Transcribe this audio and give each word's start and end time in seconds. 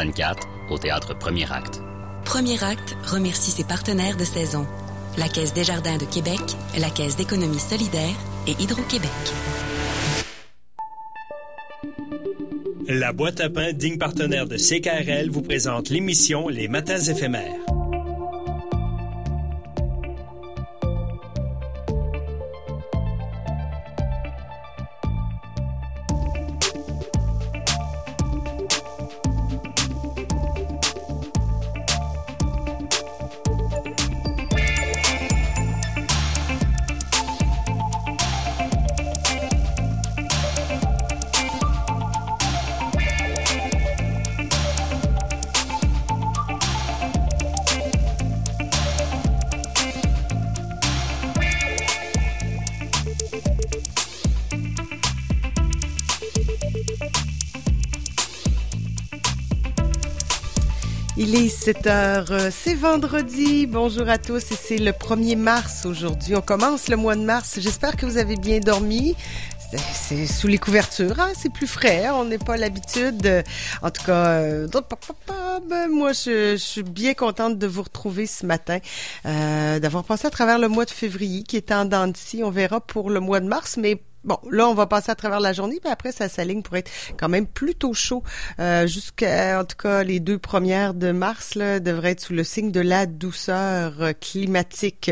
24 0.00 0.48
au 0.70 0.78
théâtre 0.78 1.14
Premier 1.18 1.52
Acte. 1.52 1.82
Premier 2.24 2.62
Acte 2.64 2.96
remercie 3.04 3.50
ses 3.50 3.64
partenaires 3.64 4.16
de 4.16 4.24
saison. 4.24 4.66
La 5.18 5.28
Caisse 5.28 5.52
des 5.52 5.62
Jardins 5.64 5.98
de 5.98 6.06
Québec, 6.06 6.40
la 6.78 6.88
Caisse 6.88 7.16
d'économie 7.16 7.58
solidaire 7.58 8.16
et 8.46 8.52
Hydro-Québec. 8.52 9.10
La 12.88 13.12
boîte 13.12 13.40
à 13.40 13.50
pain, 13.50 13.74
digne 13.74 13.98
partenaire 13.98 14.46
de 14.46 14.56
CKRL, 14.56 15.28
vous 15.28 15.42
présente 15.42 15.90
l'émission 15.90 16.48
Les 16.48 16.66
Matins 16.66 16.98
éphémères. 16.98 17.69
Il 61.70 61.76
est 61.76 61.82
7 61.82 61.86
heures, 61.86 62.32
euh, 62.32 62.50
c'est 62.50 62.74
vendredi. 62.74 63.68
Bonjour 63.68 64.08
à 64.08 64.18
tous 64.18 64.50
et 64.50 64.56
c'est 64.56 64.78
le 64.78 64.90
1er 64.90 65.36
mars 65.36 65.86
aujourd'hui. 65.86 66.34
On 66.34 66.40
commence 66.40 66.88
le 66.88 66.96
mois 66.96 67.14
de 67.14 67.20
mars. 67.20 67.60
J'espère 67.60 67.96
que 67.96 68.06
vous 68.06 68.18
avez 68.18 68.34
bien 68.34 68.58
dormi. 68.58 69.14
C'est 69.92 70.26
sous 70.26 70.48
les 70.48 70.58
couvertures, 70.58 71.20
hein? 71.20 71.30
c'est 71.36 71.52
plus 71.52 71.68
frais, 71.68 72.06
hein? 72.06 72.14
on 72.16 72.24
n'est 72.24 72.38
pas 72.38 72.56
l'habitude. 72.56 73.44
En 73.82 73.90
tout 73.92 74.04
cas, 74.04 74.40
euh, 74.40 74.66
ben, 75.68 75.88
moi 75.88 76.12
je, 76.12 76.56
suis 76.56 76.82
bien 76.82 77.14
contente 77.14 77.56
de 77.56 77.68
vous 77.68 77.82
retrouver 77.82 78.26
ce 78.26 78.46
matin, 78.46 78.78
euh, 79.26 79.78
d'avoir 79.78 80.02
passé 80.02 80.26
à 80.26 80.30
travers 80.30 80.58
le 80.58 80.66
mois 80.66 80.86
de 80.86 80.90
février 80.90 81.44
qui 81.44 81.56
est 81.56 81.70
en 81.70 81.84
dents 81.84 82.08
de. 82.08 82.42
On 82.42 82.50
verra 82.50 82.80
pour 82.80 83.10
le 83.10 83.20
mois 83.20 83.38
de 83.38 83.46
mars, 83.46 83.76
mais 83.76 84.02
Bon, 84.24 84.38
là, 84.50 84.68
on 84.68 84.74
va 84.74 84.86
passer 84.86 85.10
à 85.10 85.14
travers 85.14 85.40
la 85.40 85.52
journée, 85.52 85.78
puis 85.80 85.90
après, 85.90 86.12
ça 86.12 86.28
s'aligne 86.28 86.62
pour 86.62 86.76
être 86.76 86.90
quand 87.18 87.28
même 87.28 87.46
plutôt 87.46 87.94
chaud. 87.94 88.22
Euh, 88.58 88.86
Jusqu'à, 88.86 89.60
en 89.60 89.64
tout 89.64 89.76
cas, 89.76 90.02
les 90.02 90.20
deux 90.20 90.38
premières 90.38 90.94
de 90.94 91.10
mars, 91.10 91.54
là, 91.54 91.80
devraient 91.80 92.10
être 92.12 92.20
sous 92.20 92.34
le 92.34 92.44
signe 92.44 92.70
de 92.70 92.80
la 92.80 93.06
douceur 93.06 93.94
climatique. 94.20 95.10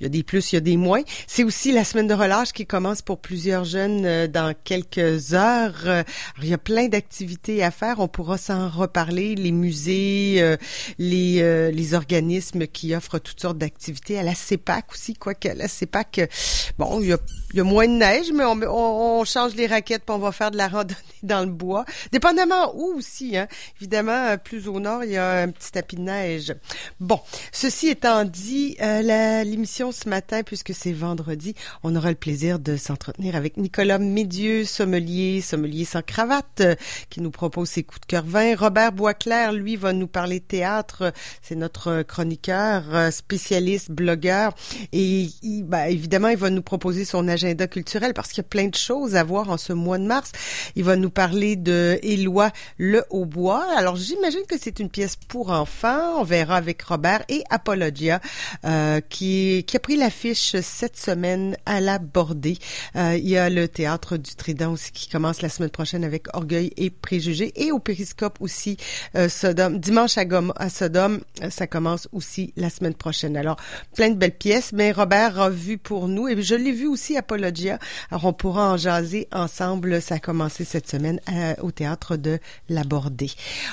Il 0.00 0.04
y 0.04 0.06
a 0.06 0.08
des 0.08 0.22
plus, 0.22 0.52
il 0.52 0.54
y 0.54 0.58
a 0.58 0.62
des 0.62 0.78
moins. 0.78 1.02
C'est 1.26 1.44
aussi 1.44 1.72
la 1.72 1.84
semaine 1.84 2.06
de 2.06 2.14
relâche 2.14 2.52
qui 2.52 2.64
commence 2.64 3.02
pour 3.02 3.18
plusieurs 3.18 3.64
jeunes 3.64 4.06
euh, 4.06 4.26
dans 4.26 4.54
quelques 4.64 5.34
heures. 5.34 5.82
Euh, 5.84 6.02
il 6.40 6.48
y 6.48 6.54
a 6.54 6.58
plein 6.58 6.88
d'activités 6.88 7.62
à 7.62 7.70
faire. 7.70 8.00
On 8.00 8.08
pourra 8.08 8.38
s'en 8.38 8.70
reparler. 8.70 9.34
Les 9.34 9.52
musées, 9.52 10.36
euh, 10.38 10.56
les, 10.98 11.70
les 11.70 11.94
organismes 11.94 12.66
qui 12.66 12.94
offrent 12.94 13.18
toutes 13.18 13.40
sortes 13.40 13.58
d'activités. 13.58 14.18
À 14.18 14.22
la 14.22 14.34
CEPAC 14.34 14.90
aussi, 14.92 15.14
quoique 15.14 15.48
la 15.48 15.68
CEPAC, 15.68 16.30
bon, 16.78 17.00
il 17.00 17.08
y 17.08 17.12
a, 17.12 17.18
y 17.52 17.60
a 17.60 17.64
moins 17.64 17.86
de 17.86 17.92
neige, 17.92 18.32
mais 18.32 18.44
on, 18.44 19.24
change 19.24 19.54
les 19.54 19.66
raquettes 19.66 20.04
puis 20.06 20.14
on 20.14 20.18
va 20.18 20.32
faire 20.32 20.50
de 20.50 20.56
la 20.56 20.68
randonnée 20.68 20.96
dans 21.22 21.40
le 21.40 21.50
bois. 21.50 21.84
Dépendamment 22.10 22.74
où 22.74 22.94
aussi, 22.96 23.36
hein. 23.36 23.48
Évidemment, 23.78 24.36
plus 24.38 24.66
au 24.66 24.80
nord, 24.80 25.04
il 25.04 25.12
y 25.12 25.16
a 25.18 25.42
un 25.42 25.50
petit 25.50 25.72
tapis 25.72 25.96
de 25.96 26.02
neige. 26.02 26.54
Bon, 27.00 27.20
ceci 27.52 27.88
étant 27.88 28.24
dit, 28.24 28.76
l'émission 28.80 29.89
ce 29.92 30.08
matin, 30.08 30.42
puisque 30.42 30.74
c'est 30.74 30.92
vendredi, 30.92 31.54
on 31.82 31.94
aura 31.96 32.10
le 32.10 32.16
plaisir 32.16 32.58
de 32.58 32.76
s'entretenir 32.76 33.36
avec 33.36 33.56
Nicolas 33.56 33.98
Médieux, 33.98 34.64
sommelier, 34.64 35.40
sommelier 35.40 35.84
sans 35.84 36.02
cravate, 36.02 36.62
qui 37.08 37.20
nous 37.20 37.30
propose 37.30 37.68
ses 37.68 37.82
coups 37.82 38.00
de 38.00 38.06
cœur 38.06 38.24
vin. 38.24 38.54
Robert 38.56 38.92
Boisclair, 38.92 39.52
lui, 39.52 39.76
va 39.76 39.92
nous 39.92 40.06
parler 40.06 40.40
théâtre. 40.40 41.12
C'est 41.42 41.54
notre 41.54 42.02
chroniqueur, 42.02 42.84
euh, 42.92 43.10
spécialiste, 43.10 43.90
blogueur. 43.90 44.54
Et 44.92 45.28
ben, 45.42 45.84
évidemment, 45.86 46.28
il 46.28 46.36
va 46.36 46.50
nous 46.50 46.62
proposer 46.62 47.04
son 47.04 47.28
agenda 47.28 47.66
culturel 47.66 48.14
parce 48.14 48.28
qu'il 48.28 48.38
y 48.38 48.46
a 48.46 48.48
plein 48.48 48.68
de 48.68 48.74
choses 48.74 49.16
à 49.16 49.24
voir 49.24 49.50
en 49.50 49.56
ce 49.56 49.72
mois 49.72 49.98
de 49.98 50.04
mars. 50.04 50.32
Il 50.76 50.84
va 50.84 50.96
nous 50.96 51.10
parler 51.10 51.56
de 51.56 51.98
Éloi 52.02 52.50
Le 52.78 53.04
Hautbois. 53.10 53.66
Alors, 53.76 53.96
j'imagine 53.96 54.44
que 54.48 54.58
c'est 54.58 54.78
une 54.78 54.90
pièce 54.90 55.16
pour 55.16 55.50
enfants. 55.50 56.20
On 56.20 56.24
verra 56.24 56.56
avec 56.56 56.82
Robert 56.82 57.22
et 57.28 57.42
Apologia, 57.50 58.20
euh, 58.64 59.00
qui, 59.08 59.64
qui 59.66 59.76
pris 59.80 59.96
l'affiche 59.96 60.56
cette 60.60 60.96
semaine 60.96 61.56
à 61.66 61.80
la 61.80 61.98
Bordée. 61.98 62.58
Euh, 62.96 63.16
il 63.16 63.28
y 63.28 63.36
a 63.36 63.48
le 63.48 63.66
théâtre 63.66 64.16
du 64.16 64.34
Trident 64.34 64.72
aussi 64.72 64.92
qui 64.92 65.08
commence 65.08 65.42
la 65.42 65.48
semaine 65.48 65.70
prochaine 65.70 66.04
avec 66.04 66.26
Orgueil 66.34 66.72
et 66.76 66.90
Préjugés 66.90 67.52
et 67.56 67.72
au 67.72 67.78
Périscope 67.78 68.36
aussi 68.40 68.76
euh, 69.16 69.28
Sodome. 69.28 69.78
Dimanche 69.78 70.18
à, 70.18 70.68
Sodome, 70.68 71.22
euh, 71.42 71.50
ça 71.50 71.66
commence 71.66 72.08
aussi 72.12 72.52
la 72.56 72.68
semaine 72.68 72.94
prochaine. 72.94 73.36
Alors, 73.36 73.56
plein 73.94 74.10
de 74.10 74.14
belles 74.14 74.36
pièces, 74.36 74.72
mais 74.72 74.92
Robert 74.92 75.40
a 75.40 75.50
vu 75.50 75.78
pour 75.78 76.08
nous 76.08 76.28
et 76.28 76.40
je 76.42 76.54
l'ai 76.54 76.72
vu 76.72 76.86
aussi 76.86 77.16
à 77.16 77.20
Apologia. 77.20 77.78
Alors, 78.10 78.26
on 78.26 78.32
pourra 78.32 78.72
en 78.72 78.76
jaser 78.76 79.28
ensemble. 79.32 80.02
Ça 80.02 80.16
a 80.16 80.18
commencé 80.18 80.64
cette 80.64 80.88
semaine 80.88 81.20
au 81.62 81.70
théâtre 81.70 82.16
de 82.16 82.38
la 82.68 82.84
Bordée. 82.84 83.30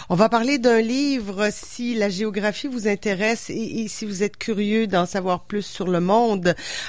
On 0.10 0.16
va 0.16 0.30
parler 0.30 0.58
d'un 0.58 0.82
livre 0.82 1.50
si 1.52 1.96
la 1.96 2.10
géographie 2.10 2.68
vous 2.68 2.88
intéresse 2.88 3.50
et 3.50 3.88
si 3.88 4.06
vous 4.06 4.24
êtes 4.24 4.38
curieux 4.38 4.88
d'en 4.88 5.06
savoir 5.06 5.44
plus 5.44 5.66
sur 5.66 5.88
le 5.88 5.97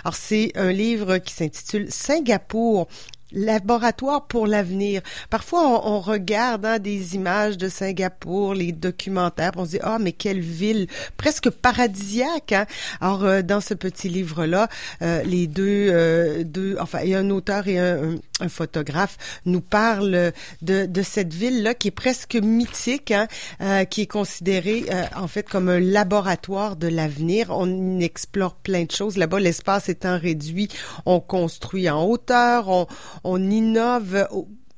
Alors 0.05 0.15
c'est 0.15 0.53
un 0.55 0.73
livre 0.73 1.19
qui 1.19 1.33
s'intitule 1.33 1.87
Singapour, 1.91 2.89
laboratoire 3.33 4.27
pour 4.27 4.47
l'avenir. 4.47 5.03
Parfois, 5.31 5.87
on, 5.87 6.01
regarde 6.01 6.65
hein, 6.65 6.79
des 6.79 7.15
images 7.15 7.59
de 7.59 7.69
Singapour, 7.69 8.55
les 8.55 8.73
documentaires, 8.73 9.53
on 9.57 9.65
se 9.65 9.71
dit 9.71 9.79
ah 9.83 9.99
mais 9.99 10.13
quelle 10.13 10.41
ville 10.41 10.87
presque 11.17 11.51
paradisiaque. 11.51 12.53
Hein? 12.53 12.67
Alors 13.01 13.25
euh, 13.25 13.43
dans 13.43 13.61
ce 13.61 13.75
petit 13.75 14.09
livre 14.09 14.47
là, 14.47 14.69
euh, 15.03 15.23
les 15.25 15.47
deux, 15.47 15.89
euh, 15.91 16.45
deux, 16.45 16.77
enfin 16.81 17.01
il 17.03 17.11
y 17.11 17.15
a 17.15 17.19
un 17.19 17.31
auteur 17.31 17.69
et 17.69 17.79
un, 17.79 18.17
un 18.41 18.49
photographe 18.49 19.17
nous 19.45 19.61
parlent 19.61 20.33
de, 20.63 20.87
de 20.87 21.03
cette 21.03 21.35
ville 21.35 21.63
là 21.63 21.75
qui 21.75 21.89
est 21.89 21.93
presque 21.93 22.37
mythique, 22.37 23.13
hein, 23.13 23.85
qui 23.87 24.03
est 24.03 24.07
considérée 24.07 24.87
en 25.17 25.29
fait 25.29 25.49
comme 25.49 25.69
un 25.69 25.81
laboratoire 25.81 26.77
de 26.77 26.89
l'avenir. 26.89 27.49
On 27.51 28.01
explore 28.01 28.55
plein 28.55 28.85
de 28.85 28.91
choses 28.91 29.17
là-bas. 29.17 29.41
L'espace 29.41 29.89
étant 29.89 30.19
réduit, 30.19 30.69
on 31.07 31.21
construit 31.21 31.91
en 31.91 32.05
hauteur, 32.05 32.69
on 32.69 32.87
on 33.25 33.51
innove. 33.51 34.27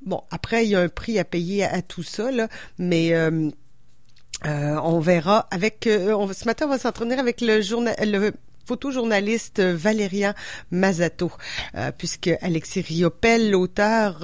Bon, 0.02 0.22
après, 0.30 0.64
il 0.64 0.70
y 0.70 0.74
a 0.74 0.80
un 0.80 0.88
prix 0.88 1.18
à 1.18 1.24
payer 1.24 1.64
à, 1.64 1.82
tout 1.82 2.02
ça, 2.02 2.30
là, 2.30 2.48
mais 2.78 3.12
euh, 3.12 3.50
euh, 4.46 4.76
on 4.82 5.00
verra 5.00 5.46
avec. 5.50 5.86
Euh, 5.86 6.32
ce 6.32 6.46
matin, 6.46 6.66
on 6.66 6.70
va 6.70 6.78
s'entraîner 6.78 7.18
avec 7.18 7.40
le 7.40 7.60
journal. 7.60 7.94
Le, 8.00 8.32
photojournaliste 8.66 9.58
Valérian 9.58 10.32
Mazato, 10.70 11.32
puisque 11.98 12.30
Alexis 12.40 12.82
Riopel, 12.82 13.50
l'auteur, 13.50 14.20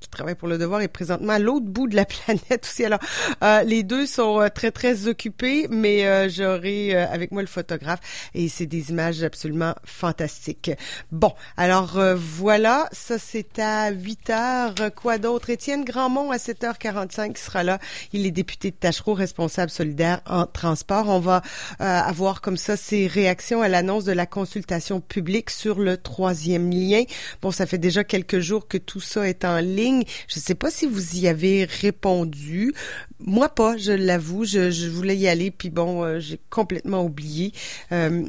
qui 0.00 0.08
travaille 0.08 0.34
pour 0.34 0.48
le 0.48 0.58
devoir 0.58 0.80
est 0.80 0.88
présentement 0.88 1.32
à 1.32 1.38
l'autre 1.38 1.66
bout 1.66 1.88
de 1.88 1.96
la 1.96 2.04
planète 2.24 2.64
aussi. 2.64 2.84
Alors, 2.84 2.98
euh, 3.42 3.62
les 3.62 3.82
deux 3.82 4.06
sont 4.06 4.40
euh, 4.40 4.48
très, 4.48 4.70
très 4.70 5.08
occupés, 5.08 5.66
mais 5.70 6.06
euh, 6.06 6.28
j'aurai 6.28 6.94
avec 6.96 7.32
moi 7.32 7.42
le 7.42 7.48
photographe 7.48 8.00
et 8.34 8.48
c'est 8.48 8.66
des 8.66 8.90
images 8.90 9.22
absolument 9.22 9.74
fantastiques. 9.84 10.70
Bon, 11.10 11.32
alors 11.56 11.98
voilà, 12.16 12.88
ça 12.92 13.18
c'est 13.18 13.58
à 13.58 13.90
8 13.90 14.30
heures. 14.30 14.74
Quoi 14.94 15.18
d'autre? 15.18 15.50
Étienne 15.50 15.84
Grandmont 15.84 16.30
à 16.30 16.36
7h45 16.36 17.34
qui 17.34 17.42
sera 17.42 17.62
là. 17.62 17.78
Il 18.12 18.26
est 18.26 18.30
député 18.30 18.70
de 18.70 18.76
Tachereau, 18.76 19.14
responsable 19.14 19.70
solidaire 19.70 20.20
en 20.26 20.46
transport. 20.46 21.08
On 21.08 21.20
va 21.20 21.42
avoir 21.78 22.40
comme 22.40 22.56
ça 22.56 22.76
ses 22.76 23.06
réactions 23.06 23.62
à 23.62 23.68
l'annonce 23.68 24.04
de 24.04 24.12
la 24.12 24.26
consultation 24.26 25.00
publique 25.00 25.50
sur 25.50 25.78
le 25.78 25.96
troisième 25.96 26.70
lien. 26.70 27.02
Bon, 27.42 27.50
ça 27.50 27.66
fait 27.66 27.78
déjà 27.78 28.04
quelques 28.04 28.40
jours 28.40 28.68
que 28.68 28.78
tout 28.78 29.00
ça 29.00 29.28
est 29.28 29.44
en 29.44 29.58
ligne 29.58 29.95
je 30.28 30.38
ne 30.38 30.42
sais 30.42 30.54
pas 30.54 30.70
si 30.70 30.86
vous 30.86 31.16
y 31.16 31.28
avez 31.28 31.64
répondu. 31.64 32.74
Moi 33.20 33.48
pas, 33.48 33.76
je 33.76 33.92
l'avoue. 33.92 34.44
Je, 34.44 34.88
voulais 34.88 35.16
y 35.16 35.28
aller, 35.28 35.50
puis 35.50 35.70
bon, 35.70 36.02
euh, 36.02 36.20
j'ai 36.20 36.40
complètement 36.50 37.04
oublié. 37.04 37.52
Euh, 37.92 38.24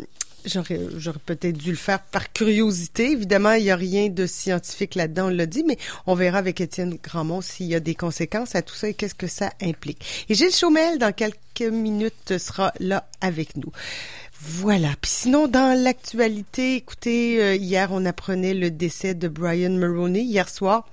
J'aurais, 0.47 1.19
peut-être 1.25 1.57
dû 1.57 1.71
le 1.71 1.77
faire 1.77 1.99
par 1.99 2.31
curiosité. 2.31 3.11
Évidemment, 3.11 3.53
il 3.53 3.63
n'y 3.63 3.71
a 3.71 3.75
rien 3.75 4.07
de 4.07 4.25
scientifique 4.25 4.95
là-dedans, 4.95 5.25
on 5.25 5.29
l'a 5.29 5.45
dit, 5.45 5.63
mais 5.63 5.77
on 6.05 6.15
verra 6.15 6.37
avec 6.37 6.61
Étienne 6.61 6.97
Grandmont 7.03 7.41
s'il 7.41 7.65
y 7.65 7.75
a 7.75 7.79
des 7.79 7.95
conséquences 7.95 8.55
à 8.55 8.61
tout 8.61 8.75
ça 8.75 8.87
et 8.87 8.93
qu'est-ce 8.93 9.15
que 9.15 9.27
ça 9.27 9.51
implique. 9.61 10.25
Et 10.29 10.35
Gilles 10.35 10.53
Chaumel, 10.53 10.99
dans 10.99 11.11
quelques 11.11 11.37
minutes, 11.61 12.37
sera 12.37 12.73
là 12.79 13.09
avec 13.19 13.57
nous. 13.57 13.71
Voilà. 14.39 14.89
Puis 15.01 15.11
sinon, 15.11 15.47
dans 15.47 15.77
l'actualité, 15.77 16.75
écoutez, 16.75 17.41
euh, 17.41 17.55
hier, 17.55 17.89
on 17.91 18.05
apprenait 18.05 18.53
le 18.53 18.71
décès 18.71 19.15
de 19.15 19.27
Brian 19.27 19.71
Maroney, 19.71 20.21
hier 20.21 20.47
soir. 20.47 20.87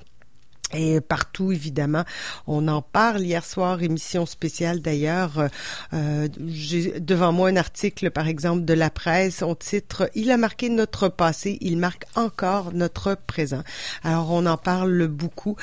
Et 0.75 1.01
partout, 1.01 1.53
évidemment, 1.53 2.05
on 2.47 2.69
en 2.69 2.83
parle. 2.83 3.23
Hier 3.23 3.45
soir, 3.45 3.83
émission 3.83 4.27
spéciale 4.27 4.81
d'ailleurs. 4.81 5.49
Euh, 5.93 6.29
J'ai 6.47 7.01
devant 7.01 7.33
moi 7.33 7.49
un 7.49 7.57
article, 7.57 8.11
par 8.11 8.29
exemple, 8.29 8.65
de 8.65 8.75
la 8.75 8.91
presse. 8.91 9.43
On 9.43 9.55
titre 9.55 10.11
«Il 10.15 10.31
a 10.31 10.37
marqué 10.37 10.69
notre 10.69 11.09
passé, 11.09 11.59
il 11.61 11.79
marque 11.79 12.07
encore 12.15 12.73
notre 12.73 13.17
présent». 13.27 13.63
Alors, 14.03 14.31
on 14.31 14.47
en 14.47 14.57
parle 14.57 15.07
beaucoup. 15.07 15.57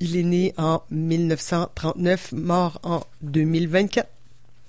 Il 0.00 0.16
est 0.16 0.22
né 0.22 0.54
en 0.56 0.82
1939, 0.90 2.32
mort 2.32 2.80
en 2.82 3.02
2024. 3.22 4.08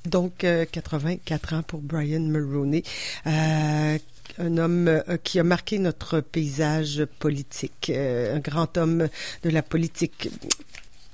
Donc, 0.06 0.44
euh, 0.44 0.66
84 0.70 1.54
ans 1.54 1.64
pour 1.64 1.80
Brian 1.80 2.22
Mulroney. 2.22 2.84
Euh, 3.28 3.98
un 4.38 4.58
homme 4.58 4.88
euh, 4.88 5.18
qui 5.24 5.40
a 5.40 5.44
marqué 5.44 5.80
notre 5.80 6.20
paysage 6.20 7.06
politique, 7.20 7.92
euh, 7.94 8.36
un 8.36 8.40
grand 8.40 8.78
homme 8.78 9.08
de 9.44 9.50
la 9.50 9.62
politique. 9.62 10.30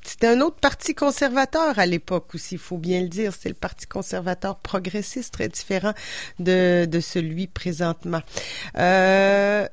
C'était 0.03 0.27
un 0.27 0.39
autre 0.39 0.55
parti 0.55 0.95
conservateur 0.95 1.77
à 1.79 1.85
l'époque 1.85 2.33
aussi, 2.33 2.55
il 2.55 2.59
faut 2.59 2.77
bien 2.77 3.01
le 3.01 3.09
dire. 3.09 3.33
C'était 3.33 3.49
le 3.49 3.55
parti 3.55 3.87
conservateur 3.87 4.55
progressiste, 4.55 5.33
très 5.33 5.49
différent 5.49 5.93
de, 6.39 6.85
de 6.85 6.99
celui 7.01 7.47
présentement. 7.47 8.21
Euh, 8.77 9.67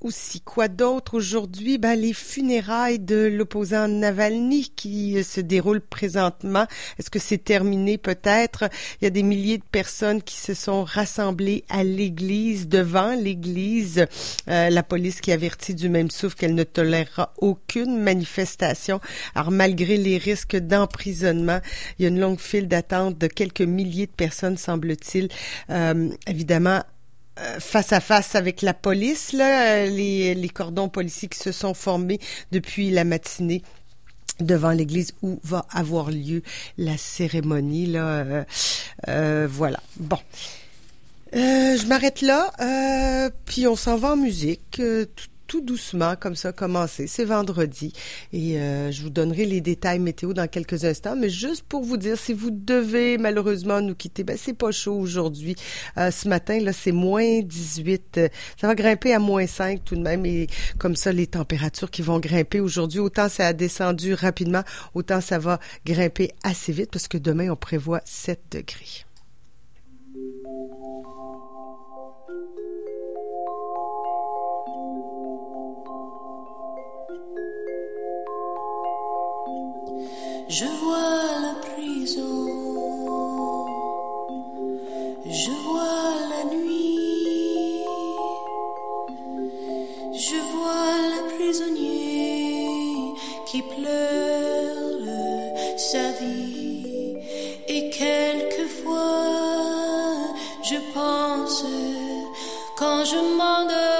aussi. 0.00 0.40
Quoi 0.40 0.68
d'autre 0.68 1.14
aujourd'hui? 1.14 1.78
Ben, 1.78 1.94
les 1.94 2.12
funérailles 2.12 2.98
de 2.98 3.26
l'opposant 3.26 3.88
Navalny 3.88 4.72
qui 4.74 5.18
euh, 5.18 5.22
se 5.22 5.40
déroulent 5.40 5.80
présentement. 5.80 6.66
Est-ce 6.98 7.10
que 7.10 7.18
c'est 7.18 7.38
terminé 7.38 7.98
peut-être? 7.98 8.64
Il 9.00 9.04
y 9.04 9.06
a 9.06 9.10
des 9.10 9.22
milliers 9.22 9.58
de 9.58 9.64
personnes 9.70 10.22
qui 10.22 10.36
se 10.36 10.54
sont 10.54 10.84
rassemblées 10.84 11.64
à 11.68 11.84
l'église, 11.84 12.68
devant 12.68 13.14
l'église. 13.14 14.06
Euh, 14.48 14.70
la 14.70 14.82
police 14.82 15.20
qui 15.20 15.32
avertit 15.32 15.74
du 15.74 15.88
même 15.88 16.10
souffle 16.10 16.36
qu'elle 16.36 16.54
ne 16.54 16.64
tolérera 16.64 17.32
aucune 17.38 17.98
manifestation. 17.98 19.00
Alors, 19.34 19.50
malgré 19.50 19.96
les 19.96 20.18
risques 20.18 20.56
d'emprisonnement, 20.56 21.60
il 21.98 22.02
y 22.02 22.04
a 22.06 22.08
une 22.08 22.20
longue 22.20 22.40
file 22.40 22.68
d'attente 22.68 23.18
de 23.18 23.26
quelques 23.26 23.60
milliers 23.60 24.06
de 24.06 24.12
personnes, 24.12 24.56
semble-t-il. 24.56 25.28
Euh, 25.70 26.10
évidemment, 26.26 26.82
face 27.58 27.92
à 27.92 28.00
face 28.00 28.34
avec 28.34 28.62
la 28.62 28.74
police, 28.74 29.32
là, 29.32 29.84
euh, 29.84 29.86
les, 29.86 30.48
cordons 30.48 30.88
policiers 30.88 31.28
qui 31.28 31.38
se 31.38 31.52
sont 31.52 31.74
formés 31.74 32.18
depuis 32.52 32.90
la 32.90 33.04
matinée 33.04 33.62
devant 34.40 34.70
l'église 34.70 35.12
où 35.22 35.38
va 35.44 35.66
avoir 35.70 36.10
lieu 36.10 36.42
la 36.78 36.96
cérémonie. 36.96 37.86
Là, 37.86 38.06
euh, 38.06 38.44
euh, 39.08 39.48
voilà. 39.50 39.80
Bon. 39.96 40.18
Euh, 41.34 41.76
je 41.76 41.86
m'arrête 41.86 42.22
là, 42.22 42.50
puis 43.44 43.66
on 43.66 43.76
s'en 43.76 43.96
va 43.96 44.12
en 44.12 44.16
musique. 44.16 44.82
Tout 45.50 45.60
doucement, 45.60 46.14
comme 46.14 46.36
ça, 46.36 46.52
commencer. 46.52 47.08
C'est 47.08 47.24
vendredi 47.24 47.92
et 48.32 48.60
euh, 48.60 48.92
je 48.92 49.02
vous 49.02 49.10
donnerai 49.10 49.46
les 49.46 49.60
détails 49.60 49.98
météo 49.98 50.32
dans 50.32 50.46
quelques 50.46 50.84
instants. 50.84 51.16
Mais 51.16 51.28
juste 51.28 51.64
pour 51.64 51.82
vous 51.82 51.96
dire, 51.96 52.16
si 52.16 52.32
vous 52.32 52.52
devez 52.52 53.18
malheureusement 53.18 53.80
nous 53.80 53.96
quitter, 53.96 54.22
ben 54.22 54.36
c'est 54.38 54.54
pas 54.54 54.70
chaud 54.70 54.94
aujourd'hui. 54.94 55.56
Euh, 55.98 56.12
ce 56.12 56.28
matin, 56.28 56.60
là, 56.60 56.72
c'est 56.72 56.92
moins 56.92 57.40
18. 57.40 58.20
Ça 58.60 58.68
va 58.68 58.76
grimper 58.76 59.12
à 59.12 59.18
moins 59.18 59.48
5 59.48 59.84
tout 59.84 59.96
de 59.96 60.02
même 60.02 60.24
et 60.24 60.46
comme 60.78 60.94
ça, 60.94 61.10
les 61.10 61.26
températures 61.26 61.90
qui 61.90 62.02
vont 62.02 62.20
grimper 62.20 62.60
aujourd'hui, 62.60 63.00
autant 63.00 63.28
ça 63.28 63.48
a 63.48 63.52
descendu 63.52 64.14
rapidement, 64.14 64.62
autant 64.94 65.20
ça 65.20 65.40
va 65.40 65.58
grimper 65.84 66.30
assez 66.44 66.70
vite 66.70 66.92
parce 66.92 67.08
que 67.08 67.18
demain, 67.18 67.50
on 67.50 67.56
prévoit 67.56 68.02
7 68.04 68.40
degrés. 68.52 69.04
Je 80.52 80.64
vois 80.64 81.40
la 81.46 81.54
prison, 81.68 82.46
je 85.24 85.50
vois 85.64 86.14
la 86.32 86.42
nuit, 86.52 87.84
je 90.12 90.38
vois 90.52 90.96
le 91.14 91.20
prisonnier 91.36 93.14
qui 93.46 93.62
pleure 93.62 94.58
sa 95.76 96.10
vie. 96.20 97.14
Et 97.68 97.88
quelquefois 97.90 99.30
je 100.64 100.78
pense 100.92 101.64
quand 102.76 103.04
je 103.04 103.20
m'endors 103.36 103.99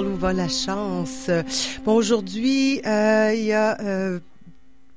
Où 0.00 0.16
va 0.16 0.32
la 0.32 0.48
chance? 0.48 1.28
Bon, 1.84 1.94
aujourd'hui, 1.94 2.80
euh, 2.86 3.34
il 3.34 3.44
y 3.44 3.52
a 3.52 3.80
euh, 3.80 4.20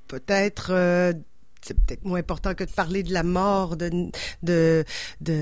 peut-être 0.08 0.68
euh, 0.72 1.14
c'est 1.62 1.74
peut-être 1.74 2.06
moins 2.06 2.20
important 2.20 2.54
que 2.54 2.64
de 2.64 2.70
parler 2.70 3.02
de 3.02 3.12
la 3.12 3.24
mort 3.24 3.78
de, 3.78 4.84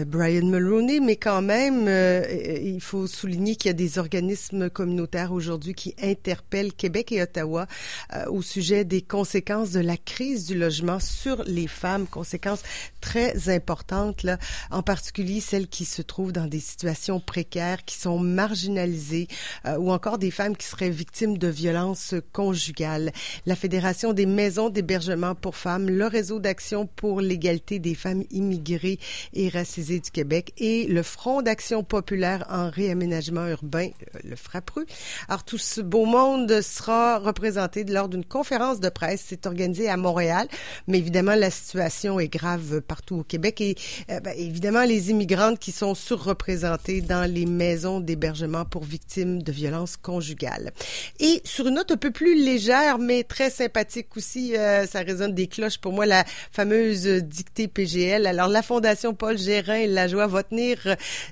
Brian 0.06 0.46
Mulroney, 0.46 1.00
mais 1.00 1.16
quand 1.16 1.42
même, 1.42 1.88
euh, 1.88 2.24
il 2.64 2.82
faut 2.82 3.08
souligner 3.08 3.56
qu'il 3.56 3.70
y 3.70 3.72
a 3.72 3.74
des 3.74 3.98
organismes 3.98 4.70
communautaires 4.70 5.32
aujourd'hui 5.32 5.74
qui 5.74 5.96
interpellent 6.02 6.74
Québec 6.74 7.12
et 7.12 7.22
Ottawa 7.22 7.68
euh, 8.14 8.26
au 8.28 8.42
sujet 8.42 8.86
des 8.86 9.02
conséquences 9.02 9.72
de 9.72 9.80
la 9.80 9.98
crise 9.98 10.46
du 10.46 10.58
logement 10.58 11.00
sur 11.00 11.44
les 11.46 11.68
femmes, 11.68 12.08
conséquences 12.08 12.64
très 13.02 13.50
importantes, 13.50 14.24
là, 14.24 14.38
en 14.72 14.84
particulier 14.84 15.40
celles 15.40 15.68
qui 15.68 15.86
se 15.86 16.02
trouvent 16.02 16.32
dans 16.32 16.48
des 16.48 16.60
situations 16.60 17.20
précaires, 17.20 17.86
qui 17.86 17.96
sont 17.96 18.20
marginalisées, 18.20 19.28
euh, 19.66 19.78
ou 19.78 19.92
encore 19.92 20.18
des 20.18 20.32
femmes 20.32 20.56
qui 20.56 20.68
seraient 20.68 20.90
victimes 20.90 21.38
de 21.38 21.48
violences 21.48 22.16
conjugales. 22.34 23.12
La 23.46 23.56
Fédération 23.56 24.14
des 24.14 24.26
maisons 24.26 24.70
d'hébergement 24.70 25.36
pour 25.36 25.56
femmes, 25.56 25.90
le 25.90 26.08
Réseau 26.08 26.40
d'action 26.40 26.88
pour 26.88 27.22
l'égalité 27.22 27.80
des 27.80 27.96
femmes 27.96 28.24
immigrées 28.32 29.00
et 29.34 29.50
du 29.80 30.12
Québec 30.12 30.54
et 30.58 30.86
le 30.88 31.04
Front 31.04 31.42
d'action 31.42 31.84
populaire 31.84 32.46
en 32.50 32.70
réaménagement 32.70 33.48
urbain, 33.48 33.88
euh, 33.88 34.20
le 34.24 34.36
FRAPRU. 34.36 34.86
Alors, 35.28 35.44
tout 35.44 35.58
ce 35.58 35.80
beau 35.82 36.06
monde 36.06 36.62
sera 36.62 37.18
représenté 37.18 37.84
lors 37.86 38.10
d'une 38.10 38.26
conférence 38.26 38.80
de 38.80 38.90
presse. 38.90 39.24
C'est 39.28 39.46
organisé 39.46 39.90
à 39.90 39.98
Montréal, 39.98 40.48
mais 40.88 40.98
évidemment, 40.98 41.36
la 41.36 41.50
situation 41.50 42.20
est 42.20 42.28
grave 42.28 42.82
partout 42.82 43.20
au 43.20 43.24
Québec 43.24 43.62
et 43.62 43.76
euh, 44.12 44.20
ben, 44.20 44.34
évidemment, 44.38 44.84
les 44.84 45.12
immigrantes 45.12 45.60
qui 45.60 45.72
sont 45.72 45.96
surreprésentées 45.96 47.02
dans 47.02 47.32
les 47.32 47.46
maisons 47.46 48.02
d'hébergement 48.02 48.66
pour 48.66 48.84
victimes 48.84 49.42
de 49.42 49.52
violences 49.52 49.98
conjugales. 49.98 50.72
Et 51.20 51.42
sur 51.46 51.68
une 51.68 51.76
note 51.76 51.92
un 51.92 51.98
peu 51.98 52.12
plus 52.12 52.36
légère, 52.36 53.00
mais 53.00 53.24
très 53.24 53.50
sympathique 53.50 54.18
aussi, 54.18 54.58
euh, 54.58 54.86
ça 54.86 55.00
résonne 55.00 55.34
des 55.34 55.48
cloches 55.48 55.78
pour 55.78 55.94
moi 55.94 56.06
la 56.06 56.26
fameuse 56.52 57.06
dictée 57.06 57.68
PGL. 57.68 58.28
Alors, 58.28 58.50
la 58.50 58.62
Fondation 58.62 59.14
Paul 59.14 59.38
Gérin 59.38 59.59
la 59.68 60.08
joie 60.08 60.28
va 60.28 60.44
tenir 60.44 60.78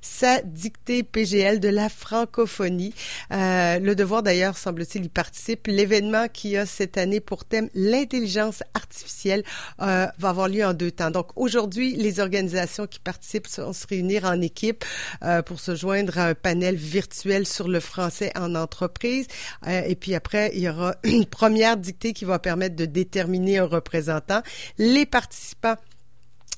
sa 0.02 0.42
dictée 0.42 1.04
PGL 1.04 1.60
de 1.60 1.70
la 1.70 1.90
francophonie. 1.90 2.94
Euh, 3.32 3.80
le 3.80 3.96
devoir, 3.96 4.24
d'ailleurs, 4.24 4.58
semble-t-il, 4.58 5.06
y 5.06 5.10
participe. 5.10 5.68
L'événement 5.68 6.28
qui 6.32 6.58
a 6.58 6.66
cette 6.66 6.98
année 6.98 7.20
pour 7.20 7.46
thème 7.46 7.70
l'intelligence 7.74 8.64
artificielle 8.74 9.44
euh, 9.82 10.08
va 10.18 10.30
avoir 10.30 10.48
lieu 10.48 10.66
en 10.66 10.74
deux 10.74 10.92
temps. 10.92 11.12
Donc, 11.12 11.30
aujourd'hui, 11.36 11.96
les 11.96 12.20
organisations 12.20 12.88
qui 12.88 13.00
participent 13.00 13.48
vont 13.58 13.74
se 13.74 13.88
réunir 13.88 14.26
en 14.26 14.42
équipe 14.42 14.86
euh, 15.24 15.42
pour 15.42 15.60
se 15.60 15.76
joindre 15.76 16.18
à 16.18 16.28
un 16.28 16.36
panel 16.36 16.76
virtuel 16.76 17.46
sur 17.46 17.68
le 17.68 17.80
français 17.80 18.32
en 18.36 18.56
entreprise. 18.56 19.28
Euh, 19.68 19.82
et 19.86 19.96
puis 19.96 20.16
après, 20.16 20.52
il 20.54 20.62
y 20.62 20.70
aura 20.70 20.96
une 21.04 21.26
première 21.26 21.78
dictée 21.78 22.14
qui 22.14 22.26
va 22.26 22.40
permettre 22.40 22.76
de 22.76 22.86
déterminer 22.86 23.60
un 23.60 23.66
représentant. 23.66 24.42
Les 24.78 25.06
participants 25.06 25.76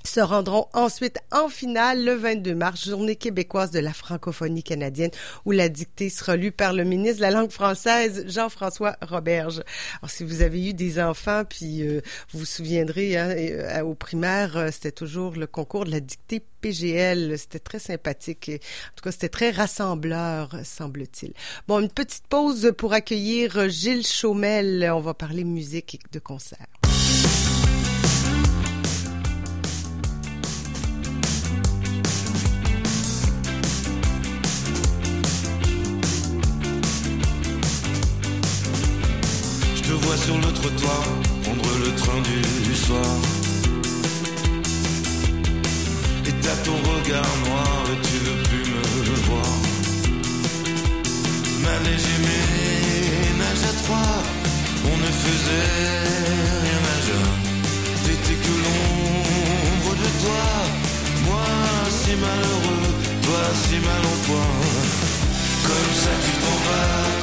se 0.03 0.20
rendront 0.20 0.68
ensuite 0.74 1.20
en 1.32 1.50
finale 1.50 2.03
le 2.03 2.13
22 2.13 2.56
mars, 2.56 2.88
journée 2.88 3.15
québécoise 3.15 3.72
de 3.72 3.79
la 3.79 3.94
francophonie 3.94 4.63
canadienne, 4.63 5.12
où 5.46 5.51
la 5.51 5.70
dictée 5.70 6.10
sera 6.10 6.36
lue 6.36 6.51
par 6.51 6.74
le 6.74 6.84
ministre 6.84 7.18
de 7.18 7.22
la 7.24 7.32
langue 7.32 7.51
française, 7.51 8.25
Jean-François 8.27 8.96
Roberge. 9.01 9.62
Alors, 10.01 10.10
si 10.10 10.24
vous 10.24 10.41
avez 10.41 10.70
eu 10.70 10.74
des 10.74 11.01
enfants, 11.01 11.44
puis 11.48 11.84
euh, 11.84 12.01
vous 12.32 12.39
vous 12.39 12.46
souviendrez, 12.46 13.18
hein, 13.18 13.29
euh, 13.29 13.82
au 13.82 13.96
primaire, 13.96 14.58
euh, 14.58 14.70
c'était 14.72 14.91
toujours 14.91 15.34
le 15.34 15.48
concours 15.48 15.86
de 15.86 15.91
la 15.91 16.00
dictée 16.00 16.41
PGL. 16.62 17.38
C'était 17.38 17.60
très 17.60 17.79
sympathique. 17.79 18.50
En 18.50 18.96
tout 18.96 19.03
cas, 19.03 19.12
c'était 19.12 19.29
très 19.29 19.51
rassembleur, 19.51 20.56
semble-t-il. 20.63 21.34
Bon, 21.68 21.79
une 21.79 21.89
petite 21.89 22.27
pause 22.27 22.74
pour 22.77 22.94
accueillir 22.94 23.70
Gilles 23.70 24.06
Chaumel. 24.06 24.89
On 24.94 25.01
va 25.01 25.13
parler 25.13 25.44
musique 25.44 25.96
et 25.96 26.00
de 26.12 26.20
concert. 26.20 26.68
Sur 40.18 40.38
le 40.38 40.51
trottoir, 40.54 41.04
prendre 41.44 41.70
le 41.86 41.96
train 41.96 42.22
du, 42.22 42.75
soir. 42.75 43.06
Et 46.25 46.34
t'as 46.42 46.58
ton 46.66 46.78
regard 46.92 47.34
noir 47.46 47.84
et 47.94 48.00
tu 48.08 48.18
veux 48.25 48.44
plus 48.50 48.70
me 49.10 49.16
voir. 49.28 49.51
Manège 51.63 52.08
et 52.16 52.22
ménage 52.28 53.63
à 53.70 53.74
trois, 53.84 54.16
on 54.86 54.98
ne 54.98 55.12
faisait 55.24 55.70
rien 56.66 56.82
à 56.94 56.98
jeun. 57.08 57.30
T'étais 58.04 58.39
que 58.44 58.54
l'ombre 58.63 59.94
de 60.04 60.10
toi, 60.24 60.46
moi 61.25 61.46
si 61.89 62.13
malheureux, 62.16 62.88
toi 63.24 63.42
si 63.63 63.78
mal 63.80 64.04
en 64.13 64.18
point. 64.28 64.54
Comme 65.63 65.94
ça 66.04 66.12
tu 66.24 66.32
t'en 66.42 66.58
vas, 66.66 67.19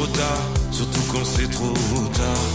trop 0.00 0.06
tard, 0.06 0.42
surtout 0.70 1.02
quand 1.12 1.24
c'est 1.24 1.50
trop 1.50 1.74
tard. 2.14 2.46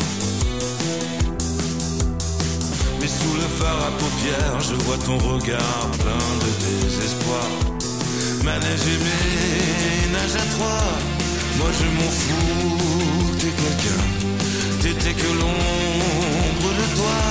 Mais 3.00 3.08
sous 3.08 3.34
le 3.36 3.48
phare 3.58 3.88
à 3.88 3.92
paupières, 3.92 4.62
je 4.62 4.76
vois 4.84 4.98
ton 4.98 5.18
regard 5.18 5.92
plein 6.00 6.28
de 6.42 6.86
désespoir. 6.86 7.75
Manège 8.46 8.88
et 8.94 9.00
ménage 9.02 10.36
à 10.38 10.46
trois, 10.54 10.86
moi 11.58 11.70
je 11.80 11.88
m'en 11.98 12.12
fous, 12.22 13.34
t'es 13.40 13.54
quelqu'un. 13.62 14.04
T'étais 14.82 15.16
que 15.20 15.32
l'ombre 15.40 16.72
de 16.80 16.86
toi, 16.96 17.22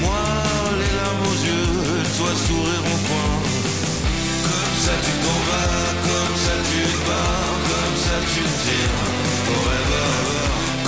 moi 0.00 0.24
les 0.80 0.92
larmes 0.98 1.24
aux 1.30 1.40
yeux, 1.46 2.02
toi 2.18 2.30
sourire 2.34 2.84
en 2.94 2.98
coin. 3.06 3.32
Comme 4.42 4.76
ça 4.84 4.94
tu 5.04 5.12
t'en 5.22 5.38
vas, 5.48 5.86
comme 6.08 6.36
ça 6.44 6.54
tu 6.68 6.82
bats, 7.06 7.54
comme 7.70 7.96
ça 8.04 8.16
tu 8.32 8.42
te 8.42 8.54
tires. 8.64 9.06
Forever, 9.46 10.10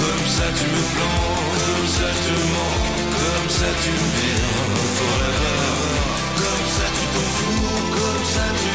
comme 0.00 0.26
ça 0.37 0.47
tu 0.59 0.66
me 0.75 0.83
plantes, 0.95 1.54
comme 1.62 1.88
ça 1.97 2.09
je 2.16 2.23
te 2.26 2.37
manque, 2.50 2.90
comme 3.14 3.50
ça 3.59 3.71
tu 3.83 3.90
me 3.95 4.07
vires. 4.19 4.75
Forever, 4.99 5.62
comme 6.42 6.66
ça 6.76 6.87
tu 6.97 7.04
t'en 7.14 7.28
fous, 7.37 7.78
comme 7.95 8.25
ça 8.35 8.47
tu 8.59 8.72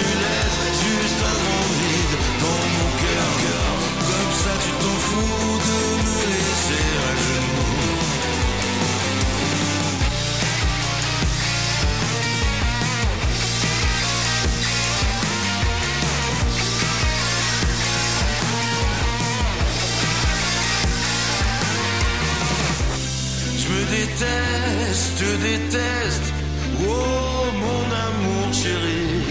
Je 23.59 23.73
me 23.73 23.83
déteste, 23.91 25.19
je 25.19 25.31
déteste. 25.37 26.33
Oh 26.79 27.51
mon 27.53 27.83
amour 28.07 28.53
chéri, 28.53 29.23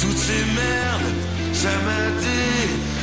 toutes 0.00 0.18
ces 0.18 0.44
merdes, 0.54 1.12
ça 1.52 1.68
m'a 1.84 2.10
dégoûté 2.20 2.93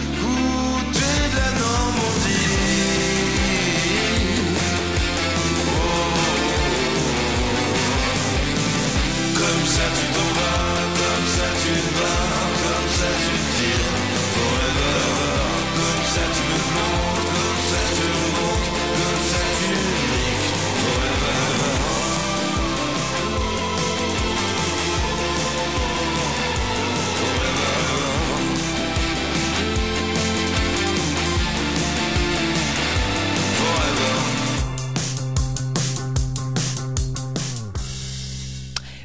Oh. 9.53 9.61
Comme 9.61 9.65
ça 9.65 9.81
tu 9.93 10.30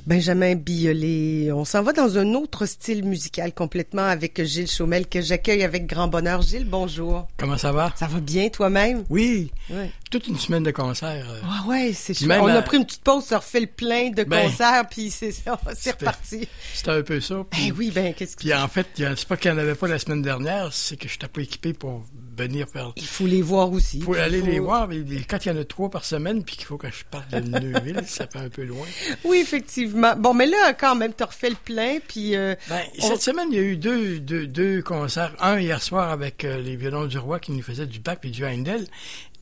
Benjamin 0.06 0.54
Biolay. 0.54 1.50
On 1.50 1.64
s'en 1.64 1.82
va 1.82 1.92
dans 1.92 2.16
un 2.16 2.34
autre 2.34 2.64
style 2.66 3.04
musical 3.04 3.52
complètement 3.52 4.04
avec 4.04 4.40
Gilles 4.44 4.70
Chaumel 4.70 5.08
que 5.08 5.20
j'accueille 5.20 5.64
avec 5.64 5.86
grand 5.86 6.06
bonheur. 6.06 6.42
Gilles, 6.42 6.64
bonjour. 6.64 7.26
Comment 7.36 7.58
ça 7.58 7.72
va? 7.72 7.92
Ça 7.96 8.06
va 8.06 8.20
bien 8.20 8.48
toi-même? 8.48 9.04
Oui. 9.10 9.50
Ouais. 9.68 9.90
Toute 10.10 10.28
une 10.28 10.38
semaine 10.38 10.62
de 10.62 10.70
concerts. 10.70 11.26
euh. 11.28 11.40
Ah 11.44 11.64
ouais, 11.66 11.92
c'est 11.92 12.14
chouette. 12.14 12.38
On 12.40 12.46
a 12.46 12.62
pris 12.62 12.76
une 12.76 12.86
petite 12.86 13.02
pause, 13.02 13.24
ça 13.24 13.38
refait 13.38 13.60
le 13.60 13.66
plein 13.66 14.10
de 14.10 14.22
Ben, 14.22 14.44
concerts, 14.48 14.86
puis 14.88 15.10
c'est 15.10 15.32
c'est 15.74 15.90
reparti. 15.90 16.46
C'était 16.72 16.90
un 16.92 17.02
peu 17.02 17.20
ça. 17.20 17.44
Puis, 17.50 17.70
Ben 17.72 17.76
oui, 17.76 17.90
ben 17.92 18.14
qu'est-ce 18.14 18.36
puis 18.36 18.46
qu'il 18.50 18.54
en 18.54 18.68
fait, 18.68 18.86
c'est 18.96 19.26
pas 19.26 19.36
qu'il 19.36 19.50
n'y 19.50 19.56
en 19.58 19.60
avait 19.60 19.74
pas 19.74 19.88
la 19.88 19.98
semaine 19.98 20.22
dernière, 20.22 20.72
c'est 20.72 20.96
que 20.96 21.08
je 21.08 21.14
n'étais 21.14 21.26
pas 21.26 21.40
équipé 21.40 21.72
pour 21.72 22.04
venir 22.36 22.68
faire... 22.68 22.92
Il 22.96 23.06
faut 23.06 23.26
les 23.26 23.42
voir 23.42 23.70
aussi. 23.72 23.98
Il 23.98 24.04
faut 24.04 24.14
aller 24.14 24.40
les 24.42 24.58
voir, 24.58 24.88
mais 24.88 24.96
quand 25.28 25.44
il 25.44 25.48
y 25.48 25.52
en 25.52 25.56
a 25.56 25.64
trois 25.64 25.90
par 25.90 26.04
semaine, 26.04 26.44
puis 26.44 26.56
qu'il 26.56 26.66
faut 26.66 26.76
que 26.76 26.88
je 26.90 27.04
parte 27.10 27.30
de 27.30 27.40
Neuville, 27.40 28.02
ça 28.06 28.26
fait 28.26 28.38
un 28.38 28.48
peu 28.48 28.64
loin. 28.64 28.86
Oui, 29.24 29.38
effectivement. 29.38 30.14
Bon, 30.16 30.34
mais 30.34 30.46
là, 30.46 30.72
quand 30.74 30.94
même, 30.94 31.12
t'as 31.12 31.26
refait 31.26 31.50
le 31.50 31.56
plein, 31.56 31.98
puis... 32.06 32.36
euh, 32.36 32.54
Ben, 32.68 32.80
on- 33.00 33.08
Cette 33.08 33.22
semaine, 33.22 33.48
il 33.50 33.56
y 33.56 33.58
a 33.60 33.62
eu 33.62 33.76
deux, 33.76 34.18
deux, 34.20 34.46
deux 34.46 34.82
concerts. 34.82 35.34
Un 35.40 35.58
hier 35.60 35.82
soir 35.82 36.10
avec 36.10 36.44
euh, 36.44 36.60
les 36.60 36.76
violons 36.76 37.06
du 37.06 37.18
roi 37.18 37.40
qui 37.40 37.52
nous 37.52 37.62
faisaient 37.62 37.86
du 37.86 37.98
Bach 38.00 38.18
et 38.22 38.30
du 38.30 38.44
Handel 38.44 38.86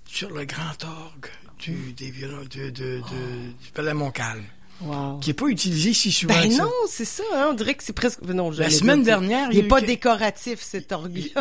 sur 0.06 0.30
le 0.30 0.44
grand 0.44 0.82
orgue 0.84 1.26
du, 1.58 1.92
des 1.92 2.10
violons 2.10 2.42
de, 2.42 2.64
de, 2.70 2.70
de- 2.70 2.98
du 3.00 3.70
Palais 3.72 3.94
Montcalm, 3.94 4.42
Wow. 4.80 5.18
qui 5.20 5.30
n'est 5.30 5.34
pas 5.34 5.46
utilisé 5.46 5.94
si 5.94 6.10
souvent 6.10 6.34
Ben 6.34 6.48
que 6.50 6.58
non, 6.58 6.70
c'est 6.88 7.04
ça, 7.04 7.22
hein, 7.34 7.46
on 7.50 7.54
dirait 7.54 7.74
que 7.74 7.84
c'est 7.84 7.92
presque... 7.92 8.20
Non, 8.22 8.50
La 8.50 8.68
semaine 8.70 9.02
dire, 9.02 9.18
dernière, 9.20 9.48
Il 9.52 9.56
n'est 9.62 9.68
pas 9.68 9.80
décoratif, 9.80 10.60
cet 10.60 10.90
orgue 10.92 11.16
il- 11.16 11.32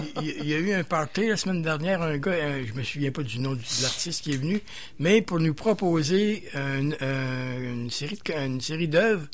il 0.42 0.48
y 0.48 0.54
a 0.54 0.58
eu 0.60 0.72
un 0.74 0.84
party 0.84 1.28
la 1.28 1.36
semaine 1.38 1.62
dernière, 1.64 2.02
un 2.04 2.18
gars, 2.18 2.32
euh, 2.32 2.64
je 2.68 2.74
me 2.74 2.84
souviens 2.84 3.12
pas 3.12 3.24
du 3.24 3.40
nom 3.40 3.54
de 3.54 3.60
l'artiste 3.82 4.24
qui 4.24 4.34
est 4.34 4.38
venu, 4.38 4.62
mais 5.00 5.22
pour 5.22 5.40
nous 5.40 5.54
proposer 5.54 6.44
une, 6.54 6.96
euh, 7.02 7.74
une 7.74 7.90
série 7.90 8.20
de, 8.24 8.34
une 8.46 8.62
série 8.62 8.88
d'œuvres 8.88 9.28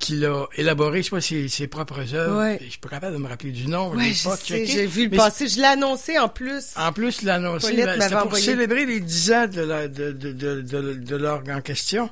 qu'il 0.00 0.24
a 0.26 0.46
élaborées, 0.56 1.02
soit 1.02 1.20
ses, 1.20 1.48
ses 1.48 1.66
propres 1.68 2.14
œuvres. 2.14 2.38
Ouais. 2.40 2.58
Je 2.64 2.70
suis 2.70 2.78
pas 2.80 2.88
capable 2.90 3.16
de 3.16 3.22
me 3.22 3.28
rappeler 3.28 3.52
du 3.52 3.68
nom. 3.68 3.90
Ouais, 3.94 4.12
je 4.12 4.24
pas 4.24 4.36
sais, 4.36 4.44
checké. 4.44 4.66
j'ai 4.72 4.86
vu 4.86 5.08
le 5.08 5.16
passer. 5.16 5.48
Je 5.48 5.56
l'ai 5.58 5.64
annoncé 5.64 6.18
en 6.18 6.28
plus. 6.28 6.72
En 6.76 6.92
plus, 6.92 7.20
il 7.22 7.26
l'a 7.26 7.36
annoncé, 7.36 7.70
Paulette 7.70 7.98
ben, 7.98 8.08
c'était 8.08 8.20
pour 8.22 8.36
célébrer 8.36 8.86
les 8.86 9.00
10 9.00 9.32
ans 9.32 9.46
de, 9.46 9.60
la, 9.62 9.88
de, 9.88 10.10
de, 10.12 10.32
de, 10.32 11.16
l'orgue 11.16 11.48
en 11.50 11.60
question. 11.62 12.10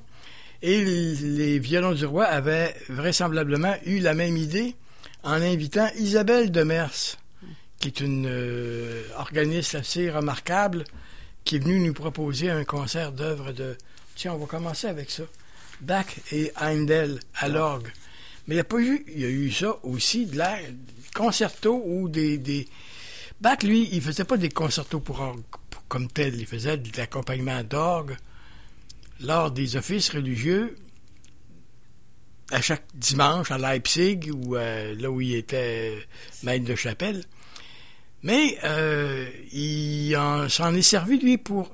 Et 0.62 0.84
les 0.84 1.58
violons 1.58 1.92
du 1.92 2.06
roi 2.06 2.24
avaient 2.24 2.74
vraisemblablement 2.88 3.74
eu 3.84 3.98
la 3.98 4.14
même 4.14 4.36
idée 4.36 4.76
en 5.24 5.42
invitant 5.42 5.88
Isabelle 5.98 6.52
Demers, 6.52 7.16
qui 7.80 7.88
est 7.88 8.00
une 8.00 8.26
euh, 8.28 9.02
organiste 9.16 9.74
assez 9.74 10.08
remarquable, 10.08 10.84
qui 11.44 11.56
est 11.56 11.58
venue 11.58 11.80
nous 11.80 11.92
proposer 11.92 12.48
un 12.48 12.64
concert 12.64 13.10
d'œuvres 13.10 13.50
de... 13.50 13.76
Tiens, 14.14 14.34
on 14.34 14.38
va 14.38 14.46
commencer 14.46 14.86
avec 14.86 15.10
ça. 15.10 15.24
Bach 15.80 16.06
et 16.30 16.52
Heindel 16.60 17.18
à 17.34 17.48
l'orgue. 17.48 17.90
Mais 18.46 18.54
il 18.54 18.58
n'y 18.58 18.60
a 18.60 18.64
pas 18.64 18.78
eu... 18.78 19.04
Il 19.08 19.20
y 19.20 19.24
a 19.24 19.28
eu 19.28 19.50
ça 19.50 19.76
aussi, 19.82 20.26
de 20.26 20.38
la 20.38 20.58
concerto 21.12 21.82
ou 21.84 22.08
des... 22.08 22.38
des... 22.38 22.68
Bach, 23.40 23.64
lui, 23.64 23.88
il 23.90 24.00
faisait 24.00 24.22
pas 24.22 24.36
des 24.36 24.48
concertos 24.48 25.00
pour 25.00 25.20
orgue 25.20 25.42
pour- 25.70 25.84
comme 25.88 26.06
tel. 26.06 26.40
Il 26.40 26.46
faisait 26.46 26.76
de 26.76 26.96
l'accompagnement 26.96 27.64
d'orgue 27.64 28.16
lors 29.22 29.50
des 29.50 29.76
offices 29.76 30.10
religieux 30.10 30.76
à 32.50 32.60
chaque 32.60 32.84
dimanche 32.94 33.50
à 33.50 33.58
Leipzig 33.58 34.30
ou 34.32 34.56
euh, 34.56 34.94
là 34.98 35.10
où 35.10 35.20
il 35.20 35.34
était 35.34 35.96
maître 36.42 36.64
de 36.64 36.74
chapelle. 36.74 37.24
Mais 38.22 38.58
euh, 38.64 39.28
il 39.52 40.14
en- 40.16 40.48
s'en 40.48 40.74
est 40.74 40.82
servi, 40.82 41.18
lui, 41.18 41.38
pour 41.38 41.70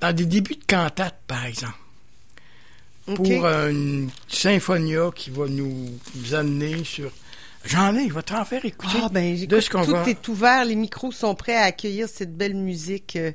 dans 0.00 0.12
des 0.14 0.26
débuts 0.26 0.56
de 0.56 0.64
cantate, 0.66 1.20
par 1.26 1.44
exemple. 1.44 1.78
Pour 3.14 3.44
euh, 3.44 3.68
une 3.70 4.10
symphonia 4.28 5.10
qui 5.14 5.30
va 5.30 5.46
nous, 5.48 5.90
nous 6.14 6.34
amener 6.34 6.82
sur... 6.84 7.10
J'en 7.64 7.94
ai, 7.94 8.08
je 8.08 8.14
vais 8.14 8.22
t'en 8.22 8.44
faire 8.44 8.64
écouter. 8.64 8.98
Ah, 9.00 9.08
ben, 9.08 9.36
de 9.36 9.42
écoute, 9.44 9.60
ce 9.60 9.70
qu'on 9.70 9.84
tout 9.84 9.92
va... 9.92 10.08
est 10.08 10.26
ouvert, 10.28 10.64
les 10.64 10.74
micros 10.74 11.12
sont 11.12 11.34
prêts 11.36 11.54
à 11.56 11.64
accueillir 11.64 12.08
cette 12.08 12.36
belle 12.36 12.54
musique. 12.56 13.14
euh, 13.16 13.30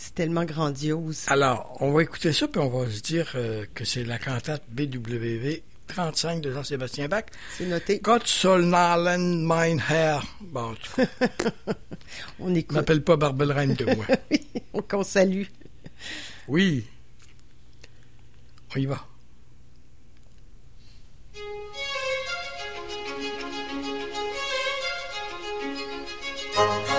C'est 0.00 0.14
tellement 0.14 0.44
grandiose. 0.44 1.24
Alors, 1.26 1.76
on 1.80 1.90
va 1.90 2.02
écouter 2.02 2.32
ça, 2.32 2.46
puis 2.46 2.60
on 2.60 2.68
va 2.68 2.88
se 2.88 3.00
dire 3.00 3.32
euh, 3.34 3.64
que 3.74 3.84
c'est 3.84 4.04
la 4.04 4.18
cantate 4.18 4.62
BWV 4.70 5.64
35 5.88 6.40
de 6.40 6.52
Jean-Sébastien 6.52 7.08
Bach. 7.08 7.24
C'est 7.56 7.66
noté. 7.66 7.98
Gott 7.98 8.24
soll 8.26 8.64
nahlen 8.66 9.42
mein 9.42 9.80
Herr. 9.90 10.22
Bon, 10.40 10.74
On 12.38 12.54
je 12.54 12.58
écoute. 12.60 12.76
m'appelle 12.76 13.02
pas 13.02 13.16
Barbelreine 13.16 13.74
de 13.74 13.86
moi. 13.96 14.06
Qu'on 14.88 15.02
salue. 15.02 15.46
Oui. 16.46 16.84
On 18.76 18.78
y 18.78 18.86
va. 18.86 19.04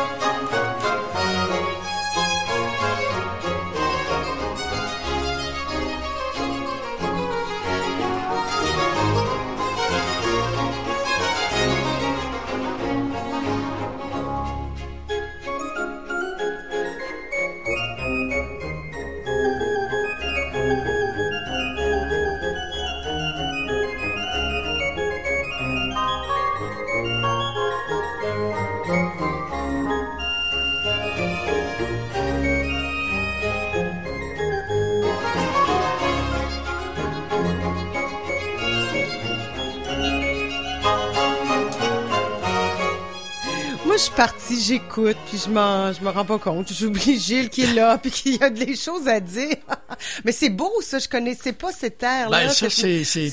suis 44.10 44.16
partie, 44.16 44.62
j'écoute, 44.62 45.18
puis 45.28 45.38
je 45.44 45.50
m'en, 45.50 45.92
je 45.94 46.02
me 46.02 46.10
rends 46.10 46.26
pas 46.26 46.38
compte. 46.40 46.72
J'oublie 46.74 47.20
Gilles 47.20 47.50
qui 47.50 47.62
est 47.64 47.74
là, 47.74 47.98
puis 47.98 48.12
qu'il 48.12 48.36
y 48.36 48.44
a 48.44 48.50
des 48.50 48.76
choses 48.76 49.08
à 49.08 49.20
dire. 49.20 49.56
Mais 50.26 50.32
c'est 50.32 50.50
beau, 50.50 50.72
ça. 50.82 51.00
Je 51.00 51.08
connaissais 51.08 51.54
pas 51.54 51.72
cette 51.72 52.02
air-là. 52.04 52.46
Ben, 52.46 52.50
ça, 52.50 52.70
c'est... 52.70 53.04
c'est- 53.04 53.30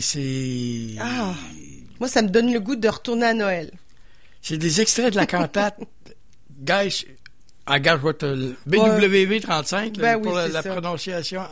c'est- 0.00 0.96
Ah. 1.00 1.34
Moi, 1.98 2.08
ça 2.08 2.22
me 2.22 2.28
donne 2.28 2.52
le 2.52 2.60
goût 2.60 2.76
de 2.76 2.88
retourner 2.88 3.26
à 3.26 3.34
Noël. 3.34 3.70
c'est 4.42 4.58
des 4.58 4.80
extraits 4.80 5.12
de 5.12 5.16
la 5.16 5.26
cantate. 5.26 5.78
Guys, 6.60 7.04
je 7.68 8.46
BWV 8.66 9.40
35, 9.40 9.96
là, 9.96 10.02
Ben 10.02 10.16
oui, 10.16 10.22
pour 10.22 10.36
la, 10.36 10.62
prononciation. 10.62 11.42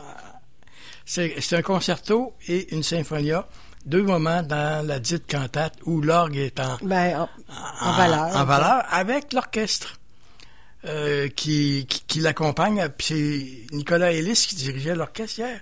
C'est 1.05 1.35
c'est 1.39 1.55
un 1.57 1.61
concerto 1.61 2.33
et 2.47 2.73
une 2.73 2.83
symphonia. 2.83 3.47
Deux 3.85 4.01
moments 4.03 4.41
dans 4.41 4.85
la 4.85 4.99
dite 4.99 5.27
cantate 5.27 5.73
où 5.85 6.01
l'orgue 6.01 6.37
est 6.37 6.59
en, 6.59 6.77
Ben, 6.81 7.19
en, 7.19 7.29
en 7.87 7.93
valeur. 7.97 8.35
en 8.35 8.43
valeur 8.45 8.83
avec 8.91 9.31
l'orchestre 9.33 9.99
euh, 10.85 11.27
qui, 11.29 11.85
qui, 11.87 12.03
qui 12.07 12.19
l'accompagne. 12.19 12.87
Puis 12.97 13.07
c'est 13.69 13.75
Nicolas 13.75 14.11
Ellis 14.11 14.45
qui 14.47 14.55
dirigeait 14.55 14.95
l'orchestre 14.95 15.39
hier. 15.39 15.59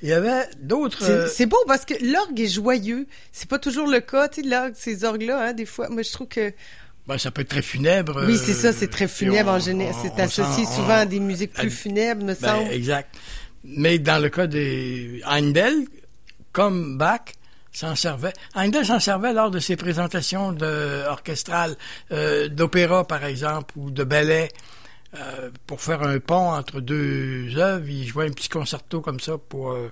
Il 0.00 0.08
y 0.08 0.12
avait 0.12 0.48
d'autres. 0.60 1.02
C'est, 1.28 1.42
euh, 1.42 1.46
beau 1.46 1.58
parce 1.66 1.84
que 1.84 1.94
l'orgue 2.02 2.40
est 2.40 2.48
joyeux. 2.48 3.06
C'est 3.32 3.48
pas 3.50 3.58
toujours 3.58 3.86
le 3.88 4.00
cas, 4.00 4.28
tu 4.28 4.42
sais, 4.42 4.48
l'orgue, 4.48 4.72
ces 4.76 5.04
orgues-là, 5.04 5.48
hein, 5.48 5.52
des 5.52 5.66
fois. 5.66 5.88
Moi, 5.90 6.02
je 6.02 6.12
trouve 6.12 6.28
que. 6.28 6.52
ben, 7.06 7.18
ça 7.18 7.30
peut 7.30 7.42
être 7.42 7.48
très 7.48 7.62
funèbre. 7.62 8.22
Oui, 8.26 8.34
euh, 8.34 8.42
c'est 8.42 8.54
ça, 8.54 8.72
c'est 8.72 8.88
très 8.88 9.06
puis 9.08 9.26
funèbre 9.26 9.50
on- 9.50 9.54
en 9.56 9.58
général. 9.58 9.94
C'est 10.02 10.22
associé 10.22 10.64
sent- 10.64 10.74
souvent 10.74 10.88
on- 10.94 11.00
à 11.00 11.04
des 11.06 11.20
musiques 11.20 11.52
plus 11.52 11.70
funèbres, 11.70 12.22
me 12.24 12.34
Ben, 12.34 12.48
semble. 12.48 12.70
exact. 12.72 13.14
Mais 13.64 13.98
dans 13.98 14.22
le 14.22 14.28
cas 14.30 14.46
des 14.46 15.20
Heindel, 15.26 15.74
comme 16.52 16.96
Bach, 16.96 17.20
s'en 17.78 17.94
servait. 17.94 18.32
Heindel 18.54 18.84
s'en 18.84 19.00
servait 19.00 19.32
lors 19.32 19.50
de 19.50 19.58
ses 19.58 19.76
présentations 19.76 20.52
de, 20.52 21.04
orchestrales, 21.08 21.76
euh, 22.12 22.48
d'opéra, 22.48 23.06
par 23.06 23.24
exemple, 23.24 23.74
ou 23.76 23.90
de 23.90 24.04
ballet, 24.04 24.48
euh, 25.16 25.50
pour 25.66 25.80
faire 25.80 26.02
un 26.02 26.18
pont 26.18 26.50
entre 26.52 26.80
deux 26.80 27.56
œuvres. 27.56 27.88
Il 27.88 28.06
jouait 28.06 28.26
un 28.26 28.32
petit 28.32 28.48
concerto 28.48 29.00
comme 29.00 29.20
ça 29.20 29.38
pour... 29.38 29.72
euh, 29.72 29.90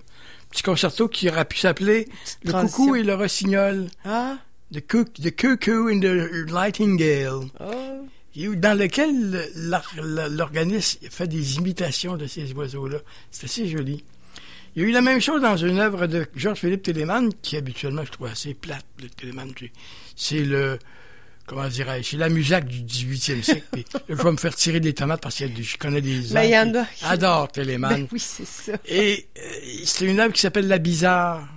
petit 0.51 0.63
concerto 0.63 1.09
qui 1.09 1.29
aurait 1.29 1.45
pu 1.45 1.59
s'appeler 1.59 2.09
Le 2.45 2.53
transition. 2.53 2.85
coucou 2.85 2.97
et 2.97 3.03
le 3.03 3.15
rossignol. 3.15 3.87
Ah, 4.05 4.37
The, 4.73 4.81
cook, 4.85 5.13
the 5.15 5.31
Cuckoo 5.35 5.89
and 5.91 6.01
the 6.01 6.51
Nightingale 6.51 7.47
oh. 7.61 8.55
dans 8.57 8.77
lequel 8.79 9.49
l'or- 9.55 9.95
l'organisme 10.29 11.07
fait 11.09 11.29
des 11.29 11.57
imitations 11.57 12.17
de 12.17 12.27
ces 12.27 12.53
oiseaux-là. 12.53 12.99
C'est 13.31 13.45
assez 13.45 13.69
joli. 13.69 14.05
Il 14.77 14.83
y 14.83 14.85
a 14.85 14.89
eu 14.89 14.93
la 14.93 15.01
même 15.01 15.21
chose 15.23 15.41
dans 15.41 15.57
une 15.57 15.79
œuvre 15.79 16.07
de 16.07 16.27
Georges-Philippe 16.37 16.83
Telemann, 16.83 17.33
qui 17.41 17.57
habituellement 17.57 18.05
je 18.05 18.11
trouve 18.13 18.27
assez 18.27 18.53
plate, 18.53 18.85
le 19.03 19.09
Telemann. 19.09 19.51
C'est- 20.15 20.45
le, 20.45 20.79
comment 21.47 21.67
dirais-je, 21.67 22.11
c'est 22.11 22.17
la 22.19 22.29
musique 22.29 22.67
du 22.67 22.83
18e 22.83 23.43
siècle. 23.43 23.65
Puis 23.73 23.87
je 24.07 24.15
vais 24.15 24.31
me 24.33 24.37
faire 24.37 24.55
tirer 24.55 24.81
des 24.81 24.93
tomates 24.93 25.23
parce 25.23 25.39
que 25.39 25.47
je 25.63 25.77
connais 25.79 26.03
des 26.03 26.21
gens 26.23 26.35
qui 26.95 27.05
adorent 27.05 27.51
Telemann. 27.51 28.03
Ben 28.03 28.09
oui, 28.13 28.21
c'est 28.21 28.47
ça. 28.47 28.73
Et 28.87 29.27
euh, 29.39 29.41
c'est 29.87 30.05
une 30.05 30.21
œuvre 30.21 30.35
qui 30.35 30.43
s'appelle 30.43 30.69
La 30.69 30.77
Bizarre. 30.79 31.49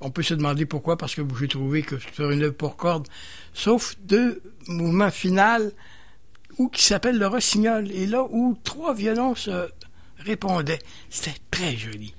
On 0.00 0.10
peut 0.10 0.22
se 0.22 0.32
demander 0.32 0.64
pourquoi, 0.64 0.96
parce 0.96 1.14
que 1.14 1.20
j'ai 1.38 1.48
trouvé 1.48 1.82
que 1.82 1.96
sur 2.14 2.30
une 2.30 2.42
œuvre 2.42 2.54
pour 2.54 2.76
cordes, 2.78 3.06
sauf 3.52 3.96
deux 4.00 4.40
mouvements 4.66 5.10
finaux, 5.10 5.70
ou 6.56 6.68
qui 6.70 6.82
s'appelle 6.82 7.18
le 7.18 7.26
rossignol, 7.26 7.90
et 7.92 8.06
là 8.06 8.22
où 8.30 8.56
trois 8.64 8.94
violons 8.94 9.34
se 9.34 9.68
répondaient. 10.24 10.78
C'était 11.10 11.36
très 11.50 11.76
joli. 11.76 12.14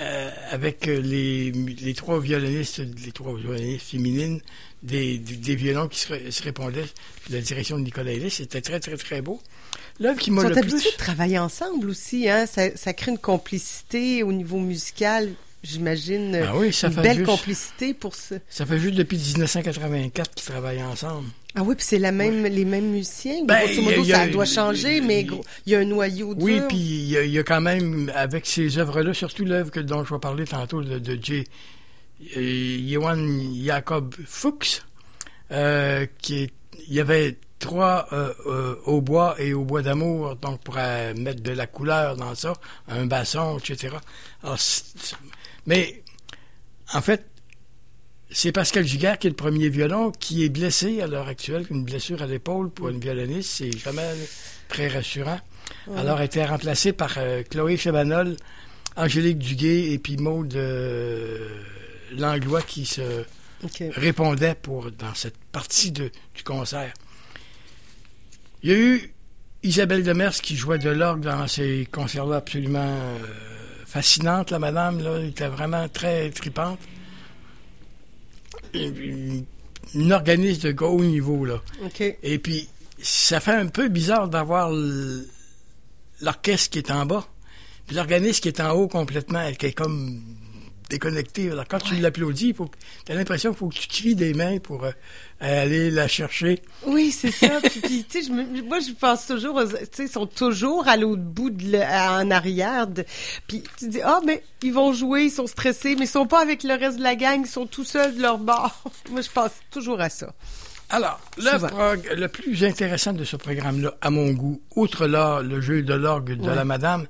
Euh, 0.00 0.30
avec 0.52 0.86
euh, 0.86 1.00
les, 1.00 1.50
les 1.50 1.92
trois 1.92 2.20
violonistes, 2.20 2.80
les 3.04 3.10
trois 3.10 3.34
violonistes 3.36 3.84
féminines, 3.84 4.40
des, 4.80 5.18
des, 5.18 5.34
des 5.34 5.56
violons 5.56 5.88
qui 5.88 5.98
se, 5.98 6.30
se 6.30 6.42
répondaient 6.44 6.86
de 7.28 7.34
la 7.34 7.40
direction 7.40 7.78
de 7.78 7.82
Nicolas 7.82 8.12
Ellis. 8.12 8.30
C'était 8.30 8.60
très, 8.60 8.78
très, 8.78 8.96
très 8.96 9.22
beau. 9.22 9.42
L'œuvre 9.98 10.20
qui 10.20 10.30
Ils 10.30 10.34
m'a 10.34 10.42
sont 10.42 10.50
le 10.50 10.58
habitués 10.58 10.78
plus... 10.78 10.92
de 10.92 10.96
travailler 10.98 11.40
ensemble 11.40 11.90
aussi, 11.90 12.28
hein? 12.28 12.46
Ça, 12.46 12.76
ça 12.76 12.92
crée 12.92 13.10
une 13.10 13.18
complicité 13.18 14.22
au 14.22 14.32
niveau 14.32 14.60
musical, 14.60 15.32
j'imagine. 15.62 16.34
Ah 16.46 16.56
oui, 16.56 16.72
ça 16.72 16.88
une 16.88 16.92
fait 16.94 17.02
belle 17.02 17.16
juste- 17.18 17.26
complicité 17.30 17.94
pour 17.94 18.14
ça. 18.14 18.36
Ça 18.48 18.64
fait 18.66 18.78
juste 18.78 18.94
depuis 18.94 19.16
1984 19.18 20.34
qu'ils 20.34 20.46
travaillent 20.52 20.82
ensemble. 20.82 21.28
Ah 21.54 21.62
oui, 21.62 21.74
puis 21.74 21.84
c'est 21.84 21.98
la 21.98 22.12
même, 22.12 22.44
les 22.44 22.64
mêmes 22.64 22.90
musiciens? 22.90 23.44
Ben, 23.44 23.64
Grosso 23.64 23.82
modo, 23.82 24.02
a- 24.02 24.04
ça 24.16 24.26
doit 24.28 24.44
changer, 24.44 25.00
mais 25.00 25.26
il 25.66 25.72
y 25.72 25.74
a 25.74 25.80
un 25.80 25.84
noyau 25.84 26.34
dur. 26.34 26.44
Oui, 26.44 26.60
puis 26.68 26.76
il 26.78 27.24
y, 27.24 27.30
y 27.30 27.38
a 27.38 27.42
quand 27.42 27.60
même, 27.60 28.12
avec 28.14 28.46
ces 28.46 28.78
œuvres-là, 28.78 29.12
surtout 29.14 29.44
l'œuvre 29.44 29.70
dont 29.82 30.04
je 30.04 30.14
vais 30.14 30.20
parler 30.20 30.44
tantôt, 30.44 30.82
de, 30.82 30.98
de 30.98 31.18
J. 31.22 31.44
euh, 32.36 32.78
Johann 32.88 33.52
Jacob 33.64 34.14
Fuchs, 34.26 34.82
euh, 35.50 36.06
qui 36.20 36.42
est, 36.44 36.50
il 36.88 36.94
y 36.94 37.00
avait 37.00 37.36
trois 37.58 38.06
euh, 38.12 38.32
euh, 38.46 38.76
au 38.86 39.00
bois 39.00 39.34
et 39.40 39.52
au 39.52 39.64
bois 39.64 39.82
d'amour, 39.82 40.36
donc 40.36 40.60
pour 40.60 40.76
euh, 40.78 41.12
mettre 41.16 41.42
de 41.42 41.50
la 41.50 41.66
couleur 41.66 42.16
dans 42.16 42.34
ça, 42.36 42.52
un 42.86 43.06
basson, 43.06 43.58
etc. 43.58 43.96
Alors, 44.44 44.58
mais 45.68 46.02
en 46.94 47.02
fait, 47.02 47.26
c'est 48.30 48.52
Pascal 48.52 48.86
Giguère 48.86 49.18
qui 49.18 49.26
est 49.26 49.30
le 49.30 49.36
premier 49.36 49.68
violon 49.68 50.10
qui 50.10 50.42
est 50.42 50.48
blessé 50.48 51.02
à 51.02 51.06
l'heure 51.06 51.28
actuelle, 51.28 51.66
une 51.70 51.84
blessure 51.84 52.22
à 52.22 52.26
l'épaule 52.26 52.70
pour 52.70 52.88
une 52.88 52.98
violoniste, 52.98 53.50
c'est 53.50 53.78
jamais 53.78 54.14
très 54.68 54.88
rassurant. 54.88 55.38
Alors, 55.94 56.18
a 56.18 56.24
été 56.24 56.42
remplacé 56.42 56.94
par 56.94 57.14
euh, 57.18 57.42
Chloé 57.42 57.76
Chabanol, 57.76 58.36
Angélique 58.96 59.38
Duguay 59.38 59.92
et 59.92 59.98
puis 59.98 60.16
Maude 60.16 60.56
euh, 60.56 61.62
Langlois 62.16 62.62
qui 62.62 62.86
se 62.86 63.24
OK. 63.62 63.82
répondait 63.94 64.54
pour 64.54 64.90
dans 64.90 65.14
cette 65.14 65.36
partie 65.52 65.92
de, 65.92 66.10
du 66.34 66.42
concert. 66.44 66.94
Il 68.62 68.70
y 68.70 68.72
a 68.72 68.78
eu 68.78 69.14
Isabelle 69.62 70.02
Demers 70.02 70.32
qui 70.32 70.56
jouait 70.56 70.78
de 70.78 70.88
l'orgue 70.88 71.20
dans 71.20 71.46
ces 71.46 71.86
concerts-là 71.92 72.36
absolument 72.36 72.78
euh, 72.80 73.18
fascinante, 73.88 74.50
la 74.50 74.58
madame, 74.58 75.00
là, 75.00 75.16
elle 75.18 75.28
était 75.30 75.48
vraiment 75.48 75.88
très 75.88 76.30
tripante. 76.30 76.78
Une, 78.74 79.44
une- 79.94 80.12
organiste 80.12 80.66
de 80.66 80.84
haut 80.84 81.02
niveau, 81.02 81.44
là. 81.46 81.62
Et 82.22 82.38
puis, 82.38 82.68
ça 83.00 83.40
fait 83.40 83.52
un 83.54 83.66
peu 83.68 83.88
bizarre 83.88 84.28
d'avoir 84.28 84.70
l'orchestre 86.20 86.70
qui 86.70 86.78
est 86.78 86.90
en 86.90 87.06
bas, 87.06 87.26
puis 87.86 87.96
l'organiste 87.96 88.42
qui 88.42 88.48
est 88.48 88.60
en 88.60 88.72
haut 88.72 88.88
complètement, 88.88 89.50
qui 89.52 89.66
est 89.66 89.72
comme 89.72 90.22
déconnecté. 90.88 91.50
Alors, 91.50 91.66
quand 91.68 91.78
tu 91.80 91.96
l'applaudis, 91.96 92.54
tu 93.04 93.12
as 93.12 93.14
l'impression 93.14 93.50
qu'il 93.50 93.58
faut 93.58 93.68
que 93.68 93.74
tu 93.76 93.88
cries 93.88 94.14
des 94.14 94.32
mains 94.34 94.58
pour 94.58 94.84
euh, 94.84 94.90
aller 95.40 95.90
la 95.90 96.08
chercher. 96.08 96.62
Oui, 96.86 97.10
c'est 97.10 97.30
ça. 97.30 97.60
puis, 97.62 97.80
puis, 97.80 98.04
tu 98.08 98.22
sais, 98.22 98.30
moi, 98.32 98.78
je 98.80 98.92
pense 98.92 99.26
toujours, 99.26 99.62
tu 99.68 99.76
sais, 99.92 100.04
ils 100.04 100.08
sont 100.08 100.26
toujours 100.26 100.88
à 100.88 100.96
l'autre 100.96 101.22
bout, 101.22 101.50
de 101.50 101.72
le- 101.72 101.82
en 101.82 102.30
arrière. 102.30 102.86
De, 102.86 103.04
puis 103.46 103.62
tu 103.78 103.88
dis, 103.88 104.00
ah, 104.02 104.20
mais 104.24 104.42
ils 104.62 104.72
vont 104.72 104.92
jouer, 104.92 105.24
ils 105.24 105.30
sont 105.30 105.46
stressés, 105.46 105.94
mais 105.96 106.04
ils 106.04 106.08
sont 106.08 106.26
pas 106.26 106.40
avec 106.40 106.62
le 106.62 106.74
reste 106.74 106.98
de 106.98 107.02
la 107.02 107.16
gang, 107.16 107.40
ils 107.42 107.46
sont 107.46 107.66
tout 107.66 107.84
seuls 107.84 108.16
de 108.16 108.22
leur 108.22 108.38
bord. 108.38 108.82
moi, 109.10 109.20
je 109.20 109.30
pense 109.30 109.52
toujours 109.70 110.00
à 110.00 110.08
ça. 110.08 110.32
Alors, 110.90 111.20
le, 111.36 112.14
le 112.16 112.28
plus 112.28 112.64
intéressant 112.64 113.12
de 113.12 113.22
ce 113.24 113.36
programme-là, 113.36 113.94
à 114.00 114.08
mon 114.08 114.30
goût, 114.32 114.62
outre 114.74 115.06
là, 115.06 115.42
le 115.42 115.60
jeu 115.60 115.82
de 115.82 115.92
l'orgue 115.92 116.32
de 116.32 116.48
Ouais. 116.48 116.54
la 116.54 116.64
madame, 116.64 117.06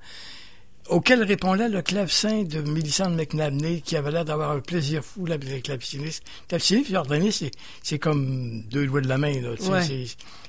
auquel 0.89 1.23
répondait 1.23 1.69
le 1.69 1.83
clavecin 1.83 2.43
de 2.45 2.61
Mélissande 2.61 3.15
McNabney, 3.15 3.83
qui 3.83 3.97
avait 3.97 4.11
l'air 4.11 4.25
d'avoir 4.25 4.51
un 4.53 4.61
plaisir 4.61 5.05
fou 5.05 5.27
là, 5.27 5.35
avec 5.35 5.49
les 5.49 5.61
claveciniste. 5.61 6.23
Claveciniste 6.49 7.43
et 7.43 7.51
c'est, 7.83 7.99
comme 7.99 8.63
deux 8.65 8.87
doigts 8.87 9.01
de 9.01 9.09
la 9.09 9.19
main. 9.19 9.41
Là, 9.41 9.51
Ouais. 9.69 10.07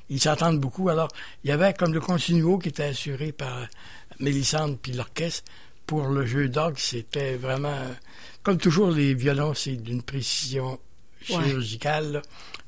ils 0.10 0.20
s'entendent 0.20 0.60
beaucoup. 0.60 0.90
Alors, 0.90 1.10
il 1.44 1.50
y 1.50 1.52
avait 1.52 1.74
comme 1.74 1.94
le 1.94 2.00
continuo 2.00 2.58
qui 2.58 2.70
était 2.70 2.84
assuré 2.84 3.32
par 3.32 3.68
Mélissande 4.20 4.78
puis 4.82 4.94
l'orchestre. 4.94 5.44
Pour 5.86 6.08
le 6.08 6.26
jeu 6.26 6.50
d'orgue, 6.50 6.78
c'était 6.78 7.36
vraiment... 7.36 7.76
Comme 8.44 8.58
toujours, 8.58 8.92
les 8.92 9.14
violons, 9.16 9.54
c'est 9.54 9.76
d'une 9.76 10.04
précision 10.04 10.80
chirurgicale, 11.22 12.12
là, 12.12 12.22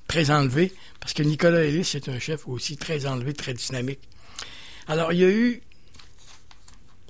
très 0.08 0.30
enlevée, 0.32 0.74
parce 1.00 1.14
que 1.14 1.24
Nicolas 1.24 1.64
Ellis 1.64 1.92
est 1.96 2.10
un 2.10 2.20
chef 2.20 2.48
aussi 2.48 2.78
très 2.78 3.06
enlevé, 3.06 3.34
très 3.34 3.54
dynamique. 3.54 4.00
Alors, 4.88 5.14
il 5.14 5.20
y 5.20 5.24
a 5.24 5.30
eu 5.30 5.62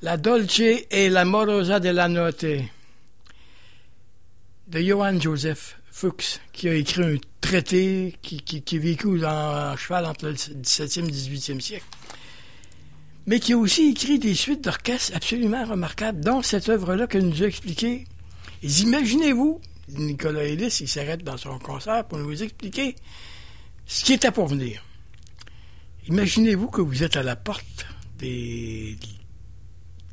La 0.04 0.18
Dolce 0.18 0.88
et 0.90 1.10
la 1.10 1.26
Morosa 1.26 1.80
della 1.80 2.08
Notte 2.08 2.46
de 4.68 4.80
Johann 4.80 5.22
Joseph 5.22 5.78
Fuchs, 5.92 6.40
qui 6.52 6.70
a 6.70 6.74
écrit 6.74 7.04
un 7.04 7.18
traité 7.40 8.16
qui, 8.24 8.42
qui, 8.42 8.76
est 8.78 9.06
dans, 9.20 9.74
en 9.74 9.78
cheval 9.78 10.08
entre 10.08 10.30
le 10.30 10.34
17e 10.34 11.00
et 11.00 11.02
le 11.04 11.08
18e 11.10 11.60
siècle, 11.60 11.86
mais 13.28 13.40
qui 13.40 13.54
a 13.54 13.58
aussi 13.58 13.92
écrit 13.92 14.18
des 14.18 14.34
suites 14.34 14.64
d'orchestre 14.64 15.16
absolument 15.16 15.66
remarquables, 15.66 16.20
dont 16.20 16.42
cette 16.42 16.70
œuvre-là 16.70 17.06
que 17.06 17.20
nous 17.20 17.44
a 17.44 17.46
expliqué. 17.46 18.06
Imaginez-vous, 18.64 19.62
Nicolas 19.90 20.46
Ellis, 20.46 20.78
il 20.82 20.88
s'arrête 20.88 21.24
dans 21.24 21.38
son 21.38 21.60
concert 21.60 22.06
pour 22.06 22.18
nous 22.18 22.42
expliquer 22.42 22.96
ce 23.86 24.04
qui 24.04 24.14
était 24.14 24.32
pour 24.32 24.48
venir. 24.48 24.84
Imaginez-vous 26.08 26.70
que 26.70 26.82
vous 26.82 27.04
êtes 27.04 27.18
à 27.18 27.24
la 27.24 27.36
porte 27.36 27.86
des, 28.18 28.98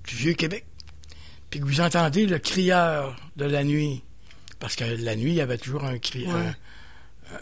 du 0.09 0.15
Vieux-Québec, 0.17 0.65
puis 1.51 1.61
que 1.61 1.65
vous 1.65 1.81
entendez 1.81 2.27
le 2.27 2.39
crieur 2.39 3.17
de 3.37 3.45
la 3.45 3.65
nuit, 3.65 4.03
parce 4.59 4.75
que 4.77 4.85
la 4.85 5.17
nuit, 5.17 5.31
il 5.33 5.37
y 5.37 5.41
avait 5.41 5.59
toujours 5.59 5.85
un, 5.85 5.99
cri, 5.99 6.27
Ouais. 6.27 6.33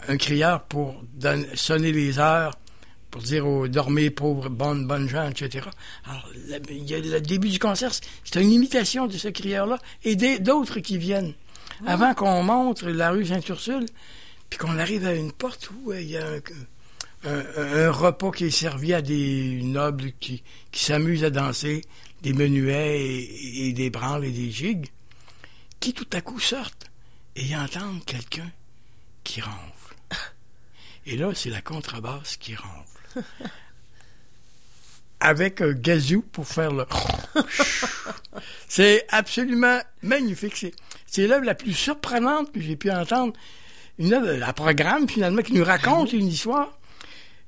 un, 0.09 0.13
un 0.13 0.17
crieur 0.17 0.63
pour 0.65 1.01
donner- 1.13 1.47
sonner 1.55 1.91
les 1.91 2.19
heures, 2.19 2.57
pour 3.09 3.21
dire 3.21 3.47
aux 3.47 3.67
dormez 3.67 4.09
pauvres, 4.09 4.49
bonnes, 4.49 4.85
bonnes 4.85 5.07
gens, 5.09 5.29
etc. 5.29 5.67
Alors, 6.05 6.29
la- 6.47 6.57
il 6.69 6.83
y 6.89 6.93
a 6.93 6.99
le 6.99 7.21
début 7.21 7.49
du 7.49 7.57
concert, 7.59 7.91
c'est 8.23 8.41
une 8.41 8.51
imitation 8.51 9.07
de 9.07 9.13
ce 9.17 9.29
crieur-là, 9.29 9.79
et 10.03 10.15
des- 10.15 10.39
d'autres 10.39 10.79
qui 10.79 10.97
viennent. 10.97 11.33
Avant 11.85 12.13
qu'on 12.15 12.43
montre 12.43 12.87
la 12.89 13.11
rue 13.11 13.25
Saint-Ursule, 13.25 13.85
puis 14.49 14.57
qu'on 14.59 14.77
arrive 14.79 15.05
à 15.05 15.13
une 15.13 15.31
porte 15.31 15.69
où 15.71 15.91
euh, 15.91 16.01
il 16.01 16.09
y 16.09 16.17
a 16.17 16.25
un, 16.25 17.29
un- 17.29 17.85
un 17.87 17.91
repas 17.91 18.31
qui 18.31 18.45
est 18.45 18.49
servi 18.51 18.93
à 18.93 19.01
des 19.01 19.61
nobles 19.63 20.11
qui, 20.19 20.43
qui 20.71 20.83
s'amusent 20.83 21.23
à 21.23 21.29
danser 21.29 21.83
des 22.21 22.33
menuets 22.33 22.99
et, 22.99 23.67
et 23.67 23.73
des 23.73 23.89
branles 23.89 24.25
et 24.25 24.31
des 24.31 24.51
gigues, 24.51 24.87
qui 25.79 25.93
tout 25.93 26.07
à 26.13 26.21
coup 26.21 26.39
sortent 26.39 26.87
et 27.35 27.45
y 27.45 27.55
entendent 27.55 28.03
quelqu'un 28.05 28.51
qui 29.23 29.41
ronfle. 29.41 29.95
Et 31.05 31.15
là, 31.15 31.31
c'est 31.33 31.49
la 31.49 31.61
contrebasse 31.61 32.37
qui 32.37 32.55
ronfle. 32.55 33.23
Avec 35.19 35.61
un 35.61 35.71
gazou 35.71 36.21
pour 36.21 36.47
faire 36.47 36.71
le... 36.71 36.85
C'est 38.67 39.05
absolument 39.09 39.79
magnifique. 40.03 40.55
C'est, 40.55 40.73
c'est 41.07 41.25
l'œuvre 41.27 41.45
la 41.45 41.55
plus 41.55 41.73
surprenante 41.73 42.51
que 42.51 42.59
j'ai 42.59 42.75
pu 42.75 42.91
entendre. 42.91 43.33
Une 43.97 44.13
œuvre 44.13 44.43
à 44.43 44.53
programme, 44.53 45.09
finalement, 45.09 45.41
qui 45.41 45.53
nous 45.53 45.63
raconte 45.63 46.13
une 46.13 46.27
histoire. 46.27 46.76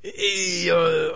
Et 0.04 0.68
euh, 0.70 1.12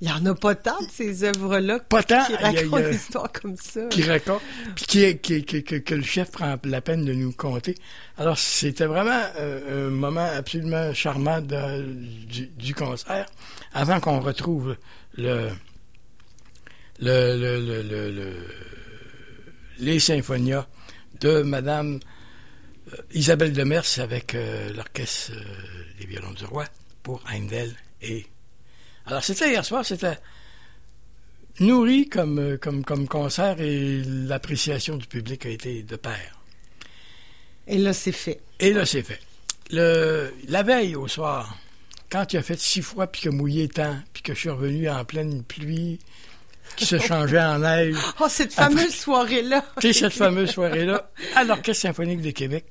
Il 0.00 0.08
y 0.08 0.12
en 0.12 0.24
a 0.24 0.34
pas 0.36 0.54
tant 0.54 0.80
de 0.80 0.86
ces 0.90 1.24
œuvres-là 1.24 1.80
qui 1.80 2.34
racontent 2.36 2.78
des 2.78 2.94
histoires 2.94 3.32
comme 3.32 3.56
ça. 3.56 3.86
qui 3.88 4.02
raconte, 4.04 4.40
puis 4.76 4.84
qui 4.86 5.02
est- 5.04 5.18
qui- 5.18 5.44
qui- 5.44 5.64
que, 5.64 5.74
que 5.76 5.94
le 5.96 6.02
chef 6.04 6.30
prend 6.30 6.56
la 6.64 6.80
peine 6.80 7.04
de 7.04 7.12
nous 7.12 7.32
conter. 7.32 7.74
Alors, 8.18 8.38
c'était 8.38 8.86
vraiment 8.86 9.20
euh, 9.36 9.88
un 9.88 9.90
moment 9.90 10.24
absolument 10.36 10.94
charmant 10.94 11.40
de- 11.40 11.82
du, 12.24 12.46
du 12.46 12.72
concert, 12.74 13.26
avant 13.72 13.98
qu'on 13.98 14.20
retrouve 14.20 14.76
le, 15.16 15.50
le, 17.00 17.36
le, 17.36 17.60
le, 17.60 17.82
le- 17.82 18.10
le- 18.12 18.46
les 19.80 19.98
symphonias 19.98 20.66
de 21.20 21.42
Madame 21.42 21.98
euh, 22.92 22.96
Isabelle 23.12 23.52
Demers 23.52 23.98
avec 23.98 24.34
euh, 24.36 24.72
l'orchestre 24.74 25.32
des 25.98 26.06
violons 26.06 26.32
du 26.32 26.44
roi 26.44 26.64
pour 27.02 27.22
Heindel 27.32 27.74
et... 28.02 28.26
Alors, 29.06 29.24
c'était 29.24 29.50
hier 29.50 29.64
soir, 29.64 29.84
c'était 29.84 30.18
nourri 31.58 32.08
comme, 32.08 32.38
euh, 32.38 32.56
comme, 32.58 32.84
comme 32.84 33.06
concert 33.08 33.60
et 33.60 34.02
l'appréciation 34.04 34.96
du 34.96 35.06
public 35.06 35.46
a 35.46 35.48
été 35.50 35.82
de 35.82 35.96
pair. 35.96 36.38
Et 37.66 37.78
là, 37.78 37.92
c'est 37.92 38.12
fait. 38.12 38.40
Et 38.58 38.72
là, 38.72 38.86
c'est 38.86 39.02
fait. 39.02 39.20
Le, 39.70 40.32
la 40.48 40.62
veille 40.62 40.96
au 40.96 41.06
soir, 41.08 41.56
quand 42.10 42.32
il 42.32 42.38
a 42.38 42.42
fait 42.42 42.58
six 42.58 42.82
fois 42.82 43.06
puis 43.06 43.22
que 43.22 43.28
mouillé 43.28 43.68
tant, 43.68 43.96
puis 44.12 44.22
que 44.22 44.34
je 44.34 44.40
suis 44.40 44.50
revenu 44.50 44.88
en 44.88 45.04
pleine 45.04 45.42
pluie, 45.44 45.98
qui 46.76 46.86
se 46.86 46.98
changeait 46.98 47.40
en 47.40 47.58
neige, 47.60 47.96
Oh, 48.20 48.26
cette 48.28 48.52
Après- 48.58 48.74
fameuse 48.76 48.94
soirée-là. 48.94 49.64
tu 49.80 49.92
sais, 49.92 50.00
cette 50.00 50.12
fameuse 50.14 50.50
soirée-là, 50.50 51.10
à 51.34 51.44
l'Orchestre 51.44 51.82
symphonique 51.82 52.22
de 52.22 52.30
Québec, 52.30 52.64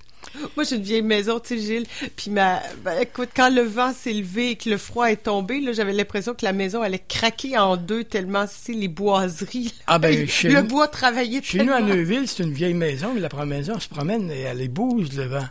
Moi, 0.56 0.64
j'ai 0.64 0.76
une 0.76 0.84
vieille 0.84 1.02
maison, 1.02 1.40
tu 1.40 1.50
sais, 1.50 1.58
Gilles. 1.66 1.86
Puis, 2.16 2.30
ma, 2.30 2.62
ben, 2.84 3.00
écoute, 3.02 3.30
quand 3.36 3.50
le 3.50 3.62
vent 3.64 3.94
s'est 3.94 4.14
levé 4.14 4.52
et 4.52 4.56
que 4.56 4.70
le 4.70 4.78
froid 4.78 5.10
est 5.12 5.24
tombé, 5.24 5.60
là, 5.60 5.72
j'avais 5.74 5.92
l'impression 5.94 6.34
que 6.36 6.46
la 6.46 6.54
maison 6.54 6.82
allait 6.82 7.04
craquer 7.08 7.58
en 7.58 7.78
deux 7.78 8.04
tellement, 8.04 8.46
sais, 8.48 8.74
les 8.74 8.88
boiseries. 8.88 9.66
là. 9.66 9.72
Ah, 9.88 10.00
ben, 10.00 10.28
chez 10.28 10.50
le 10.50 10.62
nous- 10.62 10.68
bois 10.68 10.88
travaillait 10.88 11.42
Chez 11.42 11.60
nous, 11.60 11.66
tellement. 11.74 11.78
à 11.92 11.96
Neuville, 11.96 12.28
c'est 12.28 12.44
une 12.44 12.54
vieille 12.54 12.74
maison, 12.76 13.12
mais 13.14 13.22
la 13.22 13.30
première 13.30 13.58
maison, 13.58 13.74
on 13.78 13.80
se 13.80 13.90
promène 13.90 14.30
et 14.30 14.42
elle 14.42 14.62
est 14.62 14.68
bouse, 14.68 15.16
le 15.18 15.24
vent. 15.26 15.48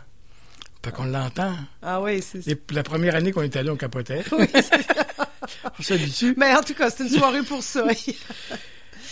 Fait 0.83 0.91
qu'on 0.91 1.03
l'entend. 1.05 1.53
Ah 1.81 2.01
oui, 2.01 2.21
c'est 2.21 2.41
ça. 2.41 2.51
La 2.71 2.83
première 2.83 3.13
année 3.15 3.31
qu'on 3.33 3.41
est 3.41 3.55
allé, 3.57 3.69
on 3.69 3.75
capotait. 3.75 4.23
on 4.31 5.83
s'habitue. 5.83 6.33
Mais 6.37 6.55
en 6.55 6.61
tout 6.63 6.73
cas, 6.73 6.89
c'est 6.89 7.03
une 7.03 7.09
soirée 7.09 7.43
pour 7.43 7.61
ça. 7.63 7.85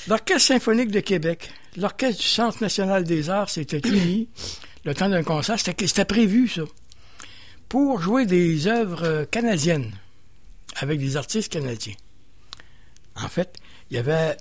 L'Orchestre 0.08 0.42
symphonique 0.48 0.92
de 0.92 1.02
Québec, 1.02 1.50
l'Orchestre 1.76 2.22
du 2.22 2.28
Centre 2.28 2.58
national 2.62 3.04
des 3.04 3.30
arts 3.30 3.50
s'était 3.50 3.82
uni 3.86 4.30
le 4.88 4.96
temps 4.96 5.10
d'un 5.10 5.24
concert. 5.24 5.60
C'était 5.60 6.06
prévu, 6.06 6.48
ça, 6.48 6.62
pour 7.68 8.02
jouer 8.02 8.26
des 8.26 8.68
œuvres 8.68 9.04
euh, 9.04 9.26
canadiennes 9.26 9.92
avec 10.78 11.00
des 11.00 11.18
artistes 11.18 11.52
canadiens. 11.52 11.96
En 13.16 13.28
fait, 13.28 13.58
il 13.90 13.98
y 13.98 14.00
avait 14.00 14.38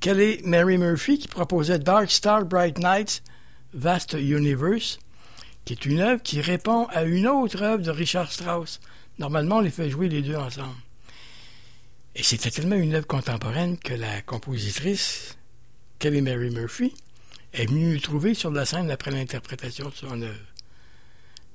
Kelly 0.00 0.40
Mary 0.42 0.76
Murphy 0.76 1.18
qui 1.18 1.28
proposait 1.28 1.78
Dark 1.78 2.10
Star 2.10 2.44
Bright 2.44 2.78
Nights, 2.78 3.22
Vast 3.74 4.14
Universe, 4.14 4.98
qui 5.64 5.74
est 5.74 5.86
une 5.86 6.00
œuvre 6.00 6.22
qui 6.22 6.40
répond 6.40 6.86
à 6.86 7.04
une 7.04 7.28
autre 7.28 7.62
œuvre 7.62 7.82
de 7.82 7.90
Richard 7.90 8.32
Strauss. 8.32 8.80
Normalement, 9.20 9.58
on 9.58 9.60
les 9.60 9.70
fait 9.70 9.88
jouer 9.88 10.08
les 10.08 10.22
deux 10.22 10.36
ensemble. 10.36 10.74
Et 12.16 12.24
c'était 12.24 12.50
tellement 12.50 12.76
une 12.76 12.94
œuvre 12.94 13.06
contemporaine 13.06 13.78
que 13.78 13.94
la 13.94 14.20
compositrice, 14.22 15.36
Kelly 16.00 16.22
Mary 16.22 16.50
Murphy, 16.50 16.94
est 17.56 17.66
venue 17.66 17.94
nous 17.94 18.00
trouver 18.00 18.34
sur 18.34 18.50
la 18.50 18.64
scène 18.64 18.90
après 18.90 19.10
l'interprétation 19.10 19.88
de 19.88 19.94
son 19.94 20.22
œuvre. 20.22 20.34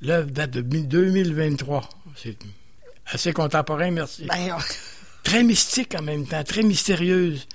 L'œuvre 0.02 0.32
date 0.32 0.52
de 0.52 0.62
2023. 0.62 1.88
C'est 2.16 2.38
assez 3.06 3.34
contemporain, 3.34 3.92
merci. 3.92 4.26
Ben, 4.26 4.58
Très 5.24 5.44
mystique 5.44 5.94
en 5.96 6.02
même 6.02 6.26
temps, 6.26 6.44
très 6.44 6.64
mystérieuse. 6.64 7.48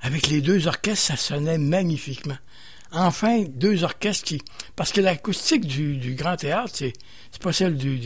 Avec 0.00 0.28
les 0.28 0.40
deux 0.40 0.68
orchestres, 0.68 1.06
ça 1.06 1.16
sonnait 1.16 1.58
magnifiquement. 1.58 2.38
Enfin, 2.92 3.44
deux 3.48 3.82
orchestres 3.82 4.24
qui... 4.24 4.42
Parce 4.76 4.92
que 4.92 5.00
l'acoustique 5.00 5.66
du, 5.66 5.96
du 5.96 6.14
Grand 6.14 6.36
Théâtre, 6.36 6.70
c'est, 6.72 6.92
c'est 7.32 7.42
pas 7.42 7.52
celle 7.52 7.76
du, 7.76 7.98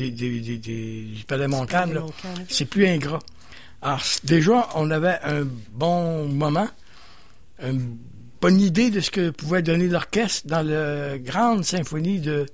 Palais 1.28 1.48
Montcalm. 1.48 2.07
C'est 2.48 2.64
plus 2.64 2.87
ingrat. 2.87 3.20
Alors, 3.83 4.02
déjà, 4.24 4.68
on 4.74 4.90
avait 4.90 5.18
un 5.22 5.44
bon 5.72 6.26
moment, 6.28 6.68
une 8.48 8.57
bonne 8.57 8.61
idée 8.61 8.90
de 8.90 9.00
ce 9.00 9.11
que 9.11 9.31
pouvait 9.31 9.62
donner 9.62 9.88
l'orchestre 9.88 10.46
dans 10.46 10.62
la 10.66 11.18
grande 11.18 11.64
symphonie 11.64 12.18
de, 12.20 12.46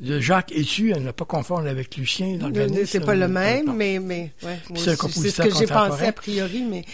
de 0.00 0.20
Jacques 0.20 0.52
Essu, 0.52 0.92
à 0.92 0.98
ne 0.98 1.10
pas 1.10 1.24
confondre 1.24 1.66
avec 1.68 1.96
Lucien, 1.96 2.36
l'organiste. 2.38 2.92
c'est 2.92 3.00
pas 3.00 3.14
le 3.14 3.28
même, 3.28 3.74
mais, 3.74 3.98
mais 3.98 4.32
ouais, 4.42 4.58
C'est 4.76 4.96
ce 4.96 5.42
que 5.42 5.54
j'ai 5.58 5.66
pensé 5.66 6.04
a 6.06 6.12
priori, 6.12 6.62
mais 6.64 6.84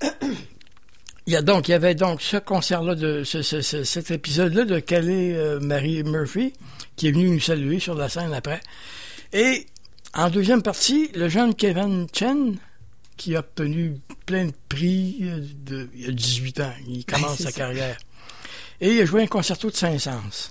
Il 1.26 1.32
y 1.34 1.36
a 1.36 1.42
donc, 1.42 1.68
il 1.68 1.72
y 1.72 1.74
avait 1.74 1.94
donc 1.94 2.22
ce 2.22 2.38
concert-là, 2.38 2.94
de 2.94 3.22
ce- 3.22 3.42
ce- 3.42 3.60
ce- 3.60 3.84
cet 3.84 4.10
épisode-là 4.10 4.64
de 4.64 4.78
Kelly 4.78 5.32
euh, 5.34 5.60
Marie 5.60 6.02
Murphy, 6.02 6.54
qui 6.96 7.08
est 7.08 7.12
venu 7.12 7.28
nous 7.28 7.40
saluer 7.40 7.80
sur 7.80 7.94
la 7.94 8.08
scène 8.08 8.32
après. 8.32 8.60
Et 9.34 9.66
en 10.14 10.30
deuxième 10.30 10.62
partie, 10.62 11.10
le 11.14 11.28
jeune 11.28 11.54
Kevin 11.54 12.06
Chen, 12.14 12.56
qui 13.18 13.36
a 13.36 13.40
obtenu 13.40 13.96
plein 14.24 14.46
de 14.46 14.52
prix 14.70 15.18
euh, 15.24 15.40
de, 15.66 15.88
il 15.94 16.06
y 16.06 16.08
a 16.08 16.12
18 16.12 16.60
ans. 16.60 16.72
Il 16.88 17.04
commence 17.04 17.30
Ben, 17.32 17.36
c'est 17.36 17.42
sa 17.44 17.50
ça. 17.50 17.56
carrière. 17.58 17.98
Et 18.80 18.94
il 18.94 19.00
a 19.00 19.04
joué 19.04 19.22
un 19.22 19.26
concerto 19.26 19.68
de 19.70 19.76
Saint-Saëns. 19.76 20.50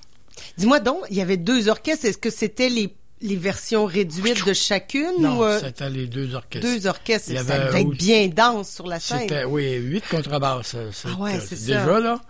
dis-moi 0.57 0.79
donc, 0.79 0.97
il 1.09 1.17
y 1.17 1.21
avait 1.21 1.37
deux 1.37 1.69
orchestres. 1.69 2.05
Est-ce 2.05 2.17
que 2.17 2.29
c'était 2.29 2.69
les, 2.69 2.93
les 3.21 3.35
versions 3.37 3.85
réduites 3.85 4.45
de 4.45 4.53
chacune 4.53 5.13
Non, 5.19 5.39
ou 5.39 5.43
euh, 5.45 5.59
c'était 5.59 5.89
les 5.89 6.05
deux 6.07 6.35
orchestres. 6.35 6.67
deux 6.67 6.85
orchestres? 6.87 7.29
Il 7.29 7.35
y 7.35 7.43
Ça 7.43 7.57
devait 7.67 7.81
être 7.81 7.89
bien 7.89 8.27
dense 8.27 8.69
sur 8.69 8.85
la 8.85 8.99
scène. 8.99 9.21
C'était, 9.21 9.45
oui, 9.45 9.73
huit 9.75 10.03
contrebasses. 10.09 10.73
euh, 10.75 10.91
Ah 11.05 11.15
ouais, 11.21 11.39
c'est 11.39 11.55
ça. 11.55 11.65
Déjà, 11.79 11.99
là. 11.99 12.21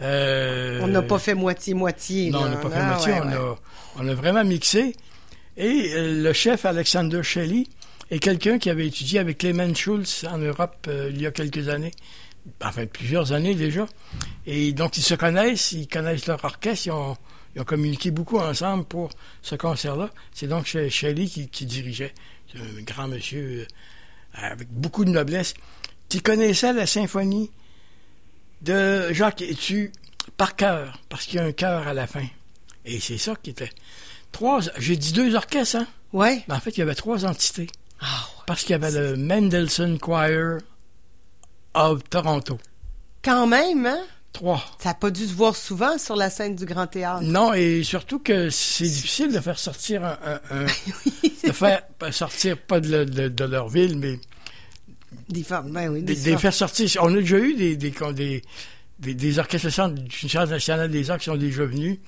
euh, 0.00 0.80
On 0.82 0.86
n'a 0.86 1.02
pas 1.02 1.18
fait 1.18 1.34
moitié-moitié. 1.34 2.30
Non, 2.30 2.40
on 2.40 2.44
là. 2.44 2.50
n'a 2.50 2.56
pas 2.56 2.70
fait 2.70 2.76
Ah, 2.78 2.86
moitié. 2.94 3.12
ouais, 3.12 3.20
on, 3.22 3.28
ouais. 3.28 3.34
A, 3.34 3.56
on 3.98 4.08
a 4.08 4.14
vraiment 4.14 4.44
mixé. 4.44 4.94
Et 5.56 5.92
euh, 5.94 6.22
le 6.22 6.32
chef 6.32 6.64
Alexander 6.64 7.22
Shelley 7.22 7.64
est 8.14 8.18
quelqu'un 8.18 8.58
qui 8.58 8.70
avait 8.70 8.86
étudié 8.86 9.18
avec 9.18 9.38
Clement 9.38 9.74
Schulz 9.74 10.24
en 10.30 10.38
Europe 10.38 10.86
euh, 10.88 11.10
il 11.12 11.20
y 11.20 11.26
a 11.26 11.30
quelques 11.30 11.68
années. 11.68 11.92
Enfin, 12.60 12.86
plusieurs 12.86 13.32
années 13.32 13.54
déjà. 13.54 13.86
Et 14.46 14.72
donc, 14.72 14.96
ils 14.96 15.02
se 15.02 15.14
connaissent, 15.14 15.72
ils 15.72 15.86
connaissent 15.88 16.26
leur 16.26 16.44
orchestre, 16.44 16.86
ils 16.88 16.90
ont, 16.90 17.16
ils 17.54 17.60
ont 17.62 17.64
communiqué 17.64 18.10
beaucoup 18.10 18.38
ensemble 18.38 18.84
pour 18.84 19.10
ce 19.42 19.54
concert-là. 19.54 20.10
C'est 20.32 20.48
donc 20.48 20.66
She- 20.66 20.88
Shelley 20.90 21.26
qui, 21.26 21.48
qui 21.48 21.66
dirigeait. 21.66 22.12
C'est 22.50 22.58
un 22.58 22.82
grand 22.82 23.08
monsieur 23.08 23.60
euh, 23.60 23.66
avec 24.34 24.68
beaucoup 24.70 25.04
de 25.04 25.10
noblesse, 25.10 25.54
qui 26.08 26.20
connaissait 26.20 26.72
la 26.72 26.86
symphonie 26.86 27.50
de 28.60 29.12
Jacques 29.12 29.42
Etu 29.42 29.92
par 30.36 30.56
cœur, 30.56 31.00
parce 31.08 31.24
qu'il 31.26 31.36
y 31.36 31.38
a 31.38 31.44
un 31.44 31.52
cœur 31.52 31.86
à 31.86 31.94
la 31.94 32.06
fin. 32.06 32.26
Et 32.84 33.00
c'est 33.00 33.18
ça 33.18 33.36
qui 33.40 33.50
était. 33.50 33.70
Trois, 34.32 34.60
j'ai 34.78 34.96
dit 34.96 35.12
deux 35.12 35.34
orchestres, 35.34 35.76
hein? 35.76 35.86
Mais 36.48 36.54
en 36.54 36.60
fait, 36.60 36.70
il 36.76 36.80
y 36.80 36.82
avait 36.82 36.94
trois 36.94 37.24
entités. 37.24 37.68
Ah, 38.02 38.04
ouais. 38.36 38.42
Parce 38.46 38.62
qu'il 38.62 38.70
y 38.70 38.74
avait 38.74 38.90
le 38.90 39.16
Mendelssohn 39.16 39.98
Choir 39.98 40.58
of 41.74 42.02
Toronto. 42.10 42.58
Quand 43.24 43.46
même, 43.46 43.86
hein? 43.86 44.00
Trois. 44.32 44.62
Ça 44.78 44.90
n'a 44.90 44.94
pas 44.94 45.10
dû 45.10 45.26
se 45.26 45.34
voir 45.34 45.54
souvent 45.54 45.98
sur 45.98 46.16
la 46.16 46.30
scène 46.30 46.56
du 46.56 46.64
Grand 46.64 46.86
Théâtre. 46.86 47.22
Non, 47.22 47.52
et 47.52 47.82
surtout 47.82 48.18
que 48.18 48.48
c'est 48.50 48.84
difficile 48.84 49.30
de 49.32 49.40
faire 49.40 49.58
sortir 49.58 50.04
un. 50.04 50.18
un- 50.24 50.40
un- 50.50 50.66
de 51.46 51.52
faire 51.52 51.82
sortir, 52.10 52.58
pas 52.58 52.80
de, 52.80 52.88
le- 52.88 53.06
de- 53.06 53.28
de 53.28 53.44
leur 53.44 53.68
ville, 53.68 53.98
mais 53.98 54.18
Des 55.28 55.42
ben 55.70 55.88
oui, 55.90 56.02
des, 56.02 56.14
des, 56.14 56.20
des 56.22 56.30
femmes. 56.30 56.38
faire 56.40 56.54
sortir. 56.54 56.88
On 57.02 57.12
a 57.14 57.18
déjà 57.18 57.38
eu 57.38 57.54
des, 57.54 57.76
des, 57.76 57.92
des, 58.98 59.14
des, 59.14 59.38
orchestres 59.38 59.68
du 59.90 60.28
Centre 60.28 60.50
national 60.50 60.90
des 60.90 61.10
arts 61.10 61.18
qui 61.18 61.26
sont 61.26 61.36
déjà 61.36 61.64
venus. 61.66 61.98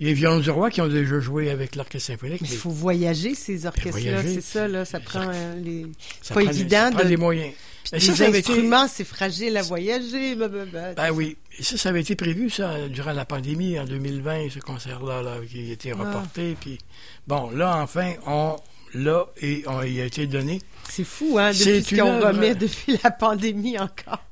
Il 0.00 0.06
y 0.06 0.06
a 0.06 0.12
les 0.12 0.14
Violons 0.14 0.40
du 0.40 0.50
Roi 0.50 0.70
qui 0.70 0.80
ont 0.80 0.88
déjà 0.88 1.20
joué 1.20 1.50
avec 1.50 1.76
l'orchestre 1.76 2.08
symphonique. 2.12 2.40
Mais 2.40 2.48
il 2.48 2.56
faut 2.56 2.70
voyager, 2.70 3.34
ces 3.34 3.66
orchestres-là. 3.66 4.22
C'est 4.22 4.40
ça, 4.40 4.66
là. 4.66 4.84
Ça 4.86 4.98
les 4.98 5.04
prend 5.04 5.28
euh, 5.28 5.54
les... 5.62 5.86
C'est 6.22 6.28
ça 6.28 6.34
pas 6.34 6.40
prend- 6.40 6.50
évident 6.50 6.84
Ça 6.86 6.90
prend 6.92 7.04
de... 7.04 7.08
des 7.08 7.16
moyens. 7.18 7.52
Mais 7.92 7.98
Les 7.98 8.04
ça, 8.06 8.14
ça 8.16 8.24
avait 8.26 8.38
été- 8.38 8.52
instruments, 8.52 8.88
c'est 8.88 9.04
fragile 9.04 9.56
à 9.58 9.62
voyager. 9.62 10.34
blablabla. 10.36 10.94
Ben 10.94 11.10
oui. 11.10 11.36
Et 11.58 11.62
ça, 11.62 11.76
ça 11.76 11.90
avait 11.90 12.00
été 12.00 12.16
prévu, 12.16 12.48
ça, 12.48 12.88
durant 12.88 13.12
la 13.12 13.24
pandémie, 13.26 13.78
en 13.78 13.84
2020, 13.84 14.48
ce 14.54 14.58
concert-là, 14.60 15.22
là, 15.22 15.36
qui 15.50 15.68
a 15.68 15.72
été 15.72 15.92
Ah. 15.92 15.96
reporté. 15.96 16.56
Puis, 16.58 16.78
bon, 17.26 17.50
là, 17.50 17.76
enfin, 17.82 18.14
on 18.26 18.56
l'a 18.94 19.26
et 19.42 19.64
on, 19.66 19.82
il 19.82 20.00
a 20.00 20.06
été 20.06 20.26
donné. 20.26 20.60
C'est 20.88 21.04
fou, 21.04 21.36
hein, 21.38 21.52
C'est 21.52 21.80
depuis 21.80 21.96
ce 21.96 22.00
qu'on 22.00 22.20
remet 22.20 22.54
depuis 22.54 22.98
la 23.04 23.10
pandémie 23.10 23.78
encore. 23.78 24.22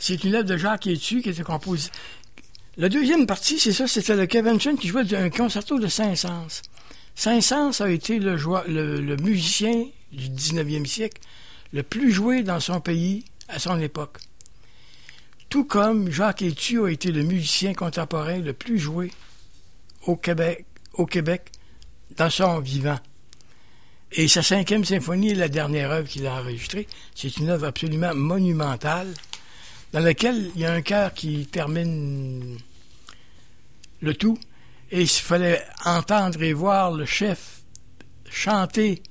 C'est 0.00 0.22
une 0.22 0.36
œuvre 0.36 0.44
de 0.48 0.56
Jacques 0.56 0.86
Etu 0.86 1.22
qui 1.22 1.30
était 1.30 1.42
composée. 1.42 1.90
La 2.78 2.88
deuxième 2.88 3.26
partie, 3.26 3.58
c'est 3.58 3.72
ça, 3.72 3.88
c'était 3.88 4.14
le 4.14 4.26
Kevin 4.26 4.60
Chen 4.60 4.78
qui 4.78 4.86
jouait 4.86 5.12
un 5.12 5.30
concerto 5.30 5.80
de 5.80 5.88
Saint-Saëns. 5.88 6.62
Saint-Saëns 7.16 7.80
a 7.80 7.90
été 7.90 8.20
le 8.20 9.16
musicien 9.16 9.84
du 10.12 10.28
19e 10.28 10.86
siècle 10.86 11.20
le 11.72 11.82
plus 11.82 12.12
joué 12.12 12.44
dans 12.44 12.60
son 12.60 12.80
pays 12.80 13.24
à 13.48 13.58
son 13.58 13.80
époque. 13.80 14.18
Tout 15.48 15.64
comme 15.64 16.08
Jacques 16.12 16.42
Etu 16.42 16.84
a 16.84 16.88
été 16.88 17.10
le 17.10 17.24
musicien 17.24 17.74
contemporain 17.74 18.38
le 18.38 18.52
plus 18.52 18.78
joué 18.78 19.10
au 20.06 20.14
Québec, 20.14 20.64
au 20.92 21.04
Québec 21.04 21.50
dans 22.16 22.30
son 22.30 22.60
vivant. 22.60 23.00
Et 24.12 24.28
sa 24.28 24.44
cinquième 24.44 24.84
symphonie 24.84 25.30
est 25.30 25.34
la 25.34 25.48
dernière 25.48 25.90
œuvre 25.90 26.06
qu'il 26.06 26.28
a 26.28 26.34
enregistrée. 26.34 26.86
C'est 27.16 27.38
une 27.38 27.50
œuvre 27.50 27.66
absolument 27.66 28.14
monumentale 28.14 29.12
dans 29.92 30.00
laquelle 30.00 30.52
il 30.54 30.60
y 30.60 30.64
a 30.64 30.72
un 30.72 30.82
chœur 30.82 31.12
qui 31.12 31.46
termine 31.46 32.58
le 34.00 34.14
tout. 34.14 34.38
Et 34.90 35.02
il 35.02 35.08
fallait 35.08 35.62
entendre 35.84 36.42
et 36.42 36.52
voir 36.52 36.92
le 36.92 37.04
chef 37.04 37.62
chanter, 38.30 39.02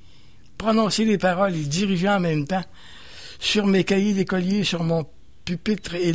prononcer 0.56 1.04
les 1.04 1.18
paroles 1.18 1.54
et 1.54 1.64
diriger 1.64 2.08
en 2.08 2.20
même 2.20 2.46
temps 2.46 2.64
sur 3.38 3.66
mes 3.66 3.84
cahiers 3.84 4.14
d'écolier, 4.14 4.64
sur 4.64 4.82
mon 4.82 5.06
pupitre 5.44 5.94
et 5.94 6.12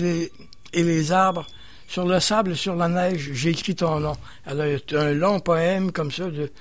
les, 0.73 1.11
arbres, 1.11 1.47
sur 1.87 2.05
le 2.05 2.19
sable, 2.19 2.55
sur 2.55 2.75
la 2.75 2.87
neige, 2.87 3.31
j'ai 3.33 3.51
écrit 3.51 3.75
ton 3.75 3.99
nom. 3.99 4.15
Alors, 4.45 4.67
un 4.93 5.13
long 5.13 5.39
poème 5.39 5.91
comme 5.91 6.11
ça 6.11 6.29
de, 6.29 6.51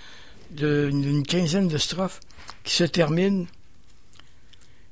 de- 0.50 1.22
quinzaine 1.26 1.68
de 1.68 1.78
strophes 1.78 2.20
qui 2.64 2.74
se 2.74 2.84
termine. 2.84 3.46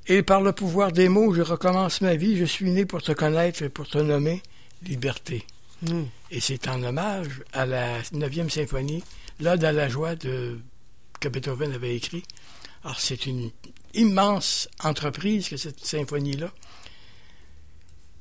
Et 0.06 0.22
par 0.22 0.40
le 0.40 0.52
pouvoir 0.52 0.90
des 0.90 1.08
mots, 1.08 1.32
je 1.34 1.42
recommence 1.42 2.00
ma 2.00 2.16
vie. 2.16 2.36
Je 2.36 2.44
suis 2.44 2.70
né 2.70 2.84
pour 2.84 3.02
te 3.02 3.12
connaître 3.12 3.62
et 3.62 3.68
pour 3.68 3.86
te 3.86 3.98
nommer 3.98 4.42
liberté. 4.82 5.44
Hmm. 5.82 6.04
Et 6.30 6.40
c'est 6.40 6.68
en 6.68 6.82
hommage 6.82 7.42
à 7.52 7.66
la 7.66 8.02
9e 8.02 8.50
symphonie, 8.50 9.02
l'Ode 9.40 9.64
à 9.64 9.72
la 9.72 9.88
joie 9.88 10.14
de, 10.14 10.58
que 11.20 11.28
Beethoven 11.28 11.72
avait 11.72 11.96
écrit. 11.96 12.22
Alors, 12.84 13.00
c'est 13.00 13.26
une 13.26 13.50
immense 13.94 14.68
entreprise 14.82 15.48
que 15.48 15.56
cette 15.56 15.84
symphonie-là, 15.84 16.52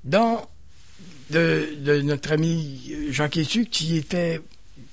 dont 0.03 0.45
de, 1.29 1.75
de 1.79 2.01
notre 2.01 2.31
ami 2.31 2.93
Jean 3.09 3.29
Quétu, 3.29 3.65
qui 3.65 3.97
était 3.97 4.41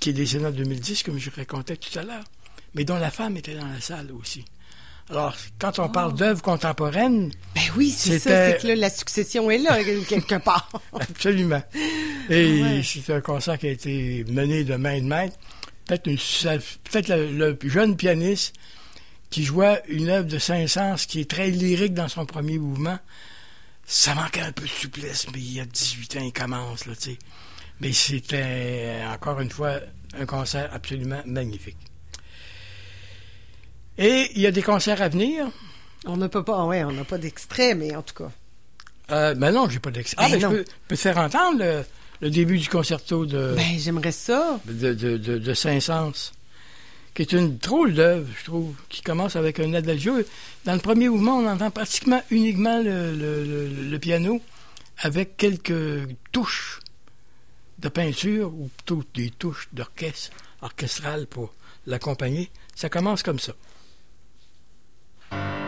qui 0.01 0.11
est 0.11 0.13
décédé 0.13 0.47
en 0.47 0.51
2010, 0.51 1.03
comme 1.05 1.19
je 1.19 1.31
racontais 1.31 1.77
tout 1.77 1.97
à 1.99 2.03
l'heure, 2.03 2.25
mais 2.75 2.85
dont 2.85 2.99
la 2.99 3.11
femme 3.11 3.37
était 3.37 3.55
dans 3.55 3.67
la 3.67 3.81
salle 3.81 4.13
aussi. 4.13 4.45
Alors, 5.09 5.37
quand 5.59 5.79
on 5.79 5.89
parle 5.89 6.15
d'œuvres 6.15 6.43
contemporaines, 6.43 7.31
Ben 7.55 7.63
oui, 7.77 7.91
c'est 7.91 8.19
ça. 8.19 8.51
C'est 8.51 8.59
que 8.63 8.67
là, 8.67 8.75
la 8.75 8.91
succession 8.91 9.51
est 9.51 9.59
là, 9.59 9.79
quelque 10.09 10.37
part. 10.37 10.69
absolument. 10.99 11.63
Et 12.29 12.63
Ouais. 12.63 12.83
c'est 12.85 13.13
un 13.13 13.21
concert 13.21 13.57
qui 13.59 13.69
a 13.69 13.71
été 13.71 14.25
mené 14.29 14.65
de 14.65 14.75
main 14.75 14.99
de 15.01 15.05
maître. 15.07 15.37
Peut-être 15.87 16.05
peut-être 16.91 17.09
le, 17.09 17.57
le 17.63 17.71
jeune 17.71 17.97
pianiste 17.97 18.55
qui 19.31 19.45
jouait 19.45 19.83
une 19.89 20.09
œuvre 20.09 20.27
de 20.27 20.39
Saint-Saëns 20.39 20.97
qui 21.07 21.21
est 21.21 21.31
très 21.31 21.51
lyrique 21.51 21.95
dans 21.95 22.09
son 22.09 22.27
premier 22.27 22.59
mouvement. 22.59 22.99
Ça 23.85 24.15
manquait 24.17 24.41
un 24.41 24.51
peu 24.51 24.65
de 24.65 24.69
souplesse, 24.69 25.27
mais 25.33 25.39
il 25.39 25.53
y 25.55 25.61
a 25.61 25.65
18 25.65 26.17
ans, 26.17 26.25
il 26.25 26.33
commence, 26.33 26.87
là, 26.87 26.95
tu 26.97 27.11
sais. 27.13 27.19
Mais 27.81 27.93
c'était, 27.93 28.97
encore 29.13 29.41
une 29.41 29.51
fois, 29.51 29.79
un 30.19 30.27
concert 30.27 30.69
absolument 30.73 31.21
magnifique. 31.27 31.77
Et 33.99 34.31
il 34.35 34.41
y 34.43 34.47
a 34.47 34.51
des 34.51 34.63
concerts 34.63 35.01
à 35.03 35.09
venir? 35.09 35.47
On 36.07 36.17
ne 36.17 36.27
peut 36.27 36.43
pas, 36.45 36.65
ouais, 36.67 36.85
on 36.85 36.93
n'a 36.93 37.05
pas 37.05 37.19
d'extrait, 37.19 37.75
mais 37.75 37.95
en 37.97 38.03
tout 38.03 38.15
cas. 38.15 38.31
Euh, 39.11 39.35
ben 39.35 39.53
non, 39.53 39.69
j'ai 39.69 39.79
pas 39.79 39.91
d'extrait. 39.91 40.25
Ah, 40.25 40.29
Ben 40.31 40.41
ben, 40.41 40.51
je 40.51 40.57
peux, 40.59 40.65
peux 40.89 40.97
te 40.97 41.01
faire 41.01 41.19
entendre 41.19 41.59
le, 41.61 41.85
le 42.21 42.31
début 42.31 42.59
du 42.59 42.69
concerto 42.69 43.25
de, 43.27 43.55
Ben, 43.57 43.79
j'aimerais 43.79 44.13
ça. 44.13 44.61
de, 44.67 44.93
de, 44.95 45.17
de, 45.17 45.39
de 45.39 45.55
Saint-Saëns, 45.55 46.33
qui 47.15 47.23
est 47.23 47.33
une 47.33 47.57
drôle 47.57 47.95
d'œuvre, 47.95 48.29
je 48.39 48.45
trouve, 48.45 48.75
qui 48.89 49.03
commence 49.03 49.37
avec 49.37 49.61
un 49.61 49.73
adagio. 49.75 50.17
Dans 50.65 50.75
le 50.75 50.81
premier 50.81 51.09
mouvement, 51.09 51.39
on 51.39 51.47
entend 51.47 51.71
pratiquement 51.71 52.23
uniquement 52.31 52.83
le, 52.83 53.15
le, 53.91 53.99
piano 53.99 54.41
avec 54.99 55.37
quelques 55.37 56.09
touches 56.33 56.81
de 57.79 57.89
peinture 57.89 58.53
ou 58.55 58.69
plutôt 58.77 59.03
des 59.15 59.31
touches 59.31 59.69
d'orchestre 59.73 60.31
orchestrales 60.63 61.27
pour 61.27 61.55
l'accompagner. 61.87 62.51
Ça 62.75 62.89
commence 62.89 63.23
comme 63.23 63.39
ça. 63.39 63.53
Je 65.33 65.66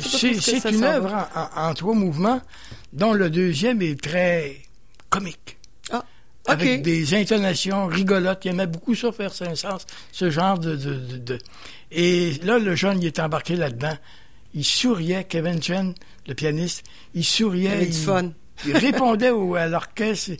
c'est 0.00 0.70
une 0.70 0.84
œuvre 0.84 1.28
en, 1.56 1.74
trois 1.74 1.94
mouvements, 1.94 2.40
dont 2.92 3.12
le 3.12 3.30
deuxième 3.30 3.82
est 3.82 4.00
très 4.00 4.56
comique. 5.10 5.56
Ah, 5.90 6.04
Avec 6.46 6.82
des 6.82 7.14
intonations 7.14 7.86
rigolotes. 7.86 8.44
Il 8.44 8.48
aimait 8.50 8.66
beaucoup 8.66 8.94
ça, 8.94 9.12
faire 9.12 9.32
Saint-Saëns, 9.32 9.78
ce 10.12 10.30
genre 10.30 10.58
de, 10.58 10.76
de, 10.76 10.94
de- 10.94 11.16
de- 11.18 11.38
Et 11.90 12.32
là, 12.44 12.58
le 12.58 12.74
jeune, 12.74 13.00
il 13.02 13.06
est 13.06 13.18
embarqué 13.18 13.56
là-dedans. 13.56 13.96
Il 14.54 14.64
souriait, 14.64 15.24
Kevin 15.24 15.62
Chen, 15.62 15.94
le 16.26 16.34
pianiste, 16.34 16.84
il 17.14 17.24
souriait. 17.24 17.84
Il 17.86 17.92
fun. 17.94 18.32
il 18.66 18.76
répondait 18.76 19.30
au- 19.30 19.54
à 19.54 19.66
l'orchestre, 19.66 20.32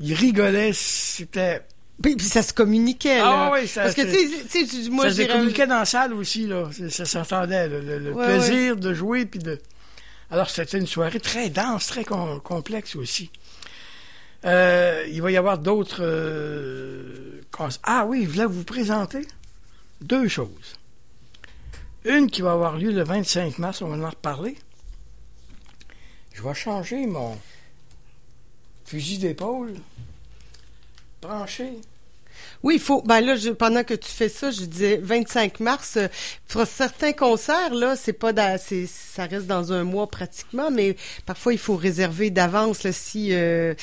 il 0.00 0.14
rigolait, 0.14 0.72
c'était... 0.74 1.62
Puis, 2.02 2.14
puis 2.16 2.26
ça 2.26 2.42
se 2.42 2.52
communiquait, 2.52 3.18
Ah 3.18 3.24
là. 3.24 3.50
oui, 3.52 3.66
ça- 3.66 3.82
Parce 3.82 3.94
que, 3.94 4.02
tu 4.02 4.66
sais, 4.66 4.88
moi, 4.90 5.10
ça 5.10 5.16
se 5.16 5.22
communiquait 5.32 5.66
dans 5.66 5.78
la 5.80 5.84
salle 5.84 6.12
aussi, 6.14 6.46
là. 6.46 6.68
Ça, 6.90 7.04
s'entendait, 7.04 7.68
le, 7.68 7.80
le- 7.80 7.98
le 7.98 8.12
Ouais, 8.12 8.24
plaisir 8.26 8.76
de 8.76 8.94
jouer, 8.94 9.26
puis 9.26 9.40
de... 9.40 9.58
Alors, 10.30 10.48
c'était 10.48 10.78
une 10.78 10.86
soirée 10.86 11.18
très 11.20 11.48
dense, 11.50 11.86
très 11.88 12.04
com- 12.04 12.40
complexe 12.40 12.94
aussi. 12.94 13.30
Euh, 14.44 15.04
il 15.10 15.20
va 15.22 15.30
y 15.32 15.36
avoir 15.36 15.58
d'autres... 15.58 16.02
euh, 16.02 17.40
ah 17.82 18.04
oui, 18.06 18.24
je 18.24 18.28
voulais 18.30 18.44
vous 18.46 18.62
présenter 18.62 19.26
deux 20.00 20.28
choses. 20.28 20.76
Une 22.04 22.30
qui 22.30 22.42
va 22.42 22.52
avoir 22.52 22.76
lieu 22.76 22.92
le 22.92 23.02
25 23.02 23.58
mars, 23.58 23.82
on 23.82 23.88
va 23.88 24.06
en 24.06 24.10
reparler. 24.10 24.56
Je 26.32 26.42
vais 26.42 26.54
changer 26.54 27.06
mon 27.06 27.36
fusil 28.84 29.18
d'épaule 29.18 29.74
branché. 31.20 31.72
Oui, 32.62 32.74
il 32.74 32.80
faut. 32.80 33.02
Ben 33.02 33.20
là, 33.20 33.36
je- 33.36 33.50
pendant 33.50 33.84
que 33.84 33.94
tu 33.94 34.08
fais 34.10 34.28
ça, 34.28 34.50
je 34.50 34.62
disais 34.62 34.98
25 35.02 35.60
mars. 35.60 35.96
euh, 35.96 36.08
pour 36.48 36.66
certains 36.66 37.12
concerts, 37.12 37.72
là, 37.74 37.94
c'est 37.96 38.12
pas, 38.12 38.32
dans- 38.32 38.58
c'est, 38.60 38.86
ça 38.86 39.26
reste 39.26 39.46
dans 39.46 39.72
un 39.72 39.84
mois 39.84 40.08
pratiquement, 40.08 40.70
mais 40.70 40.96
parfois 41.26 41.52
il 41.52 41.58
faut 41.58 41.76
réserver 41.76 42.30
d'avance 42.30 42.82
là, 42.82 42.92
si. 42.92 43.32
euh, 43.32 43.74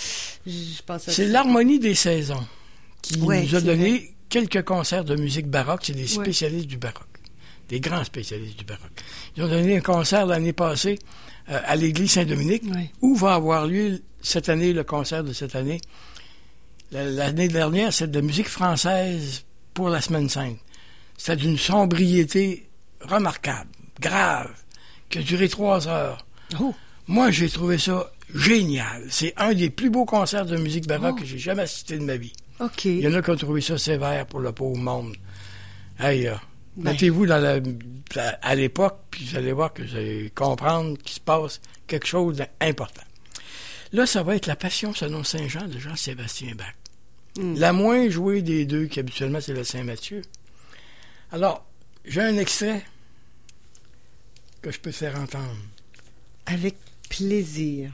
je 0.45 0.81
pense. 0.85 1.07
à 1.07 1.11
C'est 1.11 1.25
ça. 1.25 1.31
l'harmonie 1.31 1.79
des 1.79 1.95
saisons 1.95 2.45
qui 3.01 3.19
Ouais, 3.21 3.43
nous 3.43 3.55
a 3.55 3.61
donné 3.61 4.13
quelques 4.29 4.63
concerts 4.63 5.05
de 5.05 5.15
musique 5.15 5.47
baroque. 5.47 5.81
C'est 5.85 5.93
des 5.93 6.01
Ouais. 6.17 6.23
spécialistes 6.25 6.67
du 6.67 6.77
baroque, 6.77 7.07
des 7.69 7.79
grands 7.79 8.03
spécialistes 8.03 8.57
du 8.59 8.65
baroque. 8.65 8.91
Ils 9.37 9.43
ont 9.43 9.47
donné 9.47 9.77
un 9.77 9.81
concert 9.81 10.25
l'année 10.25 10.53
passée 10.53 10.99
euh, 11.49 11.59
à 11.65 11.75
l'église 11.75 12.11
Saint-Dominique, 12.11 12.63
Ouais. 12.73 12.89
où 13.01 13.15
va 13.15 13.35
avoir 13.35 13.67
lieu 13.67 14.01
cette 14.21 14.49
année 14.49 14.73
le 14.73 14.83
concert 14.83 15.23
de 15.23 15.31
cette 15.31 15.55
année. 15.55 15.79
La- 16.95 17.09
L'année 17.09 17.47
dernière, 17.49 17.91
c'est 17.91 18.09
de 18.09 18.15
la 18.19 18.21
musique 18.25 18.47
française 18.47 19.43
pour 19.73 19.89
la 19.89 19.99
Semaine 20.01 20.29
Sainte. 20.29 20.57
C'était 21.17 21.35
d'une 21.37 21.57
sombriété 21.57 22.69
remarquable, 23.01 23.69
grave, 23.99 24.51
qui 25.09 25.19
a 25.19 25.21
duré 25.21 25.49
trois 25.49 25.87
heures. 25.87 26.25
Oh. 26.59 26.73
Moi, 27.07 27.31
j'ai 27.31 27.49
trouvé 27.49 27.77
ça 27.77 28.11
génial. 28.33 29.05
C'est 29.09 29.33
un 29.37 29.53
des 29.53 29.69
plus 29.69 29.89
beaux 29.89 30.05
concerts 30.05 30.45
de 30.45 30.57
musique 30.57 30.87
baroque 30.87 31.15
Oh. 31.17 31.21
que 31.21 31.25
j'ai 31.25 31.37
jamais 31.37 31.63
assisté 31.63 31.97
de 31.97 32.03
ma 32.03 32.15
vie. 32.15 32.33
OK. 32.59 32.85
Il 32.85 33.01
y 33.01 33.07
en 33.07 33.13
a 33.13 33.21
qui 33.21 33.29
ont 33.29 33.35
trouvé 33.35 33.59
ça 33.61 33.77
sévère 33.77 34.25
pour 34.25 34.39
le 34.39 34.51
pauvre 34.53 34.77
monde. 34.77 35.15
Hey, 35.99 36.27
euh, 36.27 36.35
Ben. 36.77 36.91
mettez-vous 36.91 37.25
dans 37.25 37.37
la, 37.39 37.55
à- 38.15 38.29
à 38.41 38.55
l'époque, 38.55 38.97
puis 39.11 39.25
vous 39.25 39.35
allez 39.37 39.51
voir 39.51 39.73
que 39.73 39.83
vous 39.83 39.95
allez 39.95 40.31
comprendre 40.33 40.97
qu'il 40.99 41.15
se 41.15 41.19
passe 41.19 41.59
quelque 41.87 42.07
chose 42.07 42.37
d'important. 42.61 43.03
Là, 43.91 44.05
ça 44.05 44.23
va 44.23 44.35
être 44.35 44.47
la 44.47 44.55
Passion 44.55 44.93
selon 44.93 45.23
Saint 45.23 45.47
Jean 45.47 45.67
de 45.67 45.77
Jean-Sébastien 45.79 46.53
Bach. 46.55 46.73
Mm. 47.37 47.55
La 47.57 47.73
moins 47.73 48.09
jouée 48.09 48.41
des 48.41 48.65
deux, 48.65 48.85
qui 48.85 48.99
habituellement 48.99 49.41
c'est 49.41 49.53
le 49.53 49.63
Saint-Mathieu. 49.63 50.21
Alors, 51.31 51.65
j'ai 52.05 52.21
un 52.21 52.37
extrait 52.37 52.83
que 54.61 54.71
je 54.71 54.79
peux 54.79 54.91
faire 54.91 55.19
entendre. 55.19 55.57
Avec 56.45 56.75
plaisir. 57.09 57.91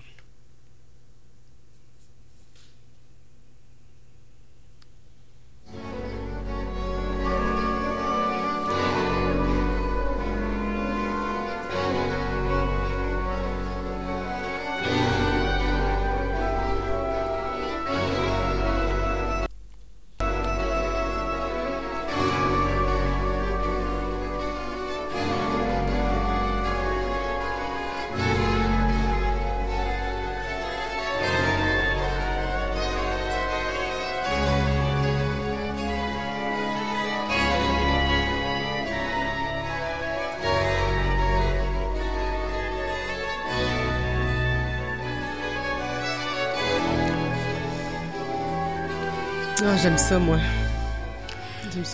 J'aime 49.82 49.97
ça, 49.97 50.19
moi. 50.19 50.38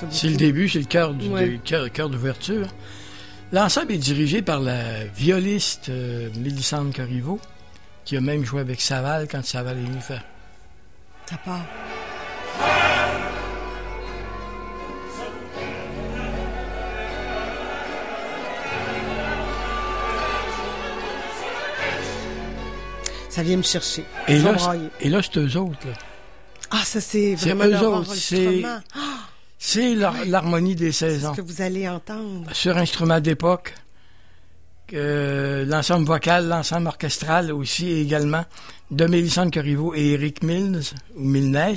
C'est 0.09 0.29
le 0.29 0.35
début, 0.37 0.67
c'est 0.69 0.79
le 0.79 0.85
cœur 0.85 1.11
Ouais. 1.11 1.59
d'ouverture. 2.09 2.67
L'ensemble 3.51 3.93
est 3.93 3.97
dirigé 3.97 4.41
par 4.41 4.59
la 4.59 5.05
violiste 5.05 5.89
euh, 5.89 6.29
Mélissande 6.37 6.93
Corriveau, 6.93 7.39
qui 8.03 8.17
a 8.17 8.21
même 8.21 8.43
joué 8.43 8.61
avec 8.61 8.81
Saval 8.81 9.27
quand 9.29 9.43
Saval 9.45 9.77
est 9.77 9.81
venu 9.83 10.01
faire. 10.01 10.23
Ça 11.29 11.37
part. 11.37 11.65
Ça 23.29 23.43
vient 23.43 23.57
me 23.57 23.61
chercher. 23.63 24.03
Et 24.27 24.39
là, 24.39 24.55
et 24.99 25.09
là, 25.09 25.21
c'est 25.21 25.37
eux 25.39 25.57
autres. 25.57 25.85
là. 25.85 25.93
Ah, 26.71 26.83
ça, 26.83 26.99
c'est 27.01 27.35
vraiment 27.35 27.65
eux 27.65 27.69
leur 27.71 27.83
autres, 27.93 28.13
c'est- 28.15 28.45
enregistrement. 28.47 28.79
C'est 29.59 29.95
l'har- 29.95 30.25
l'harmonie 30.25 30.75
des 30.75 30.91
saisons. 30.91 31.33
ce 31.33 31.41
que 31.41 31.45
vous 31.45 31.61
allez 31.61 31.87
entendre. 31.89 32.45
Sur 32.53 32.77
instrument 32.77 33.19
d'époque, 33.19 33.73
euh, 34.93 35.65
l'ensemble 35.65 36.05
vocal, 36.05 36.47
l'ensemble 36.47 36.87
orchestral 36.87 37.51
aussi 37.51 37.91
également, 37.91 38.45
de 38.91 39.05
Mélissande 39.05 39.51
Corriveau 39.53 39.93
et 39.95 40.11
Eric 40.13 40.43
Milnes, 40.43 40.81
ou 41.15 41.23
Milnes. 41.23 41.75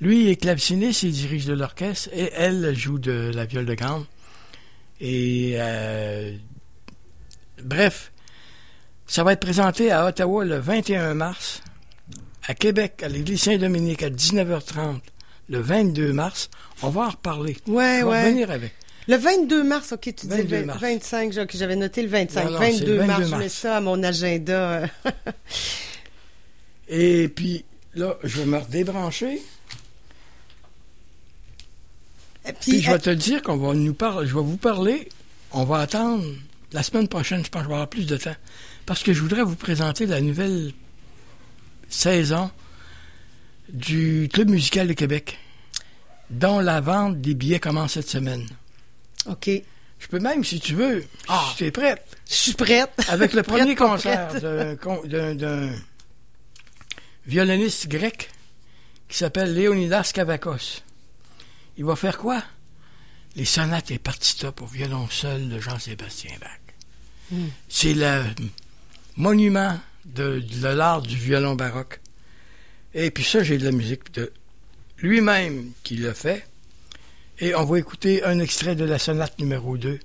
Lui 0.00 0.28
est 0.30 0.36
claveciniste, 0.36 1.02
il 1.04 1.12
dirige 1.12 1.46
de 1.46 1.52
l'orchestre, 1.54 2.08
et 2.12 2.30
elle 2.34 2.74
joue 2.76 2.98
de 2.98 3.30
la 3.34 3.44
viole 3.44 3.66
de 3.66 3.74
gamme. 3.74 4.04
Et 5.00 5.54
euh, 5.56 6.32
bref, 7.62 8.12
ça 9.06 9.22
va 9.24 9.32
être 9.34 9.40
présenté 9.40 9.92
à 9.92 10.06
Ottawa 10.06 10.44
le 10.44 10.58
21 10.58 11.14
mars, 11.14 11.62
à 12.46 12.54
Québec, 12.54 13.02
à 13.02 13.08
l'église 13.08 13.42
Saint-Dominique 13.42 14.02
à 14.02 14.10
19h30, 14.10 15.00
le 15.48 15.60
22 15.60 16.12
mars. 16.12 16.50
On 16.82 16.88
va 16.90 17.02
en 17.02 17.10
reparler. 17.10 17.56
Ouais, 17.66 18.00
On 18.02 18.06
va 18.06 18.10
ouais. 18.12 18.24
revenir 18.24 18.50
avec. 18.50 18.72
Le 19.06 19.16
22 19.16 19.62
mars, 19.64 19.92
ok, 19.92 20.00
tu 20.02 20.26
dis 20.26 20.28
22 20.28 20.56
le 20.60 20.64
mars. 20.64 20.80
25, 20.80 21.32
je- 21.32 21.40
ok, 21.42 21.50
j'avais 21.54 21.76
noté 21.76 22.02
le 22.02 22.08
25. 22.08 22.44
Non, 22.44 22.50
non, 22.52 22.58
c'est 22.60 22.70
22, 22.72 22.86
le 22.92 22.98
22 23.00 23.06
mars, 23.06 23.28
je 23.30 23.34
mets 23.36 23.48
ça 23.50 23.76
à 23.76 23.80
mon 23.80 24.02
agenda. 24.02 24.82
Et 26.88 27.28
puis 27.28 27.64
là, 27.94 28.16
je 28.24 28.38
vais 28.40 28.46
me 28.46 28.58
redébrancher. 28.58 29.40
Et 32.46 32.52
Puis, 32.52 32.72
puis, 32.72 32.80
je 32.82 32.90
vais 32.90 32.98
te 32.98 33.10
dire 33.10 33.42
qu'on 33.42 33.56
va 33.56 33.72
nous 33.74 33.94
parler, 33.94 34.26
je 34.26 34.34
vais 34.34 34.42
vous 34.42 34.56
parler. 34.58 35.08
On 35.52 35.64
va 35.64 35.78
attendre 35.80 36.24
la 36.72 36.82
semaine 36.82 37.08
prochaine, 37.08 37.44
je 37.44 37.48
pense 37.50 37.60
que 37.62 37.64
je 37.64 37.68
vais 37.68 37.74
avoir 37.74 37.88
plus 37.88 38.06
de 38.06 38.16
temps. 38.16 38.34
Parce 38.86 39.02
que 39.02 39.12
je 39.14 39.20
voudrais 39.20 39.42
vous 39.42 39.54
présenter 39.56 40.04
la 40.06 40.20
nouvelle 40.20 40.72
saison 41.94 42.50
du 43.68 44.28
Club 44.32 44.50
musical 44.50 44.86
de 44.88 44.92
Québec, 44.92 45.38
dont 46.30 46.60
la 46.60 46.80
vente 46.80 47.20
des 47.20 47.34
billets 47.34 47.60
commence 47.60 47.92
cette 47.92 48.08
semaine. 48.08 48.46
ok, 49.26 49.46
je 49.46 49.60
Je 49.98 50.08
peux 50.08 50.18
même, 50.18 50.44
si 50.44 50.60
tu 50.60 50.74
veux, 50.74 51.02
si 51.50 51.56
tu 51.56 51.64
es 51.64 51.70
prête, 51.70 52.04
suis 52.24 52.52
prête. 52.52 52.90
avec 53.08 53.32
le 53.32 53.42
premier 53.52 53.74
concert 53.74 54.28
d'un 54.40 55.72
violoniste 57.26 57.88
grec 57.88 58.30
qui 59.08 59.16
s'appelle 59.16 59.54
Léonidas 59.54 60.10
Kavakos. 60.12 60.82
Il 61.76 61.84
va 61.84 61.96
faire 61.96 62.18
quoi? 62.18 62.42
Les 63.36 63.44
sonates 63.44 63.90
et 63.90 63.98
partita 63.98 64.52
pour 64.52 64.68
violon 64.68 65.08
seul 65.10 65.48
de 65.48 65.58
Jean-Sébastien 65.58 66.32
Bach. 66.40 66.50
Hmm. 67.30 67.48
C'est 67.68 67.94
le 67.94 68.22
monument 69.16 69.78
de, 70.06 70.40
de 70.40 70.68
l'art 70.68 71.02
du 71.02 71.16
violon 71.16 71.54
baroque. 71.54 72.00
Et 72.94 73.10
puis 73.10 73.24
ça, 73.24 73.42
j'ai 73.42 73.58
de 73.58 73.64
la 73.64 73.72
musique 73.72 74.12
de 74.14 74.32
lui-même 74.98 75.70
qui 75.82 75.96
l'a 75.96 76.14
fait. 76.14 76.46
Et 77.40 77.54
on 77.54 77.64
va 77.64 77.78
écouter 77.78 78.22
un 78.24 78.38
extrait 78.38 78.76
de 78.76 78.84
la 78.84 78.98
sonate 78.98 79.38
numéro 79.40 79.76
2 79.76 79.98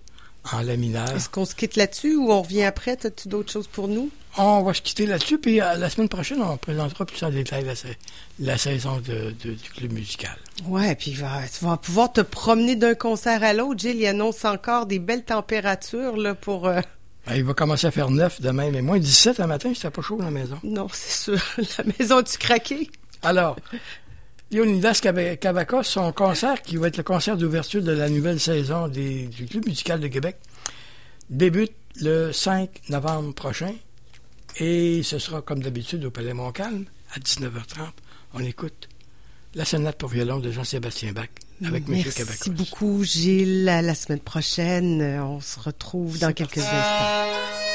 en 0.51 0.61
la 0.61 0.75
mineur. 0.77 1.09
Est-ce 1.15 1.29
qu'on 1.29 1.45
se 1.45 1.53
quitte 1.53 1.75
là-dessus 1.75 2.15
ou 2.15 2.31
on 2.31 2.41
revient 2.41 2.63
après? 2.63 2.97
As-tu 3.05 3.27
d'autres 3.27 3.51
choses 3.51 3.67
pour 3.67 3.87
nous? 3.87 4.09
On 4.37 4.61
va 4.63 4.73
se 4.73 4.81
quitter 4.81 5.05
là-dessus, 5.05 5.37
puis 5.37 5.59
euh, 5.61 5.75
la 5.75 5.89
semaine 5.89 6.07
prochaine, 6.09 6.41
on 6.41 6.55
présentera 6.57 7.05
plus 7.05 7.21
en 7.23 7.29
détail 7.29 7.65
la, 7.65 7.75
sa- 7.75 7.87
la 8.39 8.57
saison 8.57 8.97
de- 8.99 9.33
de- 9.43 9.53
du 9.53 9.69
club 9.75 9.91
musical. 9.91 10.37
Ouais, 10.65 10.95
puis 10.95 11.13
va- 11.13 11.41
tu 11.47 11.65
vas 11.65 11.77
pouvoir 11.77 12.13
te 12.13 12.21
promener 12.21 12.75
d'un 12.75 12.93
concert 12.95 13.43
à 13.43 13.53
l'autre. 13.53 13.79
Gilles, 13.79 13.97
il 13.99 14.05
annonce 14.07 14.45
encore 14.45 14.85
des 14.85 14.99
belles 14.99 15.25
températures 15.25 16.15
là, 16.17 16.35
pour... 16.35 16.67
euh, 16.67 16.79
il 17.35 17.43
va 17.43 17.53
commencer 17.53 17.87
à 17.87 17.91
faire 17.91 18.09
9 18.09 18.41
demain, 18.41 18.69
mais 18.71 18.81
moins 18.81 18.99
17 18.99 19.39
un 19.39 19.47
matin, 19.47 19.71
c'était 19.75 19.89
pas 19.91 20.01
chaud 20.01 20.17
dans 20.17 20.25
la 20.25 20.31
maison. 20.31 20.57
Non, 20.63 20.87
c'est 20.91 21.33
sûr. 21.35 21.41
La 21.77 21.83
maison 21.99 22.17
a-tu 22.17 22.37
craqué? 22.37 22.89
Alors, 23.21 23.57
Leonidas 24.51 24.99
Cava- 25.01 25.35
Cavacos, 25.37 25.83
son 25.83 26.11
concert, 26.11 26.61
qui 26.61 26.77
va 26.77 26.87
être 26.87 26.97
le 26.97 27.03
concert 27.03 27.37
d'ouverture 27.37 27.83
de 27.83 27.91
la 27.91 28.09
nouvelle 28.09 28.39
saison 28.39 28.87
des- 28.87 29.27
du 29.27 29.45
Club 29.45 29.65
musical 29.67 29.99
de 29.99 30.07
Québec, 30.07 30.37
débute 31.29 31.73
le 32.01 32.31
5 32.31 32.69
novembre 32.89 33.33
prochain. 33.33 33.73
Et 34.57 35.03
ce 35.03 35.19
sera, 35.19 35.41
comme 35.41 35.61
d'habitude, 35.61 36.03
au 36.05 36.11
Palais 36.11 36.33
Montcalm, 36.33 36.85
à 37.13 37.19
19h30. 37.19 37.91
On 38.33 38.39
écoute 38.39 38.89
la 39.55 39.65
sonate 39.65 39.97
pour 39.97 40.09
violon 40.09 40.39
de 40.39 40.51
Jean-Sébastien 40.51 41.11
Bach 41.11 41.29
avec. 41.65 41.87
Merci 41.87 42.49
beaucoup, 42.49 43.03
Gilles. 43.03 43.69
À 43.69 43.81
la 43.81 43.95
semaine 43.95 44.19
prochaine. 44.19 45.01
On 45.21 45.39
se 45.39 45.59
retrouve 45.59 46.19
dans 46.19 46.33
quelques 46.33 46.59
instants. 46.59 47.68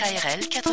CKRL 0.00 0.40
89.1. 0.48 0.69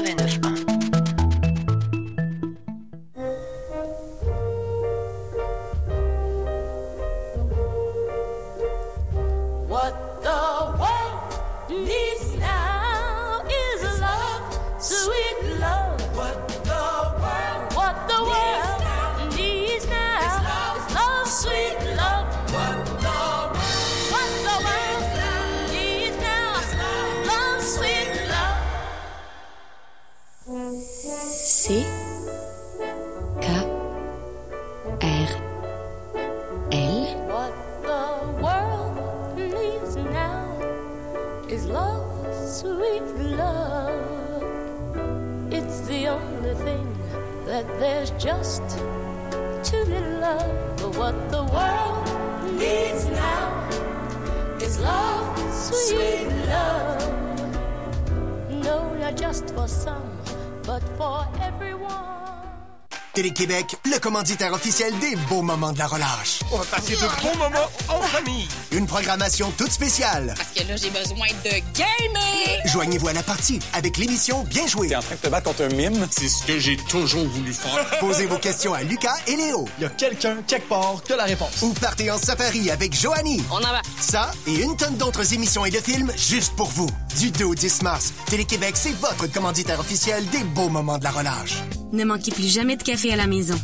commanditaire 64.17 64.53
officiel 64.53 64.97
des 64.97 65.15
beaux 65.29 65.43
moments 65.43 65.71
de 65.71 65.77
la 65.77 65.85
relâche. 65.85 66.39
On 66.51 66.57
va 66.57 66.65
passer 66.65 66.95
de 66.95 67.21
bons 67.21 67.37
moments 67.37 67.69
en 67.87 68.01
famille. 68.01 68.47
Une 68.71 68.87
programmation 68.87 69.53
toute 69.55 69.71
spéciale. 69.71 70.33
Parce 70.35 70.49
que 70.53 70.67
là, 70.67 70.75
j'ai 70.75 70.89
besoin 70.89 71.27
de 71.45 71.51
gamer. 71.77 72.65
Joignez-vous 72.65 73.09
à 73.09 73.13
la 73.13 73.21
partie 73.21 73.59
avec 73.73 73.97
l'émission 73.97 74.43
Bien 74.45 74.65
joué. 74.65 74.87
T'es 74.87 74.95
en 74.95 75.01
train 75.01 75.13
de 75.13 75.19
te 75.19 75.27
battre 75.27 75.43
contre 75.43 75.65
un 75.65 75.75
mime? 75.75 76.07
C'est 76.09 76.29
ce 76.29 76.43
que 76.43 76.57
j'ai 76.57 76.77
toujours 76.89 77.27
voulu 77.27 77.53
faire. 77.53 77.85
Posez 77.99 78.25
vos 78.25 78.39
questions 78.39 78.73
à 78.73 78.81
Lucas 78.81 79.17
et 79.27 79.35
Léo. 79.35 79.67
Il 79.77 79.83
y 79.83 79.85
a 79.85 79.89
quelqu'un, 79.89 80.37
quelque 80.47 80.67
part, 80.67 81.03
qui 81.05 81.13
a 81.13 81.17
la 81.17 81.25
réponse. 81.25 81.61
Ou 81.61 81.73
partez 81.73 82.09
en 82.09 82.17
safari 82.17 82.71
avec 82.71 82.99
Joanie. 82.99 83.43
On 83.51 83.57
en 83.57 83.59
va. 83.59 83.83
Ça 84.01 84.31
et 84.47 84.63
une 84.63 84.75
tonne 84.75 84.97
d'autres 84.97 85.31
émissions 85.35 85.63
et 85.63 85.69
de 85.69 85.77
films 85.77 86.11
juste 86.17 86.55
pour 86.55 86.69
vous. 86.69 86.89
Du 87.19 87.29
2 87.29 87.45
au 87.45 87.53
10 87.53 87.83
mars, 87.83 88.13
Télé-Québec, 88.25 88.73
c'est 88.77 88.95
votre 88.95 89.31
commanditaire 89.31 89.79
officiel 89.79 90.25
des 90.29 90.43
beaux 90.43 90.69
moments 90.69 90.97
de 90.97 91.03
la 91.03 91.11
relâche. 91.11 91.61
Ne 91.91 92.03
manquez 92.03 92.31
plus 92.31 92.51
jamais 92.51 92.77
de 92.77 92.83
café 92.83 93.13
à 93.13 93.15
la 93.15 93.27
maison. 93.27 93.59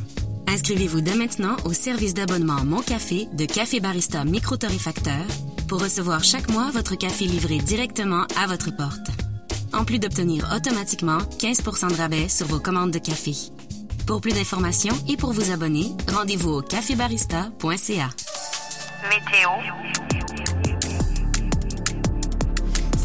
Inscrivez-vous 0.54 1.02
dès 1.02 1.16
maintenant 1.16 1.58
au 1.66 1.74
service 1.74 2.14
d'abonnement 2.14 2.64
Mon 2.64 2.84
Café 2.84 3.28
de 3.34 3.46
Café 3.46 3.80
Barista 3.80 4.24
Micro-Torréfacteur 4.24 5.26
pour 5.68 5.82
recevoir 5.82 6.24
chaque 6.24 6.48
mois 6.52 6.70
votre 6.70 6.94
café 6.94 7.26
livré 7.26 7.58
directement 7.58 8.28
à 8.40 8.46
votre 8.46 8.70
porte. 8.70 9.08
En 9.74 9.84
plus 9.84 9.98
d'obtenir 9.98 10.48
automatiquement 10.56 11.18
15% 11.40 11.90
de 11.90 11.96
rabais 11.96 12.30
sur 12.30 12.46
vos 12.46 12.60
commandes 12.60 12.92
de 12.92 13.00
café. 13.00 13.34
Pour 14.06 14.22
plus 14.22 14.34
d'informations 14.34 14.96
et 15.10 15.18
pour 15.18 15.32
vous 15.32 15.52
abonner, 15.52 15.88
rendez-vous 16.14 16.52
au 16.52 16.62
cafébarista.ca. 16.62 18.10
Météo. 19.10 20.23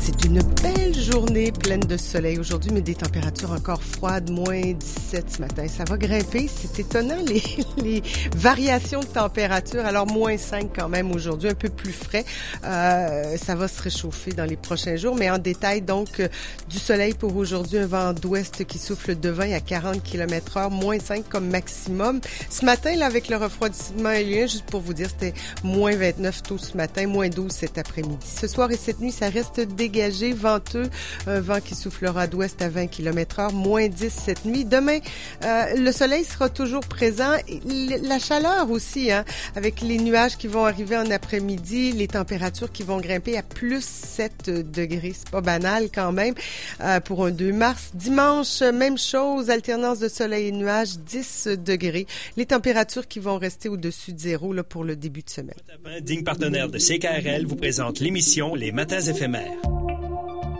C'est 0.08 0.24
une 0.24 0.40
belle 0.62 0.94
journée 0.94 1.52
pleine 1.52 1.82
de 1.82 1.98
soleil 1.98 2.38
aujourd'hui, 2.38 2.70
mais 2.72 2.80
des 2.80 2.94
températures 2.94 3.52
encore 3.52 3.82
froides, 3.82 4.30
moins 4.30 4.72
17 4.72 5.30
ce 5.30 5.40
matin. 5.42 5.68
Ça 5.68 5.84
va 5.84 5.98
grimper. 5.98 6.48
C'est 6.48 6.78
étonnant 6.80 7.18
les, 7.26 7.42
les 7.76 8.02
variations 8.34 9.00
de 9.00 9.04
température. 9.04 9.84
Alors 9.84 10.06
moins 10.06 10.38
5 10.38 10.70
quand 10.74 10.88
même 10.88 11.12
aujourd'hui, 11.12 11.50
un 11.50 11.54
peu 11.54 11.68
plus 11.68 11.92
frais. 11.92 12.24
Euh, 12.64 13.36
ça 13.36 13.54
va 13.54 13.68
se 13.68 13.82
réchauffer 13.82 14.32
dans 14.32 14.46
les 14.46 14.56
prochains 14.56 14.96
jours, 14.96 15.14
mais 15.14 15.28
en 15.28 15.36
détail 15.36 15.82
donc 15.82 16.20
euh, 16.20 16.28
du 16.70 16.78
soleil 16.78 17.12
pour 17.12 17.36
aujourd'hui, 17.36 17.76
un 17.76 17.86
vent 17.86 18.14
d'ouest 18.14 18.64
qui 18.64 18.78
souffle 18.78 19.14
de 19.14 19.28
20 19.28 19.52
à 19.52 19.60
40 19.60 20.02
km 20.02 20.56
heure, 20.56 20.70
moins 20.70 20.98
5 20.98 21.28
comme 21.28 21.50
maximum. 21.50 22.22
Ce 22.48 22.64
matin, 22.64 22.96
là, 22.96 23.04
avec 23.04 23.28
le 23.28 23.36
refroidissement 23.36 24.12
élien, 24.12 24.46
juste 24.46 24.64
pour 24.64 24.80
vous 24.80 24.94
dire, 24.94 25.10
c'était 25.10 25.34
moins 25.62 25.94
29 25.94 26.44
tôt 26.44 26.56
ce 26.56 26.78
matin, 26.78 27.06
moins 27.06 27.28
12 27.28 27.52
cet 27.52 27.76
après-midi. 27.76 28.26
Ce 28.26 28.46
soir 28.46 28.70
et 28.70 28.78
cette 28.78 29.00
nuit, 29.00 29.12
ça 29.12 29.28
reste 29.28 29.60
dégagé, 29.60 29.97
venteux, 30.34 30.88
un 31.26 31.40
vent 31.40 31.60
qui 31.60 31.74
soufflera 31.74 32.26
d'ouest 32.26 32.62
à 32.62 32.68
20 32.68 32.86
km 32.86 33.40
heure, 33.40 33.52
moins 33.52 33.88
10 33.88 34.10
cette 34.10 34.44
nuit. 34.44 34.64
Demain, 34.64 34.98
euh, 35.44 35.64
le 35.76 35.92
soleil 35.92 36.24
sera 36.24 36.48
toujours 36.48 36.80
présent, 36.80 37.32
la 38.02 38.18
chaleur 38.18 38.70
aussi, 38.70 39.10
hein, 39.10 39.24
avec 39.56 39.80
les 39.80 39.98
nuages 39.98 40.36
qui 40.36 40.46
vont 40.46 40.64
arriver 40.64 40.96
en 40.96 41.10
après-midi, 41.10 41.92
les 41.92 42.08
températures 42.08 42.72
qui 42.72 42.82
vont 42.82 43.00
grimper 43.00 43.36
à 43.36 43.42
plus 43.42 43.84
7 43.84 44.50
degrés. 44.70 45.12
C'est 45.14 45.30
pas 45.30 45.40
banal 45.40 45.88
quand 45.92 46.12
même 46.12 46.34
euh, 46.80 47.00
pour 47.00 47.26
un 47.26 47.30
2 47.30 47.52
mars. 47.52 47.90
Dimanche, 47.94 48.60
même 48.60 48.98
chose, 48.98 49.50
alternance 49.50 49.98
de 49.98 50.08
soleil 50.08 50.48
et 50.48 50.52
nuages, 50.52 50.98
10 50.98 51.48
degrés. 51.64 52.06
Les 52.36 52.46
températures 52.46 53.06
qui 53.06 53.20
vont 53.20 53.38
rester 53.38 53.68
au-dessus 53.68 54.12
de 54.12 54.18
zéro 54.18 54.52
là, 54.52 54.62
pour 54.62 54.84
le 54.84 54.96
début 54.96 55.22
de 55.22 55.30
semaine. 55.30 55.56
Digne 56.02 56.24
partenaire 56.24 56.68
de 56.68 56.78
CKRL 56.78 57.46
vous 57.46 57.56
présente 57.56 58.00
l'émission 58.00 58.54
Les 58.54 58.72
Matins 58.72 59.00
éphémères. 59.00 59.56
thank 59.88 60.02
you 60.02 60.57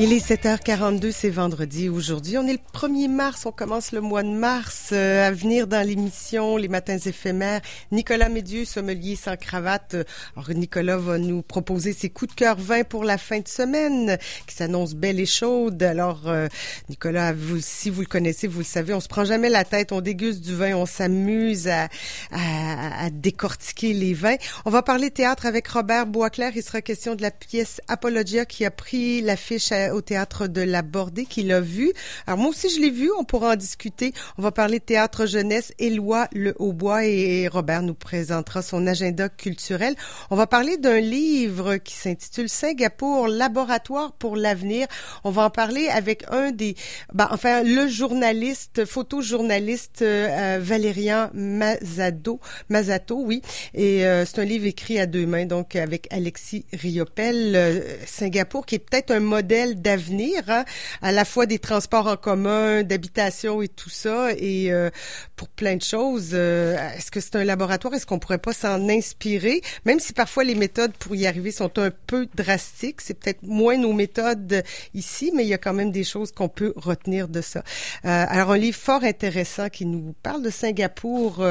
Il 0.00 0.12
est 0.12 0.24
7h42, 0.24 1.10
c'est 1.10 1.28
vendredi 1.28 1.88
aujourd'hui. 1.88 2.38
On 2.38 2.46
est 2.46 2.52
le 2.52 2.60
1er 2.72 3.08
mars, 3.08 3.46
on 3.46 3.50
commence 3.50 3.90
le 3.90 4.00
mois 4.00 4.22
de 4.22 4.28
mars. 4.28 4.90
Euh, 4.92 5.26
à 5.26 5.32
venir 5.32 5.66
dans 5.66 5.84
l'émission 5.84 6.56
Les 6.56 6.68
Matins 6.68 6.98
éphémères, 6.98 7.60
Nicolas 7.90 8.28
Médieu, 8.28 8.64
sommelier 8.64 9.16
sans 9.16 9.36
cravate. 9.36 9.96
Alors 10.36 10.50
Nicolas 10.50 10.98
va 10.98 11.18
nous 11.18 11.42
proposer 11.42 11.92
ses 11.92 12.10
coups 12.10 12.30
de 12.30 12.36
cœur 12.36 12.56
vin 12.56 12.84
pour 12.84 13.02
la 13.02 13.18
fin 13.18 13.40
de 13.40 13.48
semaine, 13.48 14.18
qui 14.46 14.54
s'annonce 14.54 14.94
belle 14.94 15.18
et 15.18 15.26
chaude. 15.26 15.82
Alors 15.82 16.28
euh, 16.28 16.46
Nicolas, 16.88 17.32
vous, 17.32 17.58
si 17.60 17.90
vous 17.90 18.02
le 18.02 18.06
connaissez, 18.06 18.46
vous 18.46 18.60
le 18.60 18.64
savez, 18.64 18.94
on 18.94 19.00
se 19.00 19.08
prend 19.08 19.24
jamais 19.24 19.48
la 19.48 19.64
tête, 19.64 19.90
on 19.90 20.00
déguste 20.00 20.42
du 20.42 20.54
vin, 20.54 20.76
on 20.76 20.86
s'amuse 20.86 21.66
à, 21.66 21.88
à, 22.30 23.06
à 23.06 23.10
décortiquer 23.10 23.94
les 23.94 24.14
vins. 24.14 24.36
On 24.64 24.70
va 24.70 24.82
parler 24.82 25.10
théâtre 25.10 25.44
avec 25.44 25.66
Robert 25.66 26.06
Boisclair. 26.06 26.52
Il 26.54 26.62
sera 26.62 26.82
question 26.82 27.16
de 27.16 27.22
la 27.22 27.32
pièce 27.32 27.80
Apologia 27.88 28.46
qui 28.46 28.64
a 28.64 28.70
pris 28.70 29.22
l'affiche 29.22 29.72
au 29.90 30.00
théâtre 30.00 30.46
de 30.46 30.60
la 30.60 30.82
Bordée 30.82 31.26
qui 31.26 31.42
l'a 31.42 31.60
vu. 31.60 31.92
Alors 32.26 32.38
moi 32.38 32.50
aussi 32.50 32.68
je 32.70 32.80
l'ai 32.80 32.90
vu, 32.90 33.10
on 33.18 33.24
pourra 33.24 33.52
en 33.52 33.56
discuter. 33.56 34.12
On 34.36 34.42
va 34.42 34.52
parler 34.52 34.80
théâtre 34.80 35.26
jeunesse, 35.26 35.72
Éloi 35.78 36.28
Le 36.32 36.54
Hautbois 36.58 37.04
et 37.04 37.48
Robert 37.48 37.82
nous 37.82 37.94
présentera 37.94 38.62
son 38.62 38.86
agenda 38.86 39.28
culturel. 39.28 39.94
On 40.30 40.36
va 40.36 40.46
parler 40.46 40.76
d'un 40.76 41.00
livre 41.00 41.76
qui 41.76 41.94
s'intitule 41.94 42.48
Singapour 42.48 43.28
laboratoire 43.28 44.12
pour 44.12 44.36
l'avenir. 44.36 44.86
On 45.24 45.30
va 45.30 45.42
en 45.44 45.50
parler 45.50 45.88
avec 45.88 46.24
un 46.30 46.50
des 46.50 46.74
ben, 47.12 47.28
enfin 47.30 47.62
le 47.62 47.88
journaliste 47.88 48.84
photojournaliste 48.84 50.02
euh, 50.02 50.58
Valérian 50.60 51.30
Mazado 51.34 52.40
Mazato, 52.68 53.20
oui. 53.20 53.42
Et 53.74 54.06
euh, 54.06 54.24
c'est 54.24 54.40
un 54.40 54.44
livre 54.44 54.66
écrit 54.66 54.98
à 54.98 55.06
deux 55.06 55.26
mains 55.26 55.46
donc 55.46 55.76
avec 55.76 56.06
Alexis 56.10 56.64
Riopel 56.72 57.54
euh, 57.54 57.80
Singapour 58.06 58.66
qui 58.66 58.76
est 58.76 58.78
peut-être 58.78 59.10
un 59.10 59.20
modèle 59.20 59.77
d'avenir, 59.78 60.42
hein, 60.48 60.64
à 61.02 61.12
la 61.12 61.24
fois 61.24 61.46
des 61.46 61.58
transports 61.58 62.06
en 62.06 62.16
commun, 62.16 62.82
d'habitation 62.82 63.62
et 63.62 63.68
tout 63.68 63.90
ça, 63.90 64.32
et 64.36 64.70
euh, 64.72 64.90
pour 65.36 65.48
plein 65.48 65.76
de 65.76 65.82
choses. 65.82 66.30
Euh, 66.32 66.76
Est-ce 66.96 67.10
que 67.10 67.20
c'est 67.20 67.36
un 67.36 67.44
laboratoire? 67.44 67.94
Est-ce 67.94 68.06
qu'on 68.06 68.18
pourrait 68.18 68.38
pas 68.38 68.52
s'en 68.52 68.88
inspirer? 68.88 69.60
Même 69.84 70.00
si 70.00 70.12
parfois 70.12 70.44
les 70.44 70.54
méthodes 70.54 70.92
pour 70.98 71.14
y 71.14 71.26
arriver 71.26 71.50
sont 71.50 71.78
un 71.78 71.90
peu 72.06 72.28
drastiques, 72.34 73.00
c'est 73.00 73.14
peut-être 73.14 73.42
moins 73.42 73.76
nos 73.76 73.92
méthodes 73.92 74.62
ici, 74.94 75.32
mais 75.34 75.44
il 75.44 75.48
y 75.48 75.54
a 75.54 75.58
quand 75.58 75.74
même 75.74 75.92
des 75.92 76.04
choses 76.04 76.32
qu'on 76.32 76.48
peut 76.48 76.72
retenir 76.76 77.28
de 77.28 77.40
ça. 77.40 77.60
Euh, 78.04 78.24
alors, 78.28 78.52
un 78.52 78.58
livre 78.58 78.78
fort 78.78 79.04
intéressant 79.04 79.68
qui 79.68 79.86
nous 79.86 80.14
parle 80.22 80.42
de 80.42 80.50
Singapour. 80.50 81.44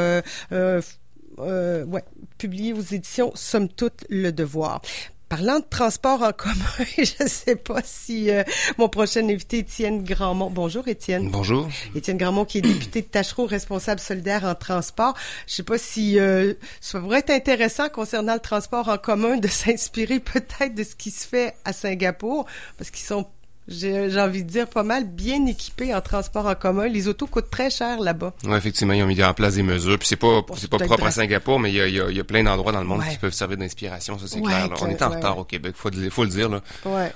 Publié 2.39 2.73
aux 2.73 2.81
éditions 2.81 3.31
Somme 3.35 3.69
toute 3.69 4.05
le 4.09 4.31
devoir. 4.31 4.81
Parlant 5.29 5.59
de 5.59 5.65
transport 5.69 6.21
en 6.21 6.31
commun, 6.31 6.55
je 6.97 7.23
ne 7.23 7.27
sais 7.27 7.57
pas 7.57 7.81
si 7.83 8.31
euh, 8.31 8.43
mon 8.77 8.87
prochain 8.87 9.27
invité, 9.27 9.59
Étienne 9.59 10.03
Grandmont. 10.03 10.49
Bonjour, 10.49 10.87
Étienne. 10.87 11.29
Bonjour. 11.29 11.67
Étienne 11.95 12.17
Grandmont, 12.17 12.45
qui 12.45 12.59
est 12.59 12.61
député 12.61 13.01
de 13.01 13.07
Tachereau, 13.07 13.45
responsable 13.45 13.99
solidaire 13.99 14.45
en 14.45 14.55
transport. 14.55 15.15
Je 15.45 15.51
ne 15.51 15.55
sais 15.57 15.63
pas 15.63 15.77
si 15.77 16.17
euh, 16.17 16.53
ça 16.79 17.01
pourrait 17.01 17.19
être 17.19 17.31
intéressant 17.31 17.89
concernant 17.89 18.35
le 18.35 18.39
transport 18.39 18.87
en 18.87 18.97
commun 18.97 19.35
de 19.35 19.47
s'inspirer 19.49 20.21
peut-être 20.21 20.73
de 20.73 20.83
ce 20.83 20.95
qui 20.95 21.11
se 21.11 21.27
fait 21.27 21.55
à 21.65 21.73
Singapour, 21.73 22.45
parce 22.77 22.89
qu'ils 22.89 23.05
sont 23.05 23.25
j'ai 23.67 24.19
envie 24.19 24.43
de 24.43 24.49
dire 24.49 24.67
pas 24.67 24.83
mal 24.83 25.03
bien 25.05 25.45
équipés 25.45 25.93
en 25.93 26.01
transport 26.01 26.45
en 26.45 26.55
commun. 26.55 26.87
Les 26.87 27.07
autos 27.07 27.27
coûtent 27.27 27.49
très 27.49 27.69
cher 27.69 27.99
là-bas. 27.99 28.33
Oui, 28.45 28.55
effectivement, 28.55 28.93
ils 28.93 29.03
ont 29.03 29.07
mis 29.07 29.21
en 29.23 29.33
place 29.33 29.55
des 29.55 29.63
mesures. 29.63 29.97
Puis 29.99 30.07
c'est 30.07 30.15
pas 30.15 30.41
c'est 30.57 30.69
pas 30.69 30.77
propre 30.79 31.05
à 31.07 31.11
Singapour, 31.11 31.59
mais 31.59 31.71
il 31.71 31.75
y 31.75 31.81
a, 31.81 31.87
y 31.87 31.99
a, 31.99 32.09
il 32.09 32.15
y 32.17 32.19
a 32.19 32.23
plein 32.23 32.43
d'endroits 32.43 32.71
dans 32.71 32.81
le 32.81 32.87
monde 32.87 32.99
Ouais. 33.01 33.09
qui 33.11 33.17
peuvent 33.17 33.33
servir 33.33 33.57
d'inspiration, 33.57 34.17
ça 34.17 34.25
c'est 34.27 34.37
Ouais, 34.39 34.43
clair. 34.43 34.69
là. 34.69 34.75
On 34.81 34.87
est 34.87 35.01
en 35.01 35.09
ouais, 35.09 35.15
retard 35.17 35.37
au 35.37 35.43
Québec, 35.43 35.73
faut, 35.75 35.89
faut 36.11 36.23
le 36.23 36.29
dire. 36.29 36.49
Là. 36.49 36.61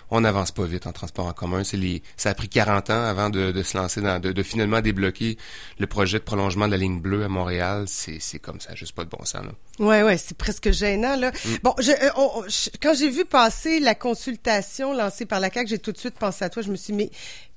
On 0.10 0.22
n'avance 0.22 0.52
pas 0.52 0.66
vite 0.66 0.88
en 0.88 0.92
transport 0.92 1.26
en 1.26 1.34
commun. 1.34 1.64
C'est 1.64 1.78
les, 1.78 2.04
ça 2.18 2.30
a 2.30 2.34
pris 2.34 2.50
40 2.50 2.90
ans 2.90 3.04
avant 3.06 3.30
de, 3.30 3.52
de 3.52 3.64
se 3.64 3.78
lancer 3.78 4.02
dans, 4.02 4.20
de, 4.20 4.32
de 4.32 4.44
finalement 4.44 4.82
débloquer 4.82 5.38
le 5.80 5.88
projet 5.88 6.20
de 6.20 6.24
prolongement 6.24 6.66
de 6.68 6.72
la 6.72 6.78
ligne 6.78 7.00
bleue 7.00 7.24
à 7.24 7.28
Montréal. 7.30 7.86
C'est, 7.88 8.18
c'est 8.20 8.40
comme 8.40 8.60
ça, 8.60 8.76
juste 8.76 8.94
pas 8.94 9.04
de 9.06 9.10
bon 9.10 9.24
sens. 9.26 9.44
Là. 9.46 9.52
Ouais, 9.86 10.04
ouais, 10.04 10.18
c'est 10.18 10.38
presque 10.38 10.72
gênant 10.72 11.16
là. 11.16 11.32
Mm. 11.32 11.50
Bon, 11.64 11.74
je, 11.80 11.92
euh, 11.92 12.10
on- 12.18 12.32
on- 12.36 12.44
je- 12.48 12.70
quand 12.82 12.94
j'ai 12.94 13.10
vu 13.10 13.26
passer 13.26 13.80
la 13.80 13.96
consultation 13.96 14.94
lancée 14.94 15.26
par 15.26 15.40
la 15.40 15.50
CAQ, 15.50 15.68
j'ai 15.70 15.80
tout 15.80 15.92
de 15.92 15.98
suite 15.98 16.16
pensé 16.20 16.41
à 16.42 16.50
toi. 16.50 16.62
Je 16.62 16.70
me 16.70 16.76
suis 16.76 16.94
dit, 16.94 16.98
mais 16.98 17.10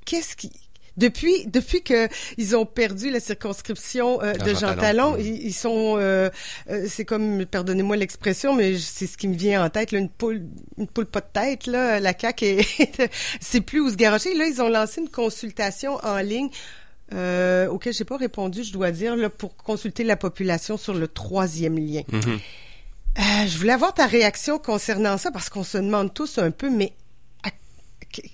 qu'est-ce 0.04 0.36
qui 0.36 0.52
Depuis, 0.96 1.46
depuis 1.46 1.82
que 1.82 2.08
ils 2.38 2.56
ont 2.56 2.66
perdu 2.66 3.10
la 3.10 3.20
circonscription 3.20 4.22
euh, 4.22 4.32
de 4.32 4.50
Jean 4.50 4.60
Jean 4.60 4.76
Talon. 4.76 5.12
Talon, 5.12 5.16
ils, 5.18 5.46
ils 5.46 5.52
sont, 5.52 5.96
euh, 5.98 6.30
euh, 6.70 6.86
c'est 6.88 7.04
comme, 7.04 7.44
pardonnez-moi 7.46 7.96
l'expression, 7.96 8.54
mais 8.54 8.78
c'est 8.78 9.06
ce 9.06 9.16
qui 9.16 9.28
me 9.28 9.34
vient 9.34 9.64
en 9.64 9.70
tête, 9.70 9.92
là, 9.92 9.98
une 9.98 10.08
poule, 10.08 10.42
une 10.78 10.86
poule 10.86 11.06
pas 11.06 11.20
de 11.20 11.30
tête, 11.32 11.66
là, 11.66 12.00
la 12.00 12.12
CAQ 12.18 12.44
est, 12.44 13.10
c'est 13.40 13.60
plus 13.60 13.80
où 13.80 13.90
se 13.90 13.96
garocher. 13.96 14.34
Là, 14.34 14.46
ils 14.46 14.60
ont 14.62 14.68
lancé 14.68 15.00
une 15.00 15.10
consultation 15.10 15.98
en 16.04 16.18
ligne. 16.18 16.50
Euh, 17.12 17.68
auquel 17.68 17.92
j'ai 17.92 18.04
pas 18.04 18.16
répondu, 18.16 18.64
je 18.64 18.72
dois 18.72 18.90
dire, 18.90 19.14
là, 19.14 19.28
pour 19.28 19.56
consulter 19.56 20.04
la 20.04 20.16
population 20.16 20.76
sur 20.76 20.94
le 20.94 21.06
troisième 21.06 21.78
lien. 21.78 22.02
Mhm. 22.10 22.40
Euh, 23.16 23.46
je 23.46 23.58
voulais 23.58 23.72
avoir 23.72 23.94
ta 23.94 24.06
réaction 24.06 24.58
concernant 24.58 25.18
ça 25.18 25.30
parce 25.30 25.48
qu'on 25.48 25.62
se 25.62 25.78
demande 25.78 26.12
tous 26.12 26.38
un 26.38 26.50
peu, 26.50 26.70
mais 26.70 26.92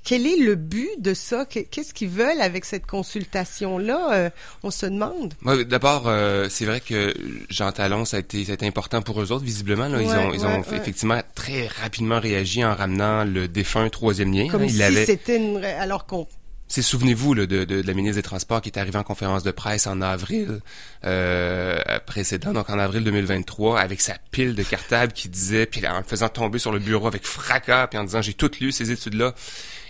quel 0.04 0.26
est 0.26 0.36
le 0.36 0.54
but 0.54 0.90
de 0.98 1.14
ça? 1.14 1.44
Que- 1.44 1.60
Qu'est-ce 1.60 1.94
qu'ils 1.94 2.08
veulent 2.08 2.40
avec 2.40 2.64
cette 2.64 2.86
consultation-là? 2.86 4.12
Euh, 4.12 4.30
on 4.62 4.70
se 4.70 4.86
demande. 4.86 5.34
Moi, 5.42 5.64
D'abord, 5.64 6.04
euh, 6.06 6.46
c'est 6.50 6.64
vrai 6.64 6.80
que 6.80 7.14
Jean 7.48 7.72
Talon, 7.72 8.04
ça 8.04 8.16
a 8.18 8.20
été, 8.20 8.44
ça 8.44 8.52
a 8.52 8.54
été 8.54 8.66
important 8.66 9.02
pour 9.02 9.20
eux 9.22 9.32
autres, 9.32 9.44
visiblement. 9.44 9.88
Là. 9.88 10.00
ils 10.02 10.08
ont, 10.08 10.32
ils 10.32 10.44
ont 10.46 10.56
ouais, 10.58 10.62
fait- 10.62 10.70
ouais. 10.72 10.76
effectivement 10.78 11.20
très 11.34 11.66
rapidement 11.66 12.20
réagi 12.20 12.64
en 12.64 12.74
ramenant 12.74 13.24
le 13.24 13.48
défunt 13.48 13.88
troisième 13.88 14.32
lien. 14.32 14.48
Comme 14.48 14.62
hein. 14.62 14.66
Il 14.68 14.74
si 14.76 14.82
avait- 14.82 15.06
c'était 15.06 15.36
une... 15.36 15.64
Alors 15.64 16.06
qu'on... 16.06 16.26
C'est 16.70 16.82
souvenez-vous 16.82 17.34
de, 17.34 17.46
de, 17.46 17.64
de 17.64 17.82
la 17.84 17.94
ministre 17.94 18.14
des 18.14 18.22
Transports 18.22 18.60
qui 18.60 18.68
est 18.68 18.78
arrivée 18.78 18.96
en 18.96 19.02
conférence 19.02 19.42
de 19.42 19.50
presse 19.50 19.88
en 19.88 20.00
avril 20.00 20.60
euh, 21.04 21.76
précédent, 22.06 22.52
donc 22.52 22.70
en 22.70 22.78
avril 22.78 23.02
2023, 23.02 23.80
avec 23.80 24.00
sa 24.00 24.14
pile 24.30 24.54
de 24.54 24.62
cartables 24.62 25.12
qui 25.12 25.28
disait, 25.28 25.66
puis 25.66 25.84
en 25.88 26.04
faisant 26.04 26.28
tomber 26.28 26.60
sur 26.60 26.70
le 26.70 26.78
bureau 26.78 27.08
avec 27.08 27.26
fracas, 27.26 27.88
puis 27.88 27.98
en 27.98 28.04
disant 28.04 28.22
j'ai 28.22 28.34
toutes 28.34 28.60
lu 28.60 28.70
ces 28.70 28.92
études-là, 28.92 29.34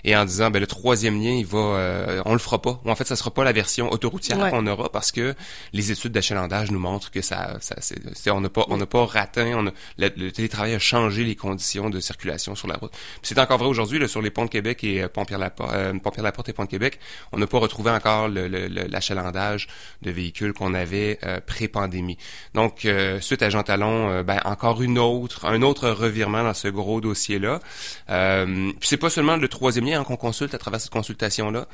et 0.05 0.17
en 0.17 0.25
disant 0.25 0.51
ben 0.51 0.59
le 0.61 0.67
troisième 0.67 1.23
lien 1.23 1.31
il 1.33 1.47
va, 1.47 1.59
euh, 1.59 2.23
on 2.25 2.33
le 2.33 2.39
fera 2.39 2.61
pas, 2.61 2.81
ou 2.85 2.91
en 2.91 2.95
fait 2.95 3.07
ça 3.07 3.17
sera 3.17 3.31
pas 3.31 3.45
la 3.45 3.53
version 3.53 3.91
autoroutière 3.93 4.39
Ouais. 4.39 4.51
qu'on 4.51 4.67
aura 4.67 4.91
parce 4.91 5.13
que 5.13 5.35
les 5.73 5.91
études 5.93 6.13
d'achalandage 6.13 6.71
nous 6.71 6.79
montrent 6.79 7.11
que 7.11 7.21
ça, 7.23 7.57
ça 7.61 7.75
c'est, 7.81 8.31
on 8.31 8.41
n'a 8.41 8.49
pas, 8.49 8.65
on 8.69 8.77
n'a 8.77 8.87
pas 8.87 9.05
raté, 9.05 9.53
on 9.55 9.67
a, 9.67 9.71
le, 9.99 10.11
le 10.17 10.31
télétravail 10.33 10.75
a 10.75 10.79
changé 10.79 11.25
les 11.25 11.37
conditions 11.37 11.91
de 11.91 12.01
circulation 12.01 12.55
sur 12.55 12.69
la 12.69 12.77
route. 12.77 12.93
Puis 12.93 13.21
c'est 13.23 13.39
encore 13.39 13.59
vrai 13.59 13.69
aujourd'hui 13.69 13.99
là, 13.99 14.09
sur 14.09 14.23
les 14.23 14.31
ponts 14.31 14.45
de 14.45 14.51
Québec 14.51 14.83
et 14.85 15.03
euh, 15.03 15.09
Pont-Pierre-Laporte, 15.09 15.73
euh, 15.75 15.93
Pont-Pierre-Laporte 15.99 16.49
et 16.49 16.53
Pont 16.53 16.65
de 16.65 16.71
Québec, 16.71 16.99
on 17.33 17.39
n'a 17.39 17.47
pas 17.47 17.59
retrouvé 17.59 17.91
encore 17.91 18.29
le, 18.29 18.47
l'achalandage 18.89 19.69
de 20.03 20.11
véhicules 20.11 20.53
qu'on 20.53 20.75
avait 20.75 21.19
euh, 21.25 21.41
pré-pandémie. 21.45 22.17
Donc 22.55 22.85
euh, 22.85 23.21
suite 23.21 23.43
à 23.43 23.51
Jean 23.51 23.63
Talon, 23.63 24.11
euh, 24.11 24.23
ben 24.23 24.41
encore 24.45 24.83
une 24.83 24.99
autre, 24.99 25.47
un 25.47 25.63
autre 25.63 25.89
revirement 25.91 26.43
dans 26.45 26.55
ce 26.55 26.69
gros 26.69 27.01
dossier 27.01 27.39
là. 27.39 27.61
Euh, 28.09 28.71
puis 28.79 28.89
c'est 28.89 28.97
pas 28.97 29.11
seulement 29.11 29.37
le 29.37 29.49
troisième 29.49 29.87
lien 29.87 29.90
hein, 29.95 30.05
qu'on 30.05 30.17
consulte 30.17 30.55
à 30.55 30.59
travers 30.59 30.81
cette 30.81 30.93
consultation 30.93 31.51
là, 31.51 31.67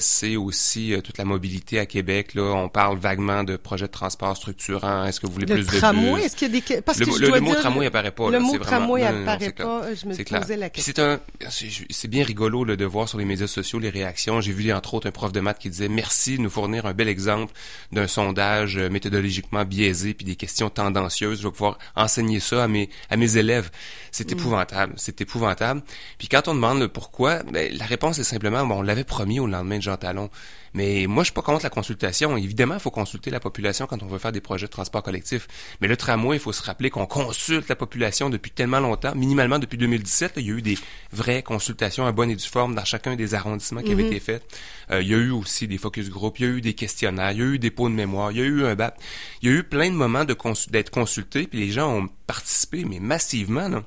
c'est 0.00 0.36
aussi 0.36 0.92
euh, 0.94 1.00
toute 1.00 1.18
la 1.18 1.24
mobilité 1.24 1.78
à 1.78 1.86
Québec. 1.86 2.34
Là, 2.34 2.42
on 2.42 2.68
parle 2.68 2.98
vaguement 2.98 3.44
de 3.44 3.56
projets 3.56 3.86
de 3.86 3.92
transport 3.92 4.36
structurants. 4.36 5.04
Est-ce 5.06 5.20
que 5.20 5.26
vous 5.26 5.32
voulez 5.32 5.46
Le 5.46 5.54
plus 5.56 5.66
de 5.66 5.78
tramway, 5.78 6.14
bus? 6.14 6.24
est-ce 6.24 6.36
qu'il 6.36 6.54
y 6.54 6.58
a 6.58 6.60
des... 6.60 6.82
Parce 6.82 6.98
le, 6.98 7.06
que 7.06 7.12
je 7.12 7.18
le- 7.18 7.28
dois 7.28 7.36
le 7.38 7.42
mot 7.44 7.50
dire, 7.50 7.60
tramway 7.60 7.86
apparaît 7.86 8.10
pas. 8.10 8.26
Le 8.26 8.32
là, 8.32 8.40
mot 8.40 8.48
vraiment- 8.58 8.64
tramway 8.64 9.02
non, 9.04 9.10
non, 9.12 9.16
non, 9.18 9.22
apparaît 9.28 9.52
pas. 9.52 9.82
Je 9.94 10.06
me 10.06 10.40
posais 10.40 10.56
la 10.56 10.70
question. 10.70 10.92
c'est 10.96 11.02
un, 11.02 11.20
c'est 11.50 11.68
c'est 11.90 12.08
bien 12.08 12.24
rigolo 12.24 12.64
là, 12.64 12.76
de 12.76 12.84
voir 12.84 13.08
sur 13.08 13.18
les 13.18 13.24
médias 13.24 13.46
sociaux 13.46 13.78
les 13.78 13.90
réactions. 13.90 14.40
J'ai 14.40 14.52
vu 14.52 14.72
entre 14.72 14.94
autres 14.94 15.08
un 15.08 15.12
prof 15.12 15.32
de 15.32 15.40
maths 15.40 15.58
qui 15.58 15.70
disait 15.70 15.88
merci 15.88 16.36
de 16.36 16.42
nous 16.42 16.50
fournir 16.50 16.86
un 16.86 16.92
bel 16.92 17.08
exemple 17.08 17.52
d'un 17.92 18.06
sondage 18.06 18.76
euh, 18.76 18.88
méthodologiquement 18.90 19.64
biaisé 19.64 20.14
puis 20.14 20.24
des 20.24 20.36
questions 20.36 20.70
tendancieuses. 20.70 21.40
Je 21.40 21.46
vais 21.48 21.52
pouvoir 21.52 21.78
enseigner 21.96 22.40
ça 22.40 22.64
à 22.64 22.68
mes 22.68 22.88
à 23.10 23.16
mes 23.16 23.36
élèves. 23.36 23.70
C'est 24.12 24.30
Mm. 24.30 24.34
épouvantable, 24.38 24.92
c'est 24.96 25.20
épouvantable. 25.20 25.82
Puis 26.18 26.28
quand 26.28 26.48
on 26.48 26.54
demande 26.54 26.80
le 26.80 26.88
pourquoi, 26.88 27.29
ben, 27.52 27.72
la 27.76 27.84
réponse 27.86 28.18
est 28.18 28.24
simplement 28.24 28.64
bon, 28.66 28.76
on 28.78 28.82
l'avait 28.82 29.04
promis 29.04 29.40
au 29.40 29.46
lendemain 29.46 29.78
de 29.78 29.82
Jean 29.82 29.96
Talon. 29.96 30.30
Mais 30.72 31.06
moi, 31.08 31.24
je 31.24 31.26
suis 31.26 31.34
pas 31.34 31.42
contre 31.42 31.64
la 31.64 31.70
consultation. 31.70 32.36
Évidemment, 32.36 32.74
il 32.74 32.80
faut 32.80 32.92
consulter 32.92 33.30
la 33.30 33.40
population 33.40 33.86
quand 33.88 34.02
on 34.04 34.06
veut 34.06 34.18
faire 34.18 34.30
des 34.30 34.40
projets 34.40 34.66
de 34.66 34.70
transport 34.70 35.02
collectif. 35.02 35.48
Mais 35.80 35.88
le 35.88 35.96
tramway, 35.96 36.36
il 36.36 36.40
faut 36.40 36.52
se 36.52 36.62
rappeler 36.62 36.90
qu'on 36.90 37.06
consulte 37.06 37.68
la 37.68 37.74
population 37.74 38.30
depuis 38.30 38.52
tellement 38.52 38.78
longtemps, 38.78 39.12
minimalement 39.16 39.58
depuis 39.58 39.78
2017. 39.78 40.36
là, 40.36 40.42
il 40.42 40.48
y 40.48 40.50
a 40.52 40.54
eu 40.54 40.62
des 40.62 40.78
vraies 41.12 41.42
consultations 41.42 42.06
à 42.06 42.12
bonne 42.12 42.30
et 42.30 42.36
due 42.36 42.46
forme 42.48 42.74
dans 42.76 42.84
chacun 42.84 43.16
des 43.16 43.34
arrondissements 43.34 43.82
qui 43.82 43.90
avaient 43.92 44.02
Mhm. 44.04 44.08
été 44.12 44.20
faits. 44.20 44.46
Euh, 44.92 45.02
il 45.02 45.08
y 45.08 45.14
a 45.14 45.18
eu 45.18 45.30
aussi 45.30 45.66
des 45.66 45.78
focus 45.78 46.08
group, 46.08 46.38
il 46.38 46.46
y 46.46 46.48
a 46.48 46.52
eu 46.52 46.60
des 46.60 46.74
questionnaires, 46.74 47.32
il 47.32 47.38
y 47.38 47.42
a 47.42 47.46
eu 47.46 47.58
des 47.58 47.70
pots 47.72 47.88
de 47.88 47.94
mémoire, 47.94 48.30
il 48.30 48.38
y 48.38 48.40
a 48.42 48.44
eu 48.44 48.64
un 48.64 48.74
BAP. 48.76 48.96
Il 49.42 49.50
y 49.50 49.52
a 49.52 49.56
eu 49.56 49.64
plein 49.64 49.90
de 49.90 49.94
moments 49.96 50.24
de 50.24 50.36
d'être 50.70 50.90
consultés, 50.90 51.46
puis 51.48 51.58
les 51.58 51.70
gens 51.70 51.92
ont 51.96 52.08
participé, 52.26 52.84
mais 52.84 53.00
massivement. 53.00 53.68
Là. 53.68 53.82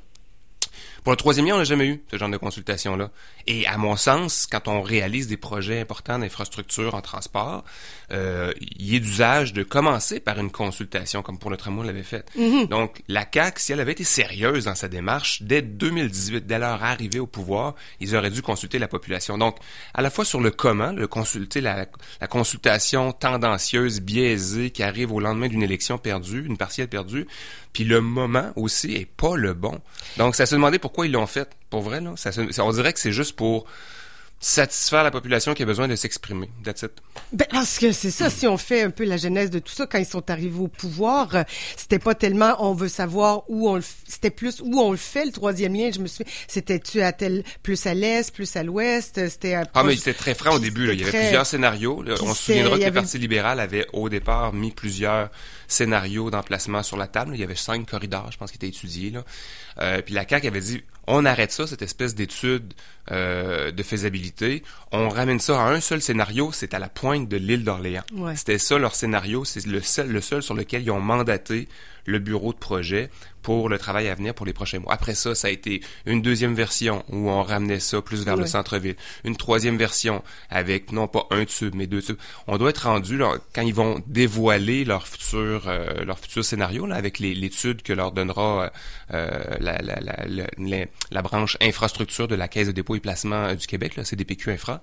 Pour 1.04 1.12
le 1.12 1.18
troisième 1.18 1.46
on 1.52 1.58
n'a 1.58 1.64
jamais 1.66 1.86
eu 1.88 2.02
ce 2.10 2.18
genre 2.18 2.30
de 2.30 2.38
consultation-là. 2.38 3.12
Et 3.48 3.68
à 3.68 3.78
mon 3.78 3.96
sens, 3.96 4.48
quand 4.50 4.68
on 4.68 4.82
réalise 4.82 5.28
des 5.28 5.38
projets 5.38 5.82
importants 5.82 6.20
d'infrastructure 6.20 6.96
en 6.96 7.02
transport, 7.02 7.64
euh, 8.12 8.54
il 8.78 8.96
est 8.96 9.00
d'usage 9.00 9.54
de 9.54 9.64
commencer 9.64 10.20
par 10.20 10.40
une 10.40 10.52
consultation, 10.52 11.22
comme 11.22 11.38
pour 11.38 11.50
le 11.50 11.58
tramway 11.58 11.86
l'avait 11.86 12.04
fait. 12.04 12.26
Mhm. 12.38 12.68
Donc, 12.68 13.02
la 13.08 13.26
CAQ, 13.32 13.62
si 13.62 13.74
elle 13.74 13.80
avait 13.80 13.92
été 13.92 14.04
sérieuse 14.04 14.66
dans 14.66 14.76
sa 14.76 14.88
démarche, 14.88 15.42
dès 15.42 15.62
2018, 15.62 16.46
dès 16.46 16.60
leur 16.60 16.84
arrivée 16.84 17.20
au 17.20 17.28
pouvoir, 17.28 17.76
ils 18.00 18.16
auraient 18.16 18.30
dû 18.30 18.42
consulter 18.42 18.80
la 18.80 18.88
population. 18.88 19.38
Donc, 19.38 19.58
à 19.94 20.02
la 20.02 20.10
fois 20.10 20.26
sur 20.26 20.40
le 20.40 20.52
comment, 20.52 20.92
le 20.92 21.08
consulter 21.08 21.60
la, 21.62 21.86
la 22.22 22.28
consultation 22.28 23.12
tendancieuse, 23.12 24.02
biaisée, 24.02 24.70
qui 24.72 24.84
arrive 24.84 25.12
au 25.12 25.20
lendemain 25.20 25.48
d'une 25.48 25.64
élection 25.64 25.98
perdue, 25.98 26.46
une 26.46 26.58
partielle 26.58 26.88
perdue, 26.88 27.28
puis 27.74 27.84
le 27.84 28.02
moment 28.02 28.52
aussi 28.56 28.94
est 28.94 29.06
pas 29.06 29.36
le 29.36 29.54
bon. 29.54 29.82
Donc, 30.18 30.36
ça 30.36 30.46
se 30.46 30.56
demandait 30.56 30.80
pourquoi 30.80 31.08
ils 31.08 31.12
l'ont 31.12 31.28
fait. 31.28 31.50
Pour 31.74 31.82
vrai, 31.82 32.02
là, 32.02 32.14
ça 32.16 32.30
on 32.64 32.72
dirait 32.72 32.94
que 32.94 33.00
c'est 33.00 33.12
juste 33.12 33.36
pour 33.36 33.66
satisfaire 34.40 35.04
la 35.06 35.12
population 35.12 35.54
qui 35.54 35.64
a 35.64 35.66
besoin 35.66 35.88
de 35.88 35.96
s'exprimer. 35.96 36.50
That's 36.66 36.82
it. 36.82 36.92
Ben, 37.32 37.48
parce 37.50 37.80
que 37.80 37.94
c'est 37.94 38.12
ça, 38.12 38.30
si 38.30 38.46
on 38.46 38.58
fait 38.58 38.82
un 38.82 38.90
peu 38.90 39.06
la 39.06 39.16
genèse 39.16 39.50
de 39.50 39.60
tout 39.60 39.72
ça, 39.72 39.88
quand 39.88 39.98
ils 40.00 40.06
sont 40.06 40.30
arrivés 40.30 40.60
au 40.60 40.68
pouvoir, 40.68 41.34
euh, 41.34 41.44
c'était 41.78 41.98
pas 41.98 42.14
tellement 42.14 42.54
on 42.60 42.74
veut 42.74 42.90
savoir 42.90 43.44
où 43.50 43.70
on 43.70 43.78
le 43.78 43.84
c'était 44.06 44.32
plus 44.32 44.60
où 44.62 44.80
on 44.82 44.92
le 44.92 44.98
fait, 44.98 45.24
le 45.26 45.32
troisième 45.32 45.74
lien, 45.74 45.90
je 45.96 46.00
me 46.00 46.08
suis 46.08 46.26
c'était-tu 46.50 47.02
à 47.02 47.14
tel, 47.14 47.44
plus 47.64 47.88
à 47.88 47.94
l'est, 47.94 48.32
plus 48.34 48.54
à 48.58 48.64
l'ouest, 48.64 49.18
euh, 49.18 49.30
c'était 49.30 49.56
Ah, 49.74 49.84
mais 49.84 49.96
c'était 49.96 50.14
très 50.14 50.36
franc 50.36 50.56
au 50.56 50.60
début. 50.60 50.88
Là. 50.88 50.94
Il 50.94 51.00
y 51.00 51.04
avait 51.04 51.06
c'était 51.06 51.18
très- 51.20 51.28
plusieurs 51.28 51.46
scénarios. 51.48 52.04
là. 52.04 52.14
On 52.16 52.18
se 52.18 52.42
c'était- 52.42 52.60
souviendra 52.60 52.78
que 52.80 52.84
le 52.84 52.92
Parti 52.92 53.18
libéral 53.18 53.60
avait 53.62 53.88
au 53.94 54.10
départ 54.10 54.52
mis 54.52 54.72
plusieurs 54.72 55.30
scénarios 55.70 56.30
d'emplacement 56.32 56.84
sur 56.84 56.98
la 56.98 57.08
table. 57.08 57.32
Il 57.34 57.40
y 57.40 57.44
avait 57.44 57.56
cinq 57.56 57.90
corridors, 57.90 58.30
je 58.32 58.38
pense, 58.38 58.52
qui 58.52 58.58
étaient 58.58 58.68
étudiés. 58.68 59.10
Là. 59.10 59.24
Euh, 59.80 60.02
puis 60.02 60.14
la 60.14 60.28
CAQ 60.28 60.48
avait 60.48 60.60
dit, 60.60 60.84
on 61.08 61.26
arrête 61.26 61.52
ça, 61.52 61.68
cette 61.68 61.82
espèce 61.82 62.16
d'étude 62.16 62.74
euh, 63.12 63.72
de 63.72 63.84
faisabilité. 63.84 64.64
On 64.92 65.10
ramène 65.10 65.40
ça 65.40 65.62
à 65.62 65.70
un 65.70 65.82
seul 65.82 66.02
scénario, 66.02 66.52
c'est 66.52 66.74
à 66.74 66.80
la 66.80 66.90
pointe 66.90 67.28
de 67.28 67.38
l'île 67.38 67.64
d'Orléans. 67.64 68.04
Ouais. 68.14 68.36
C'était 68.36 68.58
ça 68.58 68.78
leur 68.78 68.96
scénario, 68.96 69.44
c'est 69.44 69.66
le 69.66 69.82
seul, 69.82 70.10
le 70.10 70.22
seul 70.22 70.42
sur 70.42 70.54
lequel 70.54 70.84
ils 70.84 70.92
ont 70.92 71.02
mandaté 71.02 71.68
le 72.06 72.20
bureau 72.20 72.54
de 72.54 72.58
projet 72.58 73.10
pour 73.42 73.68
le 73.68 73.78
travail 73.78 74.08
à 74.08 74.16
venir 74.16 74.34
pour 74.34 74.46
les 74.46 74.54
prochains 74.54 74.80
mois. 74.80 74.94
Après 74.94 75.16
ça, 75.16 75.36
ça 75.36 75.50
a 75.50 75.52
été 75.52 75.82
une 76.06 76.22
deuxième 76.22 76.54
version 76.56 77.04
où 77.10 77.30
on 77.30 77.44
ramenait 77.44 77.80
ça 77.82 78.02
plus 78.02 78.24
vers 78.24 78.38
le 78.38 78.46
centre-ville. 78.46 78.96
Une 79.26 79.36
troisième 79.36 79.76
version 79.78 80.24
avec 80.50 80.94
non 80.94 81.08
pas 81.10 81.28
un 81.30 81.44
tube, 81.44 81.76
mais 81.76 81.86
deux 81.86 82.02
tubes. 82.02 82.16
On 82.48 82.58
doit 82.58 82.70
être 82.70 82.88
rendu 82.88 83.18
là, 83.18 83.34
quand 83.54 83.62
ils 83.64 83.74
vont 83.74 84.02
dévoiler 84.08 84.86
leur 84.86 85.08
futur, 85.08 85.68
euh, 85.68 86.06
leur 86.06 86.20
futur 86.20 86.46
scénario 86.46 86.86
là, 86.86 86.96
avec 86.96 87.20
les- 87.20 87.36
l'étude 87.36 87.82
que 87.82 87.92
leur 87.92 88.14
donnera 88.14 88.72
euh, 89.14 89.30
la, 89.60 89.78
la, 89.82 90.00
la, 90.00 90.26
la, 90.26 90.46
la- 90.58 90.86
la 91.12 91.22
branche 91.22 91.58
infrastructure 91.62 92.30
de 92.30 92.36
la 92.36 92.48
Caisse 92.48 92.68
de 92.68 92.72
dépôt 92.72 92.96
et 92.96 93.02
placement 93.02 93.46
euh, 93.48 93.56
du 93.56 93.68
Québec, 93.68 93.98
là, 93.98 94.06
CDPQ 94.06 94.52
Infra. 94.52 94.82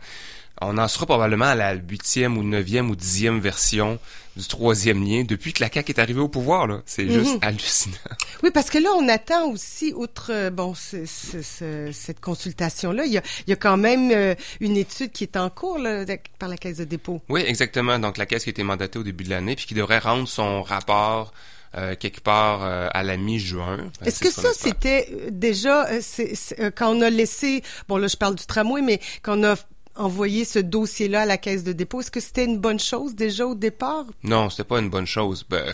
On 0.60 0.76
en 0.78 0.88
sera 0.88 1.06
probablement 1.06 1.46
à 1.46 1.54
la 1.54 1.74
huitième 1.74 2.36
ou 2.36 2.42
neuvième 2.42 2.90
ou 2.90 2.96
dixième 2.96 3.40
version 3.40 3.98
du 4.36 4.46
troisième 4.46 5.02
lien 5.04 5.24
depuis 5.26 5.52
que 5.52 5.62
la 5.62 5.70
CAQ 5.72 5.92
est 5.92 5.98
arrivée 5.98 6.20
au 6.20 6.28
pouvoir. 6.28 6.66
là. 6.66 6.82
C'est 6.86 7.04
Mhm. 7.04 7.12
juste 7.12 7.38
hallucinant. 7.42 7.96
Oui, 8.42 8.50
parce 8.52 8.70
que 8.70 8.78
là, 8.78 8.90
on 8.96 9.08
attend 9.08 9.48
aussi, 9.50 9.92
outre 9.94 10.30
euh, 10.32 10.50
bon, 10.50 10.74
ce- 10.74 11.04
ce- 11.06 11.42
ce- 11.42 11.90
cette 11.92 12.20
consultation-là, 12.20 13.04
il 13.06 13.12
y 13.12 13.18
a, 13.18 13.22
il 13.46 13.50
y 13.50 13.52
a 13.52 13.56
quand 13.56 13.76
même 13.76 14.10
euh, 14.12 14.34
une 14.60 14.76
étude 14.76 15.10
qui 15.12 15.24
est 15.24 15.36
en 15.36 15.50
cours 15.50 15.78
là, 15.78 16.04
de- 16.04 16.18
par 16.38 16.48
la 16.48 16.56
Caisse 16.56 16.76
de 16.78 16.84
dépôt. 16.84 17.20
Oui, 17.28 17.42
exactement. 17.46 17.98
Donc 17.98 18.18
la 18.18 18.26
caisse 18.26 18.44
qui 18.44 18.50
a 18.50 18.52
été 18.52 18.62
mandatée 18.62 18.98
au 18.98 19.02
début 19.02 19.24
de 19.24 19.30
l'année, 19.30 19.56
puis 19.56 19.66
qui 19.66 19.74
devrait 19.74 19.98
rendre 19.98 20.28
son 20.28 20.62
rapport 20.62 21.32
euh, 21.76 21.94
quelque 21.94 22.20
part 22.20 22.64
euh, 22.64 22.88
à 22.92 23.02
la 23.04 23.16
mi-juin. 23.16 23.78
Euh, 23.78 24.04
Est-ce 24.04 24.18
que 24.18 24.30
ça, 24.32 24.48
c'était 24.52 25.08
déjà, 25.30 25.86
c'est- 26.00 26.34
c'est, 26.34 26.74
quand 26.74 26.90
on 26.96 27.00
a 27.00 27.10
laissé, 27.10 27.62
bon 27.88 27.96
là, 27.96 28.08
je 28.08 28.16
parle 28.16 28.34
du 28.34 28.44
tramway, 28.44 28.82
mais 28.82 28.98
quand 29.22 29.38
on 29.38 29.44
a 29.44 29.54
envoyé 30.00 30.44
ce 30.44 30.58
dossier-là 30.58 31.22
à 31.22 31.26
la 31.26 31.38
Caisse 31.38 31.62
de 31.62 31.72
dépôt, 31.72 32.00
est-ce 32.00 32.10
que 32.10 32.20
c'était 32.20 32.44
une 32.44 32.58
bonne 32.58 32.80
chose 32.80 33.14
déjà 33.14 33.46
au 33.46 33.54
départ? 33.54 34.06
Non, 34.24 34.50
c'était 34.50 34.64
pas 34.64 34.78
une 34.78 34.90
bonne 34.90 35.06
chose. 35.06 35.44
Ben, 35.48 35.72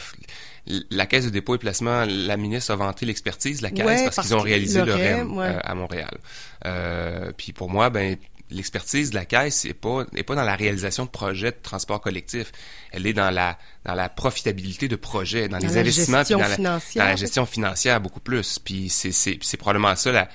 la 0.91 1.07
caisse 1.07 1.25
de 1.25 1.31
dépôt 1.31 1.55
et 1.55 1.59
placement, 1.59 2.05
la 2.05 2.37
ministre 2.37 2.73
a 2.73 2.77
vanté 2.77 3.07
l'expertise 3.07 3.59
de 3.59 3.63
la 3.63 3.71
caisse 3.71 3.87
Ouais, 3.87 4.05
parce, 4.05 4.17
parce 4.17 4.29
qu'ils 4.29 4.37
ont 4.37 4.41
réalisé 4.41 4.81
le 4.81 4.87
le 4.87 4.95
REM, 4.95 5.29
REM 5.31 5.39
ouais. 5.39 5.47
euh, 5.47 5.59
à 5.63 5.75
Montréal. 5.75 6.19
Euh, 6.65 7.33
puis 7.37 7.53
pour 7.53 7.71
moi, 7.71 7.89
ben 7.91 8.17
l'expertise 8.51 9.11
de 9.11 9.17
la 9.17 9.25
caisse 9.25 9.65
n'est 9.65 9.75
pas 9.75 10.35
dans 10.35 10.45
la 10.45 10.57
réalisation 10.57 11.05
de 11.05 11.11
projets 11.11 11.51
de 11.51 11.57
transport 11.63 12.01
collectif. 12.01 12.53
Elle 12.93 13.07
est 13.07 13.13
dans 13.13 13.31
la 13.31 13.59
dans 13.85 13.95
la 13.95 14.09
profitabilité 14.09 14.89
de 14.89 14.97
projets, 14.97 15.49
dans, 15.49 15.59
Dans 15.59 15.67
les 15.67 15.79
investissements, 15.79 16.25
puis 16.25 16.35
dans 16.35 16.41
la, 16.41 16.57
dans 16.57 16.81
la 16.97 17.17
gestion 17.17 17.47
financière 17.47 18.01
beaucoup 18.01 18.21
plus. 18.21 18.59
Puis 18.59 18.89
c'est 18.89 19.57
probablement 19.57 19.95
ça 19.97 20.13
la 20.13 20.29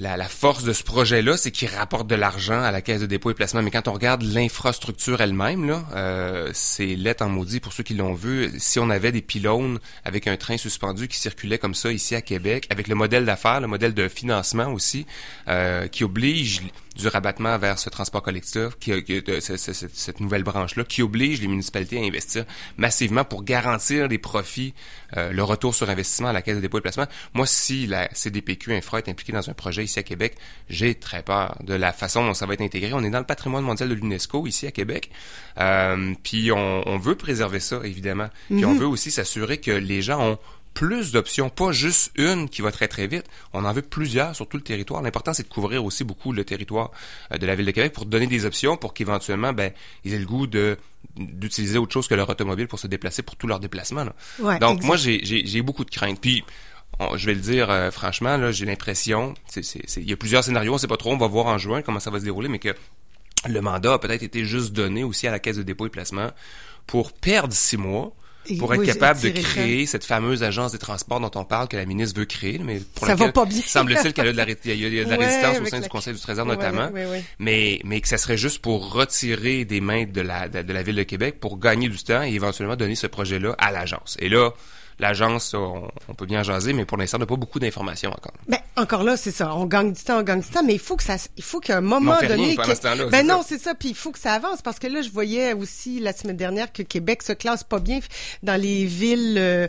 la, 0.00 0.28
force 0.28 0.64
de 0.64 0.72
ce 0.72 0.82
projet-là, 0.82 1.36
c'est 1.36 1.50
qu'il 1.50 1.68
rapporte 1.68 2.06
de 2.06 2.14
l'argent 2.14 2.60
à 2.60 2.70
la 2.70 2.80
caisse 2.80 3.00
de 3.00 3.06
dépôt 3.06 3.30
et 3.30 3.34
placement. 3.34 3.62
Mais 3.62 3.70
quand 3.70 3.88
on 3.88 3.92
regarde 3.92 4.22
l'infrastructure 4.22 5.20
elle-même, 5.20 5.84
euh, 5.94 6.50
c'est 6.54 6.96
lettre 6.96 7.24
en 7.24 7.28
maudit 7.28 7.60
pour 7.60 7.72
ceux 7.72 7.82
qui 7.82 7.94
l'ont 7.94 8.14
vu. 8.14 8.50
Si 8.58 8.78
on 8.78 8.90
avait 8.90 9.12
des 9.12 9.22
pylônes 9.22 9.78
avec 10.04 10.26
un 10.26 10.36
train 10.36 10.56
suspendu 10.56 11.08
qui 11.08 11.18
circulait 11.18 11.58
comme 11.58 11.74
ça 11.74 11.92
ici 11.92 12.14
à 12.14 12.22
Québec, 12.22 12.66
avec 12.70 12.88
le 12.88 12.94
modèle 12.94 13.24
d'affaires, 13.24 13.60
le 13.60 13.66
modèle 13.66 13.94
de 13.94 14.08
financement 14.08 14.72
aussi, 14.72 15.06
euh, 15.48 15.86
qui 15.88 16.04
oblige 16.04 16.62
du 16.96 17.06
rabattement 17.08 17.56
vers 17.58 17.78
ce 17.78 17.88
transport 17.88 18.22
collectif, 18.22 18.70
qui, 18.80 19.02
qui- 19.04 19.22
de- 19.22 19.40
ce- 19.40 19.56
ce- 19.56 19.72
cette, 19.72 19.94
cette 19.96 20.20
nouvelle 20.20 20.42
branche-là, 20.42 20.84
qui 20.84 21.02
oblige 21.02 21.40
les 21.40 21.46
municipalités 21.48 21.98
à 21.98 22.02
investir 22.02 22.44
massivement 22.76 23.24
pour 23.24 23.42
garantir 23.44 24.08
les 24.08 24.18
profits, 24.18 24.74
euh, 25.16 25.30
le 25.32 25.42
retour 25.42 25.74
sur 25.74 25.88
investissement 25.88 26.28
à 26.28 26.32
la 26.32 26.42
caisse 26.42 26.56
de 26.56 26.60
dépôt 26.60 26.78
et 26.78 26.80
placement. 26.80 27.06
Moi, 27.32 27.46
si 27.46 27.86
la 27.86 28.08
CDPQ 28.12 28.74
Infra 28.74 28.98
est 28.98 29.08
impliquée 29.08 29.32
dans 29.32 29.48
un 29.48 29.54
projet 29.54 29.84
ici 29.84 29.98
à 29.98 30.02
Québec, 30.02 30.36
j'ai 30.68 30.94
très 30.94 31.22
peur 31.22 31.56
de 31.62 31.74
la 31.74 31.92
façon 31.92 32.24
dont 32.24 32.34
ça 32.34 32.44
va 32.46 32.54
être 32.54 32.60
intégré. 32.60 32.92
On 32.92 33.02
est 33.04 33.10
dans 33.10 33.18
le 33.20 33.24
patrimoine 33.26 33.64
mondial 33.64 33.88
de 33.88 33.94
l'UNESCO 33.94 34.46
ici 34.46 34.66
à 34.66 34.70
Québec, 34.72 35.10
euh, 35.58 36.14
puis 36.22 36.50
on, 36.52 36.82
on 36.88 36.98
veut 36.98 37.14
préserver 37.16 37.60
ça 37.60 37.80
évidemment, 37.84 38.28
puis 38.48 38.64
on 38.64 38.72
Mhm. 38.74 38.78
veut 38.80 38.86
aussi 38.86 39.10
s'assurer 39.10 39.58
que 39.58 39.70
les 39.70 40.02
gens 40.02 40.32
ont 40.32 40.38
plus 40.74 41.12
d'options, 41.12 41.50
pas 41.50 41.72
juste 41.72 42.12
une 42.16 42.48
qui 42.48 42.62
va 42.62 42.70
très 42.72 42.88
très 42.88 43.06
vite. 43.06 43.24
On 43.52 43.64
en 43.64 43.72
veut 43.72 43.82
plusieurs 43.82 44.34
sur 44.36 44.48
tout 44.48 44.56
le 44.56 44.62
territoire. 44.62 45.02
L'important 45.02 45.34
c'est 45.34 45.42
de 45.42 45.48
couvrir 45.48 45.84
aussi 45.84 46.04
beaucoup 46.04 46.32
le 46.32 46.44
territoire 46.44 46.90
euh, 47.32 47.38
de 47.38 47.46
la 47.46 47.54
ville 47.54 47.66
de 47.66 47.70
Québec 47.72 47.92
pour 47.92 48.06
donner 48.06 48.26
des 48.26 48.44
options 48.44 48.76
pour 48.76 48.94
qu'éventuellement 48.94 49.52
ben 49.52 49.72
ils 50.04 50.14
aient 50.14 50.18
le 50.18 50.26
goût 50.26 50.46
de 50.46 50.76
d'utiliser 51.16 51.78
autre 51.78 51.92
chose 51.92 52.06
que 52.08 52.14
leur 52.14 52.28
automobile 52.28 52.68
pour 52.68 52.78
se 52.78 52.86
déplacer 52.86 53.22
pour 53.22 53.36
tous 53.36 53.46
leurs 53.46 53.60
déplacements. 53.60 54.06
Ouais, 54.38 54.58
Donc 54.58 54.76
exact. 54.76 54.86
moi 54.86 54.96
j'ai 54.96 55.62
beaucoup 55.62 55.84
de 55.84 55.90
craintes. 55.90 56.20
Puis 56.20 56.44
on- 56.98 57.16
je 57.16 57.26
vais 57.26 57.34
le 57.34 57.40
dire 57.40 57.68
euh, 57.70 57.90
franchement 57.90 58.36
là, 58.36 58.52
j'ai 58.52 58.64
l'impression 58.66 59.34
c'est 59.48 59.64
c'est 59.64 59.82
c'est- 59.86 60.00
il 60.02 60.08
y 60.08 60.12
a 60.12 60.16
plusieurs 60.16 60.44
scénarios, 60.44 60.74
on 60.74 60.78
sait 60.78 60.86
pas 60.86 60.96
trop, 60.96 61.12
on 61.12 61.16
va 61.18 61.26
voir 61.26 61.46
en 61.46 61.58
juin 61.58 61.82
comment 61.82 62.00
ça 62.00 62.10
va 62.10 62.20
se 62.20 62.24
dérouler 62.24 62.48
mais 62.48 62.58
que 62.60 62.74
le 63.48 63.60
mandat 63.60 63.94
a 63.94 63.98
peut-être 63.98 64.22
été 64.22 64.44
juste 64.44 64.72
donné 64.72 65.02
aussi 65.02 65.26
à 65.26 65.30
la 65.30 65.38
caisse 65.40 65.56
de 65.56 65.62
dépôt 65.62 65.86
et 65.86 65.90
placement 65.90 66.30
pour 66.86 67.12
perdre 67.12 67.54
six 67.54 67.76
mois 67.78 68.12
Et 68.48 68.56
pour 68.56 68.72
être 68.72 68.80
oui, 68.80 68.86
capable 68.86 69.20
de 69.20 69.28
créer 69.30 69.86
cette 69.86 70.04
fameuse 70.04 70.42
agence 70.42 70.72
des 70.72 70.78
transports 70.78 71.20
dont 71.20 71.30
on 71.38 71.44
parle 71.44 71.68
que 71.68 71.76
la 71.76 71.84
ministre 71.84 72.18
veut 72.18 72.24
créer, 72.24 72.58
mais 72.58 72.80
pour 72.94 73.06
Ça 73.06 73.14
va 73.14 73.30
pas 73.30 73.44
bien. 73.44 73.60
semble-t-il 73.64 74.12
qu'elle 74.12 74.28
a 74.28 74.32
de 74.32 74.36
la, 74.36 74.48
y 74.48 74.52
a- 74.52 74.54
de 75.04 75.10
la 75.10 75.16
Ouais, 75.18 75.26
résistance 75.26 75.58
au 75.60 75.66
sein 75.66 75.76
la- 75.76 75.82
du 75.82 75.88
Conseil 75.88 76.14
du 76.14 76.20
Trésor 76.20 76.46
Ouais, 76.46 76.56
notamment, 76.56 76.88
ouais. 76.90 77.22
mais 77.38 77.80
mais 77.84 78.00
que 78.00 78.08
ça 78.08 78.16
serait 78.18 78.38
juste 78.38 78.60
pour 78.60 78.92
retirer 78.92 79.64
des 79.64 79.80
mains 79.80 80.04
de 80.06 80.20
la 80.22 80.48
de, 80.48 80.62
de 80.62 80.72
la 80.72 80.82
ville 80.82 80.96
de 80.96 81.02
Québec 81.02 81.36
pour 81.38 81.58
gagner 81.58 81.88
du 81.88 81.98
temps 82.02 82.22
et 82.22 82.32
éventuellement 82.32 82.76
donner 82.76 82.94
ce 82.94 83.06
projet-là 83.06 83.54
à 83.58 83.70
l'agence. 83.70 84.16
Et 84.20 84.28
là, 84.28 84.50
l'agence, 85.00 85.54
on, 85.54 85.88
on 86.08 86.14
peut 86.14 86.26
bien 86.26 86.40
en 86.40 86.42
jaser, 86.42 86.72
mais 86.72 86.84
pour 86.84 86.96
l'instant, 86.96 87.16
on 87.16 87.20
n'a 87.20 87.26
pas 87.26 87.36
beaucoup 87.36 87.58
d'informations 87.58 88.10
encore. 88.10 88.32
Ben, 88.48 88.58
encore 88.76 89.02
là, 89.02 89.16
c'est 89.16 89.30
ça. 89.30 89.54
On 89.54 89.66
gagne 89.66 89.92
du 89.92 90.00
temps, 90.02 90.18
on 90.18 90.22
gagne 90.22 90.40
du 90.40 90.48
temps, 90.48 90.62
mais 90.64 90.74
il 90.74 90.78
faut 90.78 90.96
que 90.96 91.02
ça, 91.02 91.16
il 91.36 91.42
faut 91.42 91.60
qu'à 91.60 91.78
un 91.78 91.80
moment 91.80 92.12
Mais 92.12 92.16
on 92.16 92.20
fait 92.20 92.26
donné. 92.28 92.44
rien 92.46 92.54
pendant 92.56 92.68
que- 92.68 92.74
ce 92.76 92.80
temps-là, 92.82 93.06
ben 93.06 93.26
non, 93.26 93.42
c'est 93.46 93.58
ça. 93.58 93.74
Puis 93.74 93.88
il 93.90 93.94
faut 93.94 94.12
que 94.12 94.18
ça 94.18 94.32
avance 94.34 94.62
parce 94.62 94.78
que 94.78 94.86
là, 94.86 95.02
je 95.02 95.10
voyais 95.10 95.52
aussi 95.52 95.98
la 96.00 96.12
semaine 96.12 96.36
dernière 96.36 96.72
que 96.72 96.82
Québec 96.82 97.22
se 97.22 97.32
classe 97.32 97.64
pas 97.64 97.78
bien 97.80 98.00
dans 98.42 98.60
les 98.60 98.84
villes 98.84 99.36
euh, 99.38 99.66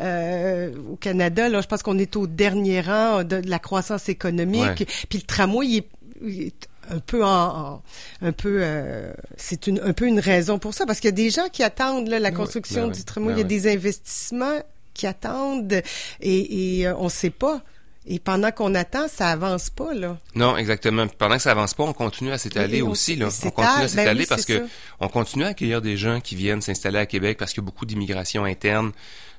euh, 0.00 0.72
au 0.90 0.96
Canada. 0.96 1.48
Là, 1.48 1.60
je 1.60 1.66
pense 1.66 1.82
qu'on 1.82 1.98
est 1.98 2.16
au 2.16 2.26
dernier 2.26 2.80
rang 2.80 3.24
de, 3.24 3.40
de 3.40 3.50
la 3.50 3.58
croissance 3.58 4.08
économique. 4.08 4.62
Ouais. 4.80 4.86
Puis 5.08 5.18
le 5.18 5.22
tramway, 5.26 5.66
il 5.66 5.76
est, 5.78 5.88
il 6.22 6.42
est 6.42 6.68
un 6.90 6.98
peu 6.98 7.24
en, 7.24 7.28
en- 7.30 7.82
un 8.20 8.32
peu 8.32 8.58
euh, 8.60 9.12
c'est 9.38 9.66
une 9.66 9.80
un 9.80 9.94
peu 9.94 10.06
une 10.06 10.20
raison 10.20 10.58
pour 10.58 10.74
ça 10.74 10.84
parce 10.84 11.00
qu'il 11.00 11.08
y 11.08 11.12
a 11.12 11.16
des 11.16 11.30
gens 11.30 11.48
qui 11.50 11.62
attendent 11.62 12.08
là, 12.08 12.18
la 12.18 12.30
construction 12.30 12.88
ben 12.88 12.92
du 12.92 13.04
tramway, 13.04 13.32
ben 13.32 13.38
il 13.38 13.40
y 13.40 13.44
a 13.44 13.48
des 13.48 13.72
investissements 13.72 14.58
qui 14.94 15.06
attendent 15.06 15.82
et, 16.20 16.80
et 16.80 16.86
euh, 16.86 16.94
on 16.96 17.08
sait 17.08 17.30
pas. 17.30 17.60
Et 18.06 18.18
pendant 18.18 18.50
qu'on 18.50 18.74
attend, 18.74 19.08
ça 19.08 19.28
avance 19.28 19.70
pas 19.70 19.94
là. 19.94 20.18
Non, 20.34 20.58
exactement. 20.58 21.06
Puis 21.06 21.16
Pendant 21.18 21.36
que 21.36 21.42
ça 21.42 21.52
avance 21.52 21.72
pas, 21.72 21.84
on 21.84 21.94
continue 21.94 22.32
à 22.32 22.38
s'étaler 22.38 22.82
aussi. 22.82 23.16
Là. 23.16 23.28
On 23.44 23.50
continue 23.50 23.74
à 23.76 23.80
ben 23.80 23.88
s'étaler 23.88 24.20
oui, 24.20 24.26
parce 24.28 24.44
que 24.44 24.58
ça. 24.58 24.64
on 25.00 25.08
continue 25.08 25.44
à 25.44 25.48
accueillir 25.48 25.80
des 25.80 25.96
gens 25.96 26.20
qui 26.20 26.36
viennent 26.36 26.60
s'installer 26.60 26.98
à 26.98 27.06
Québec 27.06 27.38
parce 27.38 27.52
qu'il 27.54 27.62
y 27.62 27.64
a 27.64 27.66
beaucoup 27.66 27.86
d'immigration 27.86 28.44
interne 28.44 28.92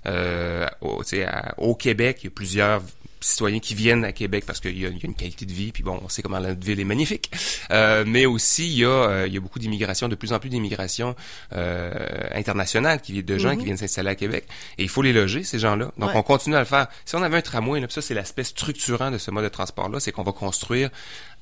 euh, 0.08 0.66
au, 0.82 1.01
à- 1.28 1.53
au 1.60 1.76
Québec. 1.76 2.18
Il 2.22 2.26
y 2.26 2.28
a 2.28 2.32
plusieurs 2.32 2.82
citoyens 3.26 3.60
qui 3.60 3.76
viennent 3.76 4.06
à 4.06 4.12
Québec 4.12 4.44
parce 4.46 4.60
qu'il 4.60 4.78
y, 4.80 4.86
a 4.86 4.90
il 4.90 4.98
y 4.98 5.02
a 5.02 5.06
une 5.06 5.16
qualité 5.16 5.46
de 5.46 5.52
vie, 5.54 5.72
puis 5.72 5.84
bon, 5.84 6.00
on 6.04 6.10
sait 6.10 6.22
comment 6.22 6.40
la 6.40 6.54
ville 6.54 6.80
est 6.80 6.84
magnifique. 6.86 7.32
Euh, 7.72 8.04
mais 8.06 8.26
aussi, 8.26 8.68
il 8.68 8.78
y 8.80 8.86
a, 8.86 8.90
euh, 8.90 9.28
il 9.28 9.34
y 9.34 9.38
a 9.38 9.40
beaucoup 9.40 9.60
d'immigration, 9.60 10.08
de 10.08 10.16
plus 10.16 10.34
en 10.34 10.40
plus 10.40 10.50
d'immigration 10.50 11.16
euh, 11.54 11.92
internationale, 12.34 13.02
qui, 13.02 13.24
de 13.24 13.38
gens 13.38 13.50
Mhm. 13.52 13.58
qui 13.60 13.66
viennent 13.66 13.78
s'installer 13.78 14.10
à 14.10 14.16
Québec. 14.16 14.46
Et 14.78 14.84
il 14.84 14.90
faut 14.90 15.02
les 15.02 15.14
loger, 15.14 15.44
ces 15.44 15.60
gens-là. 15.60 15.92
Donc, 15.98 16.10
Ouais. 16.10 16.16
on 16.18 16.24
continue 16.24 16.56
à 16.56 16.60
le 16.60 16.66
faire. 16.66 16.88
Si 17.06 17.16
on 17.16 17.22
avait 17.24 17.38
un 17.38 17.42
tramway, 17.42 17.80
là, 17.80 17.88
puis 17.88 17.94
ça, 17.94 18.02
c'est 18.02 18.14
l'aspect 18.14 18.44
structurant 18.44 19.12
de 19.12 19.18
ce 19.18 19.32
mode 19.32 19.44
de 19.44 19.50
transport-là, 19.50 20.00
c'est 20.00 20.12
qu'on 20.12 20.24
va 20.24 20.32
construire 20.32 20.90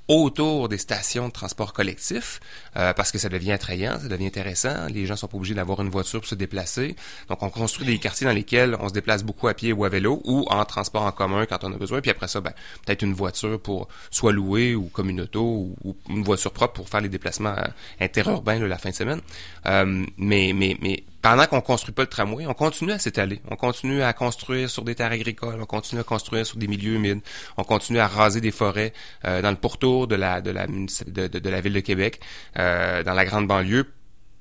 autour 0.08 0.68
des 0.70 0.78
stations 0.78 1.28
de 1.28 1.34
transport 1.34 1.74
collectif 1.74 2.40
euh, 2.76 2.94
parce 2.94 3.12
que 3.12 3.18
ça 3.18 3.30
devient 3.30 3.54
attrayant, 3.54 4.00
ça 4.00 4.08
devient 4.08 4.28
intéressant. 4.28 4.88
Les 4.90 5.06
gens 5.06 5.16
sont 5.16 5.28
pas 5.28 5.38
obligés 5.38 5.54
d'avoir 5.54 5.82
une 5.82 5.90
voiture 5.90 6.20
pour 6.20 6.28
se 6.28 6.36
déplacer. 6.36 6.96
Donc, 7.30 7.42
on 7.42 7.50
construit 7.50 7.86
des 7.86 7.98
quartiers 8.00 8.28
dans 8.28 8.34
lesquels 8.34 8.76
on 8.80 8.90
se 8.90 8.94
déplace 8.94 9.24
beaucoup 9.24 9.48
à 9.48 9.54
pied 9.54 9.72
ou 9.72 9.86
à 9.86 9.90
vélo 9.90 10.22
ou 10.26 10.46
en 10.50 10.66
transport 10.66 11.04
en 11.04 11.12
commun 11.12 11.46
quand 11.46 11.64
on 11.64 11.74
a 11.74 11.78
besoin. 11.78 12.02
Puis 12.02 12.12
après 12.12 12.28
ça, 12.28 12.42
ben, 12.42 12.54
peut-être 12.86 13.02
une 13.02 13.14
voiture 13.14 13.60
pour 13.62 13.88
soit 14.12 14.34
louer 14.34 14.76
ou 14.76 14.84
comme 14.84 15.10
une 15.10 15.22
auto 15.22 15.74
ou, 15.84 15.96
une 16.10 16.24
voiture 16.24 16.52
propre 16.52 16.74
pour 16.74 16.90
faire 16.90 17.02
les 17.02 17.10
déplacements 17.10 17.56
euh, 17.58 17.68
interurbains 18.00 18.60
là, 18.60 18.68
la 18.68 18.78
fin 18.78 18.90
de 18.90 18.96
semaine. 18.96 19.22
Euh, 19.68 20.06
mais, 20.18 20.52
mais, 20.54 20.78
mais 20.82 21.04
pendant 21.24 21.48
qu'on 21.48 21.62
construit 21.62 21.94
pas 21.96 22.04
le 22.04 22.08
tramway, 22.10 22.46
on 22.46 22.54
continue 22.54 22.92
à 22.92 23.00
s'étaler. 23.00 23.42
On 23.50 23.56
continue 23.56 24.04
à 24.04 24.14
construire 24.14 24.70
sur 24.70 24.84
des 24.84 24.94
terres 24.94 25.12
agricoles, 25.12 25.60
on 25.60 25.66
continue 25.66 26.02
à 26.02 26.04
construire 26.04 26.46
sur 26.46 26.58
des 26.58 26.68
milieux 26.68 26.94
humides, 26.96 27.22
on 27.58 27.64
continue 27.64 27.98
à 28.00 28.08
raser 28.08 28.42
des 28.42 28.52
forêts 28.52 28.94
euh, 29.26 29.42
dans 29.42 29.50
le 29.50 29.56
pourtour 29.58 30.06
de 30.08 30.16
la 30.16 30.42
de 30.42 30.52
de, 30.52 31.28
de- 31.28 31.40
de 31.40 31.50
ville 31.62 31.74
de 31.74 31.80
Québec, 31.80 32.20
euh, 32.60 33.02
dans 33.04 33.14
la 33.14 33.26
grande 33.26 33.48
banlieue, 33.48 33.92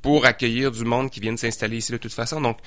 pour 0.02 0.26
accueillir 0.26 0.70
du 0.72 0.84
monde 0.84 1.08
qui 1.10 1.20
viennent 1.20 1.38
s'installer 1.38 1.78
ici 1.78 1.92
de 1.92 1.96
toute 1.98 2.12
façon. 2.12 2.40
Donc, 2.40 2.58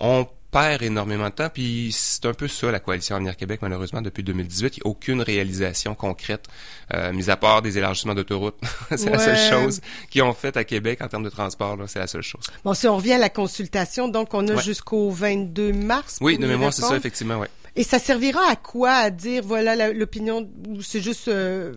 on 0.00 0.26
perd 0.54 0.82
énormément 0.82 1.28
de 1.30 1.34
temps, 1.34 1.48
puis 1.52 1.90
c'est 1.92 2.24
un 2.26 2.32
peu 2.32 2.46
ça 2.46 2.70
la 2.70 2.78
coalition 2.78 3.16
Avenir 3.16 3.36
Québec, 3.36 3.58
malheureusement, 3.60 4.00
depuis 4.00 4.22
2018. 4.22 4.76
Il 4.76 4.80
n'y 4.84 4.88
a 4.88 4.90
aucune 4.90 5.20
réalisation 5.20 5.96
concrète, 5.96 6.46
euh, 6.94 7.12
mis 7.12 7.28
à 7.28 7.36
part 7.36 7.60
des 7.60 7.76
élargissements 7.76 8.14
d'autoroutes. 8.14 8.58
c'est 8.96 9.10
la 9.10 9.18
seule 9.18 9.36
chose 9.36 9.80
qu'ils 10.10 10.22
ont 10.22 10.32
fait 10.32 10.56
à 10.56 10.62
Québec 10.62 11.00
en 11.02 11.08
termes 11.08 11.24
de 11.24 11.28
transport, 11.28 11.76
là, 11.76 11.86
c'est 11.88 11.98
la 11.98 12.06
seule 12.06 12.22
chose. 12.22 12.44
Bon, 12.64 12.72
si 12.72 12.86
on 12.86 12.96
revient 12.96 13.14
à 13.14 13.18
la 13.18 13.30
consultation, 13.30 14.06
donc 14.08 14.32
on 14.32 14.46
a 14.48 14.54
Ouais. 14.54 14.62
jusqu'au 14.62 15.10
22 15.10 15.72
mars. 15.72 16.18
Oui, 16.20 16.38
de 16.38 16.46
mémoire, 16.46 16.72
c'est 16.72 16.82
ça, 16.82 16.96
effectivement, 16.96 17.38
ouais. 17.38 17.48
Et 17.74 17.82
ça 17.82 17.98
servira 17.98 18.40
à 18.48 18.54
quoi 18.54 18.92
à 18.92 19.10
dire 19.10 19.42
voilà 19.44 19.92
l'opinion 19.92 20.48
ou 20.68 20.80
c'est 20.80 21.00
juste 21.00 21.26
euh, 21.26 21.72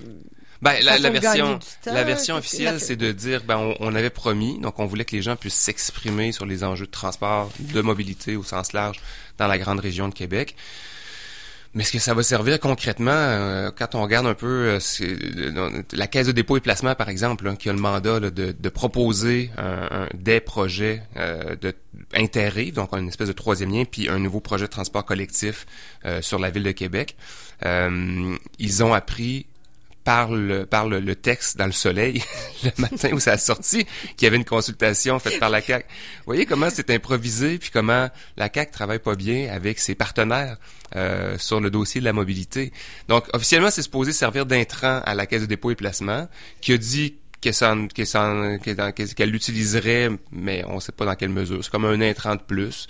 Ben, 0.62 0.74
la, 0.84 0.97
la 0.97 1.10
version, 1.12 1.60
temps, 1.84 1.93
la 1.93 2.03
version 2.03 2.36
officielle, 2.36 2.80
c'est 2.80 2.95
de 2.95 3.12
dire, 3.12 3.43
ben, 3.43 3.58
on, 3.58 3.76
on 3.80 3.95
avait 3.95 4.10
promis, 4.10 4.60
donc 4.60 4.80
on 4.80 4.86
voulait 4.86 5.05
que 5.05 5.16
les 5.16 5.22
gens 5.22 5.36
puissent 5.36 5.53
s'exprimer 5.55 6.32
sur 6.32 6.45
les 6.45 6.64
enjeux 6.64 6.86
de 6.88 6.91
transport, 6.91 7.51
de 7.60 7.82
mobilité 7.82 8.36
au 8.36 8.43
sens 8.43 8.74
large 8.74 8.99
dans 9.38 9.47
la 9.47 9.58
grande 9.60 9.80
région 9.80 10.08
de 10.10 10.14
Québec. 10.14 10.55
Mais 11.74 11.84
est-ce 11.84 11.91
que 11.91 11.99
ça 11.99 12.16
va 12.16 12.24
servir 12.24 12.60
concrètement 12.60 13.12
euh, 13.12 13.70
quand 13.78 13.93
on 13.93 14.01
regarde 14.01 14.26
un 14.26 14.34
peu 14.34 14.80
euh, 14.80 15.84
la 15.93 16.08
caisse 16.08 16.26
de 16.26 16.32
dépôt 16.32 16.58
et 16.58 16.60
placement, 16.62 16.95
par 16.95 17.10
exemple, 17.10 17.45
là, 17.45 17.55
qui 17.55 17.70
a 17.70 17.74
le 17.74 17.78
mandat 17.80 18.20
là, 18.20 18.32
de, 18.32 18.55
de 18.58 18.70
proposer 18.70 19.51
un- 19.58 19.88
un- 20.05 20.10
des 20.16 20.39
projets 20.39 21.03
euh, 21.18 21.55
de 21.58 21.74
inter 22.16 22.72
donc 22.72 22.93
une 22.93 23.10
espèce 23.10 23.28
de 23.28 23.34
troisième 23.34 23.72
lien, 23.72 23.84
puis 23.86 24.08
un 24.10 24.18
nouveau 24.18 24.39
projet 24.39 24.66
de 24.66 24.72
transport 24.72 25.05
collectif 25.05 25.66
euh, 26.05 26.22
sur 26.22 26.39
la 26.39 26.49
ville 26.49 26.64
de 26.64 26.72
Québec. 26.72 27.16
Euh, 27.66 28.36
ils 28.60 28.84
ont 28.84 28.93
appris 28.93 29.45
par 30.08 30.32
le, 30.32 30.66
le, 31.01 31.16
texte 31.16 31.58
dans 31.58 31.66
le 31.66 31.74
soleil 31.74 32.24
le 32.64 32.72
matin 32.78 33.10
où 33.12 33.20
ça 33.20 33.34
a 33.34 33.38
sorti 33.38 33.86
qu'il 34.16 34.26
y 34.26 34.28
avait 34.28 34.38
une 34.38 34.45
consultation 34.45 35.20
faite 35.20 35.38
par 35.38 35.49
la 35.49 35.62
CAC. 35.62 35.86
Vous 36.20 36.28
voyez 36.28 36.45
comment 36.45 36.70
c'est 36.70 36.89
improvisé 36.91 37.58
puis 37.58 37.72
comment 37.74 38.08
la 38.38 38.47
CAC 38.47 38.72
travaille 38.72 38.99
pas 38.99 39.16
bien 39.16 39.51
avec 39.51 39.80
ses 39.80 39.95
partenaires 39.95 40.55
euh, 40.95 41.38
sur 41.38 41.60
le 41.60 41.70
dossier 41.70 41.99
de 41.99 42.05
la 42.05 42.14
mobilité. 42.14 42.72
Donc 43.10 43.26
officiellement 43.34 43.70
c'est 43.70 43.82
supposé 43.82 44.14
servir 44.14 44.45
d'intrant 44.45 45.01
à 45.03 45.14
la 45.14 45.26
caisse 45.26 45.41
de 45.41 45.45
dépôt 45.45 45.72
et 45.72 45.76
placement 45.76 46.30
qui 46.62 46.72
a 46.72 46.78
dit 46.78 47.18
qu'elle 47.41 49.30
l'utiliserait, 49.30 50.10
mais 50.32 50.64
on 50.68 50.80
sait 50.80 50.93
pas 50.93 51.03
dans 51.03 51.16
quelle 51.16 51.32
mesure. 51.32 51.62
C'est 51.66 51.70
comme 51.70 51.84
un 51.84 51.99
intrant 51.99 52.36
de 52.36 52.41
plus, 52.41 52.88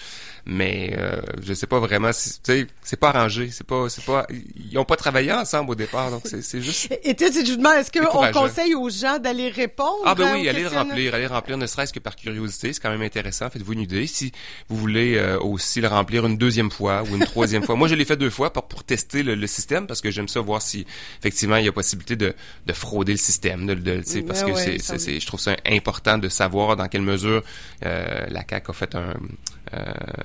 mais 0.49 0.95
euh, 0.97 1.21
je 1.43 1.53
sais 1.53 1.67
pas 1.67 1.79
vraiment. 1.79 2.11
si- 2.13 2.39
Tu 2.41 2.51
sais, 2.61 2.67
c'est 2.81 2.99
pas 2.99 3.09
arrangé, 3.09 3.49
c'est 3.51 3.67
pas, 3.67 3.89
c'est 3.89 4.03
pas. 4.05 4.25
Ils 4.71 4.77
ont 4.77 4.85
pas 4.85 4.95
travaillé 4.95 5.31
ensemble 5.33 5.71
au 5.71 5.75
départ, 5.75 6.09
donc 6.09 6.21
c'est 6.25 6.41
c'est 6.41 6.61
juste. 6.61 6.97
Et 7.03 7.13
tu 7.15 7.31
sais, 7.31 7.45
je 7.45 7.51
me 7.51 7.57
demande, 7.57 7.73
est-ce 7.75 7.91
qu'on 7.91 8.31
conseille 8.31 8.73
aux 8.73 8.89
gens 8.89 9.19
d'aller 9.19 9.49
répondre 9.49 10.03
Ah 10.05 10.15
ben 10.15 10.33
oui, 10.33 10.47
allez 10.47 10.61
le 10.61 10.69
remplir, 10.69 11.13
allez 11.13 11.25
le 11.25 11.29
remplir, 11.33 11.57
ne 11.57 11.67
serait-ce 11.67 11.91
que 11.91 11.99
par 11.99 12.15
curiosité, 12.15 12.71
c'est 12.71 12.79
quand 12.81 12.89
même 12.89 13.01
intéressant. 13.01 13.49
Faites-vous 13.49 13.73
une 13.73 13.81
idée. 13.81 14.07
Si 14.07 14.31
vous 14.69 14.77
voulez 14.77 15.15
euh, 15.17 15.37
aussi 15.39 15.81
le 15.81 15.87
remplir 15.89 16.25
une 16.25 16.37
deuxième 16.37 16.71
fois 16.71 17.03
ou 17.03 17.15
une 17.15 17.25
troisième 17.25 17.63
fois, 17.63 17.75
moi 17.75 17.87
je 17.89 17.95
l'ai 17.95 18.05
fait 18.05 18.15
deux 18.17 18.29
fois 18.29 18.53
pour, 18.53 18.63
pour 18.67 18.83
tester 18.85 19.23
le, 19.23 19.35
le 19.35 19.47
système 19.47 19.85
parce 19.85 19.99
que 20.01 20.09
j'aime 20.11 20.27
ça 20.29 20.39
voir 20.39 20.61
si 20.61 20.85
effectivement 21.19 21.57
il 21.57 21.65
y 21.65 21.67
a 21.67 21.71
possibilité 21.73 22.15
de, 22.15 22.33
de 22.65 22.73
frauder 22.73 23.11
le 23.11 23.17
système, 23.17 23.65
de, 23.67 23.73
de- 23.73 23.97
tu 23.97 24.03
sais, 24.05 24.21
parce 24.21 24.43
Ouais, 24.43 24.53
que 24.53 24.57
c'est, 24.81 24.97
c'est, 24.97 25.19
je 25.19 25.25
trouve 25.27 25.39
ça 25.41 25.55
important 25.69 26.17
de 26.17 26.29
savoir 26.29 26.75
dans 26.77 26.87
quelle 26.87 27.01
mesure 27.01 27.43
euh, 27.85 28.25
la 28.29 28.43
CAC 28.43 28.69
a 28.69 28.73
fait 28.73 28.95
un, 28.95 29.13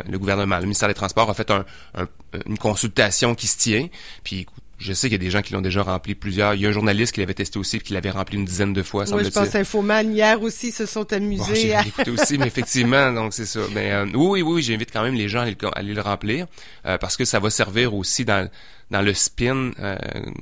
le 0.09 0.19
gouvernement, 0.19 0.57
le 0.57 0.63
ministère 0.63 0.89
des 0.89 0.95
Transports 0.95 1.29
a 1.31 1.35
fait 1.35 1.51
un, 1.51 1.65
un- 1.95 2.09
une 2.47 2.59
consultation 2.59 3.35
qui 3.35 3.47
se 3.47 3.59
tient. 3.59 3.89
Puis 4.25 4.41
écoute, 4.41 4.57
Je 4.79 4.93
sais 4.93 5.07
qu'il 5.09 5.13
y 5.13 5.23
a 5.23 5.25
des 5.25 5.31
gens 5.31 5.43
qui 5.43 5.53
l'ont 5.53 5.61
déjà 5.61 5.83
rempli 5.85 6.17
plusieurs. 6.17 6.55
Il 6.55 6.61
y 6.63 6.67
a 6.67 6.69
un 6.71 6.73
journaliste 6.73 7.13
qui 7.15 7.21
l'avait 7.21 7.35
testé 7.35 7.57
aussi, 7.57 7.79
puis 7.79 7.87
qui 7.87 7.93
l'avait 7.93 8.11
rempli 8.11 8.37
une 8.37 8.45
dizaine 8.45 8.73
de 8.73 8.83
fois, 8.83 9.05
Moi, 9.11 9.23
je 9.23 9.29
pense 9.29 9.55
Infoman 9.55 10.13
hier 10.13 10.43
aussi 10.43 10.73
se 10.73 10.87
sont 10.87 11.03
Bon, 11.09 11.17
amusés 11.19 11.55
j'ai 11.55 11.75
à... 11.77 11.87
écouté 11.87 12.11
aussi, 12.11 12.37
mais 12.37 12.49
effectivement, 12.49 13.13
donc 13.13 13.33
c'est 13.33 13.47
ça. 13.47 13.61
Mais 13.75 13.93
euh, 13.93 14.07
oui, 14.15 14.43
oui, 14.43 14.55
oui, 14.55 14.63
j'invite 14.63 14.91
quand 14.93 15.05
même 15.05 15.15
les 15.15 15.29
gens 15.29 15.39
à 15.39 15.43
aller, 15.43 15.57
le- 15.61 15.69
à 15.69 15.79
aller 15.79 15.95
le 15.95 16.01
remplir 16.01 16.47
euh, 16.87 16.99
parce 16.99 17.17
que 17.17 17.25
ça 17.25 17.39
va 17.39 17.49
servir 17.51 17.95
aussi 17.95 18.25
dans 18.25 18.49
dans 18.91 19.01
le 19.03 19.15
spin 19.15 19.71
euh, 19.79 19.97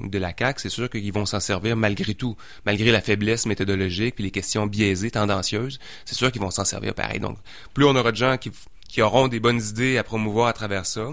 de 0.04 0.18
la 0.18 0.32
CAC. 0.32 0.58
C'est 0.58 0.70
sûr 0.70 0.88
qu'ils 0.90 1.12
vont 1.12 1.24
s'en 1.26 1.38
servir 1.38 1.76
malgré 1.76 2.14
tout, 2.14 2.34
malgré 2.66 2.90
la 2.90 3.00
faiblesse 3.00 3.46
méthodologique 3.46 4.14
puis 4.16 4.24
les 4.24 4.32
questions 4.32 4.66
biaisées, 4.66 5.10
tendancieuses. 5.12 5.78
C'est 6.04 6.16
sûr 6.16 6.32
qu'ils 6.32 6.40
vont 6.40 6.50
s'en 6.50 6.64
servir 6.64 6.94
pareil. 6.94 7.20
Donc, 7.20 7.36
plus 7.74 7.84
on 7.84 7.94
aura 7.94 8.10
de 8.10 8.16
gens 8.16 8.36
qui 8.38 8.50
qui 8.90 9.02
auront 9.02 9.28
des 9.28 9.38
bonnes 9.38 9.62
idées 9.62 9.98
à 9.98 10.04
promouvoir 10.04 10.48
à 10.48 10.52
travers 10.52 10.84
ça 10.84 11.12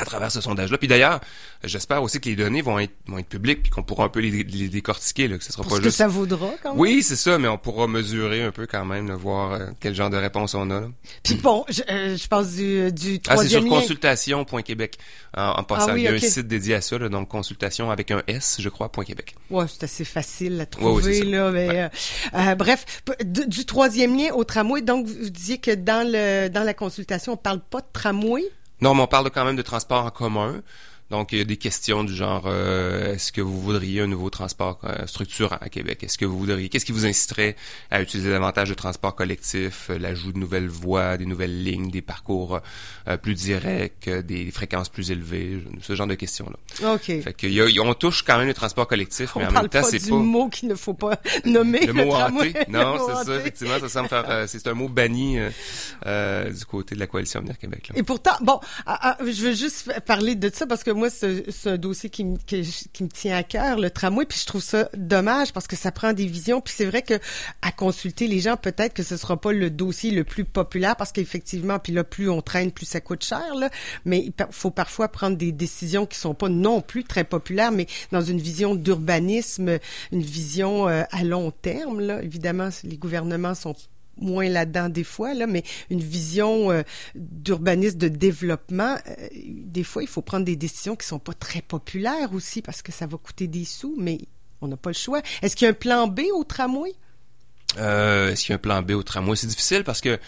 à 0.00 0.04
travers 0.04 0.32
ce 0.32 0.40
sondage-là. 0.40 0.78
Puis 0.78 0.88
d'ailleurs, 0.88 1.20
j'espère 1.64 2.02
aussi 2.02 2.20
que 2.20 2.28
les 2.28 2.36
données 2.36 2.62
vont 2.62 2.78
être, 2.78 2.94
vont 3.06 3.18
être 3.18 3.28
publiques 3.28 3.62
puis 3.62 3.70
qu'on 3.70 3.82
pourra 3.82 4.04
un 4.04 4.08
peu 4.08 4.20
les, 4.20 4.30
les 4.30 4.68
décortiquer, 4.68 5.28
là, 5.28 5.38
que 5.38 5.44
ce 5.44 5.52
sera 5.52 5.62
Pour 5.62 5.72
pas 5.72 5.78
que 5.78 5.84
juste... 5.84 5.96
ça 5.96 6.08
vaudra, 6.08 6.50
quand 6.62 6.70
même. 6.70 6.80
Oui, 6.80 7.02
c'est 7.02 7.16
ça, 7.16 7.38
mais 7.38 7.48
on 7.48 7.58
pourra 7.58 7.86
mesurer 7.86 8.42
un 8.42 8.52
peu 8.52 8.66
quand 8.66 8.84
même, 8.84 9.08
là, 9.08 9.16
voir 9.16 9.52
euh, 9.52 9.66
quel 9.80 9.94
genre 9.94 10.10
de 10.10 10.16
réponse 10.16 10.54
on 10.54 10.70
a. 10.70 10.80
là. 10.80 10.88
Puis 11.22 11.34
bon, 11.34 11.64
je, 11.68 11.82
euh, 11.90 12.16
je 12.16 12.26
pense 12.28 12.48
du, 12.52 12.92
du 12.92 13.20
Ah, 13.28 13.36
c'est 13.36 13.48
sur 13.48 13.60
troisième 13.60 13.68
consultation.québec. 13.68 14.98
En, 15.36 15.50
en 15.58 15.62
passant, 15.62 15.88
Ah 15.90 15.94
oui, 15.94 16.00
il 16.02 16.04
y 16.04 16.08
a 16.08 16.12
un 16.12 16.18
site 16.18 16.48
dédié 16.48 16.74
à 16.74 16.80
ça, 16.80 16.98
là, 16.98 17.08
donc 17.08 17.28
consultation 17.28 17.90
avec 17.90 18.10
un 18.10 18.22
S, 18.26 18.56
je 18.60 18.68
crois, 18.68 18.90
point 18.90 19.04
.québec. 19.04 19.34
Ouais, 19.50 19.66
c'est 19.68 19.84
assez 19.84 20.04
facile 20.04 20.60
à 20.60 20.66
trouver 20.66 21.20
ouais, 21.20 21.24
là. 21.24 21.50
Mais, 21.50 21.68
euh, 21.68 21.88
euh, 22.34 22.54
bref, 22.54 22.84
du, 23.24 23.46
du 23.46 23.64
troisième 23.64 24.16
lien 24.16 24.32
au 24.32 24.44
tramway. 24.44 24.82
Donc, 24.82 25.06
vous 25.06 25.30
disiez 25.30 25.58
que 25.58 25.70
dans 25.72 26.06
le 26.06 26.48
dans 26.48 26.64
la 26.64 26.74
consultation, 26.74 27.34
on 27.34 27.36
parle 27.36 27.60
pas 27.60 27.80
de 27.80 27.86
tramway? 27.92 28.42
Non, 28.80 28.94
mais 28.94 29.02
on 29.02 29.06
parle 29.06 29.30
quand 29.30 29.44
même 29.44 29.56
de 29.56 29.62
transport 29.62 30.04
en 30.06 30.10
commun. 30.10 30.62
Donc, 31.10 31.32
il 31.32 31.38
y 31.38 31.40
a 31.40 31.44
des 31.44 31.56
questions 31.56 32.04
du 32.04 32.14
genre, 32.14 32.44
euh, 32.46 33.14
est-ce 33.14 33.32
que 33.32 33.40
vous 33.40 33.60
voudriez 33.60 34.00
un 34.00 34.06
nouveau 34.06 34.30
transport 34.30 34.78
euh, 34.84 35.06
structurant 35.06 35.58
à 35.60 35.68
Québec? 35.68 36.04
Est-ce 36.04 36.16
que 36.16 36.24
vous 36.24 36.38
voudriez, 36.38 36.68
qu'est-ce 36.68 36.84
qui 36.84 36.92
vous 36.92 37.04
inciterait 37.06 37.56
à 37.90 38.00
utiliser 38.00 38.30
davantage 38.30 38.68
de 38.68 38.74
transport 38.74 39.14
collectif, 39.16 39.88
euh, 39.90 39.98
l'ajout 39.98 40.32
de 40.32 40.38
nouvelles 40.38 40.68
voies, 40.68 41.16
des 41.16 41.26
nouvelles 41.26 41.64
lignes, 41.64 41.90
des 41.90 42.02
parcours 42.02 42.60
euh, 43.08 43.16
plus 43.16 43.34
directs, 43.34 44.08
des 44.08 44.50
fréquences 44.52 44.88
plus 44.88 45.10
élevées, 45.10 45.62
ce 45.82 45.94
genre 45.96 46.06
de 46.06 46.14
questions-là. 46.14 46.92
Ok. 46.94 47.06
Fait 47.22 47.32
que, 47.36 47.46
y 47.46 47.60
a- 47.60 47.82
on 47.82 47.94
touche 47.94 48.22
quand 48.22 48.38
même 48.38 48.46
le 48.46 48.54
transport 48.54 48.86
collectif, 48.86 49.34
On 49.36 49.40
mais 49.40 49.46
en 49.46 49.52
parle 49.52 49.64
même 49.64 49.70
temps, 49.70 49.80
pas 49.82 49.88
c'est 49.88 49.98
du 49.98 50.10
pas... 50.10 50.16
mot 50.16 50.48
qu'il 50.48 50.68
ne 50.68 50.74
faut 50.76 50.94
pas 50.94 51.18
nommer. 51.44 51.86
Le 51.86 51.92
mot 51.92 52.12
hanté. 52.14 52.52
Non, 52.68 52.98
c'est 53.06 53.24
ça, 53.24 53.36
effectivement, 53.36 53.78
ça 53.80 53.88
semble 53.88 54.08
faire, 54.08 54.24
euh, 54.30 54.44
c'est 54.46 54.66
un 54.68 54.74
mot 54.74 54.88
banni 54.88 55.38
du 56.04 56.64
côté 56.66 56.94
de 56.94 57.00
la 57.00 57.06
coalition 57.06 57.40
Avenir 57.40 57.58
Québec. 57.58 57.88
Là. 57.88 57.98
Et 57.98 58.02
pourtant, 58.02 58.36
bon, 58.42 58.60
ah, 58.86 58.98
ah, 59.02 59.16
je 59.24 59.42
veux 59.42 59.54
juste 59.54 59.90
parler 60.06 60.34
de 60.34 60.50
ça 60.54 60.66
parce 60.66 60.84
que 60.84 60.90
moi, 61.00 61.08
c'est 61.10 61.66
un 61.66 61.78
dossier 61.78 62.10
qui, 62.10 62.26
qui 62.46 63.02
me 63.02 63.08
tient 63.08 63.36
à 63.36 63.42
cœur, 63.42 63.78
le 63.78 63.90
tramway, 63.90 64.26
puis 64.26 64.38
je 64.38 64.46
trouve 64.46 64.62
ça 64.62 64.90
dommage 64.94 65.52
parce 65.52 65.66
que 65.66 65.76
ça 65.76 65.90
prend 65.90 66.12
des 66.12 66.26
visions. 66.26 66.60
Puis 66.60 66.74
c'est 66.76 66.84
vrai 66.84 67.00
que 67.00 67.14
à 67.62 67.72
consulter 67.72 68.26
les 68.26 68.40
gens, 68.40 68.56
peut-être 68.56 68.92
que 68.92 69.02
ce 69.02 69.16
sera 69.16 69.40
pas 69.40 69.52
le 69.52 69.70
dossier 69.70 70.10
le 70.10 70.24
plus 70.24 70.44
populaire 70.44 70.96
parce 70.96 71.10
qu'effectivement, 71.10 71.78
puis 71.78 71.94
là, 71.94 72.04
plus 72.04 72.28
on 72.28 72.42
traîne, 72.42 72.70
plus 72.70 72.84
ça 72.84 73.00
coûte 73.00 73.24
cher, 73.24 73.54
là. 73.54 73.70
Mais 74.04 74.18
il 74.18 74.32
faut 74.50 74.70
parfois 74.70 75.08
prendre 75.08 75.36
des 75.36 75.52
décisions 75.52 76.04
qui 76.04 76.18
sont 76.18 76.34
pas 76.34 76.50
non 76.50 76.82
plus 76.82 77.04
très 77.04 77.24
populaires, 77.24 77.72
mais 77.72 77.86
dans 78.12 78.20
une 78.22 78.38
vision 78.38 78.74
d'urbanisme, 78.74 79.78
une 80.12 80.22
vision 80.22 80.86
euh, 80.86 81.02
à 81.10 81.24
long 81.24 81.50
terme, 81.50 82.00
là. 82.00 82.22
Évidemment, 82.22 82.68
les 82.84 82.98
gouvernements 82.98 83.54
sont 83.54 83.74
moins 84.20 84.48
là-dedans 84.48 84.88
des 84.88 85.04
fois, 85.04 85.34
mais 85.46 85.62
une 85.90 86.00
vision 86.00 86.70
euh, 86.70 86.82
d'urbanisme, 87.14 87.98
de 87.98 88.08
développement, 88.08 88.96
euh, 89.08 89.28
des 89.34 89.84
fois, 89.84 90.02
il 90.02 90.08
faut 90.08 90.22
prendre 90.22 90.44
des 90.44 90.56
décisions 90.56 90.96
qui 90.96 91.06
sont 91.06 91.18
pas 91.18 91.34
très 91.34 91.62
populaires 91.62 92.32
aussi 92.32 92.62
parce 92.62 92.82
que 92.82 92.92
ça 92.92 93.06
va 93.06 93.18
coûter 93.18 93.48
des 93.48 93.64
sous, 93.64 93.94
mais 93.98 94.18
on 94.60 94.68
n'a 94.68 94.76
pas 94.76 94.90
le 94.90 94.94
choix. 94.94 95.22
Est-ce 95.42 95.56
qu'il 95.56 95.66
y 95.66 95.68
a 95.68 95.70
un 95.70 95.74
plan 95.74 96.06
B 96.06 96.20
au 96.34 96.44
tramway? 96.44 96.94
Euh, 97.78 98.30
Est-ce 98.30 98.42
qu'il 98.42 98.50
y 98.50 98.52
a 98.52 98.56
un 98.56 98.58
plan 98.58 98.82
B 98.82 98.92
au 98.92 99.02
tramway? 99.02 99.36
C'est 99.36 99.46
difficile 99.46 99.84
parce 99.84 100.00
que, 100.00 100.18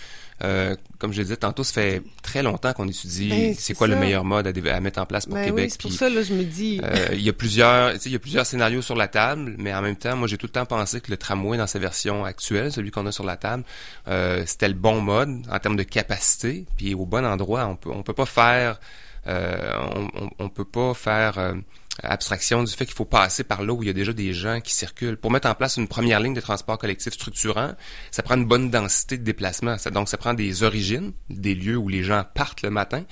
euh, 0.43 0.75
comme 0.99 1.13
je 1.13 1.19
le 1.19 1.25
disais 1.25 1.37
tantôt, 1.37 1.63
ça 1.65 1.75
fait 1.75 2.03
très 2.23 2.43
longtemps 2.43 2.73
qu'on 2.73 2.89
étudie 2.89 3.29
Ben, 3.29 3.55
c'est 3.57 3.75
quoi 3.75 3.87
le 3.87 3.97
meilleur 3.97 4.25
mode 4.25 4.47
à, 4.47 4.81
mettre 4.81 5.01
en 5.01 5.07
place 5.07 5.27
pour 5.27 5.35
Ben 5.35 5.45
Québec. 5.47 5.65
oui, 5.65 5.71
c'est 5.71 5.81
pour 5.81 5.93
ça, 5.93 6.09
là, 6.09 6.23
je 6.23 6.35
me 6.35 6.43
dis... 6.43 6.81
euh, 6.83 7.09
il 7.13 7.23
y 7.23 7.29
a 7.29 7.33
plusieurs, 7.33 7.95
il 8.05 8.13
y 8.13 8.17
a 8.17 8.19
plusieurs 8.19 8.47
scénarios 8.47 8.83
sur 8.83 8.97
la 8.97 9.09
table, 9.09 9.55
mais 9.59 9.75
en 9.75 9.83
même 9.83 9.97
temps, 9.97 10.17
moi, 10.17 10.27
j'ai 10.29 10.39
tout 10.39 10.47
le 10.47 10.53
temps 10.53 10.67
pensé 10.67 11.01
que 11.01 11.11
le 11.11 11.17
tramway 11.17 11.59
dans 11.59 11.67
sa 11.67 11.79
version 11.79 12.25
actuelle, 12.25 12.73
celui 12.73 12.91
qu'on 12.91 13.07
a 13.07 13.13
sur 13.13 13.25
la 13.25 13.37
table, 13.37 13.63
euh, 14.09 14.43
c'était 14.47 14.69
le 14.69 14.75
bon 14.75 15.01
mode 15.01 15.43
en 15.51 15.59
termes 15.59 15.77
de 15.77 15.83
capacité, 15.83 16.65
puis 16.77 16.95
au 16.95 17.07
bon 17.07 17.25
endroit. 17.25 17.67
On 17.67 17.77
peut, 17.77 17.91
on 17.91 18.03
peut 18.03 18.15
pas 18.15 18.27
faire, 18.27 18.81
on, 19.27 20.09
on, 20.15 20.31
on 20.39 20.49
peut 20.49 20.65
pas 20.65 20.95
faire 20.95 21.55
abstraction 22.03 22.63
du 22.65 22.73
fait 22.73 22.87
qu'il 22.87 22.95
faut 22.95 23.05
passer 23.05 23.45
par 23.45 23.63
là 23.63 23.73
où 23.73 23.83
il 23.83 23.87
y 23.87 23.91
a 23.91 23.93
déjà 23.93 24.13
des 24.13 24.33
gens 24.33 24.61
qui 24.61 24.75
circulent. 24.75 25.17
Pour 25.17 25.31
mettre 25.31 25.49
en 25.49 25.55
place 25.55 25.77
une 25.77 25.89
première 25.89 26.21
ligne 26.21 26.35
de 26.35 26.41
transport 26.41 26.79
collectif 26.79 27.13
structurant, 27.13 27.73
ça 28.11 28.23
prend 28.23 28.37
une 28.37 28.47
bonne 28.47 28.71
densité 28.71 29.19
de 29.19 29.25
déplacement. 29.25 29.77
Ça, 29.79 29.91
donc, 29.91 30.09
ça 30.09 30.17
prend 30.17 30.35
des 30.35 30.63
origines, 30.63 31.13
des 31.29 31.55
lieux 31.55 31.77
où 31.77 31.89
les 31.89 32.03
gens 32.03 32.25
partent 32.35 32.63
le 32.63 32.71
matin, 32.71 33.05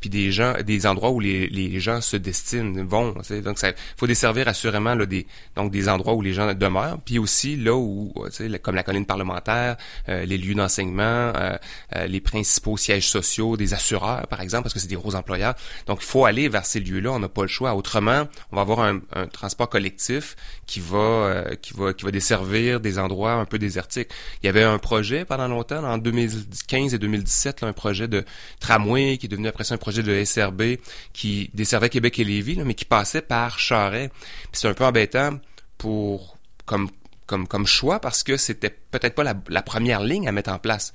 puis 0.00 0.10
des 0.10 0.32
gens, 0.32 0.54
des 0.64 0.86
endroits 0.86 1.10
où 1.10 1.20
les, 1.20 1.48
les 1.48 1.80
gens 1.80 2.00
se 2.00 2.16
destinent, 2.16 2.84
vont. 2.84 3.14
tu. 3.26 3.40
Donc, 3.40 3.58
ça 3.58 3.72
faut 3.96 4.06
desservir 4.06 4.48
assurément 4.48 4.94
là, 4.94 5.06
des, 5.06 5.26
donc 5.54 5.70
des 5.70 5.88
endroits 5.88 6.14
où 6.14 6.22
les 6.22 6.32
gens 6.32 6.52
demeurent, 6.54 7.00
puis 7.04 7.18
aussi 7.18 7.56
là 7.56 7.74
où, 7.74 8.12
tu 8.26 8.50
sais, 8.50 8.58
comme 8.58 8.74
la 8.74 8.82
colline 8.82 9.06
parlementaire, 9.06 9.76
euh, 10.08 10.24
les 10.24 10.38
lieux 10.38 10.54
d'enseignement, 10.54 11.02
euh, 11.04 11.56
euh, 11.94 12.06
les 12.06 12.20
principaux 12.20 12.76
sièges 12.76 13.08
sociaux 13.08 13.56
des 13.56 13.74
assureurs, 13.74 14.26
par 14.28 14.40
exemple, 14.40 14.64
parce 14.64 14.74
que 14.74 14.80
c'est 14.80 14.88
des 14.88 14.96
gros 14.96 15.14
employeurs. 15.14 15.54
Donc, 15.86 15.98
il 16.02 16.06
faut 16.06 16.24
aller 16.24 16.48
vers 16.48 16.66
ces 16.66 16.80
lieux-là. 16.80 17.12
On 17.12 17.18
n'a 17.18 17.28
pas 17.28 17.42
le 17.42 17.48
choix. 17.48 17.74
Autrement, 17.74 18.25
on 18.52 18.56
va 18.56 18.62
avoir 18.62 18.80
un, 18.80 19.00
transport 19.32 19.68
collectif 19.68 20.36
qui 20.66 20.80
va, 20.80 20.98
euh, 20.98 21.54
qui 21.56 21.74
va, 21.74 21.92
desservir 22.10 22.80
des 22.80 22.98
endroits 22.98 23.32
un 23.32 23.44
peu 23.44 23.58
désertiques. 23.58 24.08
Il 24.42 24.46
y 24.46 24.48
avait 24.48 24.62
un 24.62 24.78
projet 24.78 25.24
pendant 25.24 25.48
longtemps, 25.48 25.82
en 25.84 25.98
2015 25.98 26.94
et 26.94 26.98
2017, 26.98 27.60
là, 27.60 27.68
un 27.68 27.72
projet 27.72 28.08
de 28.08 28.24
tramway 28.60 29.18
qui 29.18 29.26
est 29.26 29.28
devenu 29.28 29.48
après 29.48 29.64
ça 29.64 29.74
un 29.74 29.78
projet 29.78 30.02
de 30.02 30.24
SRB 30.24 30.78
qui 31.12 31.50
desservait 31.54 31.88
Québec 31.88 32.18
et 32.18 32.24
Lévis, 32.24 32.56
là, 32.56 32.64
mais 32.64 32.74
qui 32.74 32.84
passait 32.84 33.22
par 33.22 33.58
Charret. 33.58 34.10
C'est 34.52 34.68
un 34.68 34.74
peu 34.74 34.84
embêtant 34.84 35.38
pour 35.78 36.36
comme 36.64 37.66
choix 37.66 38.00
parce 38.00 38.22
que 38.22 38.36
c'était 38.36 38.70
peut-être 38.70 39.14
pas 39.14 39.24
la 39.24 39.62
première 39.62 40.00
ligne 40.00 40.28
à 40.28 40.32
mettre 40.32 40.50
en 40.50 40.58
place. 40.58 40.92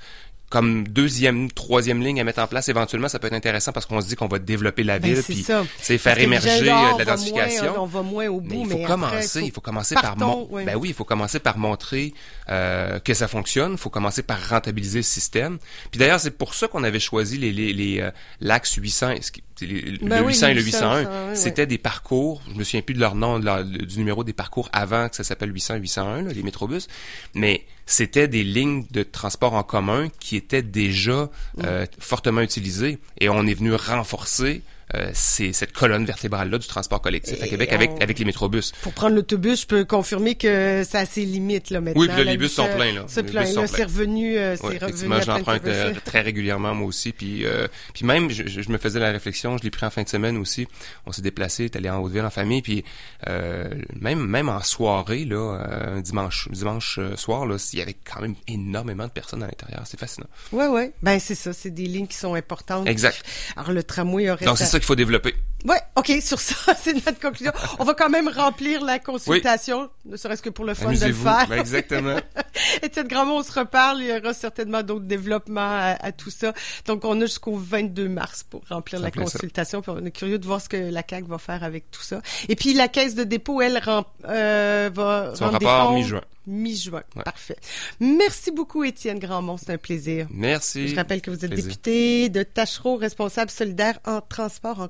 Comme 0.52 0.86
deuxième, 0.88 1.50
troisième 1.50 2.02
ligne 2.04 2.20
à 2.20 2.24
mettre 2.24 2.42
en 2.42 2.46
place, 2.48 2.68
éventuellement, 2.70 3.08
ça 3.08 3.18
peut 3.20 3.28
être 3.28 3.34
intéressant 3.34 3.72
parce 3.72 3.86
qu'on 3.88 4.00
se 4.02 4.08
dit 4.08 4.16
qu'on 4.16 4.28
va 4.28 4.38
développer 4.38 4.84
la 4.84 5.00
Ben, 5.00 5.14
ville, 5.14 5.24
puis 5.24 5.42
ça. 5.44 5.66
c'est 5.82 5.98
faire 5.98 6.20
émerger 6.20 6.70
euh, 6.70 6.76
on 6.94 6.98
l'identification. 7.00 7.64
moins- 7.72 7.80
On 7.80 7.86
va 7.86 8.02
moins 8.04 8.28
au 8.28 8.42
bout, 8.42 8.50
Mais 8.50 8.60
il 8.60 8.70
faut 8.70 8.78
mais 8.80 8.84
commencer, 8.84 9.38
après, 9.40 9.48
il 9.48 9.52
faut 9.54 9.62
commencer 9.62 9.96
par 9.96 10.04
partons, 10.18 10.26
mon- 10.28 10.48
oui. 10.52 10.66
ben 10.66 10.76
oui, 10.76 10.90
il 10.90 10.94
faut 10.94 11.06
commencer 11.06 11.40
par 11.40 11.58
montrer 11.58 12.14
euh, 12.50 13.00
que 13.00 13.14
ça 13.14 13.28
fonctionne, 13.30 13.72
il 13.72 13.78
faut 13.78 13.90
commencer 13.90 14.24
par 14.24 14.46
rentabiliser 14.50 15.00
le 15.00 15.04
système. 15.04 15.58
Puis 15.90 16.00
d'ailleurs, 16.00 16.20
c'est 16.20 16.32
pour 16.38 16.54
ça 16.54 16.68
qu'on 16.68 16.84
avait 16.84 17.00
choisi 17.00 17.38
les 17.38 17.54
les, 17.54 17.72
les 17.72 18.02
euh, 18.02 18.12
l'axe 18.42 18.76
800 18.76 19.14
ce 19.22 19.32
qui- 19.32 19.44
les- 19.68 19.98
Ben 20.00 20.20
le 20.20 20.26
oui, 20.26 20.34
800 20.34 20.48
et 20.48 20.54
le 20.54 20.60
les 20.60 20.66
800, 20.66 20.80
801, 21.00 21.30
oui, 21.32 21.38
c'était 21.38 21.66
des 21.66 21.78
parcours, 21.78 22.42
je 22.52 22.58
me 22.58 22.64
souviens 22.64 22.82
plus 22.82 22.94
de 22.96 23.00
leur 23.00 23.16
nom, 23.16 23.40
de 23.40 23.46
leur- 23.46 23.64
du 23.66 23.98
numéro 23.98 24.24
des 24.24 24.34
parcours 24.34 24.70
avant 24.74 25.10
que 25.10 25.16
ça 25.16 25.24
s'appelle 25.24 25.54
800 25.54 25.76
et 25.76 25.80
801 25.80 26.22
là, 26.24 26.32
les 26.34 26.44
métrobus, 26.44 26.88
mais 27.36 27.66
c'était 27.86 28.28
des 28.28 28.44
lignes 28.44 28.86
de 28.92 29.04
transport 29.04 29.54
en 29.54 29.64
commun 29.64 30.08
qui 30.20 30.36
étaient 30.36 30.62
déjà 30.62 31.30
euh, 31.64 31.86
fortement 32.00 32.42
utilisées 32.42 32.98
et 33.20 33.30
on 33.30 33.46
est 33.46 33.54
venu 33.54 33.74
renforcer 33.74 34.62
euh, 34.96 35.10
ces- 35.14 35.54
cette 35.54 35.72
colonne 35.74 36.06
vertébrale-là 36.06 36.58
du 36.58 36.68
transport 36.68 37.02
collectif 37.02 37.42
à 37.42 37.46
Et 37.46 37.50
Québec 37.50 37.72
avec, 37.72 37.92
on- 37.92 37.98
avec 37.98 38.20
les 38.20 38.26
métrobus. 38.26 38.72
Pour 38.82 38.94
prendre 38.94 39.16
l'autobus, 39.16 39.62
je 39.62 39.68
peux 39.68 39.86
confirmer 39.86 40.36
que 40.36 40.84
ça 40.88 41.00
a 41.00 41.06
ses 41.06 41.26
limites 41.26 41.70
là 41.70 41.82
maintenant. 41.82 42.02
Oui, 42.02 42.08
puis 42.08 42.18
là, 42.18 42.24
les 42.24 42.38
bus 42.38 42.52
sont 42.52 42.68
pleins, 42.68 42.94
là. 42.94 43.06
C'est 43.08 43.24
plein. 43.24 43.44
Là, 43.44 43.68
c'est 43.68 43.84
revenu, 43.84 44.38
euh, 44.38 44.56
c'est 44.56 44.64
revenu 44.64 44.76
effectivement, 44.78 45.16
à 45.16 45.20
je 45.20 45.26
plein 45.26 45.38
l'emprunte 45.38 45.64
de 45.64 45.70
euh, 45.72 45.94
très 46.06 46.22
régulièrement 46.22 46.74
moi 46.76 46.88
aussi. 46.88 47.12
Puis, 47.12 47.46
euh, 47.46 47.68
puis 47.94 48.06
même, 48.06 48.30
je, 48.30 48.48
je- 48.48 48.70
me 48.72 48.78
faisais 48.78 49.00
la 49.00 49.12
réflexion, 49.12 49.58
je 49.58 49.64
l'ai 49.64 49.70
pris 49.72 49.86
en 49.86 49.90
fin 49.90 50.04
de 50.04 50.10
semaine 50.10 50.38
aussi. 50.38 50.68
On 51.06 51.12
s'est 51.12 51.22
déplacé, 51.22 51.66
est 51.66 51.76
allé 51.76 51.90
en 51.90 52.00
Haute-Ville 52.00 52.24
en 52.26 52.30
famille. 52.30 52.62
Puis 52.62 52.84
euh, 53.28 53.70
même 54.00 54.26
même 54.26 54.50
en 54.50 54.62
soirée, 54.62 55.26
là, 55.26 55.60
un 55.96 56.02
dimanche 56.02 56.48
dimanche 56.52 57.00
soir, 57.16 57.46
là, 57.46 57.58
il 57.74 57.80
y 57.80 57.82
avait 57.82 57.96
quand 58.06 58.22
même 58.22 58.36
énormément 58.48 59.06
de 59.06 59.12
personnes 59.12 59.44
à 59.44 59.48
l'intérieur. 59.48 59.82
C'est 59.86 60.00
fascinant. 60.00 60.28
Ouais, 60.52 60.68
ouais. 60.68 60.92
Ben, 61.02 61.20
c'est 61.20 61.36
ça. 61.36 61.54
C'est 61.54 61.70
des 61.72 61.86
lignes 61.86 62.08
qui 62.08 62.18
sont 62.18 62.34
importantes. 62.34 62.88
Exact. 62.88 63.24
Alors, 63.56 63.72
le 63.72 63.84
tramway 63.84 64.30
aurait 64.30 64.46
Donc 64.46 64.58
c'est 64.58 64.66
ça 64.66 64.80
qu'il 64.82 64.88
faut 64.88 64.96
développer. 64.96 65.36
Ouais, 65.66 65.80
OK, 65.96 66.12
sur 66.22 66.40
ça, 66.40 66.74
c'est 66.82 66.94
notre 67.06 67.20
conclusion. 67.20 67.52
On 67.80 67.84
va 67.84 67.94
quand 67.94 68.10
même 68.10 68.28
remplir 68.28 68.84
la 68.84 68.98
consultation, 69.00 69.90
ne 70.06 70.18
serait-ce 70.18 70.42
que 70.42 70.50
pour 70.50 70.66
le 70.66 70.74
fun 70.74 70.92
de 70.94 71.06
le 71.06 71.14
faire. 71.14 71.48
Ben, 71.48 71.60
exactement. 71.60 72.16
Étienne 72.82 73.08
Grandmont, 73.08 73.38
on 73.40 73.44
se 73.44 73.52
reparle. 73.60 74.02
Il 74.02 74.08
y 74.08 74.14
aura 74.18 74.34
certainement 74.34 74.82
d'autres 74.84 75.06
développements 75.06 75.62
à, 75.62 75.98
à 76.02 76.12
tout 76.12 76.30
ça. 76.32 76.54
Donc, 76.86 77.06
on 77.06 77.20
a 77.22 77.26
jusqu'au 77.26 77.56
22 77.56 78.10
mars 78.10 78.44
pour 78.44 78.62
remplir 78.70 79.00
la 79.00 79.12
consultation. 79.12 79.82
Puis 79.82 79.92
on 79.96 80.06
est 80.06 80.12
curieux 80.12 80.40
de 80.40 80.46
voir 80.46 80.62
ce 80.62 80.70
que 80.70 80.78
la 80.78 81.04
CAQ 81.08 81.28
va 81.28 81.38
faire 81.38 81.64
avec 81.64 81.92
tout 81.92 82.02
ça. 82.02 82.22
Et 82.50 82.56
puis, 82.56 82.74
la 82.74 82.88
caisse 82.88 83.16
de 83.16 83.24
dépôt, 83.24 83.62
elle, 83.62 83.78
rem- 83.78 84.04
euh, 84.28 84.90
va 84.94 85.34
Son 85.36 85.46
rendre 85.46 85.66
rapport 85.66 85.94
mi-juin. 85.94 86.22
Mi-juin. 86.48 87.04
Ouais. 87.16 87.24
Parfait. 87.24 87.56
Merci 88.00 88.50
beaucoup, 88.52 88.84
Étienne 88.84 89.20
Grandmont. 89.20 89.58
C'est 89.58 89.74
un 89.74 89.78
plaisir. 89.78 90.26
Merci. 90.32 90.88
Je 90.88 90.96
rappelle 90.96 91.22
que 91.22 91.30
vous 91.30 91.46
êtes 91.46 91.52
Plaisir. 91.52 91.68
député 91.70 92.30
de 92.30 92.42
Tachereau, 92.44 92.96
responsable 92.98 93.52
solidaire 93.52 94.00
en 94.06 94.22
transport 94.22 94.80
en 94.80 94.88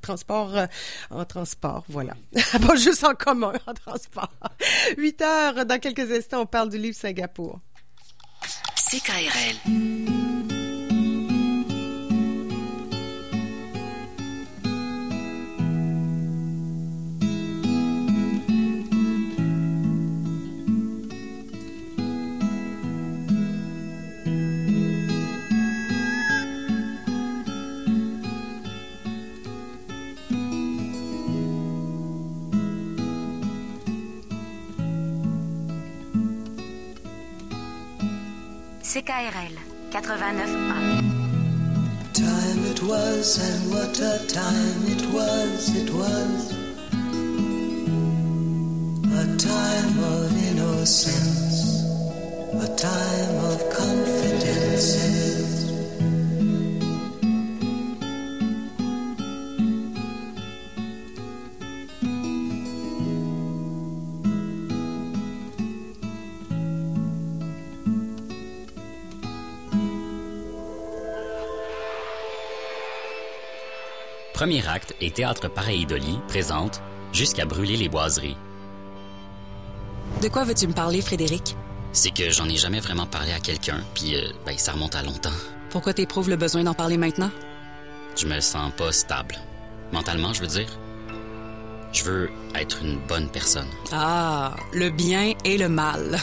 transport 0.00 0.56
euh, 0.56 0.66
en 1.10 1.24
transport, 1.24 1.84
voilà. 1.88 2.14
Pas 2.66 2.76
juste 2.76 3.04
en 3.04 3.14
commun, 3.14 3.52
en 3.66 3.74
transport. 3.74 4.32
8 4.96 5.22
heures, 5.22 5.66
dans 5.66 5.78
quelques 5.78 6.10
instants, 6.10 6.42
on 6.42 6.46
parle 6.46 6.70
du 6.70 6.78
livre 6.78 6.96
Singapour. 6.96 7.60
CKRL. 8.76 10.51
CKRL 38.92 39.56
89.1 39.90 40.52
Time 42.12 42.60
it 42.72 42.82
was, 42.82 43.38
and 43.40 43.72
what 43.72 43.98
a 43.98 44.18
time 44.28 44.84
it 44.84 45.02
was, 45.14 45.74
it 45.74 45.88
was 45.94 46.52
a 49.16 49.26
time 49.38 49.98
of 50.12 50.28
innocence, 50.50 51.31
Premier 74.42 74.66
acte 74.66 74.96
et 75.00 75.12
Théâtre 75.12 75.46
Pareidolie 75.46 76.18
présente 76.26 76.82
Jusqu'à 77.12 77.44
brûler 77.44 77.76
les 77.76 77.88
boiseries. 77.88 78.36
De 80.20 80.26
quoi 80.26 80.42
veux-tu 80.42 80.66
me 80.66 80.72
parler, 80.72 81.00
Frédéric? 81.00 81.54
C'est 81.92 82.10
que 82.10 82.28
j'en 82.28 82.48
ai 82.48 82.56
jamais 82.56 82.80
vraiment 82.80 83.06
parlé 83.06 83.30
à 83.30 83.38
quelqu'un, 83.38 83.78
puis 83.94 84.16
euh, 84.16 84.32
ben, 84.44 84.58
ça 84.58 84.72
remonte 84.72 84.96
à 84.96 85.04
longtemps. 85.04 85.30
Pourquoi 85.70 85.94
t'éprouves 85.94 86.28
le 86.28 86.34
besoin 86.34 86.64
d'en 86.64 86.74
parler 86.74 86.96
maintenant? 86.96 87.30
Je 88.16 88.26
me 88.26 88.40
sens 88.40 88.72
pas 88.76 88.90
stable. 88.90 89.36
Mentalement, 89.92 90.32
je 90.32 90.40
veux 90.40 90.48
dire. 90.48 90.76
Je 91.92 92.02
veux 92.02 92.30
être 92.56 92.82
une 92.82 92.98
bonne 93.06 93.28
personne. 93.28 93.68
Ah, 93.92 94.56
le 94.72 94.90
bien 94.90 95.34
et 95.44 95.56
le 95.56 95.68
mal. 95.68 96.18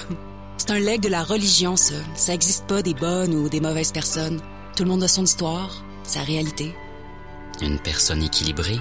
C'est 0.58 0.72
un 0.72 0.80
legs 0.80 1.00
de 1.00 1.08
la 1.08 1.24
religion, 1.24 1.78
ça. 1.78 1.96
Ça 2.16 2.34
existe 2.34 2.68
pas 2.68 2.82
des 2.82 2.96
bonnes 2.96 3.34
ou 3.34 3.48
des 3.48 3.62
mauvaises 3.62 3.94
personnes. 3.94 4.42
Tout 4.76 4.84
le 4.84 4.90
monde 4.90 5.04
a 5.04 5.08
son 5.08 5.24
histoire, 5.24 5.86
sa 6.04 6.20
réalité. 6.20 6.76
Une 7.62 7.78
personne 7.78 8.24
équilibrée? 8.24 8.80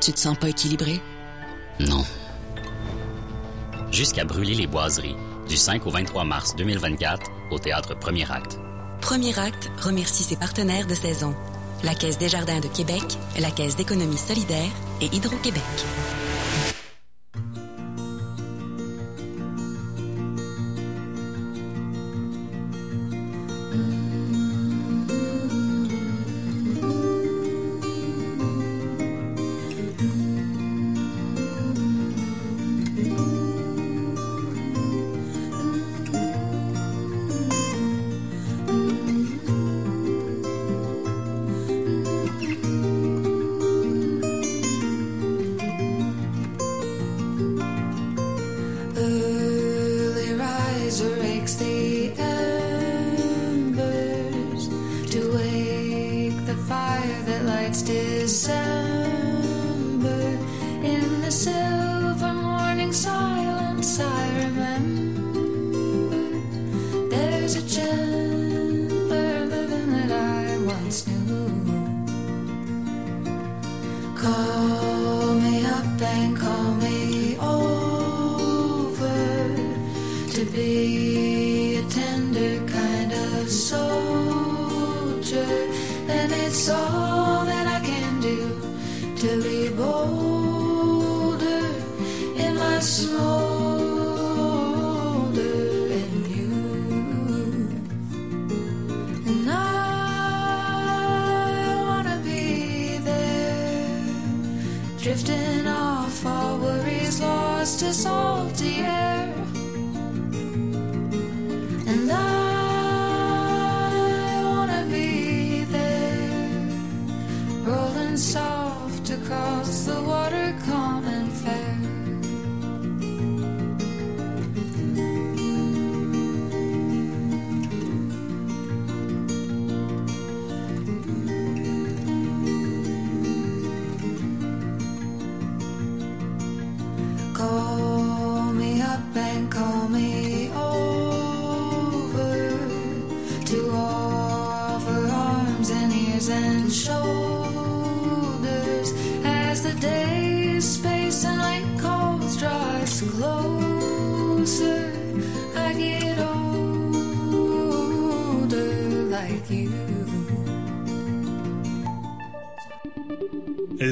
Tu 0.00 0.12
te 0.12 0.18
sens 0.18 0.38
pas 0.38 0.48
équilibré? 0.48 1.02
Non. 1.78 2.04
Jusqu'à 3.90 4.24
brûler 4.24 4.54
les 4.54 4.66
boiseries, 4.66 5.16
du 5.46 5.56
5 5.56 5.86
au 5.86 5.90
23 5.90 6.24
mars 6.24 6.56
2024, 6.56 7.30
au 7.50 7.58
théâtre 7.58 7.94
Premier 7.94 8.30
Acte. 8.30 8.58
Premier 9.02 9.38
acte 9.38 9.70
remercie 9.78 10.22
ses 10.22 10.36
partenaires 10.36 10.86
de 10.86 10.94
saison. 10.94 11.36
La 11.84 11.94
Caisse 11.94 12.16
des 12.16 12.30
Jardins 12.30 12.60
de 12.60 12.68
Québec, 12.68 13.02
la 13.38 13.50
Caisse 13.50 13.76
d'économie 13.76 14.16
solidaire 14.16 14.70
et 15.02 15.14
Hydro-Québec. 15.14 15.62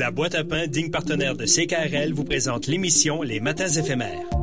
La 0.01 0.11
boîte 0.11 0.34
à 0.34 0.44
pain, 0.44 0.66
digne 0.66 0.90
partenaire 0.90 1.36
de 1.36 1.44
CKRL, 1.44 2.14
vous 2.14 2.24
présente 2.24 2.68
l'émission 2.68 3.20
Les 3.20 3.38
Matins 3.38 3.68
éphémères. 3.68 4.39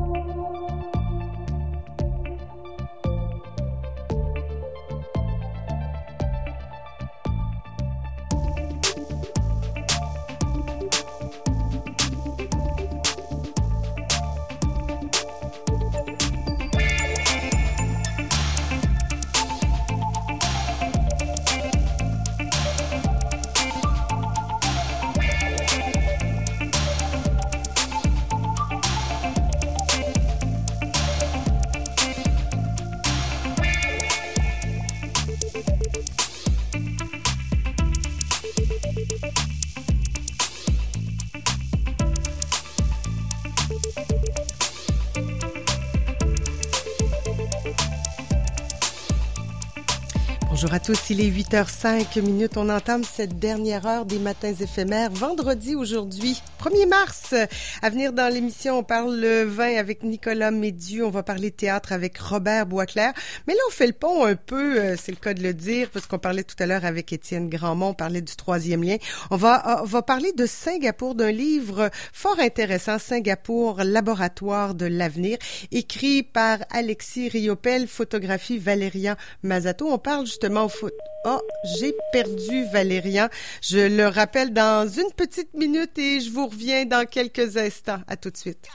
Bonjour 50.68 50.82
à 50.82 50.84
tous, 50.84 51.08
il 51.08 51.22
est 51.22 51.30
8h05 51.30 52.20
minutes. 52.20 52.58
On 52.58 52.68
entame 52.68 53.02
cette 53.02 53.38
dernière 53.38 53.86
heure 53.86 54.04
des 54.04 54.18
matins 54.18 54.52
éphémères. 54.52 55.10
Vendredi 55.10 55.74
aujourd'hui, 55.74 56.42
1er 56.58 56.88
mars. 56.88 57.34
À 57.82 57.90
venir 57.90 58.12
dans 58.12 58.32
l'émission, 58.32 58.78
on 58.78 58.82
parle 58.82 59.14
le 59.16 59.44
vin 59.44 59.76
avec 59.76 60.02
Nicolas 60.02 60.50
Médieu. 60.50 61.06
On 61.06 61.10
va 61.10 61.22
parler 61.22 61.52
théâtre 61.52 61.92
avec 61.92 62.18
Robert 62.18 62.66
Boisclair. 62.66 63.12
Mais 63.46 63.54
là, 63.54 63.60
on 63.68 63.70
fait 63.70 63.86
le 63.86 63.92
pont 63.92 64.24
un 64.24 64.34
peu, 64.34 64.80
euh, 64.80 64.96
c'est 65.00 65.12
le 65.12 65.18
cas 65.18 65.34
de 65.34 65.42
le 65.42 65.54
dire, 65.54 65.88
parce 65.90 66.06
qu'on 66.06 66.18
parlait 66.18 66.42
tout 66.42 66.56
à 66.58 66.66
l'heure 66.66 66.84
avec 66.84 67.12
Étienne 67.12 67.48
Grandmont, 67.48 67.90
on 67.90 67.94
parlait 67.94 68.22
du 68.22 68.34
troisième 68.34 68.82
lien. 68.82 68.96
On 69.30 69.36
va, 69.36 69.82
on 69.82 69.86
va 69.86 70.02
parler 70.02 70.32
de 70.32 70.46
Singapour, 70.46 71.14
d'un 71.14 71.30
livre 71.30 71.90
fort 72.12 72.40
intéressant, 72.40 72.98
Singapour, 72.98 73.82
laboratoire 73.84 74.74
de 74.74 74.86
l'avenir, 74.86 75.38
écrit 75.70 76.24
par 76.24 76.58
Alexis 76.70 77.28
Riopel, 77.28 77.86
photographie 77.86 78.58
Valérian 78.58 79.14
Mazato. 79.44 79.88
On 79.88 79.98
parle 79.98 80.26
justement 80.26 80.64
au 80.64 80.68
foot. 80.68 80.94
Oh, 81.24 81.40
j'ai 81.78 81.94
perdu 82.12 82.64
Valérian. 82.72 83.28
Je 83.60 83.78
le 83.78 84.06
rappelle 84.06 84.52
dans 84.52 84.88
une 84.88 85.10
petite 85.16 85.52
minute 85.54 85.98
et 85.98 86.20
je 86.20 86.30
vous 86.30 86.46
reviens 86.46 86.84
dans 86.84 87.06
quelques 87.06 87.56
instants. 87.56 88.00
À 88.06 88.16
tout 88.16 88.30
de 88.30 88.36
suite. 88.36 88.68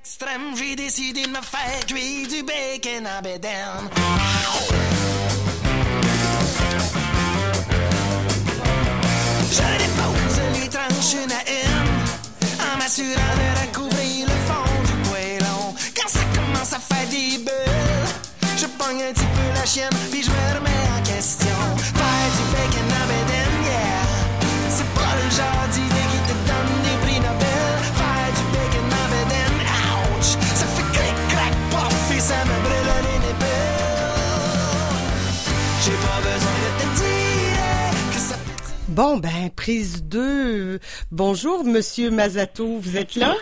extrême, 0.00 0.56
j'ai 0.56 0.74
décidé 0.76 1.22
de 1.22 1.28
me 1.28 1.40
faire 1.40 1.86
cuire 1.86 2.26
du 2.28 2.42
bacon 2.42 3.06
à 3.06 3.22
bédaine. 3.22 3.88
Je 9.52 9.66
dépose 9.78 10.40
les 10.54 10.68
tranches 10.68 11.14
une 11.14 11.32
à 11.32 11.42
une, 11.62 11.90
en 12.60 12.78
m'assurant 12.78 13.34
de 13.40 13.48
recouvrir 13.60 14.26
le 14.26 14.38
fond 14.48 14.82
du 14.84 15.08
poêlon. 15.08 15.74
Quand 15.96 16.08
ça 16.08 16.24
commence 16.34 16.72
à 16.72 16.80
faire 16.80 17.08
des 17.08 17.38
bulles, 17.38 18.08
je 18.56 18.66
pogne 18.66 19.02
un 19.02 19.12
petit 19.12 19.24
peu 19.34 19.39
la 19.60 19.66
chienne, 19.66 19.90
puis 20.10 20.22
je 20.22 20.30
me 20.30 20.42
remets 20.56 20.86
en 20.96 21.02
question. 21.02 21.58
Faire 22.00 22.28
du 22.36 22.44
bacon 22.52 22.90
à 23.00 23.04
bédaine, 23.10 23.58
yeah, 23.68 24.04
c'est 24.70 24.90
pas 24.98 25.12
le 25.20 25.26
genre 25.38 25.66
d'idée 25.74 26.06
qui 26.12 26.20
te 26.28 26.34
donne 26.48 26.74
des 26.86 26.96
prix 27.04 27.20
Nobel. 27.20 27.74
Faire 28.00 28.30
du 28.38 28.44
bacon 28.54 28.88
à 29.00 29.06
bédaine, 29.12 29.58
ouch, 30.16 30.30
ça 30.60 30.66
fait 30.74 30.88
clic, 30.96 31.16
crac, 31.28 31.54
pof, 31.70 32.16
et 32.16 32.20
ça 32.20 32.40
me 32.48 32.56
brûle 32.64 32.90
les 33.06 33.18
nipples. 33.26 33.60
J'ai 35.84 35.98
pas 36.06 36.20
besoin 36.30 36.56
de 36.64 36.70
te 36.80 36.86
dire 37.02 38.12
que 38.12 38.20
ça 38.28 38.36
Bon, 38.88 39.18
ben, 39.18 39.50
prise 39.54 40.02
2. 40.04 40.80
Bonjour, 41.10 41.64
Monsieur 41.64 42.10
Mazato, 42.10 42.78
vous 42.78 42.96
êtes 42.96 43.14
là? 43.14 43.34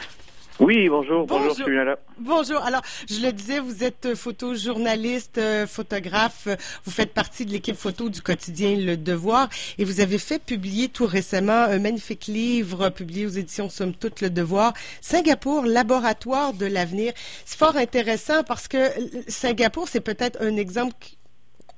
Oui, 0.61 0.89
bonjour, 0.89 1.25
bonjour, 1.25 1.55
Bonjour. 1.57 1.97
Bonjour. 2.19 2.59
Alors, 2.65 2.83
je 3.09 3.21
le 3.21 3.33
disais, 3.33 3.61
vous 3.61 3.85
êtes 3.85 4.07
euh, 4.07 4.17
photojournaliste, 4.17 5.39
euh, 5.39 5.69
photographe. 5.69 6.49
Vous 6.85 6.91
faites 6.91 7.15
partie 7.15 7.47
de 7.47 7.53
l'équipe 7.53 7.77
photo 7.77 8.09
du 8.09 8.21
quotidien 8.23 8.77
Le 8.77 8.97
Devoir 8.97 9.49
et 9.79 9.85
vous 9.85 10.01
avez 10.01 10.19
fait 10.19 10.43
publier 10.43 10.89
tout 10.89 11.07
récemment 11.07 11.53
un 11.53 11.79
magnifique 11.79 12.27
livre 12.27 12.89
publié 12.89 13.27
aux 13.27 13.31
éditions 13.31 13.69
Somme 13.69 13.95
Toute 13.95 14.21
Le 14.21 14.31
Devoir, 14.31 14.73
Singapour, 15.01 15.65
laboratoire 15.65 16.53
de 16.55 16.67
l'avenir. 16.67 17.13
C'est 17.45 17.59
fort 17.59 17.77
intéressant 17.77 18.43
parce 18.43 18.67
que 18.67 18.79
euh, 18.79 19.23
Singapour, 19.29 19.87
c'est 19.87 20.01
peut-être 20.01 20.43
un 20.43 20.57
exemple 20.57 20.97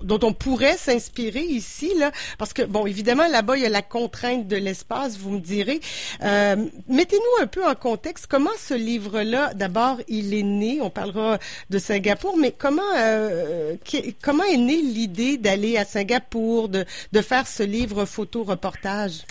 dont 0.03 0.19
on 0.23 0.33
pourrait 0.33 0.77
s'inspirer 0.77 1.43
ici, 1.43 1.93
là, 1.99 2.11
parce 2.39 2.53
que, 2.53 2.63
bon, 2.63 2.87
évidemment, 2.87 3.29
là-bas, 3.29 3.57
il 3.57 3.63
y 3.63 3.67
a 3.67 3.71
la 3.71 3.83
contrainte 3.83 4.49
de 4.49 4.57
l'espace, 4.57 5.19
vous 5.19 5.31
me 5.31 5.41
direz. 5.41 5.81
Euh, 6.23 6.57
Mettez-nous 6.89 7.43
un 7.43 7.47
peu 7.47 7.65
en 7.65 7.75
contexte. 7.75 8.27
Comment 8.27 8.51
ce 8.57 8.75
livre-là, 8.75 9.55
d'abord, 9.55 9.99
il 10.09 10.35
est 10.35 10.43
né, 10.43 10.81
on 10.81 10.91
parlera 10.91 11.39
de 11.71 11.79
Singapour, 11.79 12.37
mais 12.39 12.53
comment, 12.53 12.83
euh, 12.97 13.77
comment 14.23 14.45
est 14.45 14.57
née 14.57 14.83
l'idée 14.83 15.37
d'aller 15.37 15.77
à 15.77 15.85
Singapour, 15.85 16.69
de, 16.69 16.85
de 17.13 17.21
faire 17.21 17.47
ce 17.47 17.63
livre 17.63 18.05
photo-reportage? 18.05 19.25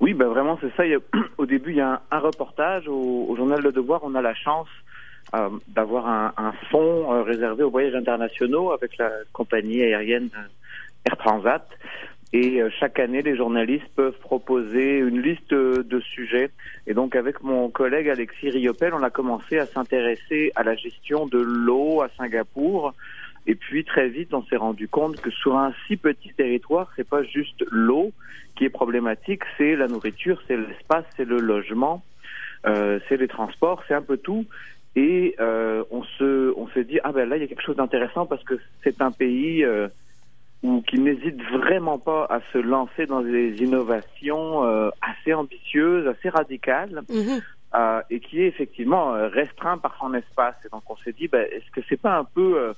Oui, 0.00 0.14
ben 0.14 0.26
vraiment, 0.28 0.58
c'est 0.60 0.74
ça. 0.76 0.82
Au 1.38 1.46
début, 1.46 1.70
il 1.70 1.76
y 1.76 1.80
a 1.80 2.00
un, 2.10 2.18
reportage 2.18 2.88
au, 2.88 3.26
au 3.28 3.36
journal 3.36 3.60
Le 3.60 3.70
Devoir. 3.70 4.00
On 4.02 4.14
a 4.14 4.22
la 4.22 4.34
chance 4.34 4.68
d'avoir 5.68 6.08
un, 6.08 6.32
un 6.36 6.52
fonds 6.70 7.12
euh, 7.12 7.22
réservé 7.22 7.62
aux 7.62 7.70
voyages 7.70 7.94
internationaux 7.94 8.72
avec 8.72 8.96
la 8.98 9.10
compagnie 9.32 9.82
aérienne 9.82 10.28
euh, 10.36 11.06
Air 11.06 11.16
Transat. 11.16 11.66
Et 12.32 12.62
euh, 12.62 12.70
chaque 12.78 13.00
année, 13.00 13.22
les 13.22 13.36
journalistes 13.36 13.88
peuvent 13.96 14.18
proposer 14.20 14.98
une 14.98 15.20
liste 15.20 15.52
euh, 15.52 15.82
de 15.82 16.00
sujets. 16.00 16.50
Et 16.86 16.94
donc, 16.94 17.16
avec 17.16 17.42
mon 17.42 17.70
collègue 17.70 18.08
Alexis 18.08 18.50
Riopel, 18.50 18.94
on 18.94 19.02
a 19.02 19.10
commencé 19.10 19.58
à 19.58 19.66
s'intéresser 19.66 20.52
à 20.54 20.62
la 20.62 20.76
gestion 20.76 21.26
de 21.26 21.38
l'eau 21.38 22.02
à 22.02 22.08
Singapour. 22.16 22.94
Et 23.46 23.56
puis 23.56 23.84
très 23.84 24.08
vite, 24.08 24.32
on 24.32 24.44
s'est 24.44 24.56
rendu 24.56 24.86
compte 24.86 25.20
que 25.20 25.30
sur 25.30 25.56
un 25.56 25.72
si 25.86 25.96
petit 25.96 26.32
territoire, 26.34 26.92
c'est 26.94 27.08
pas 27.08 27.24
juste 27.24 27.64
l'eau 27.70 28.12
qui 28.54 28.64
est 28.64 28.70
problématique, 28.70 29.42
c'est 29.56 29.74
la 29.74 29.88
nourriture, 29.88 30.40
c'est 30.46 30.56
l'espace, 30.56 31.04
c'est 31.16 31.24
le 31.24 31.38
logement, 31.38 32.04
euh, 32.66 33.00
c'est 33.08 33.16
les 33.16 33.28
transports, 33.28 33.82
c'est 33.88 33.94
un 33.94 34.02
peu 34.02 34.18
tout. 34.18 34.44
Et 34.96 35.36
euh, 35.38 35.84
on 35.90 36.02
se, 36.02 36.52
on 36.56 36.66
s'est 36.68 36.84
dit 36.84 36.98
ah 37.04 37.12
ben 37.12 37.28
là 37.28 37.36
il 37.36 37.40
y 37.40 37.44
a 37.44 37.46
quelque 37.48 37.62
chose 37.62 37.76
d'intéressant 37.76 38.26
parce 38.26 38.42
que 38.42 38.54
c'est 38.82 39.00
un 39.00 39.12
pays 39.12 39.64
euh, 39.64 39.88
où 40.62 40.82
qui 40.82 40.98
n'hésite 40.98 41.40
vraiment 41.42 41.98
pas 41.98 42.26
à 42.28 42.40
se 42.52 42.58
lancer 42.58 43.06
dans 43.06 43.22
des 43.22 43.62
innovations 43.62 44.64
euh, 44.64 44.90
assez 45.00 45.32
ambitieuses, 45.32 46.06
assez 46.08 46.28
radicales. 46.28 47.02
euh, 47.74 48.02
et 48.10 48.20
qui 48.20 48.42
est 48.42 48.48
effectivement 48.48 49.14
euh, 49.14 49.28
restreint 49.28 49.78
par 49.78 49.96
son 50.00 50.12
espace. 50.14 50.56
Et 50.64 50.68
donc 50.70 50.82
on 50.88 50.96
s'est 50.96 51.12
dit, 51.12 51.28
ben, 51.28 51.46
est-ce 51.52 51.70
que 51.70 51.80
c'est 51.88 52.00
pas 52.00 52.18
un 52.18 52.24
peu 52.24 52.58
euh, 52.58 52.72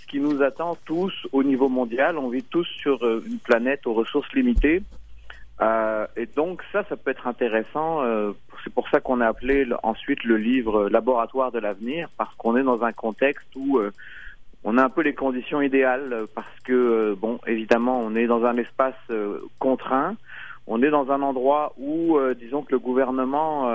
ce 0.00 0.06
qui 0.06 0.20
nous 0.20 0.42
attend 0.42 0.76
tous 0.84 1.12
au 1.32 1.42
niveau 1.42 1.68
mondial? 1.68 2.18
On 2.18 2.28
vit 2.28 2.42
tous 2.42 2.66
sur 2.82 3.04
euh, 3.04 3.22
une 3.26 3.38
planète 3.38 3.86
aux 3.86 3.94
ressources 3.94 4.32
limitées. 4.32 4.82
Euh, 5.60 6.06
et 6.16 6.26
donc 6.26 6.62
ça, 6.72 6.84
ça 6.88 6.96
peut 6.96 7.10
être 7.10 7.26
intéressant. 7.26 8.02
euh, 8.02 8.32
c'est 8.64 8.72
pour 8.72 8.88
ça 8.88 9.00
qu'on 9.00 9.20
a 9.20 9.28
appelé 9.28 9.66
ensuite 9.82 10.24
le 10.24 10.36
livre 10.36 10.88
Laboratoire 10.88 11.52
de 11.52 11.58
l'avenir, 11.58 12.08
parce 12.16 12.34
qu'on 12.36 12.56
est 12.56 12.62
dans 12.62 12.82
un 12.82 12.92
contexte 12.92 13.48
où 13.54 13.78
euh, 13.78 13.92
on 14.64 14.78
a 14.78 14.84
un 14.84 14.88
peu 14.88 15.02
les 15.02 15.14
conditions 15.14 15.60
idéales, 15.60 16.12
euh, 16.12 16.26
parce 16.34 16.58
que 16.64 16.72
euh, 16.72 17.14
bon, 17.14 17.38
évidemment, 17.46 18.00
on 18.00 18.14
est 18.16 18.26
dans 18.26 18.44
un 18.44 18.56
espace 18.56 18.94
contraint. 19.58 20.16
On 20.66 20.82
est 20.82 20.88
dans 20.88 21.10
un 21.10 21.20
endroit 21.20 21.74
où, 21.76 22.18
disons 22.40 22.62
que 22.62 22.72
le 22.72 22.78
gouvernement, 22.78 23.70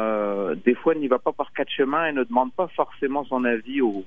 des 0.66 0.74
fois, 0.74 0.96
n'y 0.96 1.08
va 1.08 1.20
pas 1.20 1.32
par 1.32 1.54
quatre 1.54 1.70
chemins 1.70 2.08
et 2.08 2.14
ne 2.14 2.24
demande 2.24 2.52
pas 2.54 2.68
forcément 2.70 3.24
son 3.26 3.46
avis 3.46 3.80
au, 3.80 4.06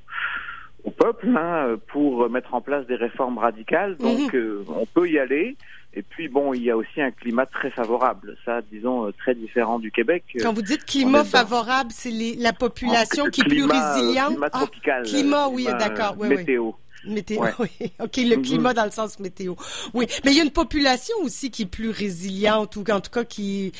au 0.84 0.90
peuple 0.90 1.28
hein, 1.36 1.76
pour 1.88 2.28
mettre 2.30 2.54
en 2.54 2.60
place 2.60 2.86
des 2.86 2.96
réformes 2.96 3.38
radicales. 3.38 3.96
Donc, 3.98 4.34
euh, 4.34 4.64
on 4.68 4.86
peut 4.86 5.08
y 5.08 5.18
aller. 5.18 5.56
Et 5.94 6.02
puis, 6.02 6.28
bon, 6.28 6.54
il 6.54 6.62
y 6.62 6.70
a 6.70 6.76
aussi 6.76 7.00
un 7.02 7.10
climat 7.10 7.44
très 7.46 7.70
favorable. 7.70 8.36
Ça, 8.46 8.60
disons, 8.72 9.06
euh, 9.06 9.12
très 9.12 9.34
différent 9.34 9.78
du 9.78 9.90
Québec. 9.92 10.24
Quand 10.40 10.52
vous 10.54 10.62
dites 10.62 10.84
climat 10.86 11.22
favorable, 11.24 11.90
c'est 11.92 12.10
la 12.38 12.52
population 12.54 13.26
qui 13.28 13.42
est 13.42 13.44
plus 13.44 13.62
euh, 13.64 13.66
résiliente? 13.66 14.28
climat 14.30 14.48
Ah, 14.52 14.58
tropical, 14.58 15.02
climat, 15.04 15.46
euh, 15.46 15.50
oui, 15.52 15.64
d'accord. 15.78 16.12
euh, 16.12 16.16
oui. 16.20 16.28
météo. 16.28 16.70
Météo, 17.04 17.40
Ouais. 17.42 17.50
oui. 17.58 17.92
OK, 18.00 18.16
le 18.16 18.36
Mhm. 18.36 18.42
climat 18.42 18.74
dans 18.74 18.84
le 18.84 18.90
sens 18.90 19.18
météo. 19.18 19.54
Oui, 19.92 20.06
mais 20.24 20.30
il 20.30 20.36
y 20.36 20.40
a 20.40 20.44
une 20.44 20.50
population 20.50 21.14
aussi 21.22 21.50
qui 21.50 21.62
est 21.62 21.66
plus 21.66 21.90
résiliente 21.90 22.76
ou 22.76 22.84
en 22.90 23.00
tout 23.00 23.10
cas 23.10 23.24
qui 23.24 23.72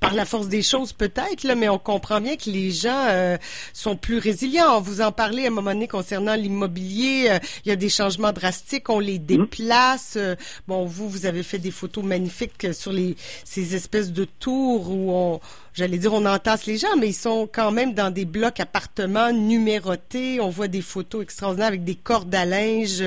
par 0.00 0.14
la 0.14 0.24
force 0.24 0.48
des 0.48 0.62
choses 0.62 0.92
peut-être 0.92 1.44
là, 1.44 1.54
mais 1.54 1.68
on 1.68 1.78
comprend 1.78 2.20
bien 2.20 2.36
que 2.36 2.50
les 2.50 2.70
gens 2.70 3.06
euh, 3.08 3.36
sont 3.72 3.96
plus 3.96 4.18
résilients. 4.18 4.76
On 4.76 4.80
vous 4.80 5.00
en 5.00 5.12
parlait 5.12 5.44
à 5.44 5.48
un 5.48 5.50
moment 5.50 5.72
donné 5.72 5.88
concernant 5.88 6.34
l'immobilier. 6.34 7.26
euh, 7.30 7.38
il 7.64 7.68
y 7.68 7.72
a 7.72 7.76
des 7.76 7.88
changements 7.88 8.32
drastiques, 8.32 8.88
on 8.90 9.00
les 9.00 9.18
déplace. 9.18 10.14
euh, 10.16 10.34
bon, 10.66 10.84
vous, 10.86 11.08
vous 11.08 11.26
avez 11.26 11.42
fait 11.42 11.58
des 11.58 11.70
photos 11.70 12.04
magnifiques 12.04 12.64
euh, 12.64 12.72
sur 12.72 12.92
les 12.92 13.16
ces 13.44 13.74
espèces 13.74 14.12
de 14.12 14.24
tours 14.24 14.90
où 14.90 15.12
on, 15.12 15.40
j'allais 15.74 15.98
dire, 15.98 16.12
on 16.12 16.24
entasse 16.26 16.66
les 16.66 16.78
gens, 16.78 16.96
mais 16.96 17.08
ils 17.08 17.14
sont 17.14 17.48
quand 17.52 17.70
même 17.70 17.94
dans 17.94 18.10
des 18.10 18.24
blocs 18.24 18.60
appartements 18.60 19.32
numérotés. 19.32 20.40
On 20.40 20.48
voit 20.48 20.68
des 20.68 20.82
photos 20.82 21.22
extraordinaires 21.22 21.68
avec 21.68 21.84
des 21.84 21.96
cordes 21.96 22.34
à 22.34 22.44
linge 22.44 23.04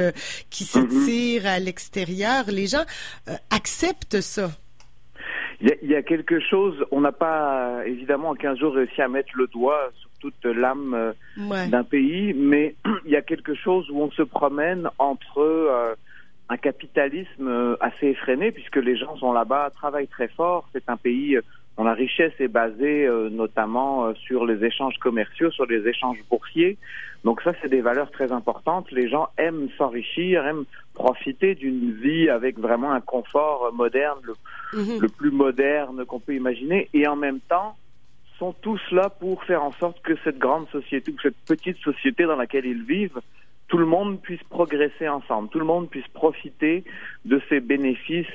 qui 0.49 0.65
s'étirent 0.65 1.45
à 1.47 1.59
l'extérieur. 1.59 2.45
Les 2.51 2.67
gens 2.67 2.83
acceptent 3.49 4.21
ça. 4.21 4.51
Il 5.61 5.67
y, 5.69 5.71
a, 5.71 5.75
il 5.83 5.89
y 5.89 5.95
a 5.95 6.01
quelque 6.01 6.39
chose, 6.39 6.75
on 6.91 7.01
n'a 7.01 7.11
pas 7.11 7.85
évidemment 7.85 8.29
en 8.29 8.35
15 8.35 8.57
jours 8.57 8.73
réussi 8.73 9.01
à 9.01 9.07
mettre 9.07 9.29
le 9.35 9.47
doigt 9.47 9.91
sur 9.99 10.09
toute 10.19 10.43
l'âme 10.45 10.93
euh, 10.93 11.11
Ouais. 11.37 11.67
d'un 11.67 11.83
pays, 11.83 12.33
mais 12.33 12.75
il 13.05 13.11
y 13.11 13.15
a 13.15 13.21
quelque 13.21 13.53
chose 13.53 13.89
où 13.91 14.01
on 14.01 14.11
se 14.11 14.23
promène 14.23 14.89
entre 14.97 15.39
euh, 15.39 15.93
un 16.49 16.57
capitalisme 16.57 17.47
euh, 17.47 17.75
assez 17.79 18.07
effréné, 18.07 18.51
puisque 18.51 18.77
les 18.77 18.97
gens 18.97 19.15
sont 19.17 19.31
là-bas, 19.33 19.69
travaillent 19.73 20.07
très 20.07 20.27
fort. 20.29 20.67
C'est 20.73 20.89
un 20.89 20.97
pays 20.97 21.37
dont 21.77 21.83
la 21.85 21.93
richesse 21.93 22.33
est 22.39 22.47
basée 22.49 23.05
euh, 23.07 23.29
notamment 23.29 24.07
euh, 24.07 24.13
sur 24.15 24.45
les 24.45 24.63
échanges 24.65 24.97
commerciaux, 24.97 25.51
sur 25.51 25.65
les 25.65 25.87
échanges 25.87 26.17
boursiers. 26.29 26.77
Donc 27.23 27.41
ça, 27.41 27.51
c'est 27.61 27.69
des 27.69 27.81
valeurs 27.81 28.09
très 28.11 28.31
importantes. 28.31 28.91
Les 28.91 29.07
gens 29.07 29.29
aiment 29.37 29.69
s'enrichir, 29.77 30.45
aiment 30.45 30.65
profiter 30.93 31.55
d'une 31.55 31.91
vie 31.91 32.29
avec 32.29 32.57
vraiment 32.57 32.91
un 32.91 33.01
confort 33.01 33.71
moderne, 33.73 34.19
le, 34.23 34.35
le 34.99 35.07
plus 35.07 35.31
moderne 35.31 36.05
qu'on 36.05 36.19
peut 36.19 36.35
imaginer, 36.35 36.89
et 36.93 37.07
en 37.07 37.15
même 37.15 37.39
temps 37.39 37.75
sont 38.39 38.53
tous 38.61 38.81
là 38.91 39.09
pour 39.09 39.43
faire 39.43 39.63
en 39.63 39.71
sorte 39.73 40.01
que 40.01 40.13
cette 40.23 40.39
grande 40.39 40.67
société 40.69 41.11
ou 41.11 41.19
cette 41.21 41.37
petite 41.45 41.77
société 41.77 42.23
dans 42.23 42.35
laquelle 42.35 42.65
ils 42.65 42.83
vivent 42.83 43.21
tout 43.71 43.77
le 43.77 43.85
monde 43.85 44.19
puisse 44.21 44.43
progresser 44.49 45.07
ensemble, 45.07 45.47
tout 45.47 45.57
le 45.57 45.65
monde 45.65 45.89
puisse 45.89 46.07
profiter 46.09 46.83
de 47.23 47.41
ces 47.47 47.61
bénéfices 47.61 48.27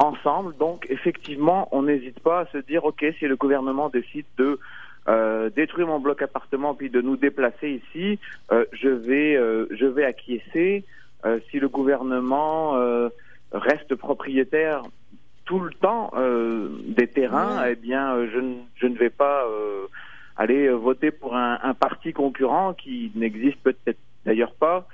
ensemble. 0.00 0.56
Donc, 0.56 0.84
effectivement, 0.90 1.68
on 1.70 1.84
n'hésite 1.84 2.18
pas 2.18 2.40
à 2.40 2.46
se 2.46 2.58
dire, 2.58 2.84
OK, 2.84 3.04
si 3.20 3.26
le 3.26 3.36
gouvernement 3.36 3.88
décide 3.88 4.26
de 4.36 4.58
euh, 5.08 5.50
détruire 5.50 5.86
mon 5.86 5.98
bloc 5.98 6.22
appartement 6.22 6.74
puis 6.74 6.90
de 6.90 7.00
nous 7.00 7.16
déplacer 7.16 7.82
ici, 7.82 8.18
euh, 8.52 8.64
je 8.72 8.88
vais 8.88 9.36
euh, 9.36 9.66
je 9.70 9.86
vais 9.86 10.04
acquiescer. 10.04 10.84
Euh, 11.26 11.38
si 11.50 11.58
le 11.60 11.68
gouvernement 11.68 12.76
euh, 12.76 13.08
reste 13.52 13.94
propriétaire 13.94 14.82
tout 15.44 15.60
le 15.60 15.70
temps 15.72 16.12
euh, 16.16 16.68
des 16.86 17.08
terrains, 17.08 17.64
eh 17.68 17.74
bien, 17.76 18.26
je, 18.32 18.38
ne- 18.38 18.54
je 18.76 18.86
ne 18.86 18.96
vais 18.96 19.10
pas 19.10 19.44
euh, 19.46 19.86
aller 20.36 20.68
voter 20.70 21.10
pour 21.10 21.36
un, 21.36 21.58
un 21.62 21.74
parti 21.74 22.12
concurrent 22.12 22.72
qui 22.72 23.10
n'existe 23.14 23.58
peut-être 23.62 23.98
d'ailleurs 24.24 24.54
pas. 24.54 24.86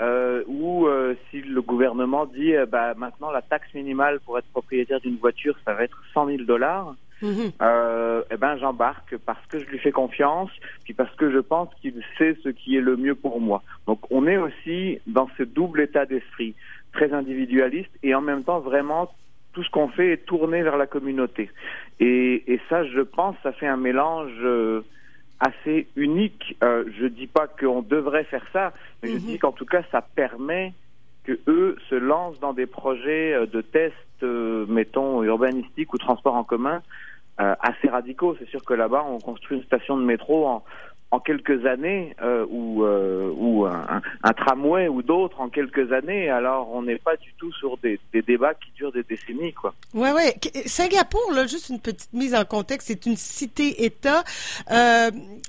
Euh, 0.00 0.42
ou 0.48 0.86
euh, 0.88 1.14
si 1.30 1.40
le 1.40 1.62
gouvernement 1.62 2.26
dit 2.26 2.54
euh, 2.56 2.66
bah, 2.66 2.94
maintenant 2.96 3.30
la 3.30 3.42
taxe 3.42 3.72
minimale 3.74 4.18
pour 4.20 4.36
être 4.38 4.48
propriétaire 4.50 4.98
d'une 5.00 5.18
voiture 5.18 5.54
ça 5.64 5.72
va 5.72 5.84
être 5.84 6.02
100 6.12 6.26
000 6.26 6.38
dollars 6.42 6.96
euh, 7.22 8.22
eh 8.30 8.36
ben 8.36 8.56
j'embarque 8.58 9.16
parce 9.24 9.44
que 9.46 9.58
je 9.58 9.66
lui 9.66 9.78
fais 9.78 9.92
confiance, 9.92 10.50
puis 10.84 10.94
parce 10.94 11.14
que 11.16 11.30
je 11.30 11.38
pense 11.38 11.68
qu'il 11.80 11.94
sait 12.18 12.36
ce 12.42 12.48
qui 12.48 12.76
est 12.76 12.80
le 12.80 12.96
mieux 12.96 13.14
pour 13.14 13.40
moi. 13.40 13.62
Donc 13.86 14.00
on 14.10 14.26
est 14.26 14.36
aussi 14.36 14.98
dans 15.06 15.28
ce 15.38 15.42
double 15.42 15.80
état 15.80 16.06
d'esprit, 16.06 16.54
très 16.92 17.12
individualiste 17.12 17.90
et 18.02 18.14
en 18.14 18.20
même 18.20 18.44
temps 18.44 18.60
vraiment 18.60 19.10
tout 19.52 19.62
ce 19.62 19.70
qu'on 19.70 19.88
fait 19.88 20.12
est 20.12 20.26
tourné 20.26 20.62
vers 20.62 20.76
la 20.76 20.86
communauté. 20.86 21.50
Et, 22.00 22.52
et 22.52 22.60
ça, 22.68 22.84
je 22.84 23.00
pense, 23.00 23.36
ça 23.42 23.52
fait 23.52 23.68
un 23.68 23.76
mélange 23.76 24.32
euh, 24.42 24.82
assez 25.40 25.86
unique. 25.96 26.56
Euh, 26.62 26.84
je 26.98 27.06
dis 27.06 27.28
pas 27.28 27.46
qu'on 27.46 27.82
devrait 27.82 28.24
faire 28.24 28.44
ça, 28.52 28.72
mais 29.02 29.10
je 29.10 29.18
dis 29.18 29.38
qu'en 29.38 29.52
tout 29.52 29.64
cas, 29.64 29.82
ça 29.92 30.02
permet 30.02 30.72
que 31.24 31.38
eux 31.46 31.76
se 31.88 31.94
lancent 31.94 32.40
dans 32.40 32.52
des 32.52 32.66
projets 32.66 33.32
euh, 33.32 33.46
de 33.46 33.60
tests, 33.60 33.94
euh, 34.24 34.66
mettons, 34.68 35.22
urbanistiques 35.22 35.92
ou 35.92 35.98
transport 35.98 36.34
en 36.34 36.44
commun, 36.44 36.82
euh, 37.40 37.54
assez 37.60 37.88
radicaux. 37.88 38.36
C'est 38.38 38.48
sûr 38.48 38.64
que 38.64 38.74
là-bas, 38.74 39.04
on 39.08 39.18
construit 39.18 39.58
une 39.58 39.64
station 39.64 39.96
de 39.96 40.02
métro 40.02 40.46
en, 40.46 40.64
en 41.10 41.20
quelques 41.20 41.64
années, 41.66 42.14
euh, 42.22 42.44
ou, 42.48 42.84
ou 42.84 43.66
un, 43.66 44.32
tramway 44.32 44.88
ou 44.88 45.02
d'autres 45.02 45.40
en 45.40 45.48
quelques 45.48 45.92
années. 45.92 46.28
Alors, 46.30 46.74
on 46.74 46.82
n'est 46.82 46.98
pas 46.98 47.16
du 47.16 47.32
tout 47.38 47.52
sur 47.52 47.76
des, 47.78 48.00
débats 48.12 48.54
qui 48.54 48.70
durent 48.76 48.92
des 48.92 49.04
décennies, 49.04 49.52
quoi. 49.52 49.74
Ouais, 49.94 50.12
ouais. 50.12 50.34
Singapour, 50.66 51.32
là, 51.32 51.46
juste 51.46 51.68
une 51.68 51.80
petite 51.80 52.12
mise 52.12 52.34
en 52.34 52.44
contexte, 52.44 52.88
c'est 52.88 53.06
une 53.06 53.16
cité-État 53.16 54.24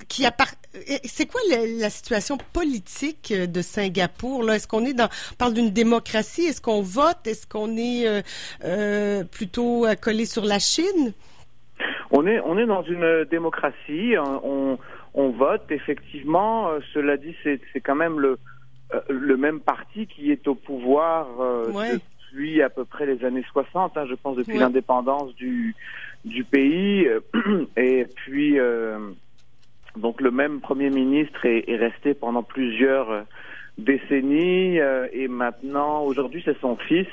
qui 0.08 0.26
appart... 0.26 0.58
C'est 1.06 1.26
quoi 1.30 1.42
la, 1.50 1.66
la 1.66 1.90
situation 1.90 2.38
politique 2.54 3.32
euh, 3.36 3.48
de 3.48 3.62
Singapour 3.62 4.44
là? 4.44 4.56
Est-ce 4.56 4.68
qu'on 4.68 4.86
est 4.86 4.94
dans, 4.94 5.10
on 5.32 5.36
parle 5.36 5.54
d'une 5.54 5.72
démocratie? 5.72 6.46
Est-ce 6.46 6.62
qu'on 6.62 6.82
vote? 6.82 7.26
Est-ce 7.26 7.48
qu'on 7.48 7.76
est 7.78 8.08
euh, 8.08 8.22
euh, 8.64 9.24
plutôt 9.24 9.86
collé 10.02 10.26
sur 10.26 10.44
la 10.46 10.60
Chine? 10.60 11.14
On 12.12 12.26
est, 12.28 12.40
on 12.42 12.58
est 12.58 12.66
dans 12.66 12.84
une 12.84 13.26
démocratie, 13.30 14.14
on, 14.44 14.78
on 15.14 15.30
vote 15.32 15.64
effectivement. 15.70 16.70
Cela 16.94 17.18
dit, 17.18 17.36
c'est 17.44 17.60
c'est 17.74 17.82
quand 17.82 17.96
même 17.96 18.20
le, 18.20 18.38
le 19.10 19.38
même 19.38 19.60
parti 19.60 20.08
qui 20.08 20.32
est 20.32 20.48
au 20.48 20.56
pouvoir 20.56 21.28
euh, 21.42 21.72
Ouais. 21.72 21.94
depuis 22.32 22.62
à 22.62 22.70
peu 22.70 22.86
près 22.86 23.06
les 23.06 23.24
années 23.26 23.44
60, 23.52 23.98
hein, 23.98 24.06
je 24.10 24.16
pense 24.16 24.36
depuis 24.38 24.54
Ouais. 24.54 24.60
l'indépendance 24.60 25.34
du, 25.36 25.76
du 26.26 26.44
pays. 26.44 27.08
Et 27.78 28.06
puis, 28.16 28.58
donc 29.98 30.22
le 30.22 30.32
même 30.32 30.62
Premier 30.62 30.90
ministre 30.90 31.46
est, 31.46 31.70
est 31.70 31.78
resté 31.78 32.14
pendant 32.14 32.44
plusieurs 32.44 33.10
euh, 33.12 33.22
décennies. 33.78 34.80
euh, 34.80 35.08
et 35.12 35.28
maintenant, 35.28 36.04
aujourd'hui, 36.04 36.42
c'est 36.46 36.60
son 36.60 36.76
fils 36.76 37.08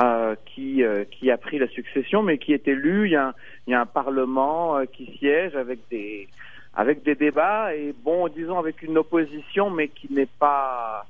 euh, 0.00 0.34
qui, 0.46 0.82
euh, 0.82 1.04
qui 1.04 1.30
a 1.30 1.36
pris 1.36 1.58
la 1.58 1.68
succession, 1.68 2.22
mais 2.22 2.38
qui 2.38 2.52
est 2.52 2.66
élu. 2.68 3.06
Il 3.06 3.12
y 3.12 3.16
a 3.16 3.28
un, 3.28 3.34
il 3.66 3.70
y 3.72 3.74
a 3.74 3.80
un 3.80 3.86
parlement 3.86 4.76
euh, 4.78 4.84
qui 4.84 5.06
siège 5.18 5.54
avec 5.56 5.80
des 5.90 6.28
avec 6.72 7.02
des 7.02 7.16
débats 7.16 7.74
et 7.74 7.92
bon, 8.04 8.28
disons 8.28 8.56
avec 8.56 8.82
une 8.82 8.96
opposition, 8.96 9.70
mais 9.70 9.88
qui 9.88 10.12
n'est 10.12 10.28
pas 10.38 11.04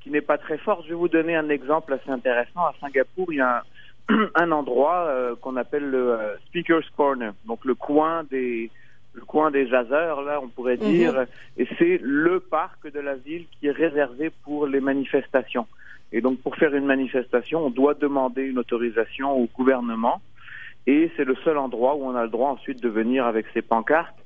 qui 0.00 0.10
n'est 0.10 0.22
pas 0.22 0.38
très 0.38 0.58
forte. 0.58 0.84
Je 0.84 0.88
vais 0.88 0.94
vous 0.94 1.08
donner 1.08 1.36
un 1.36 1.50
exemple 1.50 1.92
assez 1.92 2.10
intéressant. 2.10 2.60
À 2.60 2.74
Singapour, 2.80 3.32
il 3.32 3.36
y 3.36 3.40
a 3.40 3.62
un, 4.08 4.28
un 4.34 4.50
endroit 4.50 5.04
euh, 5.08 5.36
qu'on 5.36 5.56
appelle 5.56 5.88
le 5.88 6.18
Speaker's 6.46 6.88
Corner, 6.96 7.32
donc 7.46 7.64
le 7.64 7.74
coin 7.74 8.24
des 8.30 8.70
le 9.14 9.22
coin 9.22 9.50
des 9.50 9.66
jaseurs, 9.66 10.22
là, 10.22 10.40
on 10.42 10.48
pourrait 10.48 10.78
Mhm. 10.78 10.90
dire, 10.92 11.26
et 11.58 11.66
c'est 11.78 11.98
le 12.02 12.40
parc 12.40 12.90
de 12.90 13.00
la 13.00 13.14
ville 13.14 13.44
qui 13.58 13.66
est 13.66 13.70
réservé 13.72 14.30
pour 14.44 14.66
les 14.66 14.80
manifestations. 14.80 15.66
Et 16.12 16.20
donc, 16.20 16.40
pour 16.40 16.56
faire 16.56 16.74
une 16.74 16.86
manifestation, 16.86 17.66
on 17.66 17.70
doit 17.70 17.94
demander 17.94 18.42
une 18.42 18.58
autorisation 18.58 19.32
au 19.32 19.46
gouvernement. 19.54 20.20
Et 20.86 21.10
c'est 21.16 21.24
le 21.24 21.36
seul 21.44 21.58
endroit 21.58 21.94
où 21.94 22.04
on 22.04 22.14
a 22.16 22.24
le 22.24 22.28
droit 22.28 22.50
ensuite 22.50 22.82
de 22.82 22.88
venir 22.88 23.24
avec 23.26 23.46
ses 23.54 23.62
pancartes. 23.62 24.16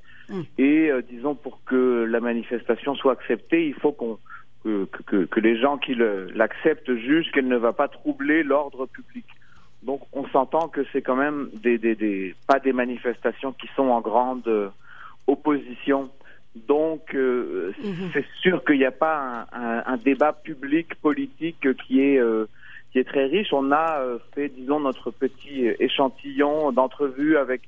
Et 0.59 0.91
euh, 0.91 1.03
disons, 1.09 1.37
pour 1.37 1.61
que 1.65 2.05
la 2.05 2.19
manifestation 2.19 2.95
soit 2.97 3.13
acceptée, 3.13 3.69
il 3.69 3.75
faut 3.75 3.93
qu'on 3.93 4.19
que, 4.65 4.85
que- 5.07 5.27
que, 5.27 5.39
les 5.39 5.57
gens 5.57 5.79
qui 5.79 5.95
l'acceptent 5.95 6.93
jugent 6.97 7.31
qu'elle 7.31 7.47
ne 7.47 7.57
va 7.57 7.73
pas 7.73 7.87
troubler 7.87 8.43
l'ordre 8.43 8.87
public. 8.87 9.25
Donc, 9.87 10.01
on 10.13 10.27
s'entend 10.29 10.67
que 10.69 10.83
c'est 10.93 11.01
quand 11.01 11.17
même 11.17 11.49
des, 11.55 11.79
des, 11.79 11.95
des 11.95 12.35
pas 12.49 12.59
des 12.59 12.73
manifestations 12.73 13.53
qui 13.53 13.69
sont 13.77 13.89
en 13.89 14.01
grande 14.01 14.47
euh, 14.49 14.69
opposition. 15.27 16.11
Donc, 16.69 17.15
euh, 17.15 17.73
c'est 18.13 18.25
sûr 18.41 18.65
qu'il 18.65 18.79
n'y 18.79 18.85
a 18.85 18.91
pas 18.91 19.47
un, 19.53 19.63
un- 19.63 19.83
un 19.87 19.97
débat 19.97 20.33
public 20.33 20.95
politique 20.97 21.67
qui 21.87 22.01
est 22.01 22.19
euh, 22.19 22.47
qui 22.93 22.99
est 22.99 23.05
très 23.05 23.27
riche. 23.27 23.53
On 23.53 23.73
a 23.73 24.01
fait, 24.35 24.49
disons, 24.49 24.81
notre 24.81 25.11
petit 25.11 25.67
échantillon 25.79 26.73
d'entrevues 26.73 27.37
avec 27.37 27.61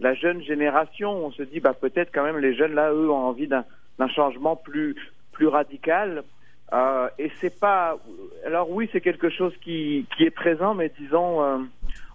la 0.00 0.14
jeune 0.14 0.42
génération. 0.42 1.10
On 1.26 1.30
se 1.32 1.42
dit, 1.42 1.60
bah 1.60 1.74
peut-être 1.74 2.10
quand 2.14 2.22
même 2.24 2.38
les 2.38 2.54
jeunes 2.54 2.74
là, 2.74 2.92
eux, 2.92 3.10
ont 3.10 3.26
envie 3.32 3.48
d'un 3.48 3.64
d'un 3.98 4.08
changement 4.08 4.56
plus 4.56 4.94
plus 5.32 5.48
radical. 5.48 6.22
Euh, 6.72 7.08
et 7.18 7.30
c'est 7.40 7.58
pas. 7.60 7.96
Alors 8.44 8.70
oui, 8.70 8.88
c'est 8.92 9.00
quelque 9.00 9.30
chose 9.30 9.52
qui 9.62 10.06
qui 10.16 10.24
est 10.24 10.30
présent, 10.30 10.74
mais 10.74 10.90
disons 10.98 11.42
euh, 11.42 11.58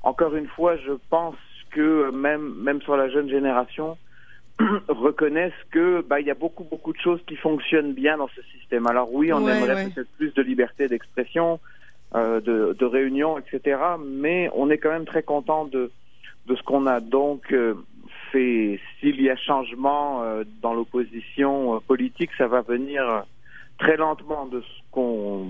encore 0.03 0.35
une 0.35 0.47
fois, 0.47 0.75
je 0.77 0.91
pense 1.09 1.35
que 1.71 2.11
même 2.11 2.53
même 2.61 2.81
sur 2.81 2.97
la 2.97 3.07
jeune 3.09 3.29
génération 3.29 3.97
reconnaissent 4.89 5.53
que 5.71 6.01
bah 6.01 6.19
il 6.19 6.27
y 6.27 6.31
a 6.31 6.35
beaucoup 6.35 6.65
beaucoup 6.65 6.91
de 6.91 6.99
choses 6.99 7.21
qui 7.27 7.37
fonctionnent 7.37 7.93
bien 7.93 8.17
dans 8.17 8.27
ce 8.35 8.41
système. 8.53 8.87
Alors 8.87 9.13
oui, 9.13 9.31
on 9.31 9.43
Ouais, 9.43 9.55
aimerait 9.55 9.75
ouais. 9.75 9.89
peut-être 9.89 10.09
plus 10.17 10.33
de 10.33 10.41
liberté 10.41 10.87
d'expression, 10.89 11.59
euh, 12.15 12.41
de, 12.41 12.75
de 12.77 12.85
réunion, 12.85 13.37
etc. 13.39 13.79
Mais 14.05 14.49
on 14.53 14.69
est 14.69 14.77
quand 14.79 14.91
même 14.91 15.05
très 15.05 15.23
content 15.23 15.63
de 15.65 15.91
de 16.47 16.55
ce 16.55 16.63
qu'on 16.63 16.87
a. 16.87 16.99
Donc 16.99 17.53
euh, 17.53 17.75
fait 18.33 18.79
s'il 18.99 19.21
y 19.21 19.29
a 19.29 19.35
changement 19.37 20.23
euh, 20.23 20.43
dans 20.61 20.73
l'opposition 20.73 21.75
euh, 21.75 21.79
politique, 21.79 22.31
ça 22.37 22.47
va 22.47 22.61
venir 22.61 23.01
euh, 23.09 23.21
très 23.81 23.97
lentement 23.97 24.45
de 24.45 24.61
ce 24.61 24.81
qu'on 24.91 25.47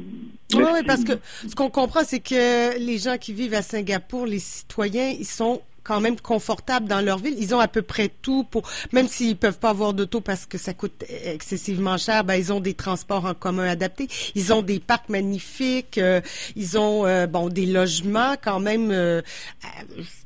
Oui, 0.54 0.64
oui, 0.74 0.84
parce 0.88 1.04
que 1.04 1.14
ce 1.48 1.54
qu'on 1.54 1.70
comprend, 1.70 2.02
c'est 2.04 2.20
que 2.22 2.78
les 2.80 2.98
gens 2.98 3.18
qui 3.18 3.34
vivent 3.34 3.54
à 3.54 3.62
Singapour, 3.62 4.26
les 4.26 4.40
citoyens, 4.40 5.10
ils 5.10 5.26
sont 5.26 5.62
quand 5.84 6.00
même 6.00 6.20
confortables 6.20 6.88
dans 6.88 7.02
leur 7.02 7.18
ville. 7.18 7.36
Ils 7.38 7.56
ont 7.56 7.60
à 7.60 7.68
peu 7.68 7.82
près 7.82 8.10
tout 8.22 8.44
pour, 8.44 8.70
même 8.92 9.08
s'ils 9.08 9.36
peuvent 9.36 9.60
pas 9.60 9.72
avoir 9.72 9.94
d'auto 9.94 10.22
parce 10.22 10.46
que 10.46 10.58
ça 10.58 10.74
coûte 10.74 11.04
excessivement 11.26 11.98
cher, 11.98 12.24
ben, 12.24 12.36
ils 12.36 12.54
ont 12.54 12.60
des 12.60 12.74
transports 12.74 13.26
en 13.26 13.34
commun 13.34 13.68
adaptés. 13.68 14.08
Ils 14.36 14.54
ont 14.54 14.62
des 14.62 14.80
parcs 14.80 15.10
magnifiques. 15.10 15.98
euh, 15.98 16.22
ils 16.56 16.78
ont, 16.78 17.06
euh, 17.06 17.28
bon, 17.28 17.50
des 17.50 17.66
logements 17.66 18.36
quand 18.42 18.60
même, 18.60 18.92
euh, 18.92 19.22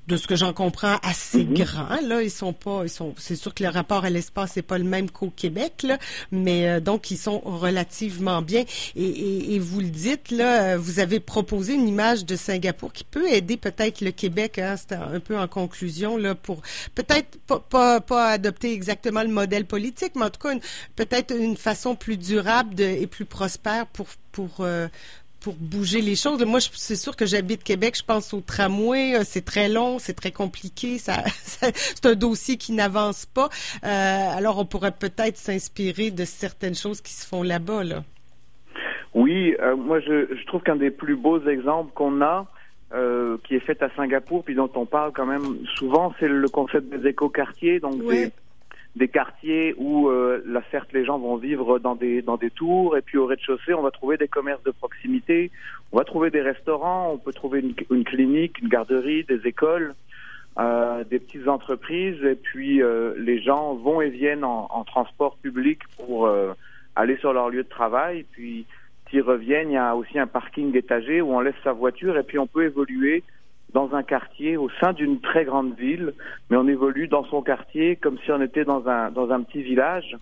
de 0.08 0.18
ce 0.18 0.28
que 0.28 0.36
j'en 0.36 0.54
comprends, 0.54 0.98
assez 1.02 1.44
grands. 1.46 2.00
Là, 2.04 2.22
ils 2.22 2.30
sont 2.30 2.54
pas, 2.54 2.82
ils 2.84 2.90
sont, 2.90 3.16
c'est 3.18 3.36
sûr 3.36 3.54
que 3.54 3.64
le 3.64 3.70
rapport 3.70 4.06
à 4.06 4.10
l'espace 4.10 4.56
n'est 4.56 4.62
pas 4.62 4.78
le 4.78 4.84
même 4.84 5.10
qu'au 5.10 5.32
Québec, 5.32 5.82
là, 5.84 5.98
mais 6.32 6.68
euh, 6.70 6.80
donc 6.80 7.10
ils 7.10 7.18
sont 7.18 7.40
relativement 7.40 8.42
bien. 8.42 8.64
Et, 8.96 9.04
et, 9.04 9.56
et 9.56 9.60
vous 9.60 9.80
le 9.80 9.88
dites 9.90 10.30
là, 10.32 10.74
euh, 10.74 10.78
vous 10.78 11.00
avez 11.00 11.20
proposé 11.20 11.74
une 11.74 11.88
image 11.88 12.24
de 12.26 12.36
Singapour 12.36 12.94
qui 12.94 13.04
peut 13.04 13.28
aider 13.32 13.58
peut-être 13.58 14.02
le 14.02 14.12
Québec. 14.12 14.60
Hein, 14.60 14.76
c'est 14.78 14.94
un 14.96 15.20
peu 15.20 15.38
en 15.38 15.48
conclusion 15.48 16.18
là 16.18 16.36
pour 16.36 16.62
peut-être 16.94 17.38
pas, 17.48 17.60
pas 17.60 18.00
pas 18.02 18.30
adopter 18.30 18.72
exactement 18.74 19.24
le 19.24 19.30
modèle 19.30 19.66
politique, 19.66 20.12
mais 20.16 20.26
en 20.26 20.30
tout 20.30 20.40
cas 20.48 20.54
peut-être 20.96 21.36
une 21.36 21.58
façon 21.58 21.96
plus 21.96 22.18
durable 22.18 22.76
de- 22.76 22.84
et 22.84 23.08
plus 23.08 23.26
prospère 23.26 23.88
pour 23.88 24.08
pour 24.32 24.58
euh, 24.60 24.88
pour 25.46 25.54
bouger 25.60 26.02
les 26.02 26.16
choses. 26.16 26.44
Moi, 26.44 26.60
c'est 26.60 26.96
sûr 26.96 27.16
que 27.16 27.28
j'habite 27.28 27.64
Québec. 27.64 27.96
Je 27.98 28.04
pense 28.04 28.34
au 28.34 28.42
tramway. 28.42 29.16
euh, 29.16 29.22
C'est 29.24 29.46
très 29.46 29.70
long, 29.70 30.00
c'est 30.00 30.16
très 30.16 30.32
compliqué. 30.32 30.98
Ça, 30.98 31.24
ça- 31.44 31.70
c'est 31.74 32.06
un 32.08 32.16
dossier 32.16 32.58
qui 32.58 32.74
n'avance 32.74 33.28
pas. 33.28 33.50
Euh, 33.84 33.88
alors, 34.38 34.58
on 34.58 34.66
pourrait 34.66 34.92
peut-être 34.92 35.38
s'inspirer 35.38 36.10
de 36.10 36.26
certaines 36.26 36.74
choses 36.74 37.00
qui 37.00 37.14
se 37.14 37.28
font 37.28 37.44
là-bas. 37.44 37.84
Là. 37.84 38.04
Oui, 39.14 39.56
euh, 39.62 39.76
moi 39.76 40.00
je, 40.00 40.36
je 40.36 40.46
trouve 40.48 40.62
qu'un 40.64 40.76
des 40.76 40.92
plus 40.92 41.16
beaux 41.16 41.40
exemples 41.48 41.92
qu'on 41.94 42.22
a, 42.22 42.46
euh, 42.94 43.38
qui 43.48 43.56
est 43.56 43.60
fait 43.60 43.82
à 43.84 43.90
Singapour, 43.96 44.44
puis 44.44 44.56
dont 44.56 44.70
on 44.76 44.86
parle 44.86 45.12
quand 45.14 45.26
même 45.26 45.60
souvent, 45.78 46.14
c'est 46.20 46.28
le 46.28 46.48
concept 46.50 46.90
des 46.94 47.10
écoquartiers, 47.10 47.80
donc 47.80 48.02
Ouais. 48.04 48.26
des, 48.26 48.32
des 48.96 49.08
quartiers 49.10 49.76
où 49.78 50.10
euh, 50.10 50.42
là 50.46 50.62
certes 50.72 50.94
les 50.94 51.04
gens 51.04 51.20
vont 51.20 51.36
vivre 51.36 51.80
dans 51.80 51.96
des 51.96 52.22
dans 52.22 52.38
des 52.38 52.50
tours 52.50 52.96
et 52.96 53.02
puis 53.02 53.18
au 53.18 53.26
rez-de-chaussée 53.26 53.74
on 53.74 53.82
va 53.82 53.92
trouver 53.92 54.18
des 54.18 54.30
commerces 54.30 54.64
de 54.64 54.72
proximité, 54.72 55.52
on 55.92 55.98
va 55.98 56.06
trouver 56.06 56.30
des 56.30 56.42
restaurants, 56.42 57.12
on 57.14 57.18
peut 57.18 57.34
trouver 57.34 57.60
une, 57.60 57.74
une 57.92 58.06
clinique, 58.06 58.60
une 58.62 58.70
garderie, 58.70 59.26
des 59.26 59.46
écoles, 59.46 59.94
euh, 60.58 61.04
des 61.04 61.20
petites 61.20 61.50
entreprises 61.50 62.24
et 62.24 62.36
puis 62.36 62.82
euh, 62.82 63.14
les 63.18 63.42
gens 63.42 63.76
vont 63.76 64.00
et 64.00 64.10
viennent 64.10 64.46
en, 64.46 64.68
en 64.72 64.84
transport 64.86 65.36
public 65.38 65.80
pour 65.98 66.28
euh, 66.28 66.54
aller 66.96 67.18
sur 67.18 67.34
leur 67.34 67.50
lieu 67.50 67.64
de 67.64 67.70
travail. 67.70 68.26
Puis 68.32 68.66
s'ils 69.10 69.22
reviennent 69.22 69.72
il 69.72 69.74
y 69.74 69.78
a 69.78 69.94
aussi 69.98 70.18
un 70.18 70.28
parking 70.28 70.76
étagé 70.76 71.22
où 71.22 71.34
on 71.34 71.42
laisse 71.42 71.56
sa 71.66 71.74
voiture 71.74 72.18
et 72.18 72.24
puis 72.24 72.40
on 72.40 72.48
peut 72.48 72.64
évoluer 72.64 73.24
dans 73.74 73.94
un 73.94 74.04
quartier 74.04 74.58
au 74.58 74.70
sein 74.80 74.94
d'une 74.94 75.20
très 75.20 75.44
grande 75.46 75.76
ville, 75.78 76.14
mais 76.50 76.58
on 76.58 76.68
évolue 76.68 77.08
dans 77.08 77.26
son 77.26 77.42
quartier 77.42 77.96
comme 77.98 78.18
si 78.20 78.32
on 78.32 78.42
était 78.42 78.64
dans 78.66 78.88
un 78.88 79.12
dans 79.12 79.32
un 79.32 79.42
petit 79.44 79.62
village. 79.64 80.18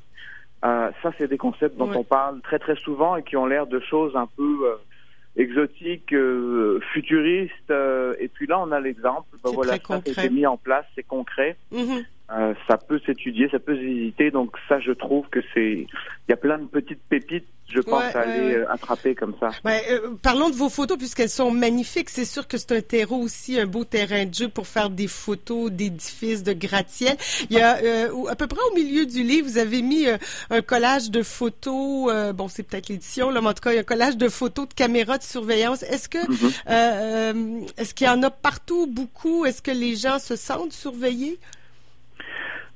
Euh, 0.65 0.89
ça, 1.03 1.11
c'est 1.17 1.27
des 1.27 1.37
concepts 1.37 1.77
dont 1.77 1.89
Ouais. 1.89 1.97
on 1.97 2.03
parle 2.03 2.39
très 2.41 2.57
très 2.57 2.75
souvent 2.77 3.17
et 3.17 3.23
qui 3.23 3.35
ont 3.35 3.45
l'air 3.45 3.67
de 3.67 3.79
choses 3.81 4.15
un 4.15 4.27
peu 4.37 4.59
euh, 4.65 4.75
exotiques, 5.35 6.13
euh, 6.13 6.79
futuristes. 6.93 7.71
et 8.19 8.27
puis 8.29 8.47
là, 8.47 8.59
on 8.59 8.71
a 8.71 8.79
l'exemple. 8.79 9.27
Ben 9.43 9.51
voilà, 9.53 9.73
ça 9.73 9.79
concret. 9.79 10.13
c'est 10.15 10.29
mis 10.29 10.45
en 10.45 10.57
place, 10.57 10.85
c'est 10.95 11.03
concret. 11.03 11.57
Mhm. 11.71 12.03
Euh, 12.35 12.53
ça 12.67 12.77
peut 12.77 12.99
s'étudier, 13.05 13.47
ça 13.49 13.59
peut 13.59 13.75
se 13.75 13.81
visiter. 13.81 14.31
Donc 14.31 14.55
ça, 14.67 14.79
je 14.79 14.91
trouve 14.91 15.27
que 15.29 15.39
c'est, 15.53 15.71
il 15.73 15.87
y 16.29 16.33
a 16.33 16.37
plein 16.37 16.57
de 16.57 16.65
petites 16.65 17.01
pépites, 17.07 17.45
je 17.69 17.79
pense, 17.79 18.01
Ouais, 18.03 18.15
à 18.15 18.21
aller 18.21 18.55
euh, 18.55 18.71
attraper 18.71 19.13
comme 19.13 19.35
ça. 19.39 19.49
Ouais, 19.63 19.81
euh, 19.91 20.15
parlons 20.21 20.49
de 20.49 20.55
vos 20.55 20.69
photos 20.69 20.97
puisqu'elles 20.97 21.29
sont 21.29 21.51
magnifiques. 21.51 22.09
C'est 22.09 22.25
sûr 22.25 22.47
que 22.47 22.57
c'est 22.57 22.71
un 22.71 22.81
terreau 22.81 23.17
aussi, 23.17 23.59
un 23.59 23.65
beau 23.67 23.83
terrain 23.83 24.25
de 24.25 24.33
jeu 24.33 24.47
pour 24.49 24.65
faire 24.67 24.89
des 24.89 25.07
photos 25.07 25.71
d'édifices, 25.71 26.43
de 26.43 26.53
gratte-ciel. 26.53 27.15
Il 27.49 27.57
y 27.57 27.61
a 27.61 27.77
à 28.29 28.35
peu 28.35 28.47
près 28.47 28.61
au 28.71 28.75
milieu 28.75 29.05
du 29.05 29.21
livre, 29.23 29.47
vous 29.47 29.57
avez 29.59 29.81
mis 29.81 30.05
un 30.49 30.61
collage 30.61 31.11
de 31.11 31.21
photos. 31.21 32.33
bon, 32.33 32.47
c'est 32.47 32.63
peut-être 32.63 32.89
l'édition, 32.89 33.29
là, 33.29 33.41
mais 33.41 33.47
en 33.49 33.53
tout 33.53 33.61
cas, 33.61 33.71
il 33.71 33.75
y 33.75 33.77
a 33.77 33.81
un 33.81 33.85
collage 33.85 34.17
de 34.17 34.27
photos 34.29 34.67
de 34.69 34.73
caméras 34.73 35.17
de 35.19 35.23
surveillance. 35.23 35.83
Est-ce 35.83 36.09
que 36.09 36.17
Mhm. 36.17 37.65
est-ce 37.77 37.93
qu'il 37.93 38.07
y 38.07 38.09
en 38.09 38.23
a 38.23 38.29
partout, 38.31 38.87
beaucoup? 38.87 39.45
Est-ce 39.45 39.61
que 39.61 39.71
les 39.71 39.95
gens 39.95 40.19
se 40.19 40.35
sentent 40.35 40.73
surveillés? 40.73 41.39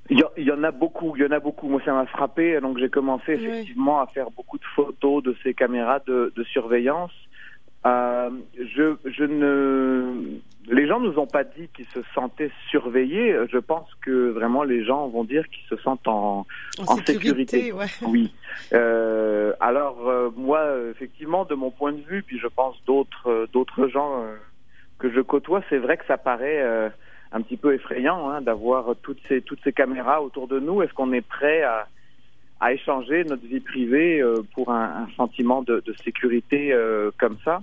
Il 0.10 0.24
y, 0.38 0.52
en 0.52 0.64
a 0.64 0.72
beaucoup, 0.72 1.16
il 1.16 1.24
y 1.24 1.26
en 1.26 1.32
a 1.32 1.40
beaucoup. 1.40 1.68
Moi, 1.68 1.82
ça 1.84 1.94
m'a 1.94 2.06
frappé. 2.06 2.60
Donc, 2.62 2.78
j'ai 2.78 2.90
commencé 2.90 3.34
effectivement 3.34 4.00
à 4.00 4.08
faire 4.08 4.32
beaucoup 4.32 4.58
de 4.58 4.64
photos 4.76 5.22
de 5.24 5.36
ces 5.44 5.54
caméras 5.54 6.00
de, 6.08 6.32
de 6.36 6.44
surveillance. 6.44 7.12
Euh, 7.86 8.30
je, 8.58 8.96
je 9.06 9.24
ne, 9.24 10.40
les 10.68 10.88
gens 10.88 11.00
nous 11.00 11.18
ont 11.18 11.28
pas 11.28 11.44
dit 11.44 11.70
qu'ils 11.74 11.88
se 11.94 12.00
sentaient 12.14 12.52
surveillés. 12.70 13.36
Je 13.52 13.58
pense 13.58 13.88
que 14.02 14.30
vraiment 14.30 14.64
les 14.64 14.84
gens 14.84 15.08
vont 15.08 15.24
dire 15.24 15.48
qu'ils 15.50 15.66
se 15.70 15.82
sentent 15.82 16.08
en, 16.08 16.46
En 16.86 16.96
sécurité, 17.06 17.72
ouais. 17.72 17.86
Oui. 18.02 18.34
Euh, 18.74 19.54
alors 19.60 20.08
euh, 20.08 20.30
moi, 20.36 20.66
effectivement, 20.92 21.46
de 21.46 21.56
mon 21.56 21.72
point 21.72 21.94
de 21.94 22.02
vue, 22.02 22.24
puis 22.24 22.40
je 22.40 22.48
pense 22.48 22.76
d'autres 22.86 23.48
d'autres 23.54 23.88
gens 23.88 24.24
euh, 24.24 24.36
que 25.00 25.12
je 25.12 25.22
côtoie, 25.22 25.62
c'est 25.70 25.78
vrai 25.78 25.98
que 25.98 26.06
ça 26.06 26.18
paraît 26.18 26.62
euh, 26.62 26.90
un 27.32 27.42
petit 27.42 27.58
peu 27.58 27.74
effrayant 27.74 28.30
hein, 28.30 28.42
d'avoir 28.42 28.96
toutes 29.02 29.20
ces 29.28 29.42
toutes 29.42 29.60
ces 29.64 29.74
caméras 29.74 30.22
autour 30.22 30.48
de 30.48 30.60
nous. 30.60 30.82
Est-ce 30.82 30.94
qu'on 30.94 31.14
est 31.14 31.26
prêt 31.28 31.64
à 31.64 31.88
à 32.60 32.74
échanger 32.74 33.24
notre 33.24 33.46
vie 33.46 33.60
privée 33.60 34.20
euh, 34.20 34.42
pour 34.56 34.72
un, 34.72 35.04
un 35.06 35.08
sentiment 35.16 35.62
de, 35.62 35.84
de 35.86 35.94
sécurité 36.04 36.74
euh, 36.74 37.12
comme 37.20 37.38
ça? 37.46 37.62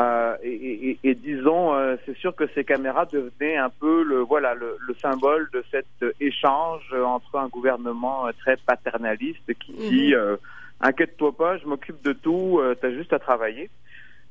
Euh, 0.00 0.36
et, 0.42 0.90
et- 0.90 0.98
et 1.02 1.14
disons, 1.14 1.74
euh, 1.74 1.96
c'est 2.04 2.16
sûr 2.18 2.36
que 2.36 2.44
ces 2.54 2.62
caméras 2.62 3.06
devenaient 3.06 3.56
un 3.56 3.70
peu 3.70 4.02
le 4.02 4.18
voilà 4.20 4.52
le, 4.54 4.76
le 4.86 4.94
symbole 4.96 5.48
de 5.54 5.64
cet 5.70 5.86
échange 6.20 6.82
entre 7.04 7.36
un 7.38 7.48
gouvernement 7.48 8.26
euh, 8.26 8.32
très 8.38 8.56
paternaliste 8.58 9.54
qui 9.58 9.72
dit 9.72 10.14
euh, 10.14 10.36
inquiète-toi 10.80 11.32
pas, 11.36 11.56
je 11.58 11.66
m'occupe 11.66 12.02
de 12.04 12.12
tout, 12.12 12.58
euh, 12.60 12.74
t'as 12.80 12.90
juste 12.92 13.12
à 13.14 13.18
travailler. 13.18 13.70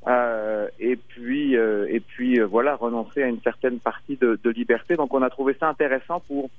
Euh, 0.06 0.68
et 0.78 0.96
puis 0.96 1.56
euh, 1.56 1.86
et 1.90 1.98
puis 2.00 2.38
euh, 2.40 2.46
voilà 2.46 2.76
renoncer 2.76 3.22
à 3.22 3.26
une 3.28 3.40
certaine 3.42 3.78
partie 3.80 4.16
de, 4.16 4.38
de 4.42 4.50
liberté. 4.50 4.94
Donc 4.94 5.12
on 5.12 5.22
a 5.22 5.28
trouvé 5.28 5.56
ça 5.58 5.68
intéressant 5.68 6.20
pour 6.20 6.50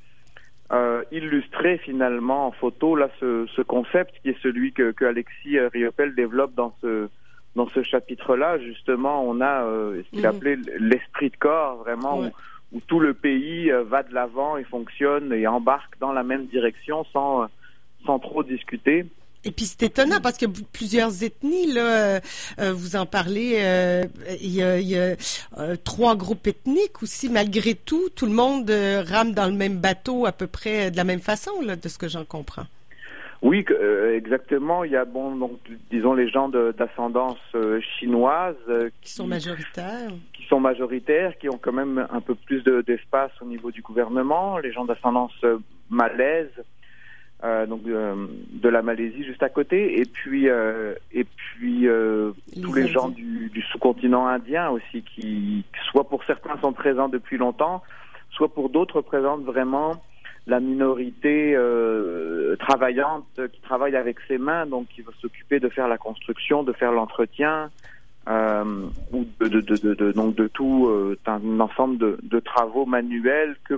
euh, 0.72 1.04
illustrer 1.12 1.78
finalement 1.78 2.48
en 2.48 2.52
photo 2.52 2.96
là 2.96 3.10
ce, 3.20 3.48
ce 3.56 3.62
concept 3.62 4.14
qui 4.22 4.30
est 4.30 4.42
celui 4.44 4.74
que, 4.74 4.92
que 4.92 5.06
Alexis 5.06 5.58
euh, 5.58 5.70
Riopel 5.70 6.14
développe 6.16 6.54
dans 6.54 6.76
ce 6.82 7.08
dans 7.56 7.68
ce 7.70 7.82
chapitre-là. 7.82 8.60
Justement, 8.60 9.24
on 9.28 9.40
a 9.42 9.64
euh, 9.64 10.04
ce 10.04 10.10
qu'il 10.10 10.20
Mhm. 10.20 10.26
appelait 10.26 10.58
l'esprit 10.78 11.30
de 11.30 11.38
corps, 11.38 11.78
vraiment 11.78 12.20
Ouais. 12.20 12.32
où, 12.74 12.78
où 12.78 12.82
tout 12.86 13.00
le 13.00 13.14
pays 13.16 13.72
va 13.88 14.04
de 14.04 14.14
l'avant 14.14 14.58
et 14.58 14.64
fonctionne 14.66 15.34
et 15.34 15.48
embarque 15.48 15.98
dans 16.00 16.12
la 16.12 16.24
même 16.24 16.46
direction 16.46 17.06
sans 17.06 17.48
sans 18.06 18.20
trop 18.20 18.44
discuter. 18.44 19.06
Et 19.46 19.52
puis 19.52 19.66
c'est 19.66 19.84
étonnant 19.84 20.20
parce 20.22 20.38
a 20.52 20.54
plusieurs 20.74 21.24
ethnies 21.24 21.72
là. 21.72 21.82
euh, 21.82 22.20
euh, 22.60 22.74
vous 22.74 22.96
en 22.98 23.06
parlez. 23.06 23.54
euh, 23.60 24.04
il 24.42 24.54
y 24.54 24.62
a, 24.62 24.80
il 24.80 24.88
y 24.88 24.98
a, 24.98 25.16
euh, 25.58 25.76
trois 25.84 26.16
groupes 26.16 26.46
ethniques 26.48 27.02
aussi. 27.02 27.30
Malgré 27.30 27.74
tout, 27.74 28.10
tout 28.16 28.26
le 28.26 28.34
monde 28.34 28.70
rame 28.70 29.32
dans 29.34 29.46
le 29.48 29.54
même 29.54 29.78
bateau 29.78 30.26
à 30.26 30.32
peu 30.34 30.48
près 30.48 30.92
de 30.92 30.98
la 30.98 31.06
même 31.06 31.22
façon 31.22 31.52
là, 31.62 31.76
de 31.78 31.88
ce 31.88 31.98
que 31.98 32.08
j'en 32.10 32.26
comprends. 32.26 32.66
Oui, 33.42 33.64
que- 33.64 34.14
exactement. 34.18 34.84
Il 34.84 34.92
y 34.92 34.98
a 34.98 35.06
bon, 35.06 35.34
donc 35.38 35.58
disons 35.90 36.14
les 36.14 36.28
gens 36.30 36.50
d'ascendance 36.50 37.38
chinoise 37.98 38.58
Qui 39.02 39.14
sont 39.14 39.26
majoritaires. 39.28 40.12
qui 40.34 40.46
sont 40.48 40.60
majoritaires, 40.60 41.38
qui 41.38 41.48
ont 41.48 41.58
quand 41.62 41.72
même 41.72 42.06
un 42.12 42.20
peu 42.20 42.36
plus 42.36 42.62
de- 42.64 42.82
d'espace 42.82 43.32
au 43.42 43.46
niveau 43.46 43.72
du 43.72 43.82
gouvernement, 43.82 44.58
les 44.58 44.74
gens 44.74 44.84
d'ascendance 44.84 45.32
malaise, 45.90 46.52
euh, 47.44 47.66
donc 47.66 47.82
euh, 47.88 48.28
de 48.52 48.70
la 48.70 48.82
Malaisie 48.82 49.24
juste 49.24 49.44
à 49.44 49.50
côté, 49.50 50.00
et 50.00 50.06
puis 50.06 50.50
euh, 50.50 50.94
et 51.14 51.24
puis 51.24 51.88
euh, 51.88 52.32
Les 52.56 52.62
tous 52.62 52.74
les 52.74 52.88
gens 52.88 53.10
du, 53.10 53.50
du 53.50 53.62
sous-continent 53.62 54.28
indien 54.28 54.70
aussi, 54.70 55.04
qui 55.04 55.64
soit 55.90 56.08
pour 56.10 56.24
certains 56.26 56.58
sont 56.60 56.74
présents 56.74 57.10
depuis 57.10 57.38
longtemps, 57.38 57.82
soit 58.32 58.54
pour 58.54 58.70
d'autres 58.70 58.98
représentent 58.98 59.46
vraiment 59.46 60.02
la 60.48 60.60
minorité 60.60 61.54
euh, 61.56 62.56
travaillante 62.58 63.26
qui 63.54 63.62
travaille 63.62 63.96
avec 63.96 64.18
ses 64.28 64.38
mains, 64.38 64.66
donc 64.66 64.88
qui 64.88 65.02
va 65.02 65.12
s'occuper 65.22 65.60
de 65.60 65.70
faire 65.70 65.88
la 65.88 65.98
construction, 65.98 66.64
de 66.64 66.74
faire 66.74 66.92
l'entretien, 66.92 67.70
euh, 68.28 68.64
ou 69.14 69.26
de, 69.40 69.48
de, 69.48 69.62
de, 69.62 69.76
de, 69.76 69.94
de- 69.94 70.12
donc 70.12 70.36
de 70.36 70.48
tout 70.48 70.88
euh, 70.90 71.18
un 71.28 71.60
ensemble 71.60 71.98
de, 72.00 72.18
de 72.24 72.40
travaux 72.40 72.86
manuels 72.86 73.56
que, 73.68 73.76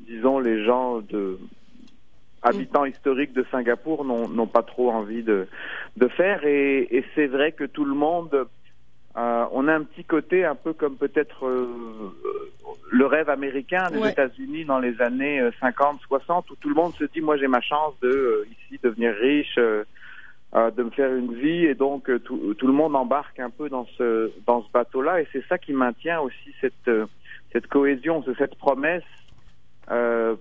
disons, 0.00 0.38
les 0.38 0.64
gens 0.64 1.00
de 1.00 1.38
habitants 2.42 2.84
historiques 2.84 3.32
de 3.32 3.44
Singapour 3.50 4.04
n'ont 4.04 4.46
pas 4.46 4.62
trop 4.62 4.90
envie 4.90 5.22
de, 5.22 5.46
de 5.96 6.08
faire. 6.08 6.44
Et, 6.44 6.88
et 6.96 7.04
c'est 7.14 7.26
vrai 7.26 7.52
que 7.52 7.64
tout 7.64 7.84
le 7.84 7.94
monde, 7.94 8.46
euh, 9.16 9.44
on 9.52 9.66
a 9.68 9.74
un 9.74 9.82
petit 9.82 10.04
côté 10.04 10.44
un 10.44 10.54
peu 10.54 10.72
comme 10.72 10.96
peut-être 10.96 11.46
euh, 11.46 11.66
le 12.90 13.06
rêve 13.06 13.28
américain 13.30 13.90
des 13.90 13.98
Ouais. 13.98 14.10
États-Unis 14.12 14.64
dans 14.64 14.78
les 14.78 15.00
années 15.00 15.40
euh, 15.40 15.50
50, 15.60 16.00
60, 16.06 16.50
où 16.50 16.56
tout 16.56 16.68
le 16.68 16.74
monde 16.74 16.94
se 16.94 17.04
dit, 17.04 17.20
moi 17.20 17.36
j'ai 17.36 17.48
ma 17.48 17.60
chance 17.60 17.94
de 18.00 18.08
euh, 18.08 18.46
ici 18.50 18.78
devenir 18.82 19.14
riche. 19.14 19.56
euh, 19.58 19.84
euh, 20.54 20.70
de 20.70 20.82
me 20.82 20.88
faire 20.88 21.14
une 21.14 21.34
vie 21.34 21.66
et 21.66 21.74
donc 21.74 22.08
euh, 22.08 22.18
tout, 22.20 22.54
tout 22.54 22.66
le 22.66 22.72
monde 22.72 22.96
embarque 22.96 23.38
un 23.38 23.50
peu 23.50 23.68
dans 23.68 23.84
ce 23.98 24.30
dans 24.46 24.62
ce 24.62 24.72
bateau-là 24.72 25.20
et 25.20 25.28
c'est 25.30 25.44
ça 25.46 25.58
qui 25.58 25.74
maintient 25.74 26.20
aussi 26.20 26.54
cette 26.62 26.88
euh, 26.88 27.04
cette 27.52 27.66
cohésion, 27.66 28.24
cette 28.38 28.54
promesse 28.54 29.02
euh, 29.90 30.36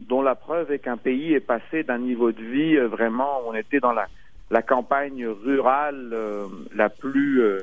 dont 0.00 0.22
la 0.22 0.34
preuve 0.34 0.72
est 0.72 0.78
qu'un 0.78 0.96
pays 0.96 1.34
est 1.34 1.40
passé 1.40 1.82
d'un 1.82 1.98
niveau 1.98 2.32
de 2.32 2.42
vie 2.42 2.76
euh, 2.76 2.86
vraiment 2.86 3.40
on 3.46 3.54
était 3.54 3.80
dans 3.80 3.92
la 3.92 4.06
la 4.50 4.62
campagne 4.62 5.26
rurale 5.26 6.10
euh, 6.12 6.46
la 6.74 6.88
plus 6.88 7.42
euh, 7.42 7.60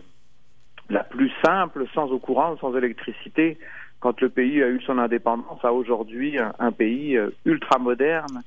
la 0.89 1.03
plus 1.03 1.31
simple, 1.43 1.85
sans 1.93 2.11
eau 2.11 2.19
courante, 2.19 2.59
sans 2.59 2.75
électricité, 2.75 3.57
quand 3.99 4.21
le 4.21 4.29
pays 4.29 4.61
a 4.61 4.69
eu 4.69 4.79
son 4.81 4.99
indépendance, 4.99 5.63
à 5.63 5.73
aujourd'hui 5.73 6.37
un, 6.37 6.53
un 6.59 6.71
pays 6.71 7.17
euh, 7.17 7.31
ultra 7.45 7.79
moderne, 7.79 8.41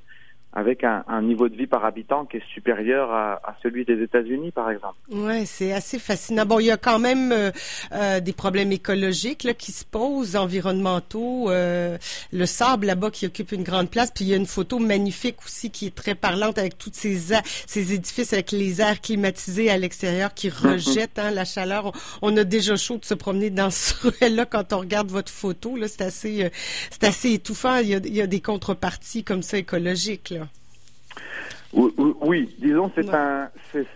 avec 0.53 0.83
un, 0.83 1.05
un 1.09 1.23
niveau 1.23 1.49
de 1.49 1.55
vie 1.57 1.67
par 1.67 1.85
habitant 1.85 2.25
qui 2.25 2.39
est 2.39 2.47
supérieur 2.55 3.11
à, 3.13 3.35
à 3.45 3.57
celui 3.63 3.85
des 3.85 4.03
États-Unis, 4.03 4.51
par 4.51 4.71
exemple. 4.71 4.97
Ouais, 5.11 5.45
c'est 5.45 5.73
assez 5.73 5.99
fascinant. 5.99 6.47
Bon, 6.47 6.59
il 6.59 6.67
y 6.67 6.71
a 6.71 6.77
quand 6.77 6.99
même 6.99 7.33
euh, 7.33 7.51
euh, 7.93 8.21
des 8.21 8.33
problèmes 8.33 8.73
écologiques 8.73 9.45
là, 9.45 9.55
qui 9.55 9.73
se 9.73 9.85
posent, 9.85 10.37
environnementaux. 10.37 11.51
euh, 11.51 11.99
le 12.33 12.47
sable 12.47 12.87
là-bas 12.87 13.11
qui 13.11 13.27
occupe 13.27 13.53
une 13.53 13.63
grande 13.63 13.91
place. 13.91 14.11
Puis 14.11 14.25
il 14.25 14.29
y 14.29 14.35
a 14.35 14.37
une 14.37 14.47
photo 14.47 14.79
magnifique 14.79 15.37
aussi 15.45 15.71
qui 15.71 15.87
est 15.87 15.95
très 15.95 16.15
parlante 16.15 16.59
avec 16.59 16.79
tous 16.79 16.91
ces, 16.93 17.19
ces 17.67 17.93
édifices 17.93 18.33
avec 18.33 18.51
les 18.53 18.81
airs 18.81 19.01
climatisés 19.01 19.71
à 19.71 19.77
l'extérieur 19.79 20.35
qui 20.35 20.49
rejettent 20.51 21.19
hein, 21.19 21.31
la 21.31 21.45
chaleur. 21.45 21.93
On, 22.23 22.33
on 22.33 22.37
a 22.37 22.45
déjà 22.45 22.77
chaud 22.77 22.99
de 22.99 23.05
se 23.05 23.15
promener 23.15 23.51
dans 23.51 23.71
ce 23.71 23.95
ruelle-là 24.09 24.47
quand 24.47 24.73
on 24.73 24.79
regarde 24.81 25.11
votre 25.11 25.31
photo. 25.33 25.77
Là, 25.77 25.89
c'est 25.89 26.03
assez, 26.03 26.45
euh, 26.45 26.49
c'est 26.91 27.05
assez 27.05 27.33
étouffant. 27.33 27.77
Il 27.79 27.89
y, 27.89 27.95
a, 27.95 27.99
il 27.99 28.15
y 28.17 28.23
a 28.23 28.27
des 28.27 28.41
contreparties 28.41 29.25
comme 29.25 29.43
ça 29.43 29.59
écologiques. 29.59 30.31
Là. 30.31 30.48
Oui, 31.73 32.55
disons 32.59 32.91
c'est 32.95 33.05
Ouais. 33.07 33.15
un 33.15 33.51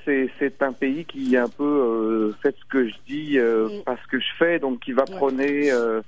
c'est 0.05 0.63
un 0.63 0.73
pays 0.73 1.05
qui 1.07 1.37
un 1.37 1.49
peu 1.49 1.65
euh, 1.65 2.33
fait 2.43 2.55
ce 2.59 2.65
que 2.67 2.87
je 2.89 2.95
dis 3.07 3.39
euh, 3.39 3.69
Mm. 3.69 3.83
pas 3.85 3.97
ce 4.03 4.07
que 4.09 4.19
je 4.21 4.27
fais 4.39 4.59
donc 4.59 4.81
qui 4.81 4.93
va 4.93 5.05
prôner 5.07 5.71
euh, 5.73 6.03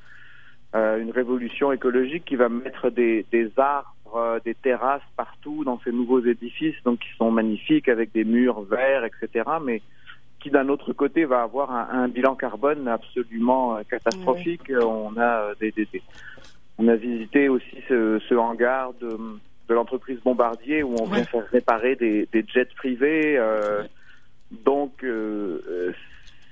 euh, 0.75 0.99
une 1.01 1.11
révolution 1.11 1.73
écologique 1.73 2.25
qui 2.27 2.37
va 2.37 2.49
mettre 2.51 2.91
des 2.91 3.25
des 3.33 3.51
arbres 3.57 3.95
euh, 4.15 4.39
des 4.45 4.55
terrasses 4.55 5.03
partout 5.17 5.65
dans 5.65 5.81
ces 5.85 5.91
nouveaux 5.91 6.21
édifices, 6.21 6.77
donc 6.85 6.99
qui 7.01 7.09
sont 7.17 7.31
magnifiques 7.31 7.89
avec 7.89 8.13
des 8.13 8.25
murs 8.25 8.61
verts, 8.63 9.05
etc. 9.05 9.45
Mais 9.65 9.81
qui 10.41 10.51
d'un 10.51 10.69
autre 10.69 10.93
côté 10.93 11.25
va 11.25 11.43
avoir 11.43 11.73
un, 11.73 11.89
un 12.03 12.09
bilan 12.09 12.35
carbone 12.35 12.87
absolument 12.87 13.79
catastrophique. 13.91 14.71
On 14.79 15.17
a 15.17 15.55
des, 15.59 15.71
des- 15.73 15.89
des- 15.91 16.03
on 16.77 16.87
a 16.89 16.97
visité 16.97 17.49
aussi 17.49 17.77
ce, 17.89 18.21
ce 18.29 18.35
hangar 18.35 18.93
de, 19.01 19.17
de 19.69 19.75
l'entreprise 19.75 20.19
Bombardier 20.21 20.83
où 20.83 20.95
on 21.01 21.05
vient 21.07 21.19
Ouais. 21.19 21.25
faire 21.25 21.47
réparer 21.51 21.97
des, 21.97 22.29
des 22.33 22.45
jets 22.47 22.69
privés. 22.77 23.37
euh, 23.39 23.85
donc 24.65 25.03
euh, 25.03 25.61
euh, 25.69 25.93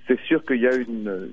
c'est 0.09 0.18
sûr 0.22 0.44
qu'il 0.44 0.60
y 0.60 0.66
a 0.66 0.74
une, 0.74 1.30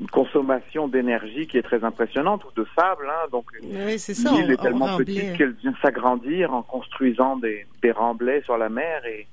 une 0.00 0.06
consommation 0.08 0.86
d'énergie 0.86 1.46
qui 1.48 1.58
est 1.58 1.62
très 1.62 1.82
impressionnante 1.82 2.44
ou 2.44 2.52
de 2.60 2.66
sable. 2.78 3.08
Hein, 3.08 3.26
donc 3.32 3.46
Oui, 3.62 3.98
c'est 3.98 4.14
ça. 4.14 4.30
l'île 4.32 4.46
on- 4.48 4.52
est 4.52 4.62
tellement 4.62 4.96
petite 4.96 5.36
qu'elle 5.36 5.52
vient 5.52 5.74
s'agrandir 5.82 6.52
en 6.54 6.62
construisant 6.62 7.36
des, 7.36 7.66
des 7.82 7.90
remblais 7.90 8.42
sur 8.42 8.56
la 8.58 8.68
mer 8.68 9.02
et, 9.06 9.26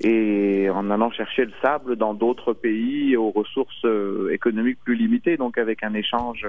et 0.00 0.68
en 0.70 0.90
allant 0.90 1.10
chercher 1.10 1.44
le 1.44 1.52
sable 1.62 1.96
dans 1.96 2.14
d'autres 2.14 2.52
pays 2.52 3.16
aux 3.16 3.30
ressources 3.30 3.84
euh, 3.84 4.30
économiques 4.32 4.78
plus 4.84 4.96
limitées, 4.96 5.36
donc 5.36 5.56
avec 5.58 5.82
un 5.84 5.94
échange 5.94 6.46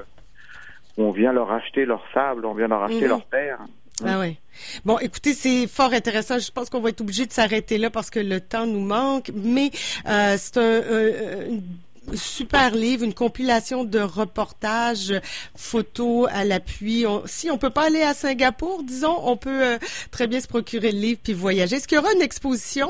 où 0.97 1.03
on 1.03 1.11
vient 1.11 1.31
leur 1.31 1.51
acheter 1.51 1.85
leur 1.85 2.03
sable, 2.13 2.45
on 2.45 2.53
vient 2.55 2.67
leur 2.67 2.81
acheter 2.83 3.07
leur 3.07 3.23
terre. 3.27 3.59
Ah 4.05 4.19
oui. 4.19 4.37
Bon, 4.85 4.99
écoutez, 4.99 5.33
c'est 5.33 5.67
fort 5.67 5.93
intéressant. 5.93 6.37
Je 6.39 6.51
pense 6.51 6.69
qu'on 6.69 6.79
va 6.79 6.89
être 6.89 7.01
obligé 7.01 7.25
de 7.25 7.31
s'arrêter 7.33 7.77
là 7.77 7.89
parce 7.89 8.09
que 8.09 8.19
le 8.19 8.39
temps 8.41 8.65
nous 8.67 8.79
manque. 8.81 9.31
Mais 9.33 9.71
euh, 10.07 10.37
c'est 10.39 10.57
un, 10.57 10.61
un- 10.61 11.57
un 12.13 12.15
super 12.15 12.73
livre, 12.73 13.03
une 13.03 13.13
compilation 13.13 13.83
de 13.83 13.99
reportages, 13.99 15.13
photos 15.57 16.29
à 16.31 16.45
l'appui. 16.45 17.05
Si 17.25 17.51
on 17.51 17.57
peut 17.57 17.69
pas 17.69 17.87
aller 17.87 18.01
à 18.01 18.13
Singapour, 18.13 18.83
disons, 18.83 19.17
on 19.23 19.35
peut 19.35 19.61
euh, 19.63 19.77
très 20.11 20.25
bien 20.27 20.39
se 20.39 20.47
procurer 20.47 20.91
le 20.93 20.99
livre 20.99 21.19
puis 21.21 21.33
voyager. 21.33 21.75
Est-ce 21.75 21.87
qu'il 21.87 21.97
y 21.97 21.99
aura 21.99 22.13
une 22.13 22.21
exposition 22.21 22.89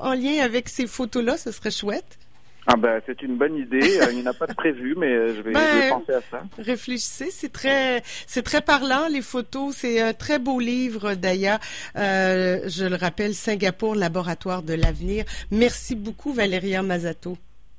en 0.00 0.14
lien 0.14 0.42
avec 0.42 0.68
ces 0.70 0.86
photos-là? 0.86 1.36
Ce 1.36 1.52
serait 1.52 1.70
chouette. 1.70 2.18
Ah 2.66 2.76
ben 2.76 3.00
c'est 3.06 3.20
une 3.22 3.36
bonne 3.36 3.56
idée. 3.56 3.98
Euh, 4.00 4.06
Il 4.10 4.16
n'y 4.18 4.22
en 4.22 4.30
a 4.30 4.34
pas 4.34 4.46
de 4.46 4.54
prévu, 4.54 4.94
mais 4.96 5.12
euh, 5.12 5.28
je 5.34 5.42
vais, 5.42 5.52
je 5.52 5.58
vais 5.58 5.90
Ben, 5.90 5.90
penser 5.90 6.12
à 6.12 6.20
ça. 6.30 6.42
Réfléchissez, 6.58 7.30
c'est 7.30 7.52
très, 7.52 8.02
c'est 8.26 8.42
très 8.42 8.62
parlant 8.62 9.06
les 9.08 9.20
photos. 9.22 9.74
C'est 9.76 10.00
un 10.00 10.14
très 10.14 10.38
beau 10.38 10.60
livre 10.60 11.14
d'ailleurs. 11.14 11.58
Euh, 11.96 12.60
je 12.66 12.84
le 12.86 12.96
rappelle, 12.96 13.34
Singapour, 13.34 13.94
laboratoire 13.94 14.62
de 14.62 14.72
l'avenir. 14.74 15.24
Merci 15.50 15.94
beaucoup 15.94 16.32
Valéria 16.32 16.82
Mazato. 16.82 17.36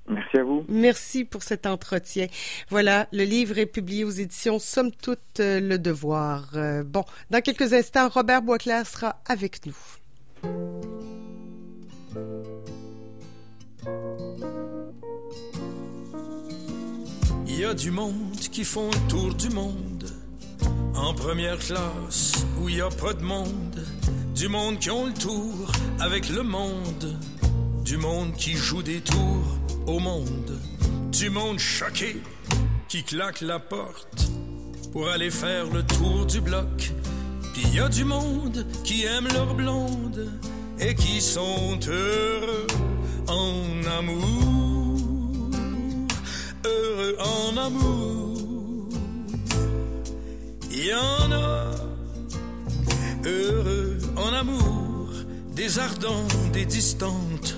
Merci 0.07 0.37
à 0.37 0.43
vous. 0.43 0.63
Merci 0.69 1.25
pour 1.25 1.41
cet 1.41 1.65
entretien. 1.65 2.27
Voilà, 2.69 3.07
le 3.11 3.23
livre 3.23 3.57
est 3.57 3.65
publié 3.65 4.03
aux 4.03 4.11
éditions 4.11 4.59
Somme 4.59 4.91
toute 4.91 5.39
euh, 5.39 5.59
le 5.59 5.79
devoir. 5.79 6.51
Euh, 6.55 6.83
bon, 6.83 7.03
dans 7.31 7.41
quelques 7.41 7.73
instants, 7.73 8.07
Robert 8.09 8.43
Boisclair 8.43 8.85
sera 8.85 9.19
avec 9.27 9.65
nous. 9.65 9.75
Il 17.57 17.61
y 17.61 17.65
a 17.65 17.73
du 17.73 17.89
monde 17.89 18.37
qui 18.51 18.65
font 18.65 18.89
le 18.91 19.07
tour 19.07 19.33
du 19.33 19.49
monde 19.49 20.11
en 20.93 21.13
première 21.13 21.57
classe 21.57 22.45
où 22.59 22.67
il 22.67 22.75
n'y 22.75 22.81
a 22.81 22.89
pas 22.89 23.13
de 23.13 23.23
monde. 23.23 23.81
Du 24.35 24.49
monde 24.49 24.77
qui 24.77 24.91
ont 24.91 25.05
le 25.05 25.13
tour 25.13 25.71
avec 26.01 26.27
le 26.27 26.43
monde. 26.43 27.17
Du 27.85 27.95
monde 27.95 28.33
qui 28.33 28.55
joue 28.55 28.83
des 28.83 28.99
tours 28.99 29.57
au 29.87 29.99
monde. 29.99 30.59
Du 31.13 31.29
monde 31.29 31.57
choqué 31.57 32.17
qui 32.89 33.03
claque 33.03 33.39
la 33.39 33.59
porte 33.59 34.27
pour 34.91 35.07
aller 35.07 35.31
faire 35.31 35.67
le 35.67 35.81
tour 35.83 36.25
du 36.25 36.41
bloc. 36.41 36.91
Puis 37.53 37.63
il 37.67 37.75
y 37.75 37.79
a 37.79 37.87
du 37.87 38.03
monde 38.03 38.65
qui 38.83 39.05
aime 39.05 39.29
leur 39.33 39.55
blonde 39.55 40.29
et 40.77 40.93
qui 40.93 41.21
sont 41.21 41.79
heureux 41.87 42.67
en 43.29 43.97
amour 43.97 44.64
heureux 46.65 47.15
en 47.19 47.57
amour. 47.57 48.89
Il 50.71 50.85
y 50.85 50.93
en 50.93 51.31
a 51.31 51.71
heureux 53.25 53.97
en 54.17 54.33
amour, 54.33 55.09
des 55.55 55.79
ardents, 55.79 56.27
des 56.53 56.65
distantes, 56.65 57.57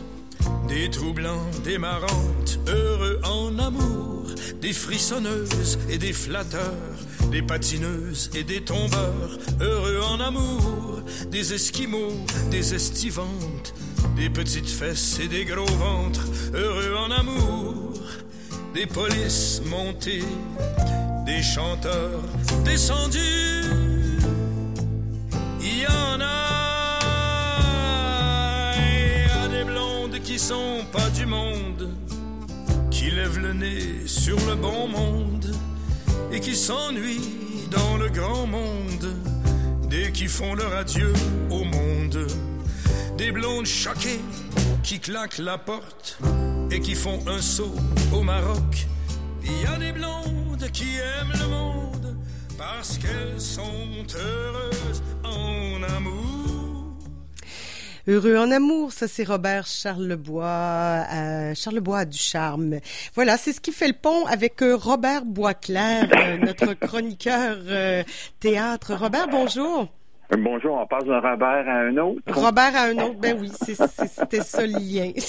des 0.67 0.89
troublants, 0.89 1.49
des 1.63 1.77
marrantes, 1.77 2.59
heureux 2.67 3.19
en 3.23 3.57
amour, 3.57 4.25
des 4.61 4.73
frissonneuses 4.73 5.79
et 5.89 5.97
des 5.97 6.13
flatteurs, 6.13 6.97
des 7.31 7.41
patineuses 7.41 8.29
et 8.35 8.43
des 8.43 8.61
tombeurs, 8.61 9.37
heureux 9.59 10.01
en 10.01 10.19
amour, 10.19 11.01
des 11.31 11.53
esquimaux, 11.53 12.13
des 12.51 12.73
estivantes, 12.73 13.73
des 14.15 14.29
petites 14.29 14.69
fesses 14.69 15.19
et 15.19 15.27
des 15.27 15.45
gros 15.45 15.65
ventres, 15.65 16.25
heureux 16.53 16.95
en 16.95 17.11
amour, 17.11 17.93
des 18.77 18.85
polices 18.85 19.61
montées, 19.65 20.23
des 21.25 21.41
chanteurs 21.41 22.21
descendus. 22.63 23.71
Il 25.59 25.79
y 25.79 25.87
en 25.87 26.21
a, 26.21 26.99
des 29.49 29.63
blondes 29.63 30.19
qui 30.23 30.37
sont 30.37 30.85
pas 30.91 31.09
du 31.09 31.25
monde, 31.25 31.89
qui 32.91 33.09
lèvent 33.09 33.39
le 33.39 33.53
nez 33.53 34.05
sur 34.05 34.37
le 34.45 34.53
bon 34.53 34.87
monde 34.87 35.55
et 36.31 36.39
qui 36.39 36.55
s'ennuient 36.55 37.67
dans 37.71 37.97
le 37.97 38.09
grand 38.09 38.45
monde 38.45 39.09
dès 39.89 40.11
qu'ils 40.11 40.29
font 40.29 40.53
leur 40.53 40.75
adieu 40.75 41.13
au 41.49 41.63
monde. 41.63 42.27
Des 43.17 43.31
blondes 43.31 43.65
choquées 43.65 44.21
qui 44.83 44.99
claquent 44.99 45.39
la 45.39 45.57
porte 45.57 46.19
et 46.77 46.79
qui 46.79 46.93
font 46.93 47.19
un 47.27 47.41
saut 47.41 47.73
au 48.13 48.21
Maroc. 48.21 48.85
Il 49.43 49.61
y 49.63 49.65
a 49.65 49.77
des 49.77 49.91
blondes 49.91 50.69
qui 50.71 50.97
aiment 50.97 51.33
le 51.41 51.47
monde 51.47 52.17
parce 52.55 52.99
qu'elles 52.99 53.41
sont 53.41 54.05
heureuses 54.15 55.01
en 55.23 55.81
amour. 55.95 56.97
Heureux 58.07 58.37
en 58.37 58.51
amour, 58.51 58.93
ça 58.93 59.07
c'est 59.07 59.23
Robert 59.23 59.65
Charlebois. 59.65 61.05
Euh, 61.11 61.55
Charlebois 61.55 61.99
a 61.99 62.05
du 62.05 62.17
charme. 62.17 62.79
Voilà, 63.15 63.37
c'est 63.37 63.53
ce 63.53 63.59
qui 63.59 63.71
fait 63.71 63.87
le 63.87 63.95
pont 63.99 64.27
avec 64.27 64.61
euh, 64.61 64.75
Robert 64.75 65.25
Boisclair, 65.25 66.07
euh, 66.15 66.37
notre 66.37 66.73
chroniqueur 66.87 67.57
euh, 67.65 68.03
théâtre. 68.39 68.93
Robert, 68.93 69.27
bonjour. 69.29 69.89
Bonjour, 70.35 70.75
on 70.75 70.85
passe 70.85 71.05
d'un 71.05 71.19
Robert 71.19 71.69
à 71.69 71.79
un 71.79 71.97
autre. 71.97 72.21
Robert 72.27 72.75
a 72.75 72.83
un 72.83 72.97
autre, 72.97 73.19
ben 73.19 73.37
oui, 73.39 73.51
c'était 73.59 74.41
ça 74.41 74.65
le 74.65 74.73
lien. 74.73 75.11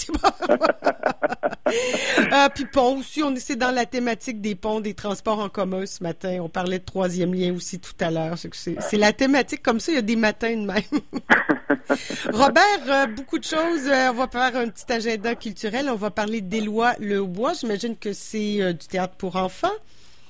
Ah, 2.31 2.49
puis 2.55 2.65
pont 2.67 2.99
aussi, 2.99 3.23
on 3.23 3.35
est 3.35 3.57
dans 3.57 3.71
la 3.71 3.87
thématique 3.87 4.41
des 4.41 4.55
ponts, 4.55 4.81
des 4.81 4.95
transports 4.95 5.39
en 5.39 5.49
commun 5.49 5.87
ce 5.87 6.03
matin. 6.03 6.39
On 6.41 6.49
parlait 6.49 6.79
de 6.79 6.85
troisième 6.85 7.35
lien 7.35 7.55
aussi 7.55 7.79
tout 7.79 7.93
à 8.01 8.11
l'heure. 8.11 8.35
C'est 8.39 8.97
la 8.97 9.13
thématique 9.13 9.63
comme 9.63 9.81
ça, 9.81 9.93
il 9.93 9.97
y 9.97 9.99
a 9.99 10.03
des 10.03 10.17
matins 10.17 10.57
de 10.57 10.67
même. 10.67 10.83
Robert, 12.33 12.65
euh, 12.89 13.07
beaucoup 13.07 13.39
de 13.39 13.45
choses. 13.45 13.87
Euh, 13.87 14.11
on 14.11 14.15
va 14.15 14.29
faire 14.29 14.57
un 14.57 14.69
petit 14.69 14.91
agenda 14.93 15.35
culturel. 15.35 15.89
On 15.91 15.97
va 15.97 16.11
parler 16.11 16.41
d'Éloi 16.41 16.95
Le 17.01 17.23
Bois. 17.23 17.53
J'imagine 17.55 17.97
que 17.97 18.13
c'est 18.13 18.61
euh, 18.61 18.73
du 18.73 18.87
théâtre 18.87 19.15
pour 19.17 19.37
enfants. 19.37 19.69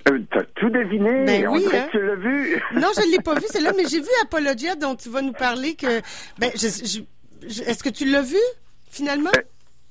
Euh, 0.08 0.18
T'as 0.30 0.44
tout 0.56 0.70
deviné. 0.70 1.24
Ben 1.24 1.48
on 1.48 1.52
oui, 1.54 1.66
hein. 1.74 1.88
tu 1.90 2.00
l'as 2.00 2.14
vu. 2.16 2.62
Non, 2.74 2.88
je 2.96 3.06
ne 3.06 3.10
l'ai 3.12 3.22
pas 3.22 3.34
vu, 3.34 3.44
c'est 3.50 3.60
là, 3.60 3.72
mais 3.76 3.84
j'ai 3.88 4.00
vu 4.00 4.08
Apologia 4.22 4.74
dont 4.76 4.94
tu 4.96 5.08
vas 5.10 5.22
nous 5.22 5.32
parler 5.32 5.74
que. 5.74 6.00
Ben, 6.38 6.50
je- 6.54 6.68
je- 6.68 7.48
je- 7.48 7.62
est-ce 7.62 7.82
que 7.82 7.88
tu 7.90 8.04
l'as 8.04 8.22
vu 8.22 8.36
finalement? 8.90 9.30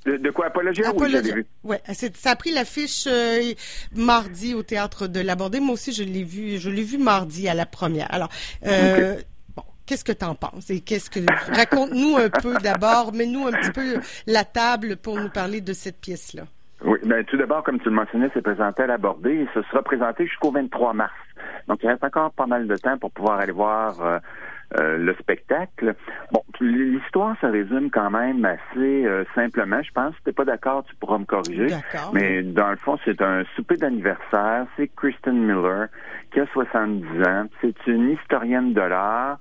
De, 0.05 0.15
de 0.17 0.29
quoi, 0.31 0.47
Apologia? 0.47 0.89
Oui. 1.35 1.43
Ouais, 1.63 1.81
c'est- 1.93 2.15
ça 2.15 2.31
a 2.31 2.35
pris 2.35 2.51
l'affiche 2.51 3.05
euh, 3.07 3.53
mardi 3.93 4.53
au 4.53 4.63
théâtre 4.63 5.07
de 5.07 5.19
l'Abordé. 5.19 5.59
Moi 5.59 5.73
aussi, 5.73 5.91
je 5.91 6.03
l'ai 6.03 6.23
vu, 6.23 6.57
je 6.57 6.69
l'ai 6.69 6.83
vu 6.83 6.97
mardi 6.97 7.47
à 7.49 7.53
la 7.53 7.65
première. 7.65 8.07
Alors, 8.13 8.29
euh, 8.65 9.17
bon, 9.55 9.63
qu'est-ce 9.85 10.05
que 10.05 10.13
tu 10.13 10.23
en 10.25 10.35
penses? 10.35 10.69
Et 10.69 10.79
qu'est-ce 10.79 11.09
que 11.09 11.19
raconte-nous 11.53 12.15
un 12.17 12.29
peu 12.29 12.55
d'abord, 12.59 13.11
mets-nous 13.13 13.47
un 13.47 13.51
petit 13.51 13.71
peu 13.71 13.99
la 14.27 14.45
table 14.45 14.95
pour 14.97 15.19
nous 15.19 15.29
parler 15.29 15.59
de 15.61 15.73
cette 15.73 15.97
pièce-là. 15.99 16.43
Oui, 16.85 16.99
ben, 17.05 17.23
tout 17.25 17.37
d'abord, 17.37 17.63
comme 17.63 17.79
tu 17.79 17.89
le 17.89 17.95
mentionnais, 17.95 18.29
c'est 18.33 18.41
présenté 18.41 18.83
à 18.83 18.87
l'abordé 18.87 19.31
et 19.31 19.47
ce 19.53 19.61
sera 19.63 19.81
présenté 19.81 20.25
jusqu'au 20.27 20.51
23 20.51 20.93
mars. 20.93 21.13
Donc, 21.67 21.79
il 21.83 21.89
reste 21.89 22.03
encore 22.03 22.31
pas 22.31 22.45
mal 22.45 22.67
de 22.67 22.75
temps 22.75 22.97
pour 22.97 23.11
pouvoir 23.11 23.39
aller 23.39 23.51
voir 23.51 23.99
euh, 24.01 24.19
euh, 24.79 24.97
le 24.97 25.15
spectacle. 25.15 25.95
Bon, 26.31 26.43
l'histoire 26.59 27.35
se 27.41 27.47
résume 27.47 27.89
quand 27.89 28.11
même 28.11 28.45
assez 28.45 29.05
euh, 29.05 29.23
simplement. 29.33 29.81
Je 29.81 29.91
pense. 29.91 30.13
Si 30.15 30.23
t'es 30.25 30.33
pas 30.33 30.45
d'accord, 30.45 30.83
tu 30.83 30.95
pourras 30.97 31.17
me 31.17 31.25
corriger. 31.25 31.67
D'accord. 31.67 32.11
Mais 32.13 32.43
dans 32.43 32.69
le 32.69 32.77
fond, 32.77 32.97
c'est 33.05 33.21
un 33.21 33.43
souper 33.55 33.77
d'anniversaire. 33.77 34.67
C'est 34.75 34.87
Kristen 34.95 35.37
Miller 35.37 35.87
qui 36.31 36.41
a 36.41 36.45
70 36.53 37.05
ans. 37.27 37.45
C'est 37.61 37.87
une 37.87 38.11
historienne 38.11 38.73
de 38.73 38.81
l'art, 38.81 39.39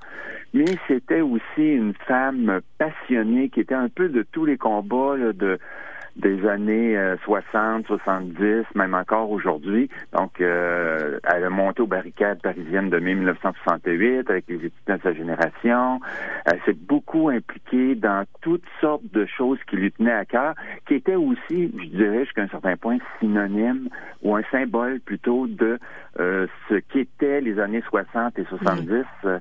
mais 0.54 0.64
c'était 0.88 1.20
aussi 1.20 1.74
une 1.74 1.94
femme 2.06 2.60
passionnée 2.78 3.50
qui 3.50 3.60
était 3.60 3.74
un 3.74 3.88
peu 3.88 4.08
de 4.08 4.22
tous 4.22 4.44
les 4.44 4.56
combats 4.56 5.16
là, 5.16 5.32
de 5.32 5.58
des 6.16 6.46
années 6.46 6.96
euh, 6.96 7.16
60, 7.24 7.86
70, 7.86 8.64
même 8.74 8.94
encore 8.94 9.30
aujourd'hui. 9.30 9.90
Donc, 10.12 10.40
euh, 10.40 11.18
elle 11.24 11.44
a 11.44 11.50
monté 11.50 11.82
aux 11.82 11.86
barricades 11.86 12.40
parisiennes 12.40 12.90
de 12.90 12.98
mai 12.98 13.14
1968 13.14 14.30
avec 14.30 14.44
les 14.48 14.56
étudiants 14.56 14.96
de 14.96 15.02
sa 15.02 15.12
génération. 15.12 16.00
Elle 16.46 16.60
s'est 16.64 16.72
beaucoup 16.72 17.28
impliquée 17.28 17.94
dans 17.94 18.24
toutes 18.40 18.64
sortes 18.80 19.04
de 19.12 19.26
choses 19.26 19.58
qui 19.68 19.76
lui 19.76 19.92
tenaient 19.92 20.12
à 20.12 20.24
cœur, 20.24 20.54
qui 20.86 20.94
étaient 20.94 21.16
aussi, 21.16 21.70
je 21.78 21.88
dirais, 21.96 22.24
jusqu'à 22.24 22.42
un 22.42 22.48
certain 22.48 22.76
point, 22.76 22.98
synonymes 23.20 23.88
ou 24.22 24.34
un 24.34 24.42
symbole 24.50 25.00
plutôt 25.00 25.46
de 25.46 25.78
euh, 26.18 26.46
ce 26.68 26.76
qu'étaient 26.76 27.40
les 27.42 27.58
années 27.58 27.82
60 27.88 28.38
et 28.38 28.44
70. 28.44 29.04
Euh, 29.24 29.38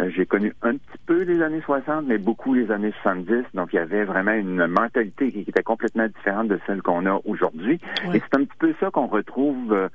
euh, 0.00 0.10
J'ai 0.14 0.24
connu 0.24 0.52
un 0.62 0.72
petit 0.72 0.98
peu 1.06 1.22
les 1.22 1.42
années 1.42 1.60
60, 1.64 2.06
mais 2.06 2.18
beaucoup 2.18 2.54
les 2.54 2.70
années 2.70 2.92
70. 3.02 3.44
Donc, 3.54 3.72
il 3.72 3.76
y 3.76 3.78
avait 3.78 4.04
vraiment 4.04 4.32
une 4.32 4.66
mentalité 4.66 5.30
qui 5.32 5.40
était 5.40 5.62
complètement 5.62 6.06
différente 6.16 6.48
de 6.48 6.58
celle 6.66 6.82
qu'on 6.82 7.06
a 7.06 7.20
aujourd'hui. 7.24 7.78
Ouais. 8.08 8.16
Et 8.16 8.20
c'est 8.20 8.36
un 8.40 8.44
petit 8.44 8.56
peu 8.58 8.74
ça 8.80 8.90
qu'on 8.90 9.06
retrouve, 9.06 9.72
euh, 9.72 9.88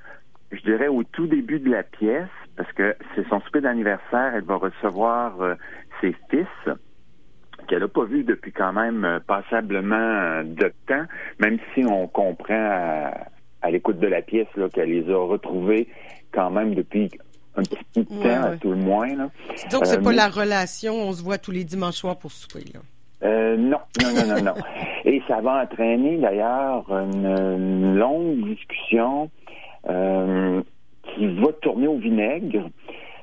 je 0.52 0.62
dirais, 0.62 0.88
au 0.88 1.04
tout 1.04 1.28
début 1.28 1.60
de 1.60 1.70
la 1.70 1.84
pièce, 1.84 2.30
parce 2.56 2.72
que 2.74 2.96
c'est 3.16 3.28
son 3.30 3.40
souper 3.42 3.62
d'anniversaire. 3.62 4.34
Elle 4.36 4.44
va 4.44 4.56
recevoir 4.56 5.42
euh, 5.42 5.56
ses 6.02 6.16
fils 6.30 6.48
qu'elle 7.68 7.80
n'a 7.82 7.88
pas 7.88 8.06
vu 8.06 8.24
depuis 8.24 8.52
quand 8.52 8.72
même 8.74 9.04
euh, 9.04 9.20
passablement 9.20 10.44
de 10.44 10.72
temps, 10.88 11.06
même 11.40 11.58
si 11.74 11.84
on 11.86 12.08
comprend 12.08 12.54
à, 12.56 13.12
à 13.62 13.72
l'écoute 13.72 14.00
de 14.00 14.08
la 14.08 14.22
pièce 14.22 14.48
qu'elle 14.74 14.90
les 14.90 15.10
a 15.12 15.18
retrouvés 15.18 15.88
quand 16.32 16.50
même 16.52 16.76
depuis 16.76 17.10
un 17.56 17.64
petit 17.64 17.78
bout 17.96 18.04
de 18.04 18.20
Ouais, 18.20 18.36
temps, 18.36 18.44
à 18.44 18.58
tout 18.58 18.70
le 18.70 18.76
moins. 18.78 19.08
Là. 19.16 19.30
Donc, 19.72 19.86
c'est 19.86 19.98
Euh, 19.98 20.02
pas 20.02 20.12
mais- 20.12 20.16
la 20.16 20.30
relation, 20.30 20.94
on 20.94 21.12
se 21.12 21.24
voit 21.24 21.40
tous 21.40 21.52
les 21.52 21.64
dimanches 21.64 21.96
soirs 21.96 22.18
pour 22.18 22.32
souper, 22.32 22.64
là. 22.74 22.80
Euh, 23.24 23.58
non, 23.58 23.80
non, 24.02 24.10
non, 24.14 24.36
non, 24.36 24.44
non. 24.44 24.54
Et 25.06 25.22
ça 25.28 25.42
va 25.42 25.64
entraîner 25.64 26.18
d'ailleurs 26.18 26.86
une, 26.92 27.96
longue 27.98 28.44
discussion 28.46 29.30
euh, 29.90 30.62
qui 31.16 31.28
va 31.40 31.52
tourner 31.62 31.88
au 31.88 31.98
vinaigre. 31.98 32.70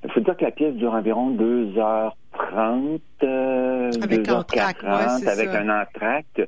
Il 0.05 0.11
faut 0.11 0.21
dire 0.21 0.37
que 0.37 0.45
la 0.45 0.51
pièce 0.51 0.75
dure 0.75 0.93
environ 0.95 1.31
2h30, 1.31 3.01
euh, 3.23 3.91
Avec 4.03 4.21
2h40, 4.23 4.35
entracte, 4.35 4.83
ouais, 4.83 5.09
c'est 5.21 5.29
avec 5.31 5.49
ça. 5.51 5.61
un 5.61 5.83
entracte. 5.83 6.43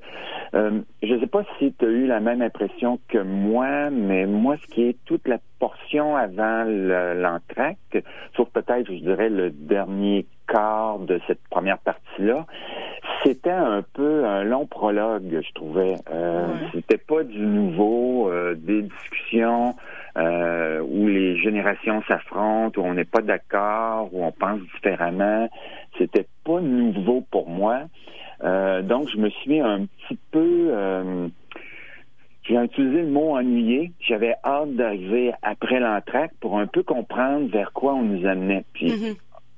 Euh, 0.55 0.81
je 1.03 1.15
ne 1.15 1.21
sais 1.21 1.27
pas 1.27 1.43
si 1.59 1.73
tu 1.75 1.85
as 1.85 1.89
eu 1.89 2.07
la 2.07 2.21
même 2.21 2.43
impression 2.43 2.99
que 3.09 3.19
moi, 3.19 3.91
mais 3.91 4.27
moi, 4.27 4.57
ce 4.63 4.75
qui 4.75 4.83
est 4.89 4.97
toute 5.07 5.27
la 5.27 5.39
portion 5.59 6.17
avant 6.17 6.65
le- 6.67 7.21
l'entracte, 7.21 7.99
sauf 8.37 8.49
peut-être, 8.51 8.87
je 8.89 9.01
dirais, 9.01 9.29
le 9.31 9.51
dernier 9.51 10.27
quart 10.49 10.99
de 10.99 11.19
cette 11.27 11.43
première 11.49 11.79
partie-là, 11.79 12.47
un 13.57 13.83
peu 13.83 14.25
un 14.25 14.45
long 14.45 14.67
prologue, 14.67 15.43
je 15.43 15.53
trouvais. 15.55 15.97
Euh, 16.11 16.47
C'était 16.73 16.99
pas 16.99 17.25
du 17.25 17.41
nouveau, 17.41 18.31
euh, 18.31 18.55
des 18.55 18.83
discussions 18.83 19.75
euh, 20.17 20.81
où 20.81 21.07
les 21.09 21.37
générations 21.39 22.03
s'affrontent, 22.09 22.81
où 22.81 22.85
on 22.85 22.95
n'est 22.95 23.05
pas 23.05 23.23
d'accord, 23.23 24.09
où 24.13 24.25
on 24.25 24.33
pense 24.33 24.61
différemment. 24.75 25.49
C'était 25.99 26.27
pas 26.45 26.61
nouveau 26.61 27.25
pour 27.31 27.49
moi. 27.49 27.83
Donc, 28.41 29.09
je 29.09 29.17
me 29.17 29.31
suis 29.31 29.61
un 29.61 29.87
petit 29.87 30.19
peu... 30.31 30.71
j'ai 32.43 32.55
utilisé 32.55 33.03
le 33.03 33.09
mot 33.09 33.37
ennuyé. 33.37 33.93
J'avais 34.01 34.35
hâte 34.45 34.75
d'arriver 34.75 35.33
après 35.43 35.81
l'entracte 35.81 36.35
pour 36.41 36.59
un 36.59 36.67
peu 36.67 36.83
comprendre 36.83 37.49
vers 37.51 37.73
quoi 37.73 37.95
on 37.95 38.03
nous 38.03 38.27
amenait. 38.27 38.65
Puis, 38.75 39.17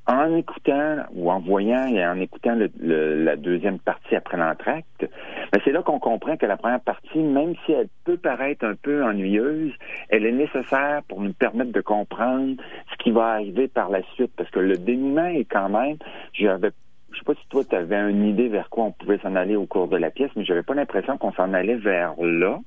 en 0.08 0.34
écoutant 0.34 0.96
ou 1.12 1.30
en 1.30 1.38
voyant 1.38 1.86
et 1.86 2.04
en 2.04 2.18
écoutant 2.18 2.54
le- 2.54 2.70
le- 2.80 3.22
la 3.22 3.36
deuxième 3.36 3.78
partie 3.78 4.16
après 4.16 4.38
l'entracte, 4.38 5.06
ben 5.52 5.60
c'est 5.64 5.70
là 5.70 5.82
qu'on 5.82 5.98
comprend 5.98 6.36
que 6.38 6.46
la 6.46 6.56
première 6.56 6.80
partie, 6.80 7.18
même 7.18 7.54
si 7.66 7.72
elle 7.72 7.88
peut 8.04 8.16
paraître 8.16 8.64
un 8.64 8.74
peu 8.74 9.04
ennuyeuse, 9.04 9.72
elle 10.08 10.24
est 10.24 10.32
nécessaire 10.32 11.02
pour 11.08 11.20
nous 11.20 11.34
permettre 11.34 11.72
de 11.72 11.82
comprendre 11.82 12.56
ce 12.90 12.96
qui 13.04 13.10
va 13.10 13.26
arriver 13.34 13.68
par 13.68 13.90
la 13.90 14.02
suite. 14.14 14.32
Parce 14.36 14.50
que 14.50 14.60
le 14.60 14.78
dénouement 14.78 15.26
est 15.26 15.44
quand 15.44 15.68
même, 15.68 15.96
j'avais 16.32 16.70
je 17.10 17.18
sais 17.18 17.24
pas 17.24 17.34
si 17.34 17.48
toi 17.48 17.62
tu 17.64 17.74
avais 17.74 18.10
une 18.10 18.24
idée 18.26 18.48
vers 18.48 18.68
quoi 18.68 18.84
on 18.84 18.92
pouvait 18.92 19.18
s'en 19.18 19.34
aller 19.34 19.56
au 19.56 19.66
cours 19.66 19.88
de 19.88 19.96
la 19.96 20.10
pièce, 20.10 20.30
mais 20.36 20.44
j'avais 20.44 20.62
pas 20.62 20.74
l'impression 20.74 21.16
qu'on 21.16 21.32
s'en 21.32 21.52
allait 21.54 21.76
vers 21.76 22.14
là. 22.20 22.58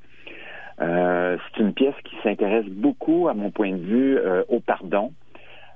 Euh, 0.82 1.38
c'est 1.54 1.62
une 1.62 1.74
pièce 1.74 1.94
qui 2.04 2.16
s'intéresse 2.24 2.66
beaucoup, 2.66 3.28
à 3.28 3.34
mon 3.36 3.52
point 3.52 3.72
de 3.72 3.82
vue, 3.82 4.18
euh, 4.18 4.44
au 4.50 4.60
pardon. 4.60 5.12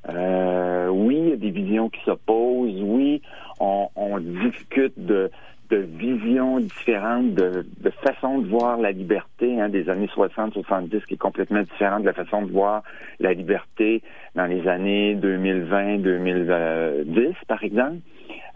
Euh, 0.09 0.89
oui, 0.89 1.17
il 1.17 1.29
y 1.29 1.33
a 1.33 1.37
des 1.37 1.51
visions 1.51 1.89
qui 1.89 2.01
s'opposent. 2.03 2.81
Oui, 2.81 3.21
on, 3.59 3.89
on 3.95 4.19
discute 4.19 4.93
de, 4.97 5.31
de 5.69 5.77
visions 5.77 6.59
différentes, 6.59 7.33
de, 7.33 7.65
de 7.79 7.89
façon 7.89 8.39
de 8.39 8.47
voir 8.47 8.77
la 8.77 8.91
liberté 8.91 9.59
hein, 9.59 9.69
des 9.69 9.89
années 9.89 10.09
60-70 10.15 11.05
qui 11.05 11.15
est 11.15 11.17
complètement 11.17 11.61
différente 11.61 12.01
de 12.01 12.07
la 12.07 12.13
façon 12.13 12.43
de 12.43 12.51
voir 12.51 12.83
la 13.19 13.33
liberté 13.33 14.03
dans 14.35 14.45
les 14.45 14.67
années 14.67 15.15
2020-2010, 15.15 17.33
par 17.47 17.63
exemple. 17.63 17.97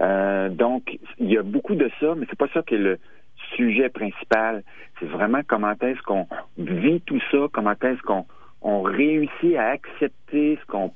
Euh, 0.02 0.50
donc, 0.50 1.00
il 1.18 1.32
y 1.32 1.38
a 1.38 1.44
beaucoup 1.44 1.76
de 1.76 1.90
ça, 2.00 2.14
mais 2.16 2.26
c'est 2.30 2.38
pas 2.38 2.48
ça 2.54 2.62
qui 2.62 2.76
est 2.76 2.80
le 2.80 3.00
sujet 3.56 3.90
principal. 3.90 4.64
C'est 5.00 5.08
vraiment 5.08 5.42
comment 5.48 5.74
est-ce 5.82 6.02
qu'on 6.04 6.28
vit 6.58 7.02
tout 7.02 7.20
ça, 7.32 7.48
comment 7.52 7.74
est-ce 7.82 8.02
qu'on 8.04 8.26
on 8.62 8.82
réussit 8.82 9.56
à 9.56 9.70
accepter 9.70 10.60
ce 10.62 10.66
qu'on 10.66 10.92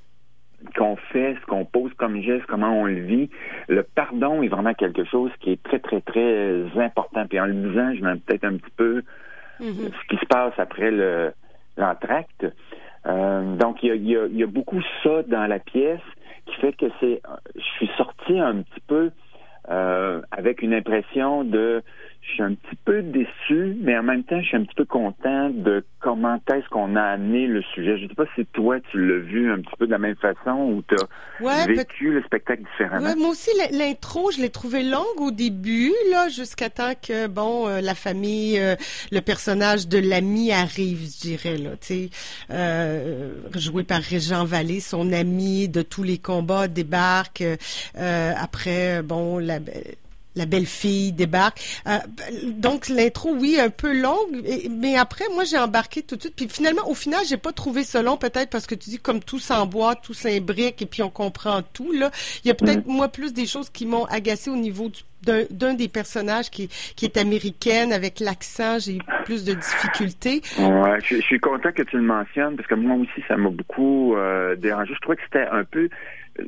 qu'on 0.76 0.96
fait, 0.96 1.36
ce 1.42 1.46
qu'on 1.46 1.66
pose 1.66 1.92
comme 1.96 2.22
geste, 2.22 2.46
comment 2.48 2.80
on 2.82 2.86
le 2.86 3.02
vit. 3.02 3.30
Le 3.68 3.84
pardon 3.84 4.42
est 4.44 4.48
vraiment 4.48 4.74
quelque 4.74 5.04
chose 5.06 5.32
qui 5.40 5.52
est 5.52 5.64
très, 5.64 5.80
très, 5.80 6.02
très 6.02 6.64
important. 6.78 7.26
Puis 7.28 7.40
en 7.40 7.46
le 7.46 7.54
disant, 7.54 7.94
je 7.96 8.02
mets 8.04 8.16
peut-être 8.16 8.44
un 8.46 8.58
petit 8.58 8.72
peu 8.76 9.04
ce 9.76 10.08
qui 10.10 10.18
se 10.18 10.26
passe 10.26 10.54
après 10.58 10.92
le 10.92 11.32
l'entracte. 11.78 12.46
Euh, 13.06 13.56
donc, 13.56 13.82
il 13.84 13.90
y 13.90 13.92
a, 13.92 13.96
il 13.96 14.08
y 14.10 14.16
a- 14.18 14.26
il 14.28 14.38
y 14.38 14.44
a 14.44 14.48
beaucoup 14.48 14.82
ça 15.04 15.24
dans 15.24 15.48
la 15.48 15.60
pièce 15.60 16.00
qui 16.46 16.56
fait 16.56 16.74
que 16.74 16.86
c'est... 17.00 17.22
Je 17.56 17.62
suis 17.78 17.90
sorti 17.98 18.40
un 18.40 18.62
petit 18.62 18.80
peu 18.88 19.12
euh, 19.70 20.22
avec 20.32 20.62
une 20.62 20.74
impression 20.74 21.44
de... 21.44 21.82
Je 22.26 22.34
suis 22.36 22.44
un 22.44 22.54
petit 22.54 22.76
peu 22.86 23.02
déçu, 23.02 23.76
mais 23.82 23.98
en 23.98 24.04
même 24.04 24.24
temps, 24.24 24.40
je 24.42 24.48
suis 24.48 24.58
un 24.58 24.64
petit 24.64 24.76
peu 24.76 24.86
content 24.86 25.50
de 25.50 25.84
comment 26.00 26.40
est-ce 26.54 26.68
qu'on 26.70 26.96
a 26.96 27.02
amené 27.02 27.48
le 27.48 27.62
sujet. 27.74 27.98
Je 27.98 28.04
ne 28.04 28.10
sais 28.10 28.16
pas 28.16 28.26
si 28.36 28.46
toi, 28.48 28.80
tu 28.92 29.06
l'as 29.06 29.20
vu 29.20 29.52
un 29.52 29.60
petit 29.60 29.76
peu 29.78 29.86
de 29.86 29.92
la 29.92 29.98
même 29.98 30.16
façon 30.16 30.52
ou 30.52 30.84
tu 30.88 30.96
as 30.96 31.44
Ouais, 31.44 31.68
vécu 31.68 32.12
le 32.12 32.24
spectacle 32.24 32.64
différemment. 32.64 33.06
Ouais, 33.08 33.16
moi 33.16 33.30
aussi, 33.30 33.50
l'intro, 33.72 34.32
je 34.32 34.40
l'ai 34.42 34.50
trouvé 34.50 34.84
longue 34.84 35.20
au 35.20 35.32
début, 35.32 35.92
là, 36.12 36.30
jusqu'à 36.30 36.70
temps 36.70 36.94
que, 37.02 37.28
bon, 37.28 37.68
euh, 37.68 37.82
la 37.82 37.94
famille, 37.96 38.58
euh, 38.60 38.76
le 39.12 39.20
personnage 39.20 39.88
de 39.88 39.98
l'ami 40.00 40.52
arrive, 40.54 41.00
je 41.00 41.22
dirais, 41.28 41.58
là, 41.58 41.72
tu 41.72 41.88
sais, 41.88 42.10
euh, 42.52 43.34
joué 43.56 43.84
par 43.84 44.02
Régent 44.02 44.46
Vallée, 44.46 44.80
son 44.80 45.12
ami 45.12 45.68
de 45.68 45.82
tous 45.82 46.04
les 46.04 46.18
combats 46.20 46.68
débarque, 46.68 47.44
euh, 47.44 48.34
après, 48.38 49.04
bon, 49.04 49.40
la 49.40 49.60
la 50.36 50.46
belle-fille 50.46 51.12
débarque. 51.12 51.62
Euh, 51.88 51.98
donc 52.48 52.90
l'intro, 52.90 53.34
oui, 53.34 53.60
un 53.60 53.70
peu 53.70 54.00
longue, 54.00 54.44
mais 54.70 54.98
après, 54.98 55.26
moi, 55.34 55.44
j'ai 55.44 55.58
embarqué 55.58 56.02
tout 56.02 56.16
de 56.16 56.22
suite. 56.22 56.36
Puis 56.36 56.48
finalement, 56.50 56.88
au 56.90 56.96
final, 56.96 57.22
j'ai 57.28 57.38
pas 57.38 57.52
trouvé 57.52 57.84
ça 57.84 58.02
long, 58.02 58.18
peut-être 58.18 58.50
parce 58.50 58.68
que 58.68 58.76
tu 58.76 58.90
dis 58.90 59.00
comme 59.00 59.20
tout 59.20 59.40
s'emboîte, 59.40 60.02
tout 60.04 60.14
s'imbrique, 60.14 60.82
et 60.82 60.86
puis 60.86 61.04
on 61.04 61.10
comprend 61.10 61.62
tout. 61.62 61.92
Là, 61.92 62.12
il 62.44 62.48
y 62.48 62.52
a 62.52 62.54
peut-être 62.54 62.88
moi 62.88 63.08
plus 63.08 63.34
des 63.34 63.46
choses 63.46 63.70
qui 63.70 63.86
m'ont 63.86 64.06
agacé 64.06 64.50
au 64.50 64.56
niveau 64.56 64.90
du 64.90 65.02
d'un 65.24 65.74
des 65.74 65.88
personnages 65.88 66.50
qui, 66.50 66.68
qui 66.96 67.06
est 67.06 67.18
américaine 67.18 67.94
avec 67.94 68.20
l'accent, 68.20 68.80
j'ai 68.80 68.98
eu 68.98 69.02
plus 69.26 69.46
de 69.46 69.54
difficultés. 69.54 70.42
Ouais, 70.60 71.00
je, 71.02 71.16
je 71.16 71.22
suis 71.22 71.40
content 71.40 71.72
que 71.72 71.84
tu 71.84 71.98
le 71.98 72.04
mentionnes 72.04 72.56
parce 72.56 72.68
que 72.68 72.76
moi 72.76 72.98
aussi, 72.98 73.24
ça 73.28 73.38
m'a 73.38 73.50
beaucoup 73.50 74.16
euh, 74.16 74.56
dérangé. 74.56 74.94
Je 74.94 75.00
trouvais 75.00 75.16
que 75.16 75.24
c'était 75.24 75.48
un 75.50 75.64
peu 75.64 75.90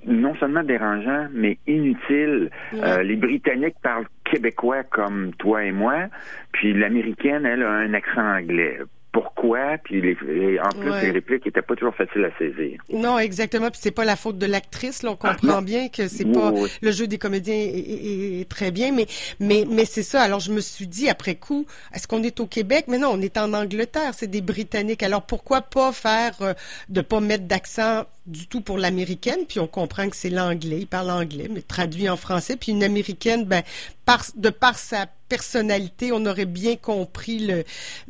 non 0.06 0.36
seulement 0.36 0.64
dérangeant, 0.64 1.28
mais 1.34 1.58
inutile. 1.68 2.50
Euh, 2.74 3.04
les 3.04 3.16
Britanniques 3.16 3.76
parlent 3.84 4.08
québécois 4.24 4.84
comme 4.84 5.32
toi 5.38 5.64
et 5.64 5.72
moi, 5.72 6.08
puis 6.52 6.74
l'américaine, 6.74 7.46
elle, 7.46 7.64
a 7.64 7.70
un 7.72 7.94
accent 7.94 8.22
anglais. 8.38 8.80
Pourquoi? 9.12 9.78
Puis 9.86 10.02
les, 10.02 10.18
et 10.28 10.60
en 10.60 10.68
plus, 10.78 10.90
Ouais. 10.92 11.04
les 11.04 11.12
répliques 11.12 11.48
étaient 11.48 11.62
pas 11.62 11.76
toujours 11.76 11.96
faciles 11.96 12.26
à 12.26 12.38
saisir. 12.38 12.82
Non, 12.92 13.18
exactement. 13.18 13.70
Puis 13.70 13.80
c'est 13.82 13.92
pas 13.96 14.04
la 14.04 14.18
faute 14.18 14.38
de 14.38 14.46
l'actrice. 14.46 15.04
Là, 15.04 15.12
on 15.12 15.18
Ah, 15.24 15.36
comprend 15.36 15.62
bien 15.62 15.88
que 15.88 16.10
c'est 16.10 16.26
Oui, 16.26 16.34
pas 16.34 16.52
oui. 16.52 16.68
le 16.82 16.92
jeu 16.92 17.08
des 17.08 17.18
comédiens 17.18 17.56
est, 17.56 17.78
est- 17.80 18.42
est 18.42 18.50
très 18.50 18.72
bien, 18.72 18.92
mais 18.92 19.06
mais 19.40 19.64
mais 19.72 19.86
c'est 19.86 20.04
ça. 20.04 20.22
Alors 20.22 20.42
je 20.42 20.52
me 20.52 20.60
suis 20.60 20.88
dit 20.88 21.08
après 21.10 21.36
coup, 21.36 21.66
est-ce 21.94 22.10
qu'on 22.10 22.24
est 22.24 22.42
au 22.42 22.46
Québec? 22.46 22.86
Mais 22.90 22.98
non, 22.98 23.12
on 23.14 23.22
est 23.22 23.38
en 23.38 23.54
Angleterre. 23.54 24.14
C'est 24.14 24.28
des 24.30 24.42
Britanniques. 24.42 25.02
Alors 25.02 25.26
pourquoi 25.26 25.62
pas 25.62 25.94
faire 25.94 26.34
euh, 26.42 26.54
de 26.90 27.00
pas 27.00 27.22
mettre 27.22 27.46
d'accent 27.46 28.04
du 28.26 28.48
tout 28.48 28.62
pour 28.62 28.78
l'américaine 28.78 29.46
Puis 29.48 29.60
on 29.60 29.68
comprend 29.68 30.10
que 30.10 30.16
c'est 30.16 30.30
l'anglais. 30.30 30.80
Il 30.82 30.88
parle 30.88 31.12
anglais, 31.12 31.48
mais 31.50 31.62
traduit 31.62 32.10
en 32.10 32.18
français. 32.18 32.56
Puis 32.56 32.72
une 32.72 32.84
américaine, 32.84 33.46
ben 33.46 33.64
par 34.06 34.24
de 34.36 34.50
par 34.50 34.78
sa 34.78 35.08
personnalité, 35.30 36.12
on 36.12 36.26
aurait 36.26 36.46
bien 36.46 36.76
compris 36.76 37.40
le 37.40 37.64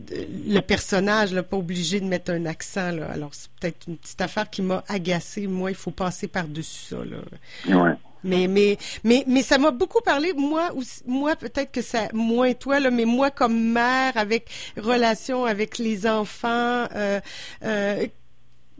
le 0.07 0.59
personnage, 0.61 1.33
là, 1.33 1.43
pas 1.43 1.57
obligé 1.57 1.99
de 1.99 2.05
mettre 2.05 2.31
un 2.31 2.45
accent. 2.45 2.91
Là. 2.91 3.09
Alors 3.11 3.33
c'est 3.33 3.49
peut-être 3.59 3.87
une 3.87 3.97
petite 3.97 4.21
affaire 4.21 4.49
qui 4.49 4.61
m'a 4.61 4.83
agacée. 4.87 5.47
Moi, 5.47 5.71
il 5.71 5.77
faut 5.77 5.91
passer 5.91 6.27
par 6.27 6.47
dessus 6.47 6.85
ça. 6.89 6.97
Là. 6.97 7.77
Ouais. 7.77 7.95
Mais 8.25 8.47
mais 8.47 8.77
mais 9.03 9.23
mais 9.27 9.43
ça 9.43 9.59
m'a 9.59 9.69
beaucoup 9.69 10.01
parlé 10.01 10.33
moi 10.33 10.71
aussi, 10.75 11.03
moi 11.05 11.35
peut-être 11.35 11.71
que 11.71 11.83
ça 11.83 12.07
moins 12.11 12.53
toi 12.53 12.79
là 12.79 12.89
mais 12.89 13.05
moi 13.05 13.29
comme 13.29 13.71
mère 13.71 14.17
avec 14.17 14.49
relation 14.77 15.45
avec 15.45 15.77
les 15.77 16.07
enfants 16.07 16.87
euh, 16.95 17.19
euh, 17.63 18.07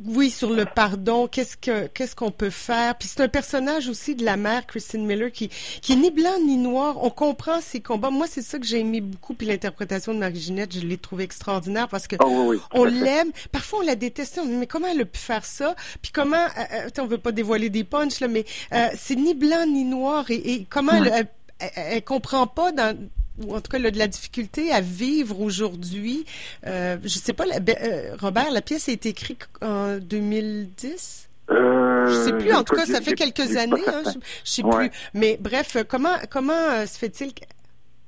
oui, 0.03 0.29
sur 0.29 0.49
le 0.51 0.65
pardon, 0.65 1.27
qu'est-ce 1.27 1.55
que 1.55 1.87
qu'est-ce 1.87 2.15
qu'on 2.15 2.31
peut 2.31 2.49
faire? 2.49 2.97
Puis 2.97 3.07
c'est 3.07 3.21
un 3.21 3.29
personnage 3.29 3.87
aussi 3.87 4.13
de 4.13 4.25
la 4.25 4.35
mère 4.35 4.65
Christine 4.67 5.05
Miller 5.05 5.31
qui 5.31 5.49
qui 5.81 5.93
est 5.93 5.95
ni 5.95 6.11
blanc 6.11 6.33
ni 6.45 6.57
noir. 6.57 7.01
On 7.01 7.09
comprend 7.09 7.61
ses 7.61 7.79
combats. 7.79 8.09
Moi, 8.09 8.27
c'est 8.29 8.41
ça 8.41 8.59
que 8.59 8.65
j'ai 8.65 8.79
aimé 8.79 8.99
beaucoup. 8.99 9.33
Puis 9.33 9.47
l'interprétation 9.47 10.13
de 10.13 10.19
Marie-Ginette, 10.19 10.73
je 10.75 10.81
l'ai 10.85 10.97
trouvé 10.97 11.23
extraordinaire 11.23 11.87
parce 11.87 12.07
que 12.07 12.17
Oh, 12.19 12.25
oui, 12.27 12.45
oui, 12.47 12.57
tout 12.57 12.77
on 12.77 12.83
l'aime. 12.83 13.31
Parfois, 13.53 13.79
on 13.79 13.85
la 13.85 13.95
déteste. 13.95 14.37
On 14.41 14.45
dit, 14.45 14.51
mais 14.53 14.67
comment 14.67 14.87
elle 14.87 15.01
a 15.01 15.05
pu 15.05 15.19
faire 15.19 15.45
ça? 15.45 15.75
Puis 16.01 16.11
comment 16.11 16.35
euh, 16.35 16.63
euh, 16.73 16.89
On 17.01 17.05
veut 17.05 17.17
pas 17.17 17.31
dévoiler 17.31 17.69
des 17.69 17.85
punchs 17.85 18.19
là, 18.19 18.27
mais 18.27 18.43
euh, 18.73 18.87
c'est 18.97 19.15
ni 19.15 19.33
blanc 19.33 19.65
ni 19.65 19.85
noir. 19.85 20.25
Et, 20.29 20.35
et 20.55 20.67
comment 20.69 20.91
elle, 20.91 21.07
elle, 21.07 21.27
elle- 21.59 21.71
elle 21.75 22.03
comprend 22.03 22.47
pas 22.47 22.73
dans 22.73 22.97
ou 23.43 23.55
en 23.55 23.61
tout 23.61 23.69
cas 23.71 23.79
de 23.79 23.97
la 23.97 24.07
difficulté 24.07 24.71
à 24.71 24.81
vivre 24.81 25.41
aujourd'hui. 25.41 26.25
Euh, 26.65 26.97
je 27.03 27.09
sais 27.19 27.33
pas, 27.33 27.45
la- 27.45 27.57
euh, 27.57 28.15
Robert, 28.19 28.51
la 28.51 28.61
pièce 28.61 28.87
a 28.89 28.91
été 28.91 29.09
écrite 29.09 29.47
en 29.61 29.97
2010. 29.97 31.27
Euh, 31.51 32.07
Je 32.07 32.23
sais 32.25 32.33
plus. 32.33 32.53
En 32.53 32.63
tout 32.63 32.75
cas, 32.75 32.85
ça 32.85 33.01
fait 33.01 33.13
quelques 33.13 33.55
années. 33.57 33.81
Hein, 33.87 34.03
je, 34.05 34.11
je 34.43 34.51
sais 34.51 34.63
Ouais. 34.63 34.89
plus. 34.89 34.91
Mais 35.13 35.37
bref, 35.39 35.75
euh, 35.75 35.83
comment 35.87 36.15
comment 36.29 36.85
se 36.87 36.97
fait-il 36.97 37.33
que- 37.33 37.41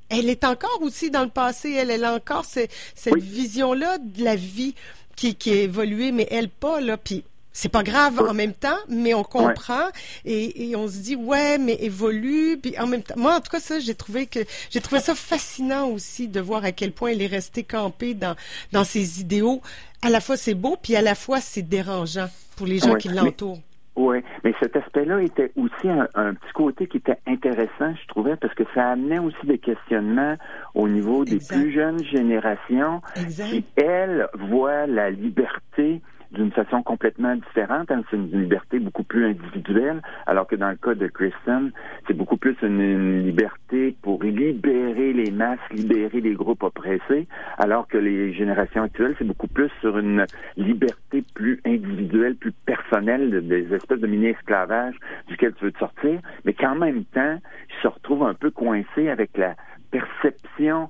Elle 0.09 0.29
est 0.29 0.43
encore 0.45 0.79
aussi 0.81 1.11
dans 1.11 1.23
le 1.23 1.29
passé. 1.29 1.71
Elle, 1.71 1.91
elle 1.91 2.03
a 2.05 2.13
encore 2.13 2.45
ce- 2.45 2.67
cette 2.95 3.17
vision-là 3.21 3.97
de 3.99 4.23
la 4.23 4.35
vie 4.35 4.73
qui, 5.15 5.35
qui 5.35 5.51
a 5.51 5.55
évolué, 5.61 6.11
mais 6.11 6.27
elle 6.31 6.49
pas 6.49 6.79
là. 6.79 6.95
Puis 6.97 7.23
c'est 7.57 7.71
pas 7.71 7.81
grave 7.81 8.19
en 8.19 8.35
même 8.35 8.53
temps, 8.53 8.77
mais 8.88 9.15
on 9.15 9.23
comprend 9.23 9.88
et, 10.25 10.69
et 10.69 10.75
on 10.75 10.88
se 10.88 10.99
dit 10.99 11.15
ouais, 11.15 11.57
mais 11.57 11.75
évolue. 11.81 12.59
Puis 12.61 12.77
en 12.79 12.85
même 12.85 13.01
temps, 13.01 13.15
moi 13.17 13.34
en 13.34 13.39
tout 13.39 13.49
cas 13.49 13.59
ça, 13.59 13.79
j'ai 13.79 13.95
trouvé 13.95 14.27
que 14.27 14.41
j'ai 14.69 14.79
trouvé 14.79 15.01
ça 15.01 15.15
fascinant 15.15 15.88
aussi 15.88 16.27
de 16.27 16.39
voir 16.39 16.63
à 16.63 16.71
quel 16.71 16.91
point 16.91 17.09
elle 17.09 17.21
est 17.23 17.25
restée 17.25 17.63
campée 17.63 18.13
dans 18.13 18.35
dans 18.73 18.84
ses 18.84 19.21
idéaux. 19.21 19.63
À 20.03 20.11
la 20.11 20.21
fois 20.21 20.38
c'est 20.38 20.53
beau, 20.53 20.77
puis 20.79 20.95
à 20.95 21.01
la 21.01 21.15
fois 21.15 21.39
c'est 21.39 21.63
dérangeant 21.63 22.27
pour 22.57 22.67
les 22.67 22.77
gens 22.77 22.91
Ouais, 22.91 22.99
qui 22.99 23.09
l'entourent. 23.09 23.59
Oui, 23.95 24.17
mais 24.43 24.53
cet 24.61 24.75
aspect-là 24.75 25.23
était 25.23 25.51
aussi 25.55 25.89
un, 25.89 26.07
un 26.13 26.35
petit 26.35 26.53
côté 26.53 26.85
qui 26.85 26.97
était 26.97 27.17
intéressant, 27.25 27.95
je 27.99 28.07
trouvais, 28.07 28.35
parce 28.35 28.53
que 28.53 28.65
ça 28.75 28.91
amenait 28.91 29.17
aussi 29.17 29.45
des 29.45 29.57
questionnements 29.57 30.35
au 30.75 30.88
niveau 30.88 31.25
des 31.25 31.39
plus 31.39 31.71
jeunes 31.71 32.03
générations 32.03 33.01
qui, 33.15 33.65
elles, 33.77 34.27
voient 34.35 34.85
la 34.85 35.09
liberté 35.09 36.03
d'une 36.31 36.51
façon 36.51 36.83
complètement 36.83 37.35
différente. 37.35 37.89
hein. 37.91 38.03
C'est 38.09 38.17
une 38.17 38.29
liberté 38.41 38.79
beaucoup 38.79 39.03
plus 39.03 39.25
individuelle, 39.25 40.01
alors 40.25 40.47
que 40.47 40.55
dans 40.55 40.69
le 40.69 40.75
cas 40.75 40.93
de 40.95 41.07
Kristen, 41.07 41.71
c'est 42.07 42.13
beaucoup 42.15 42.37
plus 42.37 42.55
une, 42.61 42.79
une 42.81 43.23
liberté 43.23 43.95
pour 44.01 44.21
libérer 44.23 45.13
les 45.13 45.31
masses, 45.31 45.59
libérer 45.71 46.21
les 46.21 46.33
groupes 46.33 46.63
oppressés, 46.63 47.27
alors 47.57 47.87
que 47.87 47.97
les 47.97 48.33
générations 48.33 48.83
actuelles, 48.83 49.15
c'est 49.17 49.27
beaucoup 49.27 49.47
plus 49.47 49.69
sur 49.81 49.97
une 49.97 50.25
liberté 50.57 51.23
plus 51.33 51.61
individuelle, 51.65 52.35
plus 52.35 52.51
personnelle, 52.65 53.29
de- 53.29 53.39
des 53.39 53.73
espèces 53.73 53.99
de 53.99 54.07
mini-esclavage 54.07 54.95
duquel 55.27 55.53
tu 55.53 55.65
veux 55.65 55.71
te 55.71 55.79
sortir, 55.79 56.19
mais 56.45 56.53
qu'en 56.53 56.75
même 56.75 57.03
temps, 57.05 57.39
ils 57.69 57.81
se 57.81 57.87
retrouvent 57.87 58.23
un 58.25 58.33
peu 58.33 58.51
coincés 58.51 59.09
avec 59.09 59.37
la 59.37 59.55
perception 59.91 60.89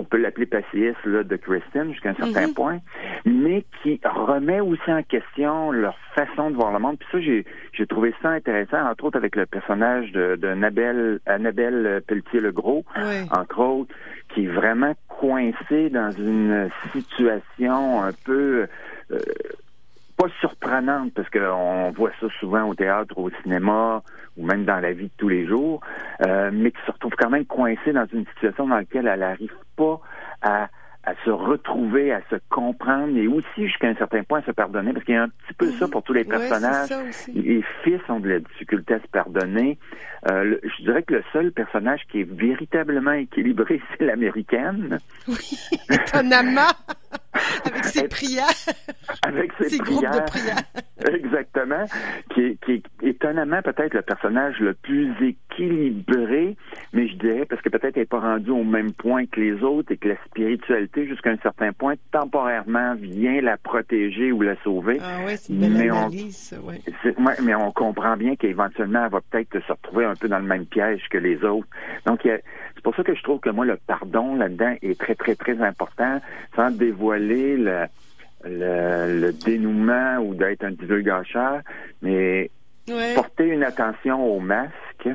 on 0.00 0.04
peut 0.04 0.16
l'appeler 0.16 0.46
pacifiste 0.46 1.04
là, 1.04 1.22
de 1.22 1.36
Kristen 1.36 1.92
jusqu'à 1.92 2.10
un 2.10 2.14
certain 2.14 2.46
Mhm. 2.48 2.54
point, 2.54 2.78
mais 3.26 3.64
qui 3.82 4.00
remet 4.02 4.60
aussi 4.60 4.90
en 4.90 5.02
question 5.02 5.70
leur 5.72 5.96
façon 6.14 6.50
de 6.50 6.56
voir 6.56 6.72
le 6.72 6.78
monde. 6.78 6.98
Puis 6.98 7.08
ça, 7.12 7.20
j'ai, 7.20 7.86
trouvé 7.86 8.14
ça 8.22 8.30
intéressant, 8.30 8.80
entre 8.88 9.04
autres 9.04 9.18
avec 9.18 9.36
le 9.36 9.44
personnage 9.46 10.10
de, 10.12 10.36
de 10.36 10.48
Annabelle, 10.48 11.20
Annabelle 11.26 12.02
Pelletier-Legros, 12.06 12.84
Ouais. 12.96 13.26
entre 13.30 13.58
autres, 13.60 13.94
qui 14.32 14.44
est 14.44 14.48
vraiment 14.48 14.94
coincée 15.08 15.90
dans 15.90 16.14
une 16.16 16.70
situation 16.92 18.02
un 18.02 18.12
peu... 18.24 18.66
euh, 19.10 19.18
pas 20.22 20.28
surprenante 20.40 21.12
parce 21.14 21.28
qu'on 21.30 21.90
voit 21.96 22.10
ça 22.20 22.26
souvent 22.38 22.64
au 22.68 22.74
théâtre, 22.74 23.16
au 23.18 23.30
cinéma 23.42 24.02
ou 24.36 24.46
même 24.46 24.64
dans 24.64 24.78
la 24.80 24.92
vie 24.92 25.04
de 25.06 25.12
tous 25.16 25.28
les 25.28 25.46
jours, 25.46 25.80
euh, 26.26 26.50
mais 26.52 26.70
qui 26.70 26.78
se 26.86 26.92
retrouve 26.92 27.12
quand 27.18 27.30
même 27.30 27.44
coincée 27.46 27.92
dans 27.92 28.06
une 28.12 28.26
situation 28.34 28.66
dans 28.68 28.76
laquelle 28.76 29.06
elle 29.06 29.20
n'arrive 29.20 29.52
pas 29.76 30.00
à, 30.42 30.68
à 31.04 31.14
se 31.24 31.30
retrouver, 31.30 32.12
à 32.12 32.20
se 32.30 32.36
comprendre 32.50 33.16
et 33.16 33.26
aussi 33.26 33.66
jusqu'à 33.66 33.88
un 33.88 33.94
certain 33.94 34.22
point 34.22 34.40
à 34.40 34.42
se 34.44 34.50
pardonner 34.52 34.92
parce 34.92 35.04
qu'il 35.04 35.14
y 35.14 35.18
a 35.18 35.22
un 35.24 35.28
petit 35.28 35.54
peu 35.58 35.70
ça 35.78 35.88
pour 35.88 36.02
tous 36.02 36.12
les 36.12 36.24
personnages. 36.24 36.88
les 37.34 37.64
fils 37.82 38.00
ont 38.08 38.20
de 38.20 38.28
la 38.28 38.38
difficulté 38.40 38.94
à 38.94 39.00
se 39.00 39.08
pardonner. 39.08 39.78
Euh, 40.30 40.44
le- 40.44 40.60
je 40.62 40.82
dirais 40.84 41.02
que 41.02 41.14
le 41.14 41.24
seul 41.32 41.50
personnage 41.52 42.02
qui 42.10 42.20
est 42.20 42.30
véritablement 42.30 43.12
équilibré, 43.12 43.80
c'est 43.98 44.04
l'américaine. 44.04 44.98
Étonnamment, 45.90 46.70
avec 47.64 47.84
ses 47.84 48.08
prières. 48.08 48.46
avec 49.22 49.52
ses, 49.60 49.68
Ses 49.70 49.78
groupes 49.78 50.02
de 50.04 50.20
prières. 50.26 50.62
Exactement. 51.14 51.84
Qui 52.34 52.40
est, 52.42 52.64
qui 52.64 52.72
est 52.72 52.82
étonnamment 53.08 53.62
peut-être 53.62 53.94
le 53.94 54.02
personnage 54.02 54.58
le 54.60 54.74
plus 54.74 55.12
équilibré, 55.22 56.56
mais 56.92 57.08
je 57.08 57.16
dirais 57.16 57.46
parce 57.48 57.62
que 57.62 57.68
peut-être 57.68 57.96
elle 57.96 58.02
n'est 58.02 58.06
pas 58.06 58.20
rendue 58.20 58.50
au 58.50 58.64
même 58.64 58.92
point 58.92 59.26
que 59.26 59.40
les 59.40 59.62
autres 59.62 59.92
et 59.92 59.96
que 59.96 60.08
la 60.08 60.16
spiritualité, 60.26 61.06
jusqu'à 61.06 61.30
un 61.30 61.38
certain 61.38 61.72
point, 61.72 61.94
temporairement 62.12 62.94
vient 62.96 63.40
la 63.40 63.56
protéger 63.56 64.32
ou 64.32 64.42
la 64.42 64.56
sauver. 64.62 64.98
Ah 65.00 65.24
ouais, 65.24 65.36
c'est 65.36 65.52
une 65.52 65.60
belle 65.60 65.72
Mais 65.72 65.90
on- 65.90 65.96
analyse, 66.06 66.36
ça, 66.36 66.60
ouais. 66.60 66.80
c'est- 67.02 67.18
ouais, 67.18 67.34
mais 67.42 67.54
on 67.54 67.70
comprend 67.70 68.16
bien 68.16 68.36
qu'éventuellement, 68.36 69.04
elle 69.06 69.10
va 69.12 69.20
peut-être 69.30 69.60
se 69.66 69.72
retrouver 69.72 70.04
un 70.04 70.14
peu 70.14 70.28
dans 70.28 70.38
le 70.38 70.44
même 70.46 70.66
piège 70.66 71.02
que 71.10 71.18
les 71.18 71.42
autres. 71.44 71.68
Donc, 72.06 72.24
il 72.24 72.28
y 72.28 72.32
a- 72.32 72.40
c'est 72.80 72.84
pour 72.84 72.96
ça 72.96 73.02
que 73.04 73.14
je 73.14 73.22
trouve 73.22 73.40
que 73.40 73.50
moi, 73.50 73.66
le 73.66 73.76
pardon 73.76 74.36
là-dedans 74.36 74.74
est 74.80 74.98
très, 74.98 75.14
très, 75.14 75.34
très 75.34 75.60
important, 75.60 76.18
sans 76.56 76.70
dévoiler 76.70 77.58
le, 77.58 77.84
le, 78.46 79.20
le 79.20 79.32
dénouement 79.34 80.16
ou 80.20 80.34
d'être 80.34 80.64
un 80.64 80.70
divulgateur, 80.70 81.60
mais 82.00 82.50
Ouais. 82.88 83.12
porter 83.14 83.44
une 83.48 83.62
attention 83.62 84.24
au 84.34 84.40
masque. 84.40 85.08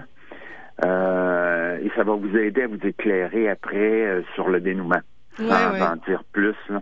euh, 0.85 1.79
et 1.83 1.89
ça 1.95 2.03
va 2.03 2.13
vous 2.13 2.37
aider 2.37 2.61
à 2.61 2.67
vous 2.67 2.79
éclairer 2.85 3.49
après 3.49 4.05
euh, 4.05 4.21
sur 4.35 4.47
le 4.49 4.59
dénouement. 4.61 5.01
Ouais, 5.39 5.45
sans 5.49 5.71
ouais. 5.73 5.81
en 5.81 5.95
dire 6.07 6.23
plus. 6.31 6.55
là. 6.69 6.81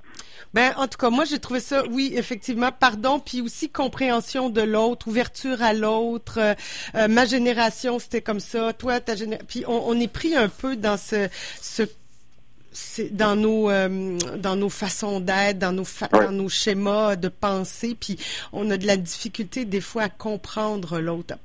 Ben, 0.54 0.72
en 0.78 0.88
tout 0.88 0.98
cas, 1.00 1.10
moi, 1.10 1.26
j'ai 1.26 1.40
trouvé 1.40 1.60
ça, 1.60 1.84
oui, 1.90 2.14
effectivement, 2.16 2.70
pardon, 2.72 3.20
puis 3.20 3.42
aussi 3.42 3.70
compréhension 3.70 4.50
de 4.50 4.62
l'autre, 4.62 5.08
ouverture 5.08 5.62
à 5.64 5.74
l'autre. 5.74 6.38
Euh, 6.40 6.54
euh, 6.96 7.08
ma 7.08 7.26
génération, 7.26 7.98
c'était 8.00 8.22
comme 8.22 8.40
ça. 8.40 8.72
Toi, 8.74 9.00
ta 9.00 9.16
génération. 9.16 9.46
Puis 9.48 9.64
on, 9.68 9.90
on 9.90 10.00
est 10.00 10.08
pris 10.12 10.36
un 10.36 10.50
peu 10.50 10.76
dans 10.76 10.98
ce, 10.98 11.28
ce 11.62 11.84
dans 13.12 13.36
nos 13.36 13.70
euh, 13.70 14.18
dans 14.38 14.56
nos 14.56 14.70
façons 14.70 15.20
d'être, 15.20 15.60
dans 15.60 15.72
nos 15.72 15.84
fa- 15.86 16.08
dans 16.08 16.32
nos 16.32 16.50
schémas 16.50 17.16
de 17.16 17.28
pensée, 17.30 17.96
puis 18.00 18.18
on 18.52 18.70
a 18.72 18.78
de 18.78 18.88
la 18.88 18.98
difficulté 18.98 19.66
des 19.66 19.82
fois 19.82 20.04
à 20.04 20.10
comprendre 20.10 21.00
l'autre. 21.00 21.36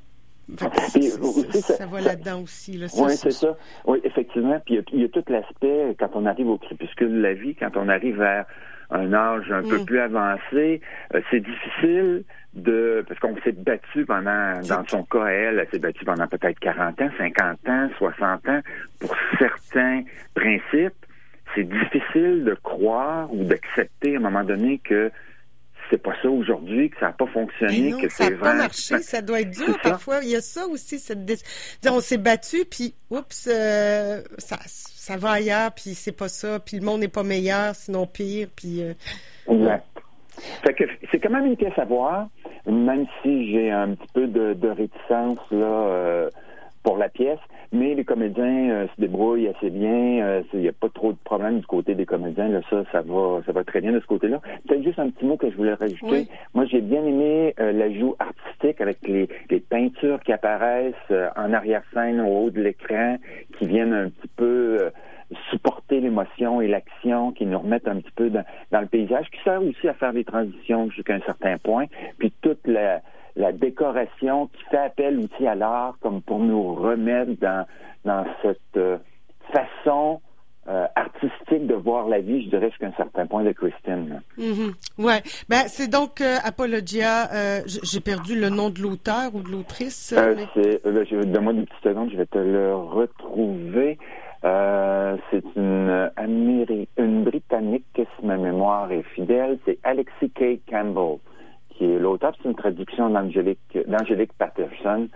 Ça- 1.53 1.77
ça 1.77 1.87
va 1.87 2.01
là-dedans 2.01 2.41
aussi. 2.43 2.79
Là. 2.79 2.87
Oui, 2.97 3.11
c'est- 3.11 3.31
c'est 3.31 3.47
ça. 3.47 3.57
Oui, 3.87 3.99
effectivement. 4.05 4.59
Puis 4.65 4.75
il 4.75 4.77
y 4.77 4.81
a- 4.81 4.83
il 4.95 5.01
y, 5.03 5.05
a 5.05 5.09
tout 5.09 5.25
l'aspect, 5.29 5.95
quand 5.99 6.09
on 6.15 6.25
arrive 6.25 6.49
au 6.49 6.57
crépuscule 6.57 7.11
de 7.13 7.21
la 7.21 7.35
vie, 7.35 7.55
quand 7.55 7.73
on 7.77 7.89
arrive 7.91 8.17
vers 8.17 8.47
un 8.91 9.13
âge 9.13 9.51
un 9.53 9.63
peu 9.63 9.79
Mm. 9.79 9.85
plus 9.85 9.99
avancé, 10.01 10.81
euh, 11.15 11.21
c'est 11.31 11.41
difficile 11.41 12.25
de... 12.55 13.05
Parce 13.07 13.21
qu'on 13.21 13.37
s'est 13.43 13.53
battu 13.53 14.05
pendant, 14.07 14.55
dans 14.69 14.85
son 14.89 15.03
cas, 15.05 15.27
elle, 15.27 15.59
elle 15.59 15.69
s'est 15.71 15.79
battue 15.79 16.05
pendant 16.05 16.27
peut-être 16.27 16.59
40 16.59 17.01
ans, 17.03 17.11
50 17.19 17.69
ans, 17.69 17.89
60 17.99 18.49
ans, 18.49 18.61
pour 19.01 19.15
certains 19.39 20.03
principes. 20.35 20.95
C'est 21.55 21.65
difficile 21.65 22.45
de 22.45 22.55
croire 22.63 23.33
ou 23.33 23.45
d'accepter 23.45 24.15
à 24.15 24.19
un 24.19 24.23
moment 24.23 24.45
donné 24.45 24.79
que 24.85 25.11
c'est 25.91 26.03
pas 26.03 26.13
ça 26.23 26.29
aujourd'hui, 26.29 26.91
que 26.91 26.99
ça 26.99 27.07
n'a 27.07 27.13
pas 27.13 27.27
fonctionné, 27.27 27.91
non, 27.91 27.99
que 28.01 28.09
ça 28.09 28.25
c'est 28.25 28.31
n'a 28.31 28.37
pas 28.37 28.55
marché, 28.55 28.99
ça 28.99 29.23
doit 29.23 29.41
être 29.41 29.51
dur 29.51 29.67
ça. 29.83 29.91
parfois. 29.91 30.21
Il 30.23 30.31
y 30.31 30.37
a 30.37 30.41
ça 30.41 30.67
aussi, 30.67 30.99
cette 30.99 31.25
dé- 31.25 31.37
on 31.91 32.01
s'est 32.01 32.19
battu, 32.19 32.65
puis 32.71 32.95
oups, 33.11 33.49
euh, 33.51 34.23
ça, 34.39 34.57
ça 34.67 35.17
va 35.17 35.33
ailleurs, 35.33 35.73
puis 35.73 35.95
c'est 35.95 36.13
pas 36.17 36.29
ça, 36.29 36.61
puis 36.61 36.79
le 36.79 36.85
monde 36.85 37.01
n'est 37.01 37.09
pas 37.09 37.23
meilleur, 37.23 37.75
sinon 37.75 38.07
pire, 38.07 38.49
puis 38.55 38.83
euh, 38.83 38.93
Exact. 39.51 39.85
Fait 40.65 40.75
que 40.75 40.85
c'est 41.11 41.19
quand 41.19 41.31
même 41.31 41.47
une 41.47 41.57
pièce 41.57 41.77
à 41.79 41.85
voir, 41.85 42.29
même 42.67 43.07
si 43.23 43.51
j'ai 43.53 43.71
un 43.71 43.95
petit 43.95 44.13
peu 44.15 44.27
de, 44.29 44.55
de 44.55 44.69
réticence 44.69 45.39
là 45.51 45.67
euh, 45.67 46.31
pour 46.85 46.97
la 46.97 47.09
pièce, 47.09 47.41
mais 47.73 47.95
les 47.95 48.05
comédiens 48.05 48.71
euh, 48.71 48.87
se 48.95 49.01
débrouillent 49.01 49.49
assez 49.49 49.71
bien. 49.71 50.25
euh, 50.25 50.43
Il 50.55 50.61
n'y 50.61 50.69
a 50.69 50.73
pas 50.73 50.89
trop 50.89 51.13
de 51.13 51.19
problème 51.25 51.61
du 51.61 51.67
côté 51.67 51.95
des 51.95 52.07
comédiens. 52.07 52.49
Là, 52.49 52.61
ça, 52.71 52.85
ça 52.93 53.03
va, 53.03 53.41
ça 53.47 53.53
va 53.53 53.65
très 53.65 53.81
bien 53.81 53.93
de 53.93 54.01
ce 54.01 54.07
côté-là. 54.07 54.41
Peut-être 54.67 54.83
juste 54.83 54.99
un 54.99 55.11
petit 55.11 55.25
mot 55.25 55.37
que 55.37 55.51
je 55.51 55.57
voulais 55.57 55.75
rajouter. 55.75 56.07
Oui. 56.11 56.29
Moi, 56.55 56.65
j'ai 56.67 56.81
bien 56.81 57.05
aimé 57.05 57.55
euh, 57.61 57.73
l'ajout 57.73 58.17
artistique 58.19 58.81
avec 58.81 59.07
les, 59.07 59.29
les 59.51 59.61
peintures 59.61 60.21
qui 60.21 60.33
apparaissent 60.33 60.95
euh, 61.11 61.29
en 61.37 61.53
arrière-scène 61.53 62.21
au 62.21 62.45
haut 62.45 62.51
de 62.51 62.61
l'écran, 62.63 63.17
qui 63.59 63.67
viennent 63.67 63.93
un 63.95 64.09
petit 64.11 64.29
peu 64.37 64.79
euh, 64.81 64.91
supporter 65.51 66.01
l'émotion 66.01 66.61
et 66.63 66.69
l'action, 66.69 67.33
qui 67.33 67.45
nous 67.45 67.59
remettent 67.59 67.89
un 67.89 67.97
petit 68.01 68.13
peu 68.17 68.31
dans, 68.31 68.45
dans 68.73 68.81
le 68.81 68.87
paysage, 68.87 69.27
qui 69.31 69.39
sert 69.45 69.63
aussi 69.63 69.87
à 69.89 69.95
faire 69.95 70.13
des 70.15 70.25
transitions 70.25 70.91
jusqu'à 70.91 71.15
un 71.15 71.21
certain 71.21 71.59
point. 71.59 71.85
Puis 72.19 72.33
toute 72.41 72.67
la 72.67 73.03
la 73.39 73.53
décoration 73.53 74.49
qui 74.49 74.63
fait 74.71 74.77
appel 74.91 75.19
aussi 75.21 75.47
à 75.47 75.55
l'art 75.55 75.95
comme 76.01 76.21
pour 76.21 76.39
nous 76.41 76.75
remettre 76.75 77.33
dans, 77.41 77.67
dans 78.05 78.25
cette 78.43 78.59
euh, 78.77 78.99
façon 79.53 80.21
euh, 80.69 80.87
artistique 80.97 81.67
de 81.67 81.75
voir 81.75 82.09
la 82.09 82.21
vie, 82.21 82.45
je 82.45 82.51
dirais 82.51 82.69
jusqu'à 82.69 82.89
un 82.89 82.93
certain 82.99 83.27
point 83.27 83.43
de 83.45 83.53
Christine. 83.53 84.21
Mhm. 84.37 84.75
Ouais. 84.99 85.23
Ben, 85.49 85.63
c'est 85.69 85.89
donc 85.89 86.21
euh, 86.21 86.37
Apologia. 86.45 87.33
euh, 87.33 87.61
J'ai 87.67 88.01
perdu 88.01 88.39
le 88.39 88.51
nom 88.51 88.69
de 88.69 88.81
l'auteur 88.83 89.35
ou 89.35 89.41
de 89.41 89.49
l'autrice. 89.51 90.13
Mais- 90.15 90.47
c'est, 90.55 90.85
donne-moi 90.85 91.53
une 91.55 91.65
petite 91.65 91.83
seconde, 91.83 92.11
je 92.11 92.17
vais 92.19 92.27
te 92.27 92.37
le 92.39 92.75
retrouver. 92.75 93.99
C'est 95.31 95.45
une 95.57 96.11
Améri- 96.17 96.89
une 96.99 97.25
Britannique, 97.25 97.85
si 97.97 98.27
ma 98.27 98.37
mémoire 98.37 98.91
est 98.93 99.03
fidèle, 99.15 99.59
c'est 99.65 99.79
Alexis 99.85 100.31
K. 100.31 100.61
Campbell, 100.71 101.19
qui 101.79 101.85
est 101.85 101.99
l'auteur. 101.99 102.33
C'est 102.43 102.49
une 102.49 102.57
traduction 102.57 103.09
d'Angélique, 103.09 103.79
d'Angélique 103.87 104.33
Patterson 104.37 105.09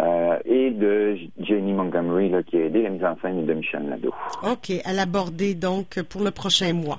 euh, 0.00 0.38
et 0.44 0.70
de 0.70 1.16
Jenny 1.38 1.72
Montgomery, 1.72 2.28
là, 2.28 2.42
qui 2.42 2.56
a 2.56 2.64
aidé 2.64 2.82
la 2.82 2.90
mise 2.90 3.04
en 3.04 3.16
scène 3.20 3.46
de 3.46 3.52
Michel 3.52 3.82
Nadeau. 3.82 4.12
OK, 4.42 4.72
à 4.84 4.92
l'aborder 4.92 5.54
donc 5.54 6.00
pour 6.02 6.22
le 6.22 6.30
prochain 6.30 6.72
mois. 6.72 6.98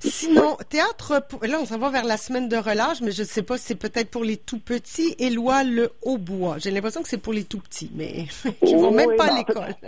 Sinon, 0.00 0.56
théâtre, 0.68 1.22
là 1.42 1.58
on 1.60 1.64
s'en 1.64 1.78
va 1.78 1.90
vers 1.90 2.04
la 2.04 2.16
semaine 2.16 2.48
de 2.48 2.56
relâche, 2.56 3.00
mais 3.02 3.10
je 3.10 3.22
ne 3.22 3.26
sais 3.26 3.42
pas 3.42 3.56
si 3.56 3.68
c'est 3.68 3.80
peut-être 3.80 4.10
pour 4.10 4.24
les 4.24 4.36
tout 4.36 4.58
petits. 4.58 5.14
Éloi 5.18 5.64
le 5.64 5.90
Hautbois. 6.02 6.56
J'ai 6.58 6.70
l'impression 6.70 7.02
que 7.02 7.08
c'est 7.08 7.22
pour 7.22 7.32
les 7.32 7.44
tout 7.44 7.60
petits, 7.60 7.90
mais 7.94 8.24
qui 8.66 8.74
vont 8.74 8.90
Oui, 8.90 8.96
même 8.96 9.16
pas 9.16 9.32
à 9.32 9.36
l'école. 9.36 9.74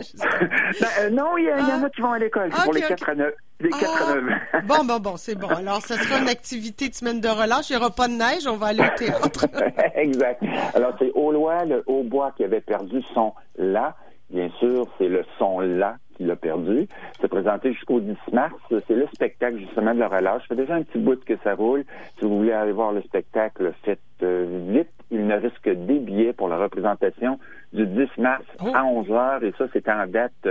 Ben, 0.80 0.88
euh, 1.00 1.10
non, 1.10 1.36
il 1.38 1.44
y, 1.44 1.52
en 1.52 1.82
a 1.82 1.90
qui 1.90 2.00
vont 2.00 2.12
à 2.12 2.18
l'école. 2.18 2.50
C'est 2.54 2.62
pour 2.62 2.72
les 2.72 2.82
ok. 2.82 2.88
4 2.88 3.08
à 3.08 3.14
9. 3.14 3.34
Les 3.60 3.70
4 3.70 4.08
à 4.08 4.20
9. 4.20 4.66
Bon, 4.66 4.84
bon, 4.84 5.00
bon, 5.00 5.16
c'est 5.16 5.34
bon. 5.34 5.48
Alors, 5.48 5.82
ce 5.82 5.94
sera 5.94 6.20
une 6.20 6.28
activité 6.28 6.88
de 6.88 6.94
semaine 6.94 7.20
de 7.20 7.28
relâche. 7.28 7.70
Il 7.70 7.76
n'y 7.76 7.82
aura 7.82 7.90
pas 7.90 8.06
de 8.06 8.12
neige, 8.12 8.46
on 8.46 8.56
va 8.56 8.68
aller 8.68 8.82
au 8.82 8.96
théâtre. 8.96 9.46
exact. 9.96 10.44
Alors, 10.74 10.94
c'est 10.98 11.10
Aulois, 11.14 11.64
le 11.64 11.82
hautbois 11.86 12.32
qui 12.36 12.44
avait 12.44 12.60
perdu 12.60 13.02
son 13.14 13.32
la. 13.56 13.96
Bien 14.30 14.48
sûr, 14.60 14.86
c'est 14.98 15.08
le 15.08 15.24
son 15.38 15.58
là 15.60 15.96
qui 16.16 16.24
l'a 16.24 16.36
perdu. 16.36 16.86
C'est 17.20 17.28
présenté 17.28 17.72
jusqu'au 17.72 17.98
10 17.98 18.16
mars. 18.32 18.54
C'est 18.68 18.94
le 18.94 19.08
spectacle, 19.12 19.58
justement, 19.58 19.92
de 19.92 20.00
la 20.00 20.08
relâche. 20.08 20.42
Ça 20.42 20.54
fait 20.54 20.62
déjà 20.62 20.74
un 20.74 20.82
petit 20.82 20.98
bout 20.98 21.24
que 21.24 21.34
ça 21.42 21.54
roule. 21.54 21.84
Si 22.18 22.26
vous 22.26 22.38
voulez 22.38 22.52
aller 22.52 22.72
voir 22.72 22.92
le 22.92 23.02
spectacle, 23.02 23.72
faites 23.84 23.98
euh, 24.22 24.66
vite. 24.68 24.90
Il 25.10 25.26
ne 25.26 25.34
reste 25.34 25.58
que 25.60 25.70
des 25.70 25.98
billets 25.98 26.32
pour 26.32 26.48
la 26.48 26.58
représentation 26.58 27.40
du 27.72 27.86
10 27.86 28.08
mars 28.18 28.44
à 28.72 28.84
11 28.84 29.10
heures. 29.10 29.42
Et 29.42 29.52
ça, 29.58 29.64
c'est 29.72 29.88
en 29.88 30.06
date 30.06 30.46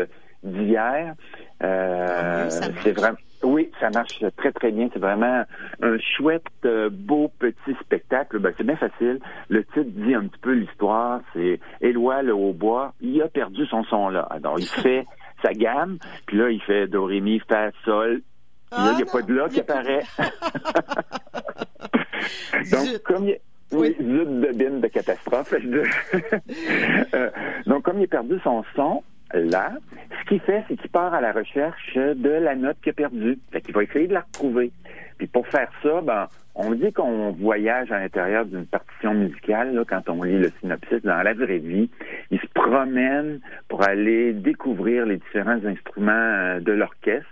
d'hier. 0.48 1.15
Euh, 1.64 2.49
c'est 2.49 2.91
vraiment... 2.91 3.18
Oui, 3.44 3.72
ça 3.80 3.90
marche 3.91 4.24
très 4.38 4.52
très 4.52 4.72
bien. 4.72 4.90
C'est 4.91 4.99
vraiment 4.99 5.44
un 5.82 5.98
chouette, 5.99 6.44
euh, 6.65 6.90
beau 6.91 7.32
petit 7.38 7.76
spectacle. 7.82 8.40
Ben, 8.40 8.52
c'est 8.57 8.64
bien 8.65 8.78
facile. 8.78 9.19
Le 9.49 9.64
titre 9.64 9.86
dit 9.86 10.15
un 10.15 10.28
petit 10.28 10.40
peu 10.40 10.53
l'histoire. 10.53 11.22
C'est 11.34 11.60
Éloi 11.82 12.24
le 12.24 12.34
hautbois. 12.34 12.94
Il 12.99 13.22
a 13.22 13.28
perdu 13.28 13.65
son 13.68 13.84
son 13.84 14.10
là. 14.10 14.22
Alors 14.32 14.60
il 14.60 14.65
fait 14.82 15.06
sa 15.44 15.53
gamme. 15.53 15.99
Puis 16.26 16.38
là 16.38 16.49
il 16.49 16.61
fait 16.61 16.88
do 16.88 17.06
ré 17.06 17.22
mi 17.22 17.40
fa 17.40 17.69
sol. 17.86 18.22
Puis 18.72 18.82
là 18.82 18.91
il 18.94 18.98
n'y 18.98 19.03
a 19.03 19.11
pas 19.11 19.22
de 19.22 19.34
là 19.34 19.49
qui 19.49 19.60
apparaît. 19.60 20.03
Donc 22.72 23.03
comme 23.03 23.30
il 23.30 23.38
oui, 23.72 23.95
zut 23.99 24.40
de 24.40 24.52
bine 24.53 24.82
de 24.82 24.88
catastrophe. 24.88 25.53
Euh, 27.14 27.30
donc, 27.65 27.84
comme 27.84 27.99
il 27.99 28.03
a 28.03 28.07
perdu 28.07 28.38
son 28.44 28.64
son, 28.76 29.03
là, 29.34 29.72
ce 30.20 30.30
qu'il 30.30 30.40
fait, 30.41 30.64
c'est 30.68 30.78
qu'il 30.78 30.90
part 30.90 31.14
à 31.14 31.22
la 31.22 31.32
recherche 31.32 31.95
de 31.95 32.30
la 32.30 32.56
note 32.56 32.78
qu'il 32.82 32.91
a 32.91 32.94
perdue. 32.94 33.38
Fait 33.52 33.62
qu'il 33.62 33.74
va 33.74 33.84
essayer 33.84 34.08
de 34.08 34.14
la 34.14 34.22
retrouver. 34.22 34.72
Puis 35.18 35.28
pour 35.28 35.48
faire 35.48 35.70
ça, 35.82 36.02
ben, 36.02 36.28
on 36.56 36.72
dit 36.72 36.91
qu'on 36.91 37.32
voyage 37.32 37.91
à 37.91 37.99
l'intérieur 37.99 38.45
d'une 38.45 38.66
partition 38.66 39.14
musicale, 39.14 39.84
quand 39.88 40.10
on 40.10 40.24
lit 40.24 40.40
le 40.40 40.52
synopsis, 40.60 41.02
dans 41.04 41.22
la 41.22 41.34
vraie 41.34 41.60
vie. 41.60 41.90
Il 42.32 42.40
se 42.40 42.48
promène 42.54 43.40
pour 43.68 43.84
aller 43.84 44.34
découvrir 44.34 45.06
les 45.06 45.18
différents 45.18 45.64
instruments 45.66 46.12
euh, 46.12 46.60
de 46.60 46.72
l'orchestre. 46.72 47.28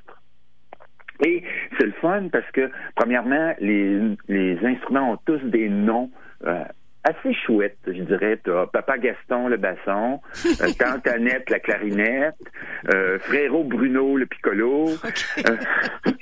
Et 1.25 1.43
c'est 1.77 1.85
le 1.85 1.93
fun 1.93 2.27
parce 2.31 2.49
que, 2.51 2.69
premièrement, 2.95 3.53
les, 3.59 3.99
les 4.27 4.59
instruments 4.65 5.13
ont 5.13 5.19
tous 5.25 5.39
des 5.45 5.69
noms 5.69 6.11
euh, 6.45 6.63
assez 7.05 7.33
chouettes, 7.33 7.77
je 7.87 8.01
dirais. 8.03 8.39
T'as 8.43 8.65
Papa 8.67 8.97
Gaston, 8.97 9.47
le 9.47 9.57
basson, 9.57 10.19
euh, 10.61 10.67
Tante 10.77 11.07
Annette, 11.07 11.49
la 11.49 11.59
clarinette, 11.59 12.35
euh, 12.93 13.17
Frérot 13.19 13.63
Bruno, 13.63 14.17
le 14.17 14.25
piccolo. 14.25 14.89
Euh, 15.47 15.55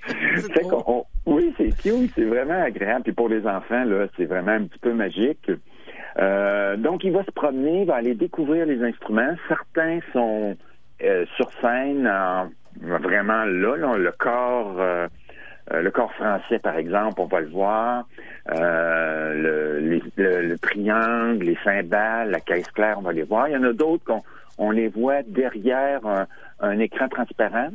on- 0.88 1.06
oui, 1.26 1.54
c'est 1.58 1.70
cute, 1.82 2.12
c'est 2.16 2.26
vraiment 2.26 2.62
agréable. 2.62 3.04
Puis 3.04 3.14
pour 3.14 3.30
les 3.30 3.46
enfants, 3.48 3.84
là, 3.86 4.08
c'est 4.18 4.26
vraiment 4.26 4.52
un 4.52 4.66
petit 4.66 4.80
peu 4.80 4.94
magique. 4.94 5.50
Euh, 6.20 6.76
donc, 6.78 7.04
il 7.04 7.12
va 7.12 7.24
se 7.24 7.32
promener, 7.32 7.82
il 7.82 7.88
va 7.88 7.96
aller 7.96 8.14
découvrir 8.14 8.66
les 8.66 8.84
instruments. 8.84 9.36
Certains 9.48 10.00
sont 10.12 10.56
sur 11.36 11.52
scène, 11.62 12.08
en- 12.08 12.50
vraiment 12.82 13.44
là, 13.46 13.76
là, 13.78 13.98
le 13.98 14.12
corps, 14.12 14.76
euh, 15.72 15.82
le 15.82 15.92
corps 15.92 16.12
français, 16.14 16.60
par 16.60 16.76
exemple, 16.78 17.22
on 17.22 17.26
va 17.26 17.40
le 17.40 17.48
voir. 17.50 18.06
Euh, 18.54 19.34
le, 19.34 20.00
le- 20.18 20.42
le 20.42 20.58
triangle, 20.60 21.46
les 21.46 21.58
cymbales, 21.64 22.32
la 22.32 22.40
caisse 22.42 22.70
claire, 22.72 22.98
on 22.98 23.02
va 23.02 23.14
les 23.14 23.24
voir. 23.24 23.48
Il 23.48 23.54
y 23.54 23.58
en 23.58 23.64
a 23.64 23.74
d'autres 23.74 24.04
qu'on 24.04 24.22
on 24.58 24.72
les 24.72 24.88
voit 24.90 25.24
derrière 25.24 26.06
un, 26.06 26.28
un 26.60 26.80
écran 26.80 27.08
transparent 27.08 27.70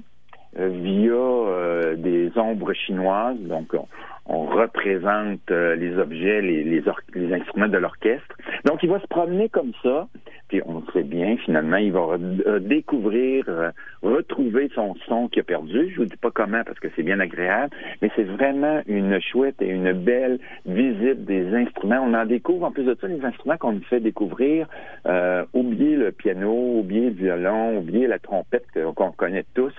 euh, 0.59 0.69
via 0.69 1.13
euh, 1.13 1.97
des 1.97 2.31
ombres 2.37 2.73
chinoises. 2.75 3.41
Donc, 3.41 3.73
on, 3.75 3.87
on 4.27 4.45
représente 4.47 5.51
euh, 5.51 5.75
les 5.75 5.97
objets, 5.99 6.43
les, 6.43 6.63
les, 6.65 6.83
les 7.15 7.35
instruments 7.35 7.69
de 7.69 7.79
l'orchestre. 7.79 8.37
Donc, 8.67 8.83
il 8.83 8.91
va 8.91 9.01
se 9.01 9.07
promener 9.07 9.49
comme 9.49 9.73
ça. 9.83 10.07
Puis, 10.49 10.63
on 10.65 10.83
sait 10.93 11.03
bien, 11.03 11.37
finalement, 11.37 11.77
il 11.77 11.93
va 11.93 12.17
euh, 12.47 12.59
découvrir, 12.59 13.45
euh, 13.49 13.71
retrouver 14.03 14.71
son 14.75 14.95
son 15.07 15.29
qu'il 15.29 15.41
a 15.41 15.45
perdu. 15.45 15.91
Je 15.91 15.97
vous 16.01 16.07
dis 16.07 16.17
pas 16.17 16.31
comment 16.31 16.63
parce 16.65 16.79
que 16.79 16.89
c'est 16.97 17.03
bien 17.03 17.21
agréable, 17.21 17.75
mais 18.01 18.11
c'est 18.17 18.25
vraiment 18.25 18.81
une 18.87 19.21
chouette 19.21 19.61
et 19.61 19.69
une 19.69 19.93
belle 19.93 20.39
visite 20.65 21.25
des 21.25 21.55
instruments. 21.55 22.01
On 22.03 22.15
en 22.15 22.25
découvre, 22.25 22.65
en 22.67 22.71
plus 22.71 22.85
de 22.85 22.97
ça, 23.01 23.07
les 23.09 23.23
instruments 23.25 23.59
qu'on 23.59 23.73
nous 23.73 23.85
fait 23.85 24.01
découvrir. 24.01 24.67
Euh, 25.07 25.45
oubliez 25.53 25.97
le 25.97 26.13
piano, 26.13 26.79
oubliez 26.79 27.11
le 27.11 27.17
violon, 27.17 27.79
oubliez 27.79 28.07
la 28.07 28.19
trompette 28.19 28.67
qu'on 28.95 29.13
connaît 29.13 29.45
tous 29.55 29.75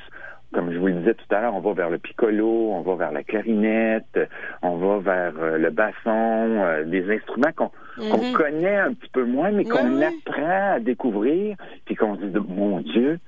comme 0.54 0.72
je 0.72 0.78
vous 0.80 0.88
le 0.88 0.94
disais 0.94 1.14
tout 1.14 1.36
à 1.36 1.42
l'heure, 1.42 1.56
on 1.56 1.60
va 1.60 1.74
vers 1.74 1.90
le 1.90 1.98
piccolo, 2.00 2.72
on 2.72 2.82
va 2.82 2.96
vers 2.96 3.12
la 3.12 3.24
clarinette, 3.24 4.20
on 4.62 4.78
va 4.78 4.98
vers 5.00 5.34
euh, 5.42 5.58
le 5.58 5.70
basson, 5.70 6.00
euh, 6.08 6.84
des 6.86 7.10
instruments 7.14 7.52
qu'on 7.56 7.72
Mhm. 7.98 8.32
connaît 8.34 8.78
un 8.78 8.94
petit 8.94 9.10
peu 9.12 9.26
moins, 9.26 9.52
mais 9.52 9.66
qu'on 9.66 9.98
oui. 9.98 10.04
apprend 10.04 10.74
à 10.76 10.80
découvrir, 10.80 11.56
puis 11.86 11.96
qu'on 11.96 12.16
se 12.18 12.26
dit, 12.26 12.40
mon 12.48 12.80
Dieu, 12.80 13.20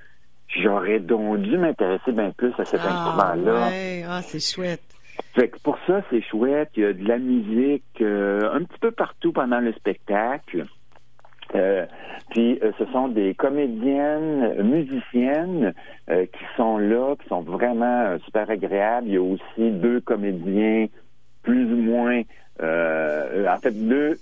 j'aurais 0.47 0.99
donc 0.99 1.39
dû 1.41 1.57
m'intéresser 1.57 2.11
bien 2.11 2.31
plus 2.31 2.53
à 2.57 2.65
cet 2.65 2.81
Ah, 2.83 2.89
instrument-là. 2.89 3.67
ouais. 3.69 4.03
ah, 4.07 4.21
c'est 4.23 4.39
chouette. 4.39 4.81
Fait 5.35 5.49
que 5.49 5.59
pour 5.59 5.77
ça, 5.85 6.01
c'est 6.09 6.21
chouette. 6.21 6.69
Il 6.75 6.83
y 6.83 6.85
a 6.85 6.93
de 6.93 7.07
la 7.07 7.17
musique 7.19 7.83
euh, 8.01 8.49
un 8.53 8.63
petit 8.63 8.79
peu 8.79 8.91
partout 8.91 9.31
pendant 9.31 9.59
le 9.59 9.71
spectacle. 9.73 10.65
Euh, 11.55 11.85
puis 12.29 12.59
euh, 12.63 12.71
ce 12.77 12.85
sont 12.87 13.09
des 13.09 13.33
comédiennes, 13.35 14.61
musiciennes 14.63 15.73
euh, 16.09 16.25
qui 16.25 16.43
sont 16.55 16.77
là, 16.77 17.15
qui 17.21 17.27
sont 17.27 17.41
vraiment 17.41 18.01
euh, 18.03 18.17
super 18.19 18.49
agréables. 18.49 19.07
Il 19.07 19.13
y 19.13 19.17
a 19.17 19.21
aussi 19.21 19.71
deux 19.71 19.99
comédiens 20.01 20.87
plus 21.43 21.65
ou 21.65 21.77
moins, 21.77 22.21
en 22.61 23.59
fait 23.61 23.71
deux, 23.71 24.19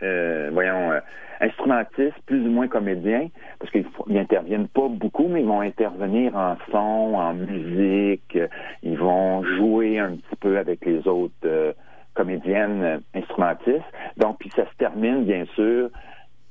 voyons, 0.00 1.00
instrumentistes 1.40 2.18
plus 2.26 2.44
ou 2.46 2.50
moins 2.50 2.66
comédiens, 2.66 3.28
parce 3.60 3.70
qu'ils 3.70 3.84
fo- 3.84 4.04
ils 4.08 4.18
interviennent 4.18 4.66
pas 4.68 4.88
beaucoup, 4.88 5.28
mais 5.28 5.42
ils 5.42 5.46
vont 5.46 5.60
intervenir 5.60 6.36
en 6.36 6.56
son, 6.72 7.14
en 7.14 7.34
musique, 7.34 8.36
ils 8.82 8.98
vont 8.98 9.44
jouer 9.44 10.00
un 10.00 10.16
petit 10.16 10.36
peu 10.40 10.58
avec 10.58 10.84
les 10.84 11.06
autres 11.06 11.74
comédiennes 12.14 13.00
instrumentistes. 13.14 13.80
Donc, 14.16 14.38
puis 14.40 14.50
ça 14.56 14.64
se 14.64 14.76
termine, 14.78 15.24
bien 15.24 15.44
sûr, 15.54 15.90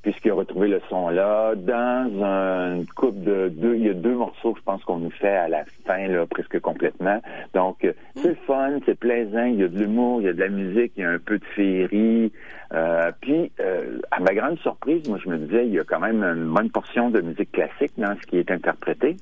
puisqu'il 0.02 0.30
a 0.30 0.34
retrouvé 0.34 0.68
le 0.68 0.80
son 0.88 1.08
là, 1.10 1.54
dans 1.54 2.24
un 2.24 2.76
une 2.76 2.86
coupe 2.86 3.22
de 3.22 3.48
deux, 3.48 3.76
il 3.76 3.86
y 3.86 3.90
a 3.90 3.94
deux 3.94 4.14
morceaux, 4.14 4.54
je 4.56 4.62
pense 4.62 4.82
qu'on 4.84 4.98
nous 4.98 5.10
fait 5.10 5.36
à 5.36 5.48
la 5.48 5.64
fin, 5.86 6.08
là, 6.08 6.26
presque 6.26 6.58
complètement. 6.60 7.20
Donc, 7.54 7.84
euh, 7.84 7.92
c'est 8.16 8.28
le 8.30 8.36
fun, 8.46 8.78
c'est 8.86 8.98
plaisant, 8.98 9.44
il 9.44 9.60
y 9.60 9.64
a 9.64 9.68
de 9.68 9.78
l'humour, 9.78 10.20
il 10.20 10.24
y 10.24 10.28
a 10.28 10.32
de 10.32 10.40
la 10.40 10.48
musique, 10.48 10.92
il 10.96 11.02
y 11.02 11.04
a 11.04 11.10
un 11.10 11.18
peu 11.18 11.38
de 11.38 11.44
féerie. 11.54 12.32
Euh, 12.72 13.10
puis, 13.20 13.52
euh, 13.60 13.98
à 14.10 14.20
ma 14.20 14.34
grande 14.34 14.58
surprise, 14.60 15.06
moi, 15.08 15.18
je 15.22 15.28
me 15.28 15.36
disais, 15.38 15.66
il 15.66 15.74
y 15.74 15.78
a 15.78 15.84
quand 15.84 16.00
même 16.00 16.22
une 16.24 16.46
bonne 16.52 16.70
portion 16.70 17.10
de 17.10 17.20
musique 17.20 17.52
classique 17.52 17.92
dans 17.98 18.14
ce 18.20 18.26
qui 18.26 18.38
est 18.38 18.50
interprété. 18.50 19.16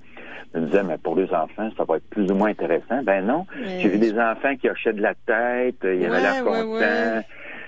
Je 0.55 0.61
me 0.61 0.67
disais, 0.67 0.83
mais 0.83 0.99
pour 0.99 1.17
les 1.17 1.31
enfants, 1.33 1.71
ça 1.77 1.85
va 1.85 1.97
être 1.97 2.09
plus 2.11 2.31
ou 2.31 2.35
moins 2.35 2.51
intéressant. 2.51 3.03
Ben 3.03 3.25
non, 3.27 3.47
j'ai 3.81 3.89
vu 3.89 3.99
des 3.99 4.19
enfants 4.19 4.57
qui 4.57 4.69
hochaient 4.71 4.93
de 4.93 5.03
la 5.03 5.15
tête, 5.15 5.77
ils 5.83 5.89
avaient 6.07 6.09
Ouais, 6.11 6.21
l'air 6.21 6.45
contents. 6.45 6.73
ouais. 6.73 7.21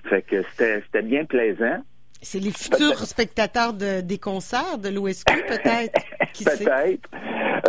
Fait 0.05 0.23
que 0.23 0.43
c'était 0.51 0.81
c'était 0.83 1.03
bien 1.03 1.25
plaisant. 1.25 1.83
C'est 2.23 2.39
les 2.39 2.53
futurs 2.53 2.99
spectateurs 2.99 3.73
de, 3.73 4.01
des 4.01 4.19
concerts 4.19 4.79
de 4.79 4.89
l'OSQ, 4.89 5.45
peut-être? 5.49 6.01
Peut-être. 6.45 7.11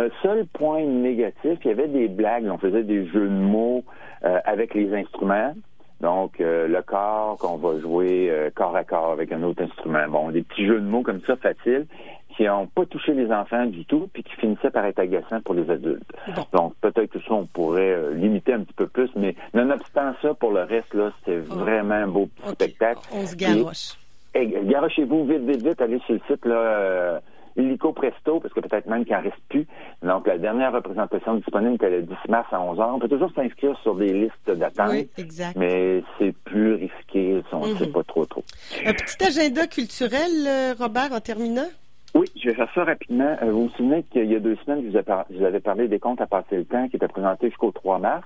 Euh, 0.00 0.08
seul 0.22 0.46
point 0.46 0.82
négatif, 0.84 1.58
il 1.64 1.68
y 1.68 1.70
avait 1.70 1.86
des 1.86 2.08
blagues, 2.08 2.46
on 2.50 2.56
faisait 2.56 2.82
des 2.82 3.06
jeux 3.08 3.28
de 3.28 3.34
mots 3.34 3.84
euh, 4.24 4.38
avec 4.46 4.72
les 4.72 4.94
instruments. 4.94 5.54
Donc, 6.00 6.40
euh, 6.40 6.66
le 6.66 6.80
corps 6.80 7.36
qu'on 7.38 7.56
va 7.56 7.78
jouer 7.78 8.30
euh, 8.30 8.50
corps 8.54 8.74
à 8.74 8.84
corps 8.84 9.12
avec 9.12 9.32
un 9.32 9.42
autre 9.42 9.62
instrument. 9.62 10.08
Bon, 10.08 10.30
des 10.30 10.42
petits 10.42 10.66
jeux 10.66 10.80
de 10.80 10.86
mots 10.86 11.02
comme 11.02 11.20
ça, 11.26 11.36
faciles, 11.36 11.86
qui 12.34 12.44
n'ont 12.44 12.66
pas 12.66 12.86
touché 12.86 13.12
les 13.12 13.30
enfants 13.30 13.66
du 13.66 13.84
tout, 13.84 14.08
puis 14.12 14.22
qui 14.22 14.32
finissaient 14.36 14.70
par 14.70 14.86
être 14.86 14.98
agaçants 14.98 15.42
pour 15.42 15.54
les 15.54 15.68
adultes. 15.70 16.10
Donc, 16.52 16.74
peut-être 16.80 17.10
que 17.10 17.20
ça, 17.20 17.34
on 17.34 17.44
pourrait 17.46 18.14
limiter 18.14 18.54
un 18.54 18.60
petit 18.60 18.72
peu 18.72 18.86
plus, 18.86 19.10
mais 19.14 19.36
nonobstant 19.52 20.14
ça, 20.22 20.32
pour 20.32 20.52
le 20.52 20.62
reste, 20.62 20.94
là, 20.94 21.12
c'est 21.26 21.38
vraiment 21.38 21.94
un 21.94 22.08
beau 22.08 22.26
petit 22.26 22.52
spectacle. 22.52 23.00
On 23.12 23.26
se 23.26 23.36
garoche. 23.36 23.92
Et, 23.92 24.03
hey, 24.34 24.54
garochez-vous 24.64 25.24
vite, 25.26 25.42
vite, 25.42 25.66
vite, 25.66 25.80
allez 25.80 25.98
sur 26.00 26.14
le 26.14 26.20
site, 26.28 26.44
là, 26.44 26.54
euh, 26.56 27.18
illico 27.56 27.92
presto, 27.92 28.40
parce 28.40 28.52
que 28.52 28.60
peut-être 28.60 28.86
même 28.86 29.04
qu'il 29.04 29.14
n'en 29.14 29.22
reste 29.22 29.38
plus. 29.48 29.66
Donc, 30.02 30.26
la 30.26 30.38
dernière 30.38 30.72
représentation 30.72 31.34
disponible 31.36 31.74
était 31.76 31.90
le 31.90 32.02
10 32.02 32.14
mars 32.28 32.48
à 32.52 32.58
11h. 32.58 32.94
On 32.94 32.98
peut 32.98 33.08
toujours 33.08 33.30
s'inscrire 33.34 33.78
sur 33.82 33.94
des 33.94 34.12
listes 34.12 34.50
d'attente. 34.50 34.90
Oui, 34.90 35.08
exact. 35.18 35.56
Mais 35.56 36.02
c'est 36.18 36.34
plus 36.44 36.74
risqué, 36.74 37.42
on 37.52 37.66
ne 37.66 37.72
Mhm. 37.72 37.78
sait 37.78 37.86
pas 37.86 38.02
trop 38.02 38.24
trop. 38.26 38.42
Un 38.84 38.92
petit 38.92 39.24
agenda 39.24 39.66
culturel, 39.68 40.30
euh, 40.46 40.74
Robert, 40.78 41.12
en 41.12 41.20
terminant? 41.20 41.68
Oui, 42.16 42.26
je 42.40 42.48
vais 42.48 42.54
faire 42.54 42.68
ça 42.74 42.84
rapidement. 42.84 43.36
Euh, 43.42 43.50
vous 43.50 43.64
vous 43.64 43.70
souvenez 43.70 44.04
qu'il 44.04 44.30
y 44.30 44.36
a 44.36 44.40
deux 44.40 44.56
semaines, 44.64 44.84
vous, 44.88 44.92
je 45.30 45.36
vous 45.38 45.44
avais 45.44 45.58
parlé 45.60 45.88
des 45.88 45.98
comptes 45.98 46.20
à 46.20 46.26
passer 46.26 46.56
le 46.56 46.64
temps 46.64 46.86
qui 46.88 46.94
étaient 46.96 47.08
présentés 47.08 47.48
jusqu'au 47.48 47.72
3 47.72 47.98
mars. 47.98 48.24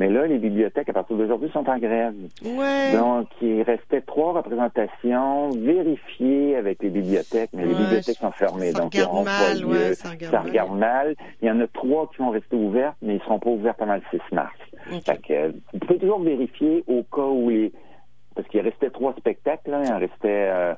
Mais 0.00 0.08
là, 0.08 0.26
les 0.26 0.38
bibliothèques, 0.38 0.88
à 0.88 0.94
partir 0.94 1.14
d'aujourd'hui, 1.14 1.50
sont 1.50 1.68
en 1.68 1.76
grève. 1.76 2.14
Ouais. 2.42 2.96
Donc, 2.96 3.28
il 3.42 3.60
restait 3.60 4.00
trois 4.00 4.32
représentations 4.32 5.50
vérifiées 5.50 6.56
avec 6.56 6.82
les 6.82 6.88
bibliothèques, 6.88 7.50
mais 7.52 7.66
les 7.66 7.74
bibliothèques 7.74 8.16
sont 8.16 8.30
fermées. 8.30 8.72
ça 8.72 8.80
donc, 8.80 8.94
ils 8.94 9.02
regarde 9.02 9.12
n'auront 9.12 9.24
pas 9.24 9.48
mal, 9.50 9.60
lieu. 9.60 9.66
ouais, 9.68 9.94
ça 9.94 10.08
regarde 10.08 10.32
mal. 10.32 10.46
regarde 10.46 10.78
mal. 10.78 11.14
Il 11.42 11.48
y 11.48 11.50
en 11.50 11.60
a 11.60 11.66
trois 11.66 12.08
qui 12.08 12.22
vont 12.22 12.30
rester 12.30 12.56
ouvertes, 12.56 12.96
mais 13.02 13.12
ils 13.12 13.18
ne 13.18 13.22
seront 13.24 13.38
pas 13.40 13.50
ouvertes 13.50 13.82
avant 13.82 13.96
le 13.96 14.02
6 14.10 14.20
mars. 14.34 14.56
Fait 15.04 15.20
que, 15.20 15.48
vous 15.74 15.78
pouvez 15.80 15.98
toujours 15.98 16.20
vérifier 16.22 16.82
au 16.86 17.02
cas 17.02 17.20
où 17.26 17.50
les... 17.50 17.70
Parce 18.34 18.48
qu'il 18.48 18.62
restait 18.62 18.88
trois 18.88 19.12
spectacles, 19.18 19.70
là. 19.70 19.82
Il 19.84 19.92
en 19.92 19.98
restait 19.98 20.48
euh, 20.50 20.72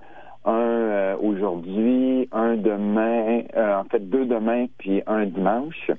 un 0.45 0.53
euh, 0.53 1.17
aujourd'hui, 1.21 2.29
un 2.33 2.57
demain, 2.57 3.43
euh, 3.57 3.77
en 3.77 3.85
fait 3.85 4.01
deux 4.01 4.25
demain, 4.27 4.67
puis 4.79 5.01
un 5.07 5.27
dimanche. 5.27 5.93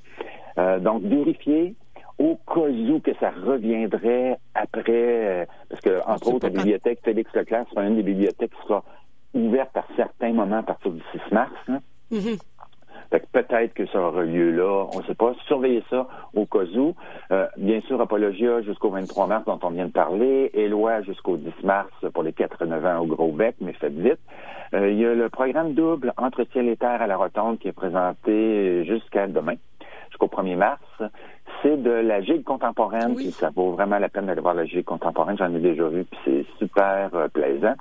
Euh, 0.58 0.78
donc, 0.78 1.02
vérifiez 1.04 1.74
au 2.18 2.36
cas 2.46 2.68
où 2.68 3.00
que 3.00 3.12
ça 3.20 3.30
reviendrait 3.30 4.38
après, 4.54 4.82
euh, 5.42 5.44
parce 5.68 5.80
que, 5.80 6.00
entre 6.08 6.28
autres, 6.34 6.46
la 6.46 6.50
bibliothèque 6.50 7.00
Félix 7.04 7.32
Leclerc 7.34 7.64
sera 7.70 7.84
une 7.86 7.96
des 7.96 8.02
bibliothèques 8.02 8.52
qui 8.52 8.62
sera 8.68 8.84
ouverte 9.34 9.76
à 9.76 9.84
certains 9.96 10.32
moments 10.32 10.58
à 10.58 10.62
partir 10.62 10.92
du 10.92 11.02
6 11.12 11.34
mars. 11.34 11.50
hein. 11.68 11.80
Fait 13.10 13.20
que 13.20 13.26
peut-être 13.32 13.74
que 13.74 13.86
ça 13.86 14.00
aura 14.00 14.22
lieu 14.22 14.50
là, 14.50 14.86
on 14.92 14.98
ne 15.00 15.04
sait 15.04 15.14
pas. 15.14 15.34
Surveillez 15.46 15.84
ça 15.90 16.08
au 16.34 16.46
cas 16.46 16.64
où. 16.76 16.94
Euh, 17.32 17.46
bien 17.56 17.80
sûr, 17.82 18.00
Apologia 18.00 18.62
jusqu'au 18.62 18.90
23 18.90 19.26
mars 19.26 19.44
dont 19.44 19.58
on 19.62 19.70
vient 19.70 19.86
de 19.86 19.92
parler. 19.92 20.50
Éloi 20.54 21.02
jusqu'au 21.02 21.36
10 21.36 21.52
mars 21.64 21.90
pour 22.12 22.22
les 22.22 22.32
89 22.32 22.84
ans 22.86 23.00
au 23.00 23.06
Gros 23.06 23.30
Bec, 23.32 23.56
mais 23.60 23.72
faites 23.74 23.92
vite. 23.92 24.18
Euh, 24.72 24.90
il 24.90 24.98
y 24.98 25.04
a 25.06 25.14
le 25.14 25.28
programme 25.28 25.74
double 25.74 26.12
Entre 26.16 26.44
ciel 26.52 26.68
et 26.68 26.76
terre 26.76 27.02
à 27.02 27.06
la 27.06 27.16
rotonde 27.16 27.58
qui 27.58 27.68
est 27.68 27.72
présenté 27.72 28.84
jusqu'à 28.84 29.26
demain, 29.28 29.54
jusqu'au 30.14 30.26
1er 30.26 30.56
mars. 30.56 30.80
C'est 31.62 31.82
de 31.82 31.90
la 31.90 32.20
gigue 32.22 32.44
contemporaine, 32.44 33.14
puis 33.14 33.30
ça 33.30 33.50
vaut 33.50 33.72
vraiment 33.72 33.98
la 33.98 34.08
peine 34.08 34.26
d'aller 34.26 34.40
voir 34.40 34.54
la 34.54 34.64
gigue 34.64 34.84
contemporaine. 34.84 35.36
J'en 35.38 35.54
ai 35.54 35.58
déjà 35.58 35.88
vu, 35.88 36.04
puis 36.04 36.18
c'est 36.24 36.46
super 36.58 37.10
euh, 37.14 37.28
plaisant. 37.28 37.74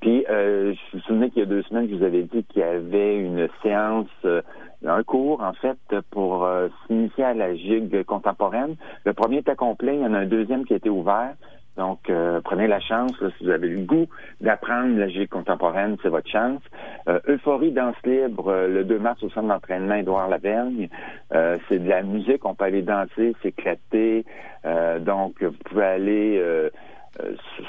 Puis, 0.00 0.24
euh, 0.28 0.74
je 0.74 0.96
me 0.96 1.02
souvenais 1.02 1.30
qu'il 1.30 1.40
y 1.40 1.42
a 1.42 1.46
deux 1.46 1.62
semaines, 1.62 1.88
je 1.88 1.96
vous 1.96 2.04
avais 2.04 2.22
dit 2.22 2.44
qu'il 2.44 2.60
y 2.60 2.64
avait 2.64 3.16
une 3.16 3.48
séance, 3.62 4.08
euh, 4.24 4.42
un 4.84 5.02
cours, 5.02 5.42
en 5.42 5.52
fait, 5.52 5.78
pour 6.10 6.48
s'initier 6.86 7.24
à 7.24 7.34
la 7.34 7.54
gigue 7.54 8.02
contemporaine. 8.04 8.74
Le 9.04 9.12
premier 9.12 9.38
était 9.38 9.54
complet, 9.54 9.94
il 9.96 10.02
y 10.02 10.06
en 10.06 10.14
a 10.14 10.18
un 10.18 10.26
deuxième 10.26 10.64
qui 10.64 10.72
a 10.72 10.76
été 10.76 10.90
ouvert. 10.90 11.34
Donc, 11.76 12.10
euh, 12.10 12.40
prenez 12.44 12.66
la 12.66 12.80
chance, 12.80 13.18
là, 13.20 13.28
si 13.38 13.44
vous 13.44 13.50
avez 13.50 13.68
le 13.68 13.84
goût 13.84 14.06
d'apprendre 14.40 14.98
la 14.98 15.08
gigue 15.08 15.28
contemporaine, 15.30 15.96
c'est 16.02 16.10
votre 16.10 16.28
chance. 16.28 16.60
Euh, 17.08 17.18
Euphorie 17.28 17.72
Danse 17.72 17.96
Libre, 18.04 18.48
euh, 18.48 18.68
le 18.68 18.84
2 18.84 18.98
mars 18.98 19.22
au 19.22 19.30
centre 19.30 19.48
d'entraînement 19.48 19.94
Édouard 19.94 20.28
Lavergne. 20.28 20.88
Euh, 21.34 21.56
c'est 21.68 21.78
de 21.78 21.88
la 21.88 22.02
musique, 22.02 22.44
on 22.44 22.54
peut 22.54 22.64
aller 22.64 22.82
danser, 22.82 23.34
s'éclater. 23.42 24.24
Euh, 24.66 24.98
donc, 24.98 25.42
vous 25.42 25.56
pouvez 25.64 25.84
aller... 25.84 26.38
euh, 26.38 26.68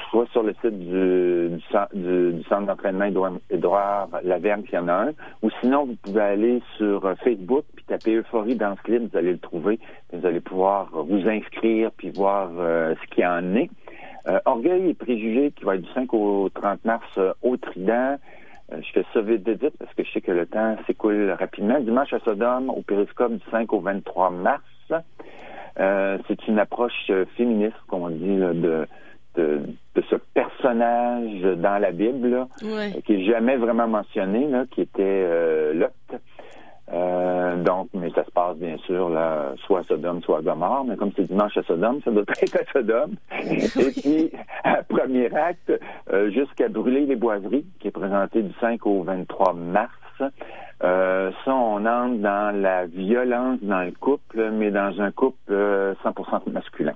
soit 0.09 0.25
sur 0.31 0.41
le 0.41 0.53
site 0.61 0.79
du, 0.79 1.49
du, 1.49 2.33
du- 2.33 2.43
centre 2.43 2.65
d'entraînement 2.65 3.05
Édouard, 3.49 4.07
Lavergne, 4.23 4.63
s'il 4.65 4.75
y 4.75 4.77
en 4.77 4.87
a 4.87 4.93
un, 4.93 5.11
ou 5.41 5.49
sinon 5.59 5.85
vous 5.85 5.95
pouvez 6.01 6.21
aller 6.21 6.61
sur 6.77 7.01
Facebook 7.25 7.65
puis 7.75 7.83
taper 7.85 8.15
Euphorie 8.15 8.55
Danse 8.55 8.79
Libre, 8.87 9.07
vous 9.11 9.17
allez 9.17 9.33
le 9.33 9.39
trouver, 9.39 9.79
vous 10.13 10.25
allez 10.25 10.39
pouvoir 10.39 10.89
vous 10.93 11.27
inscrire 11.27 11.91
puis 11.97 12.09
voir 12.11 12.51
ce 12.55 13.07
qu'il 13.13 13.23
y 13.25 13.27
en 13.27 13.53
est. 13.55 13.69
Euh, 14.27 14.39
Orgueil 14.45 14.89
et 14.89 14.93
préjugés 14.93 15.51
qui 15.51 15.65
va 15.65 15.75
être 15.75 15.81
du 15.81 15.91
5 15.93 16.13
au 16.13 16.49
30 16.49 16.85
mars 16.85 17.05
euh, 17.17 17.33
au 17.41 17.57
Trident. 17.57 18.15
Euh, 18.71 18.77
je 18.81 18.91
fais 18.93 19.05
ça 19.13 19.21
vite, 19.21 19.47
vite, 19.47 19.61
vite, 19.61 19.73
parce 19.77 19.93
que 19.95 20.03
je 20.03 20.11
sais 20.11 20.21
que 20.21 20.31
le 20.31 20.45
temps 20.45 20.77
s'écoule 20.87 21.35
rapidement. 21.37 21.79
Dimanche 21.81 22.13
à 22.13 22.19
Sodome, 22.19 22.69
au 22.69 22.81
Périscope 22.81 23.33
du 23.33 23.43
5 23.51 23.73
au 23.73 23.79
23 23.81 24.29
mars. 24.29 24.61
Euh, 25.79 26.17
c'est 26.27 26.47
une 26.47 26.59
approche 26.59 27.11
féministe, 27.35 27.75
comme 27.87 28.03
on 28.03 28.09
dit, 28.09 28.37
là, 28.37 28.53
de, 28.53 28.85
de, 29.35 29.61
de 29.95 30.01
ce 30.09 30.15
personnage 30.33 31.41
dans 31.57 31.81
la 31.81 31.91
Bible, 31.91 32.29
là, 32.29 32.47
Ouais. 32.63 33.01
qui 33.05 33.13
est 33.15 33.25
jamais 33.25 33.57
vraiment 33.57 33.87
mentionné, 33.87 34.47
là, 34.47 34.65
qui 34.71 34.81
était 34.81 35.01
euh, 35.03 35.73
Lot. 35.73 36.19
Euh, 36.93 37.55
donc, 37.63 37.89
mais 37.93 38.11
ça 38.11 38.23
se 38.23 38.29
passe 38.31 38.55
bien 38.57 38.77
sûr 38.85 39.09
là, 39.09 39.53
soit 39.65 39.79
à 39.79 39.83
Sodome, 39.83 40.21
soit 40.21 40.39
à 40.39 40.41
Gomorre, 40.41 40.85
mais 40.85 40.95
comme 40.95 41.11
c'est 41.15 41.23
dimanche 41.23 41.57
à 41.57 41.63
Sodome, 41.63 42.01
ça 42.03 42.11
doit 42.11 42.23
être 42.41 42.55
à 42.55 42.71
Sodome. 42.71 43.15
Et 43.41 43.91
puis, 43.91 44.31
à 44.63 44.83
premier 44.83 45.33
acte, 45.35 45.71
euh, 46.11 46.29
jusqu'à 46.29 46.69
brûler 46.69 47.05
les 47.05 47.15
boiseries, 47.15 47.65
qui 47.79 47.87
est 47.87 47.91
présenté 47.91 48.43
du 48.43 48.53
5 48.61 48.85
au 48.85 49.01
23 49.03 49.53
mars. 49.53 49.91
Euh, 50.83 51.31
ça, 51.45 51.55
on 51.55 51.85
entre 51.85 52.17
dans 52.17 52.61
la 52.61 52.85
violence 52.85 53.59
dans 53.61 53.81
le 53.81 53.91
couple, 53.91 54.51
mais 54.51 54.69
dans 54.69 55.01
un 55.01 55.11
couple 55.11 55.51
euh, 55.51 55.95
100% 56.03 56.51
masculin. 56.51 56.93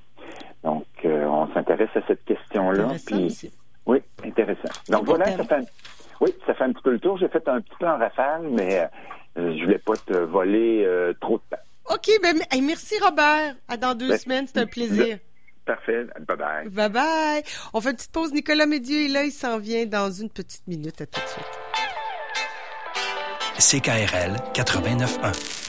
Donc, 0.64 0.86
on 1.06 1.48
s'intéresse 1.54 1.90
à 1.96 2.02
cette 2.08 2.24
question-là. 2.26 2.84
Intéressant 2.84 3.16
Puis, 3.16 3.26
aussi. 3.26 3.54
oui, 3.86 4.00
intéressant. 4.24 4.70
Donc 4.90 5.06
voilà, 5.06 5.26
ça 5.28 5.44
fait, 5.44 5.56
un, 5.56 5.62
oui, 6.22 6.34
ça 6.46 6.54
fait 6.54 6.64
un 6.64 6.72
petit 6.74 6.84
peu 6.84 6.92
le 6.92 7.00
tour. 7.00 7.18
J'ai 7.18 7.28
fait 7.30 7.48
un 7.48 7.62
petit 7.62 7.76
peu 7.80 7.88
en 7.88 7.98
rafale, 7.98 8.48
mais 8.50 8.90
euh, 9.38 9.56
je 9.58 9.64
voulais 9.64 9.78
pas 9.80 9.94
te 9.96 10.14
voler 10.14 10.84
euh, 10.86 11.14
trop 11.20 11.38
de 11.38 11.44
temps. 11.56 11.62
OK, 11.94 12.10
ben, 12.22 12.40
hey, 12.52 12.62
merci 12.62 12.96
Robert. 13.02 13.56
À 13.68 13.78
dans 13.78 13.96
deux 13.96 14.10
Ben, 14.10 14.18
semaines, 14.18 14.46
c'est 14.48 14.60
un 14.60 14.66
plaisir. 14.66 15.20
Parfait. 15.66 16.06
Bye 16.28 16.38
bye. 16.38 16.70
Bye 16.70 16.90
bye. 16.90 17.44
On 17.74 17.82
fait 17.82 17.92
une 17.92 17.96
petite 17.98 18.12
pause. 18.12 18.34
Nicolas 18.34 18.66
Médieu 18.66 19.06
est 19.06 19.10
là. 19.10 19.24
Il 19.24 19.32
s'en 19.32 19.58
vient 19.60 19.86
dans 19.86 20.10
une 20.12 20.30
petite 20.30 20.66
minute. 20.68 21.02
À 21.02 21.06
tout 21.06 21.20
de 21.20 21.28
suite. 21.28 21.46
CKRL 23.82 24.36
89.1. 24.54 25.67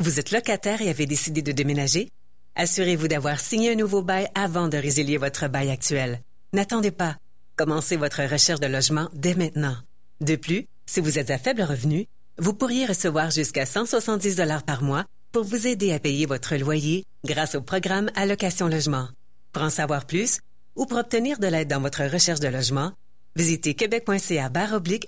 Vous 0.00 0.20
êtes 0.20 0.30
locataire 0.30 0.80
et 0.80 0.90
avez 0.90 1.06
décidé 1.06 1.42
de 1.42 1.50
déménager? 1.50 2.08
Assurez-vous 2.54 3.08
d'avoir 3.08 3.40
signé 3.40 3.72
un 3.72 3.74
nouveau 3.74 4.00
bail 4.00 4.28
avant 4.36 4.68
de 4.68 4.78
résilier 4.78 5.16
votre 5.16 5.48
bail 5.48 5.70
actuel. 5.70 6.20
N'attendez 6.52 6.92
pas. 6.92 7.16
Commencez 7.56 7.96
votre 7.96 8.22
recherche 8.22 8.60
de 8.60 8.68
logement 8.68 9.08
dès 9.12 9.34
maintenant. 9.34 9.76
De 10.20 10.36
plus, 10.36 10.66
si 10.86 11.00
vous 11.00 11.18
êtes 11.18 11.32
à 11.32 11.38
faible 11.38 11.62
revenu, 11.62 12.06
vous 12.38 12.54
pourriez 12.54 12.86
recevoir 12.86 13.32
jusqu'à 13.32 13.66
170 13.66 14.36
dollars 14.36 14.62
par 14.62 14.84
mois 14.84 15.04
pour 15.32 15.42
vous 15.42 15.66
aider 15.66 15.92
à 15.92 15.98
payer 15.98 16.26
votre 16.26 16.54
loyer 16.54 17.02
grâce 17.24 17.56
au 17.56 17.60
programme 17.60 18.08
Allocation 18.14 18.68
Logement. 18.68 19.08
Pour 19.52 19.62
en 19.64 19.70
savoir 19.70 20.06
plus 20.06 20.38
ou 20.76 20.86
pour 20.86 20.98
obtenir 20.98 21.40
de 21.40 21.48
l'aide 21.48 21.68
dans 21.68 21.80
votre 21.80 22.04
recherche 22.04 22.40
de 22.40 22.46
logement, 22.46 22.92
visitez 23.34 23.74
québec.ca 23.74 24.48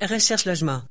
recherche 0.02 0.46
logement. 0.46 0.82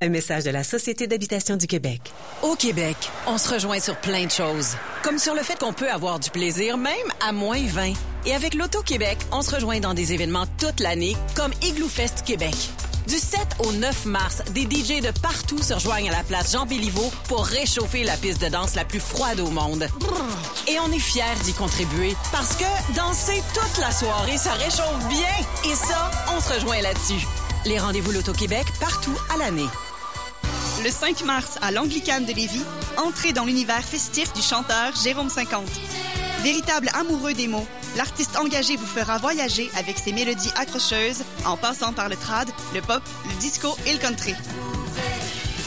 Un 0.00 0.08
message 0.08 0.44
de 0.44 0.50
la 0.50 0.64
Société 0.64 1.06
d'habitation 1.06 1.56
du 1.56 1.66
Québec. 1.66 2.00
Au 2.42 2.56
Québec, 2.56 2.96
on 3.26 3.38
se 3.38 3.48
rejoint 3.48 3.78
sur 3.78 3.96
plein 3.96 4.26
de 4.26 4.30
choses. 4.30 4.76
Comme 5.02 5.18
sur 5.18 5.34
le 5.34 5.42
fait 5.42 5.58
qu'on 5.58 5.72
peut 5.72 5.88
avoir 5.90 6.18
du 6.18 6.30
plaisir 6.30 6.76
même 6.76 6.92
à 7.26 7.32
moins 7.32 7.64
20. 7.64 7.92
Et 8.26 8.34
avec 8.34 8.54
l'Auto-Québec, 8.54 9.18
on 9.32 9.40
se 9.40 9.54
rejoint 9.54 9.80
dans 9.80 9.94
des 9.94 10.12
événements 10.12 10.46
toute 10.58 10.80
l'année, 10.80 11.16
comme 11.36 11.52
Igloo 11.62 11.88
Fest 11.88 12.22
Québec. 12.26 12.54
Du 13.06 13.14
7 13.14 13.38
au 13.60 13.72
9 13.72 14.06
mars, 14.06 14.42
des 14.52 14.62
DJ 14.62 15.00
de 15.00 15.10
partout 15.20 15.62
se 15.62 15.74
rejoignent 15.74 16.10
à 16.10 16.16
la 16.16 16.24
place 16.24 16.52
Jean 16.52 16.66
Béliveau 16.66 17.10
pour 17.28 17.46
réchauffer 17.46 18.02
la 18.02 18.16
piste 18.16 18.42
de 18.42 18.48
danse 18.48 18.74
la 18.74 18.84
plus 18.84 19.00
froide 19.00 19.40
au 19.40 19.50
monde. 19.50 19.86
Et 20.66 20.78
on 20.80 20.90
est 20.90 20.98
fiers 20.98 21.22
d'y 21.44 21.52
contribuer 21.52 22.14
parce 22.32 22.56
que 22.56 22.94
danser 22.96 23.42
toute 23.54 23.78
la 23.80 23.92
soirée, 23.92 24.38
ça 24.38 24.52
réchauffe 24.54 25.08
bien. 25.08 25.70
Et 25.70 25.74
ça, 25.74 26.10
on 26.36 26.40
se 26.40 26.52
rejoint 26.52 26.80
là-dessus. 26.82 27.26
Les 27.66 27.78
rendez-vous 27.78 28.12
L'Auto-Québec 28.12 28.66
partout 28.78 29.14
à 29.32 29.38
l'année. 29.38 29.68
Le 30.84 30.90
5 30.90 31.24
mars, 31.24 31.58
à 31.62 31.70
l'Anglicane 31.70 32.26
de 32.26 32.32
Lévis, 32.32 32.64
entrez 32.98 33.32
dans 33.32 33.44
l'univers 33.44 33.82
festif 33.82 34.32
du 34.34 34.42
chanteur 34.42 34.94
Jérôme 35.02 35.30
50. 35.30 35.64
Véritable 36.42 36.90
amoureux 36.94 37.32
des 37.32 37.48
mots, 37.48 37.66
L'artiste 37.96 38.36
engagé 38.36 38.76
vous 38.76 38.86
fera 38.86 39.18
voyager 39.18 39.70
avec 39.76 39.98
ses 39.98 40.12
mélodies 40.12 40.50
accrocheuses 40.56 41.22
en 41.46 41.56
passant 41.56 41.92
par 41.92 42.08
le 42.08 42.16
trad, 42.16 42.48
le 42.74 42.80
pop, 42.80 43.02
le 43.24 43.34
disco 43.40 43.76
et 43.86 43.92
le 43.92 43.98
country. 43.98 44.34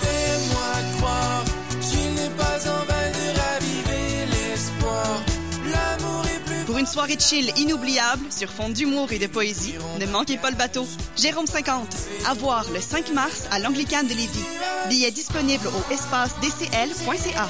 Fais-moi 0.02 0.98
croire 0.98 1.44
qu'il 1.82 2.14
n'est 2.16 2.30
pas 2.32 2.60
en 2.70 2.86
vain 2.86 3.12
de 3.12 3.40
raviver 3.40 4.26
l'espoir. 4.30 5.24
L'amour 5.72 6.26
est 6.26 6.37
plus 6.37 6.37
Pour 6.68 6.78
une 6.78 6.86
soirée 6.86 7.18
chill 7.18 7.50
inoubliable 7.56 8.26
sur 8.30 8.50
fond 8.50 8.68
d'humour 8.68 9.14
et 9.14 9.20
de 9.20 9.28
poésie, 9.28 9.76
ne 10.02 10.06
manquez 10.06 10.38
pas 10.38 10.52
le 10.52 10.58
bateau. 10.58 10.86
Jérôme 11.16 11.48
50, 11.48 11.88
à 12.28 12.34
voir 12.34 12.66
le 12.74 12.82
5 12.82 13.14
mars 13.14 13.48
à 13.52 13.60
l'Anglicane 13.60 14.06
de 14.06 14.14
Lévis. 14.14 14.46
Billets 14.90 15.12
disponibles 15.12 15.68
au 15.68 15.94
espace 15.94 16.36
dcl.ca. 16.42 17.50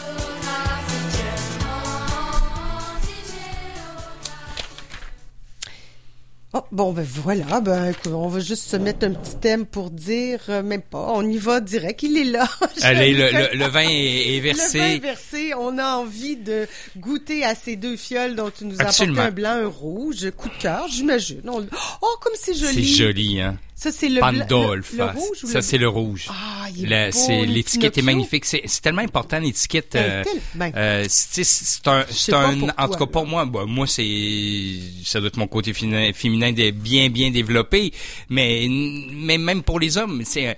Oh, 6.53 6.61
bon, 6.71 6.93
ben 6.93 7.03
voilà, 7.05 7.59
ben 7.59 7.89
écoute, 7.91 8.13
on 8.13 8.29
va 8.29 8.39
juste 8.39 8.69
se 8.69 8.77
mettre 8.77 9.05
un 9.05 9.11
petit 9.11 9.35
thème 9.35 9.65
pour 9.65 9.91
dire, 9.91 10.39
euh, 10.47 10.63
même 10.63 10.81
pas, 10.81 11.11
on 11.13 11.21
y 11.29 11.37
va 11.37 11.59
direct, 11.59 12.03
il 12.03 12.15
est 12.17 12.23
là. 12.23 12.47
Allez, 12.83 13.11
le, 13.13 13.29
le- 13.31 13.57
le 13.57 13.65
vin 13.65 13.81
est, 13.81 14.37
est 14.37 14.39
versé. 14.39 14.77
Le 14.77 14.83
vin 14.85 14.89
est 14.91 14.99
versé, 14.99 15.53
on 15.59 15.77
a 15.77 15.95
envie 15.97 16.37
de 16.37 16.65
goûter 16.97 17.43
à 17.43 17.53
ces 17.53 17.75
deux 17.75 17.97
fioles 17.97 18.35
dont 18.35 18.49
tu 18.49 18.63
nous 18.63 18.77
as 18.79 18.83
apporté 18.83 19.19
un 19.27 19.31
blanc, 19.31 19.49
un 19.61 19.67
rouge, 19.67 20.31
coup 20.37 20.47
de 20.47 20.55
cœur, 20.61 20.87
j'imagine. 20.89 21.41
On- 21.49 21.67
Oh, 22.01 22.15
comme 22.21 22.33
c'est 22.35 22.53
joli. 22.55 22.73
C'est 22.75 22.81
joli, 23.03 23.41
hein. 23.41 23.57
Ça, 23.79 23.91
c'est 23.91 24.09
le 24.09 24.19
Pandolf. 24.19 24.91
le- 24.93 24.97
le 24.97 25.03
rouge 25.05 25.43
ou 25.43 25.47
ça, 25.47 25.59
le- 25.59 25.61
c'est 25.61 25.77
le 25.77 25.87
rouge. 25.87 26.25
Ah, 26.29 26.65
il 26.75 26.91
est 26.91 27.11
beau, 27.13 27.45
L'étiquette 27.45 27.95
est 27.95 28.01
magnifique. 28.01 28.43
C'est 28.45 28.63
c'est 28.65 28.81
tellement 28.81 29.03
important, 29.03 29.37
l'étiquette. 29.39 29.91
Ben, 29.93 30.01
euh, 30.03 30.23
ben. 30.55 30.71
euh, 30.75 31.05
c'est 31.07 31.43
c'est 31.43 31.87
un, 31.87 32.03
c'est 32.09 32.33
un, 32.33 32.59
en 32.75 32.87
tout 32.89 32.97
cas 32.97 33.05
pour 33.05 33.27
moi, 33.27 33.45
bon, 33.45 33.67
moi 33.67 33.85
c'est, 33.85 34.79
ça 35.05 35.19
doit 35.19 35.27
être 35.27 35.37
mon 35.37 35.45
côté 35.47 35.73
féminin, 35.73 36.11
féminin 36.11 36.51
de- 36.51 36.71
bien 36.71 37.09
bien 37.09 37.29
développé, 37.29 37.93
mais 38.29 38.67
mais 39.11 39.37
même 39.37 39.61
pour 39.61 39.79
les 39.79 39.95
hommes, 39.99 40.23
c'est, 40.25 40.57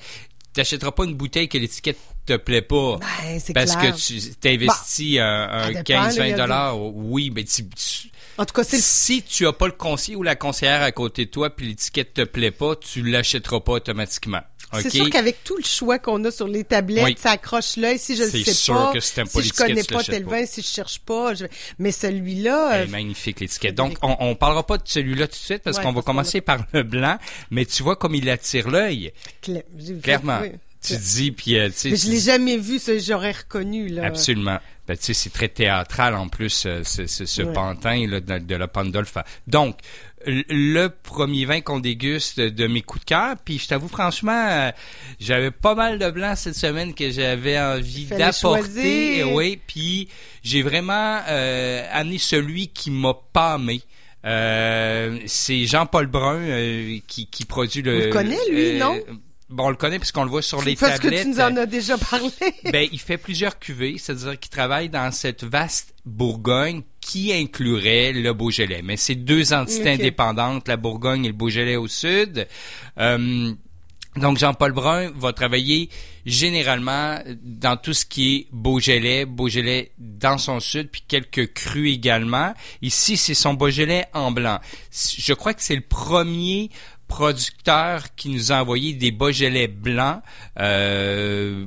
t'achèteras 0.53 0.91
pas 0.91 1.03
une 1.03 1.15
bouteille 1.15 1.49
que 1.49 1.57
l'étiquette 1.57 1.97
te 2.25 2.37
plaît 2.37 2.61
pas 2.61 2.99
Ben, 2.99 3.39
c'est 3.43 3.51
parce 3.53 3.75
clair. 3.75 3.93
que 3.95 3.99
tu 3.99 4.21
t'investis 4.35 5.17
un, 5.19 5.49
un 5.51 5.61
ça 5.63 5.67
dépend, 5.69 5.83
15 5.83 6.17
là, 6.19 6.27
il 6.27 6.29
y 6.29 6.31
20 6.31 6.35
a 6.35 6.37
des- 6.37 6.41
dollars, 6.41 6.79
oui, 6.81 7.29
ben 7.31 7.43
tu, 7.43 7.67
tu- 7.67 8.09
En 8.39 8.45
tout 8.45 8.53
cas, 8.53 8.63
c'est 8.63 8.79
si 8.79 9.21
tu 9.21 9.45
as 9.47 9.51
pas 9.53 9.65
le 9.65 9.73
conseiller 9.73 10.15
ou 10.15 10.23
la 10.23 10.37
conseillère 10.37 10.81
à 10.81 10.93
côté 10.93 11.25
de 11.25 11.29
toi 11.29 11.49
puis 11.49 11.67
l'étiquette 11.67 12.13
te 12.13 12.23
plaît 12.23 12.51
pas, 12.51 12.77
tu 12.77 13.03
l'achèteras 13.03 13.59
pas 13.59 13.73
automatiquement. 13.73 14.39
C'est 14.81 14.89
sûr 14.91 15.09
qu'avec 15.09 15.43
tout 15.43 15.57
le 15.57 15.63
choix 15.63 15.99
qu'on 15.99 16.23
a 16.23 16.31
sur 16.31 16.47
les 16.47 16.63
tablettes, 16.63 17.03
Oui. 17.03 17.15
ça 17.19 17.31
accroche 17.31 17.75
l'œil. 17.75 17.99
Si 17.99 18.15
je 18.15 18.23
ne 18.23 18.29
C'est 18.29 18.43
sais 18.43 18.53
sûr 18.53 18.75
pas, 18.75 18.93
que 18.93 18.99
si 19.01 19.13
pas 19.15 19.25
si 19.25 19.43
je 19.43 19.53
connais 19.53 19.83
pas 19.83 20.03
tel 20.03 20.23
vin, 20.23 20.45
si 20.45 20.61
je 20.61 20.67
cherche 20.67 20.99
pas, 20.99 21.33
je... 21.33 21.47
mais 21.79 21.91
celui-là, 21.91 22.69
Elle 22.75 22.81
euh, 22.81 22.83
est 22.85 22.87
magnifique 22.87 23.39
l'étiquette. 23.41 23.75
Donc 23.75 23.97
on, 24.03 24.15
on 24.19 24.35
parlera 24.35 24.65
pas 24.65 24.77
de 24.77 24.83
celui-là 24.85 25.27
tout 25.27 25.33
de 25.33 25.37
suite 25.37 25.63
parce 25.63 25.77
Ouais, 25.77 25.83
qu'on 25.83 25.91
va 25.91 26.01
commencer 26.01 26.39
par 26.39 26.65
le 26.71 26.83
blanc, 26.83 27.17
mais 27.51 27.65
tu 27.65 27.83
vois 27.83 27.95
comme 27.97 28.15
il 28.15 28.29
attire 28.29 28.69
l'œil. 28.69 29.11
Clairement. 30.01 30.39
oui. 30.43 30.51
Tu 30.81 30.95
dis 30.95 31.31
puis 31.31 31.57
euh, 31.59 31.67
tu 31.69 31.73
sais 31.73 31.95
je 31.95 32.09
l'ai 32.09 32.19
jamais 32.19 32.57
vu, 32.57 32.79
ça, 32.79 32.97
j'aurais 32.97 33.31
reconnu, 33.33 33.89
là. 33.89 34.05
Absolument. 34.05 34.59
Ben, 34.87 34.97
tu 34.97 35.03
sais, 35.03 35.13
c'est 35.13 35.29
très 35.29 35.49
théâtral 35.49 36.15
en 36.15 36.29
plus, 36.29 36.63
euh, 36.65 36.81
ce, 36.83 37.05
ce, 37.05 37.25
ce 37.25 37.41
Ouais. 37.43 37.53
pantin 37.53 38.07
là, 38.07 38.19
de, 38.21 38.39
de 38.39 38.55
la 38.55 38.67
Pandolf. 38.67 39.17
Donc, 39.45 39.77
le 40.25 40.87
premier 40.87 41.45
vin 41.45 41.61
qu'on 41.61 41.79
déguste 41.79 42.39
de 42.39 42.67
mes 42.67 42.81
coups 42.81 43.01
de 43.01 43.09
cœur, 43.09 43.35
puis 43.43 43.59
je 43.59 43.67
t'avoue 43.67 43.87
franchement, 43.87 44.47
euh, 44.49 44.71
j'avais 45.19 45.51
pas 45.51 45.75
mal 45.75 45.99
de 45.99 46.09
blanc 46.09 46.35
cette 46.35 46.55
semaine 46.55 46.93
que 46.93 47.11
j'avais 47.11 47.59
envie 47.59 48.05
d'apporter. 48.05 49.23
Oui, 49.25 49.59
puis 49.67 50.07
j'ai 50.43 50.61
vraiment 50.61 51.19
euh, 51.27 51.85
amené 51.91 52.17
celui 52.17 52.69
qui 52.69 52.89
m'a 52.89 53.13
pâmé. 53.33 53.81
Euh, 54.25 55.17
c'est 55.27 55.65
Jean-Paul 55.65 56.07
Brun 56.07 56.39
euh, 56.41 56.97
qui, 57.07 57.27
qui 57.27 57.45
produit 57.45 57.81
le. 57.81 57.95
On 57.95 58.05
le 58.05 58.09
connaît, 58.11 58.49
lui, 58.49 58.77
non? 58.77 58.97
Bon, 59.49 59.65
on 59.65 59.69
le 59.69 59.75
connaît 59.75 59.97
puisqu'on 59.97 60.23
le 60.23 60.29
voit 60.29 60.43
sur 60.43 60.61
les 60.61 60.75
Parce 60.75 60.99
tablettes. 60.99 61.19
que 61.19 61.23
tu 61.23 61.29
nous 61.29 61.39
en 61.39 61.57
as 61.57 61.65
déjà 61.65 61.97
parlé. 61.97 62.29
Ben, 62.71 62.87
il 62.91 62.99
fait 62.99 63.17
plusieurs 63.17 63.57
cuvées, 63.57 63.95
c'est-à-dire 63.97 64.39
qu'il 64.39 64.51
travaille 64.51 64.89
dans 64.89 65.11
cette 65.11 65.43
vaste 65.43 65.93
Bourgogne 66.05 66.83
qui 67.01 67.33
inclurait 67.33 68.13
le 68.13 68.31
Beaujolais. 68.33 68.81
Mais 68.83 68.95
c'est 68.95 69.15
deux 69.15 69.53
entités 69.53 69.91
indépendantes, 69.91 70.67
la 70.67 70.77
Bourgogne 70.77 71.25
et 71.25 71.29
le 71.29 71.33
Beaujolais 71.33 71.77
au 71.77 71.87
sud. 71.87 72.47
Euh, 72.99 73.53
donc, 74.15 74.37
Jean-Paul 74.37 74.71
Brun 74.71 75.11
va 75.15 75.33
travailler 75.33 75.89
généralement 76.25 77.19
dans 77.41 77.77
tout 77.77 77.93
ce 77.93 78.05
qui 78.05 78.35
est 78.35 78.47
Beaujolais, 78.51 79.25
Beaujolais 79.25 79.91
dans 79.97 80.37
son 80.37 80.59
sud, 80.59 80.89
puis 80.89 81.03
quelques 81.07 81.53
crus 81.53 81.93
également. 81.93 82.53
Ici, 82.81 83.17
c'est 83.17 83.33
son 83.33 83.53
Beaujolais 83.53 84.05
en 84.13 84.31
blanc. 84.31 84.59
Je 84.91 85.33
crois 85.33 85.53
que 85.53 85.61
c'est 85.63 85.75
le 85.75 85.81
premier 85.81 86.69
producteur 87.09 88.15
qui 88.15 88.29
nous 88.29 88.53
a 88.53 88.61
envoyé 88.61 88.93
des 88.93 89.11
Beaujolais 89.11 89.67
blancs. 89.67 90.21
Euh, 90.59 91.65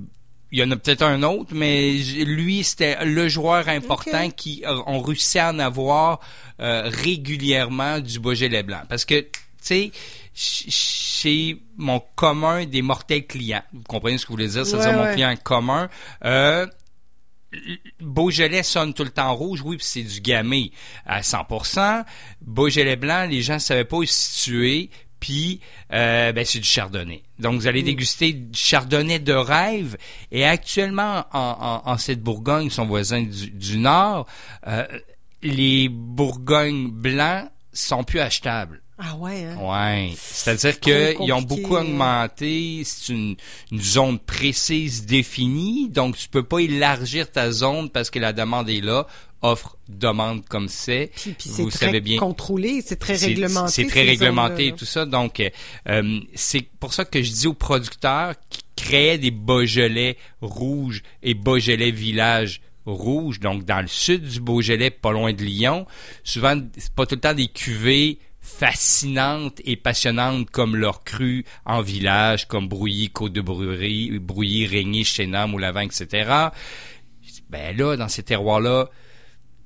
il 0.51 0.59
y 0.59 0.63
en 0.63 0.71
a 0.71 0.77
peut-être 0.77 1.03
un 1.03 1.23
autre, 1.23 1.51
mais 1.55 1.93
lui, 2.25 2.63
c'était 2.63 3.05
le 3.05 3.29
joueur 3.29 3.69
important 3.69 4.31
qui 4.31 4.63
ont 4.87 5.01
réussi 5.01 5.39
à 5.39 5.51
en 5.51 5.59
avoir 5.59 6.21
euh, 6.61 6.83
régulièrement 6.93 8.01
du 8.01 8.19
Beaujolais 8.21 8.63
blanc. 8.63 8.83
Parce 8.89 9.05
que, 9.05 9.21
tu 9.21 9.29
sais, 9.61 9.91
ch- 10.35 10.67
chez 10.71 11.63
mon 11.77 12.01
commun 12.17 12.67
des 12.67 12.83
mortels 12.83 13.27
clients, 13.27 13.63
vous 13.73 13.83
comprenez 13.89 14.19
ce 14.19 14.25
que 14.27 14.29
je 14.29 14.33
voulais 14.37 14.49
dire, 14.49 14.67
c'est-à-dire 14.67 14.91
Ouais, 15.01 15.07
mon 15.09 15.13
client 15.15 15.35
commun, 15.43 15.89
euh, 16.25 16.67
Beaujolais 18.01 18.63
sonne 18.63 18.95
tout 18.95 19.05
le 19.05 19.11
temps 19.11 19.35
rouge, 19.35 19.61
oui, 19.65 19.77
puis 19.77 19.87
c'est 19.87 20.03
du 20.03 20.21
gamay 20.21 20.71
à 21.05 21.21
100%. 21.21 22.05
Beaujolais 22.41 22.97
blanc, 22.97 23.27
les 23.29 23.43
gens 23.43 23.55
ne 23.55 23.59
savaient 23.59 23.85
pas 23.85 23.97
où 23.99 24.05
se 24.05 24.13
situer, 24.13 24.91
puis 25.23 25.61
euh, 25.93 26.33
ben, 26.33 26.45
c'est 26.45 26.59
du 26.59 26.67
chardonnay. 26.67 27.23
Donc, 27.39 27.55
vous 27.55 27.69
allez 27.69 27.85
déguster 27.85 28.33
du 28.33 28.59
chardonnay 28.59 29.21
de 29.21 29.33
rêve. 29.33 29.97
Et 30.33 30.45
actuellement, 30.45 31.25
en, 31.33 31.83
en, 31.87 31.91
en 31.91 31.97
cette 31.97 32.25
Bourgogne, 32.25 32.71
son 32.71 32.87
voisin 32.87 33.23
du, 33.23 33.51
du 33.51 33.79
Nord, 33.79 34.27
euh, 34.67 34.85
les 35.41 35.89
Bourgognes 35.89 36.91
blancs 36.91 37.49
sont 37.73 38.03
plus 38.03 38.19
achetables. 38.19 38.82
Ah 39.05 39.17
ouais, 39.17 39.45
hein? 39.45 39.57
Ouais. 39.59 40.13
C'est-à-dire 40.17 40.79
qu'ils 40.79 41.33
ont 41.33 41.43
beaucoup 41.43 41.75
augmenté. 41.77 42.83
C'est 42.85 43.13
une, 43.13 43.37
une 43.73 43.81
zone 43.83 44.19
précise 44.21 45.07
définie. 45.07 45.89
Donc, 45.89 46.17
tu 46.17 46.29
peux 46.29 46.45
pas 46.45 46.61
élargir 46.61 47.31
ta 47.31 47.51
zone 47.51 47.91
parce 47.91 48.11
que 48.11 48.21
la 48.21 48.33
demande 48.33 48.69
est 48.69 48.81
là. 48.81 49.07
Offre, 49.45 49.77
demande 49.89 50.47
comme 50.47 50.69
c'est. 50.69 51.11
Puis, 51.17 51.33
puis 51.33 51.51
c'est 51.51 51.63
Vous 51.63 51.71
très 51.71 51.87
savez 51.87 52.01
bien. 52.01 52.19
contrôlé, 52.19 52.81
c'est 52.87 52.95
très 52.95 53.17
réglementé. 53.17 53.73
C'est 53.73 53.87
très 53.89 54.03
réglementé 54.03 54.69
et 54.69 54.73
tout 54.73 54.85
ça. 54.85 55.05
Donc, 55.05 55.41
euh, 55.41 55.51
euh, 55.89 56.21
c'est 56.35 56.65
pour 56.79 56.95
ça 56.95 57.05
que 57.05 57.21
je 57.21 57.33
dis 57.33 57.47
aux 57.49 57.55
producteurs 57.55 58.35
qui 58.51 58.61
créaient 58.77 59.19
des 59.19 59.33
Beaujolais 59.33 60.17
rouges 60.43 61.03
et 61.25 61.35
Beaujolais 61.35 61.91
village 61.91 62.61
rouge, 62.87 63.41
donc 63.41 63.65
dans 63.65 63.81
le 63.81 63.89
sud 63.89 64.29
du 64.29 64.41
Beaujolais, 64.41 64.91
pas 64.91 65.11
loin 65.11 65.33
de 65.33 65.43
Lyon. 65.43 65.87
Souvent, 66.23 66.61
c'est 66.77 66.93
pas 66.93 67.07
tout 67.07 67.17
le 67.17 67.21
temps 67.21 67.35
des 67.35 67.49
cuvées 67.49 68.21
fascinantes 68.43 69.61
et 69.65 69.77
passionnantes 69.77 70.51
comme 70.51 70.77
leur 70.77 71.05
cru 71.05 71.45
en 71.65 71.81
village, 71.81 72.47
comme 72.49 72.69
Brouilly, 72.69 73.09
Côte 73.11 73.33
de 73.33 73.41
Bruerie, 73.41 74.19
Brouilly, 74.19 74.67
Régnier, 74.67 75.05
Chénam, 75.05 75.53
Moulavin, 75.53 75.83
etc. 75.83 76.31
Ben 77.49 77.77
là, 77.77 77.97
dans 77.97 78.09
ces 78.09 78.23
terroirs-là, 78.23 78.89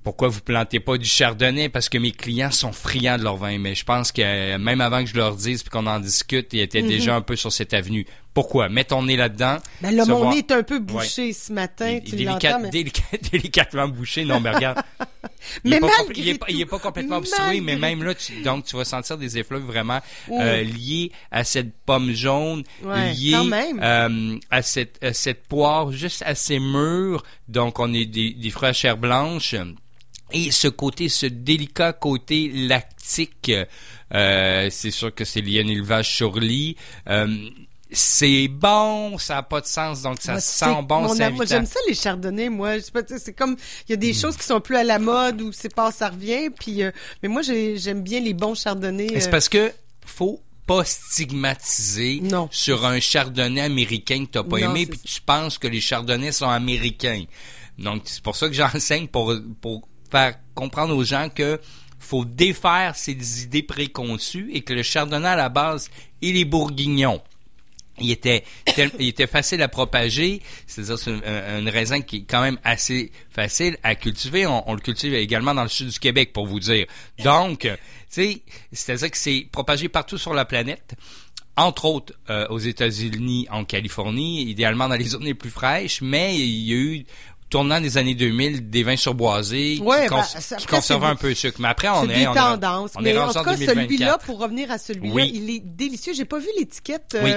pourquoi 0.05 0.29
vous 0.29 0.41
plantez 0.41 0.79
pas 0.79 0.99
du 0.99 1.05
chardonnay? 1.09 1.69
Parce 1.69 1.89
que 1.89 1.99
mes 1.99 2.13
clients 2.13 2.51
sont 2.53 2.73
friands 2.73 3.19
de 3.19 3.25
leur 3.25 3.37
vin 3.37 3.59
mais 3.59 3.75
je 3.75 3.85
pense 3.85 4.13
que 4.13 4.57
même 4.57 4.81
avant 4.81 5.03
que 5.03 5.11
je 5.11 5.17
leur 5.17 5.35
dise 5.35 5.63
puis 5.63 5.71
qu'on 5.71 5.87
en 5.87 5.99
discute 5.99 6.53
ils 6.53 6.61
étaient 6.61 6.83
Mhm. 6.83 6.89
déjà 6.89 7.17
un 7.17 7.23
peu 7.23 7.35
sur 7.35 7.51
cette 7.53 7.75
avenue 7.75 8.07
pourquoi? 8.37 8.69
Mets 8.69 8.85
ton 8.85 9.03
nez 9.03 9.17
là-dedans 9.17 9.57
Ben 9.81 9.97
là, 9.97 10.05
mon 10.05 10.31
nez 10.31 10.39
est 10.39 10.53
un 10.53 10.63
peu 10.63 10.75
Ouais. 10.75 10.81
bouché 10.81 11.33
ce 11.33 11.53
matin, 11.55 11.99
tu 12.05 12.17
Délicat- 12.17 12.51
l'entends, 12.51 12.61
mais... 12.65 12.69
délicat- 12.71 13.31
délicatement 13.33 13.89
bouché. 13.89 14.25
Non 14.27 14.41
mais 14.41 14.51
regarde. 14.51 14.79
Il 15.65 15.71
Mais 15.71 15.77
est 15.77 15.81
pas, 15.81 15.87
malgré 15.87 16.05
compl- 16.15 16.19
il 16.19 16.29
est 16.29 16.39
pas, 16.39 16.47
il 16.51 16.61
est 16.61 16.67
pas 16.67 16.79
complètement 16.79 17.17
obstrué 17.17 17.61
mais 17.61 17.77
même 17.77 18.03
là 18.03 18.15
tu, 18.15 18.43
donc 18.43 18.65
tu 18.65 18.77
vas 18.77 18.85
sentir 18.85 19.17
des 19.17 19.39
effluves 19.39 19.63
vraiment 19.65 20.01
Ouais. 20.29 20.43
euh, 20.43 20.63
liés 20.65 21.13
à 21.31 21.45
cette 21.45 21.73
pomme 21.87 22.13
jaune 22.13 22.63
Ouais, 22.83 23.13
liés 23.15 23.35
euh, 23.83 24.39
à 24.51 24.63
cette 24.63 25.03
à 25.03 25.13
cette 25.13 25.47
poire 25.47 25.93
juste 25.93 26.23
assez 26.27 26.59
mûre. 26.59 27.23
Donc 27.49 27.79
on 27.79 27.93
est 27.95 28.07
des, 28.07 28.33
des 28.35 28.51
fruits 28.51 28.69
à 28.69 28.73
chair 28.73 28.97
blanche 28.99 29.55
et 30.33 30.51
ce 30.51 30.67
côté, 30.69 31.09
ce 31.09 31.27
délicat 31.27 31.93
côté 31.93 32.51
lactique, 32.53 33.53
euh, 34.13 34.69
c'est 34.71 34.91
sûr 34.91 35.15
que 35.15 35.25
c'est 35.25 35.41
lié 35.41 35.61
à 35.61 35.63
un 35.63 35.69
élevage 35.69 36.11
sur 36.17 36.41
lit. 36.41 36.77
Euh, 37.09 37.29
c'est 37.91 38.49
bon, 38.49 39.17
ça 39.19 39.35
n'a 39.37 39.43
pas 39.43 39.61
de 39.61 39.67
sens, 39.67 40.03
donc 40.03 40.21
ça 40.21 40.33
Moi, 40.33 40.41
sent 40.41 40.65
c'est- 40.65 40.83
bon, 40.83 41.09
c'est 41.15 41.31
Moi, 41.31 41.45
j'aime 41.47 41.67
ça, 41.67 41.79
les 41.87 41.95
chardonnays, 41.95 42.49
moi. 42.49 42.79
Je 42.79 42.85
sais 42.85 42.91
pas, 42.91 43.03
tu 43.03 43.15
sais, 43.15 43.21
c'est 43.21 43.33
comme, 43.33 43.57
il 43.89 43.93
y 43.93 43.95
a 43.95 43.97
des 43.97 44.13
Hmm. 44.13 44.21
choses 44.21 44.37
qui 44.37 44.45
sont 44.45 44.61
plus 44.61 44.77
à 44.77 44.85
la 44.85 44.99
mode 44.99 45.41
ou 45.41 45.53
c'est 45.53 45.75
pas, 45.75 45.93
ça 45.93 46.09
revient, 46.09 46.51
puis, 46.51 46.83
euh, 46.83 46.91
mais 47.23 47.29
moi, 47.29 47.43
j'ai- 47.43 47.77
j'aime 47.79 48.03
bien 48.03 48.21
les 48.21 48.35
bons 48.35 48.55
chardonnays. 48.55 49.09
C'est 49.21 49.29
euh, 49.29 49.31
parce 49.31 49.49
que 49.49 49.73
faut 50.05 50.41
pas 50.67 50.85
stigmatiser 50.85 52.23
sur 52.51 52.85
un 52.87 52.99
chardonnay 53.01 53.61
américain 53.61 54.25
que 54.27 54.31
t'as 54.33 54.43
pas 54.43 54.59
Non, 54.61 54.71
aimé 54.71 54.81
c'est 54.85 54.91
puis 54.91 54.99
tu 55.01 55.21
penses 55.21 55.59
que 55.59 55.69
les 55.69 55.81
chardonnays 55.81 56.33
sont 56.33 56.49
américains. 56.49 57.25
Donc 57.79 58.03
c'est 58.07 58.23
pour 58.23 58.35
ça 58.37 58.49
que 58.49 58.55
j'enseigne 58.55 59.07
pour 59.07 59.33
pour 59.61 59.87
faire 60.11 60.35
comprendre 60.55 60.97
aux 60.97 61.05
gens 61.05 61.29
que 61.29 61.61
faut 61.99 62.25
défaire 62.25 62.95
ces 62.97 63.43
idées 63.43 63.63
préconçues 63.63 64.51
et 64.53 64.63
que 64.63 64.73
le 64.73 64.83
chardonnay 64.83 65.29
à 65.29 65.37
la 65.37 65.49
base, 65.49 65.89
il 66.21 66.37
est 66.37 66.45
bourguignon. 66.45 67.21
Il 68.01 68.11
était, 68.11 68.45
tel- 68.75 68.91
il 68.99 69.09
était 69.09 69.27
facile 69.27 69.63
à 69.63 69.69
propager, 69.69 70.43
c'est-à-dire 70.67 70.99
c'est 70.99 71.11
un, 71.13 71.67
un 71.67 71.71
raisin 71.71 72.01
qui 72.03 72.17
est 72.19 72.25
quand 72.29 72.43
même 72.43 72.59
assez 72.65 73.11
facile 73.31 73.79
à 73.83 73.95
cultiver. 73.95 74.47
On, 74.47 74.69
on 74.71 74.75
le 74.75 74.81
cultive 74.81 75.15
également 75.15 75.55
dans 75.55 75.63
le 75.63 75.69
sud 75.69 75.89
du 75.89 75.99
Québec, 75.99 76.33
pour 76.33 76.47
vous 76.47 76.61
dire. 76.61 76.87
Donc, 77.25 77.65
euh, 77.65 77.75
tu 77.77 78.23
sais, 78.23 78.43
c'est-à-dire 78.73 79.11
que 79.11 79.17
c'est 79.19 79.47
propagé 79.51 79.89
partout 79.89 80.19
sur 80.19 80.35
la 80.35 80.45
planète 80.45 80.95
entre 81.59 81.87
autres 81.87 82.13
euh, 82.29 82.47
aux 82.51 82.59
États-Unis, 82.59 83.47
en 83.51 83.65
Californie, 83.65 84.43
idéalement 84.43 84.89
dans 84.89 84.95
les 84.97 85.05
zones 85.07 85.25
les 85.25 85.33
plus 85.33 85.49
fraîches, 85.49 86.03
mais 86.03 86.37
il 86.37 86.69
y 86.69 86.73
a 86.73 86.77
eu 86.77 87.07
tournant 87.49 87.81
des 87.81 87.97
années 87.97 88.15
2000 88.15 88.69
des 88.69 88.83
vins 88.83 88.97
surboisés 88.97 89.79
Ouais, 89.81 90.03
qui, 90.03 90.09
cons- 90.09 90.17
ben, 90.51 90.57
qui 90.59 90.67
conservaient 90.67 91.07
un 91.07 91.17
peu 91.17 91.31
de 91.31 91.35
sucre. 91.35 91.59
Mais 91.61 91.69
après, 91.69 91.89
on 91.89 92.05
est, 92.11 92.15
des 92.15 92.27
on 92.27 92.35
tendances. 92.35 92.91
on 92.97 93.01
est 93.05 93.13
mais 93.15 93.19
en 93.19 93.29
tout 93.29 93.35
cas, 93.43 93.55
2024. 93.55 93.85
celui-là, 93.87 94.19
pour 94.19 94.39
revenir 94.39 94.71
à 94.71 94.77
celui-là, 94.79 95.15
Oui. 95.15 95.31
il 95.33 95.49
est 95.49 95.61
délicieux. 95.61 96.13
J'ai 96.13 96.25
pas 96.27 96.41
vu 96.41 96.49
l'étiquette. 96.59 97.17
Oui. 97.23 97.31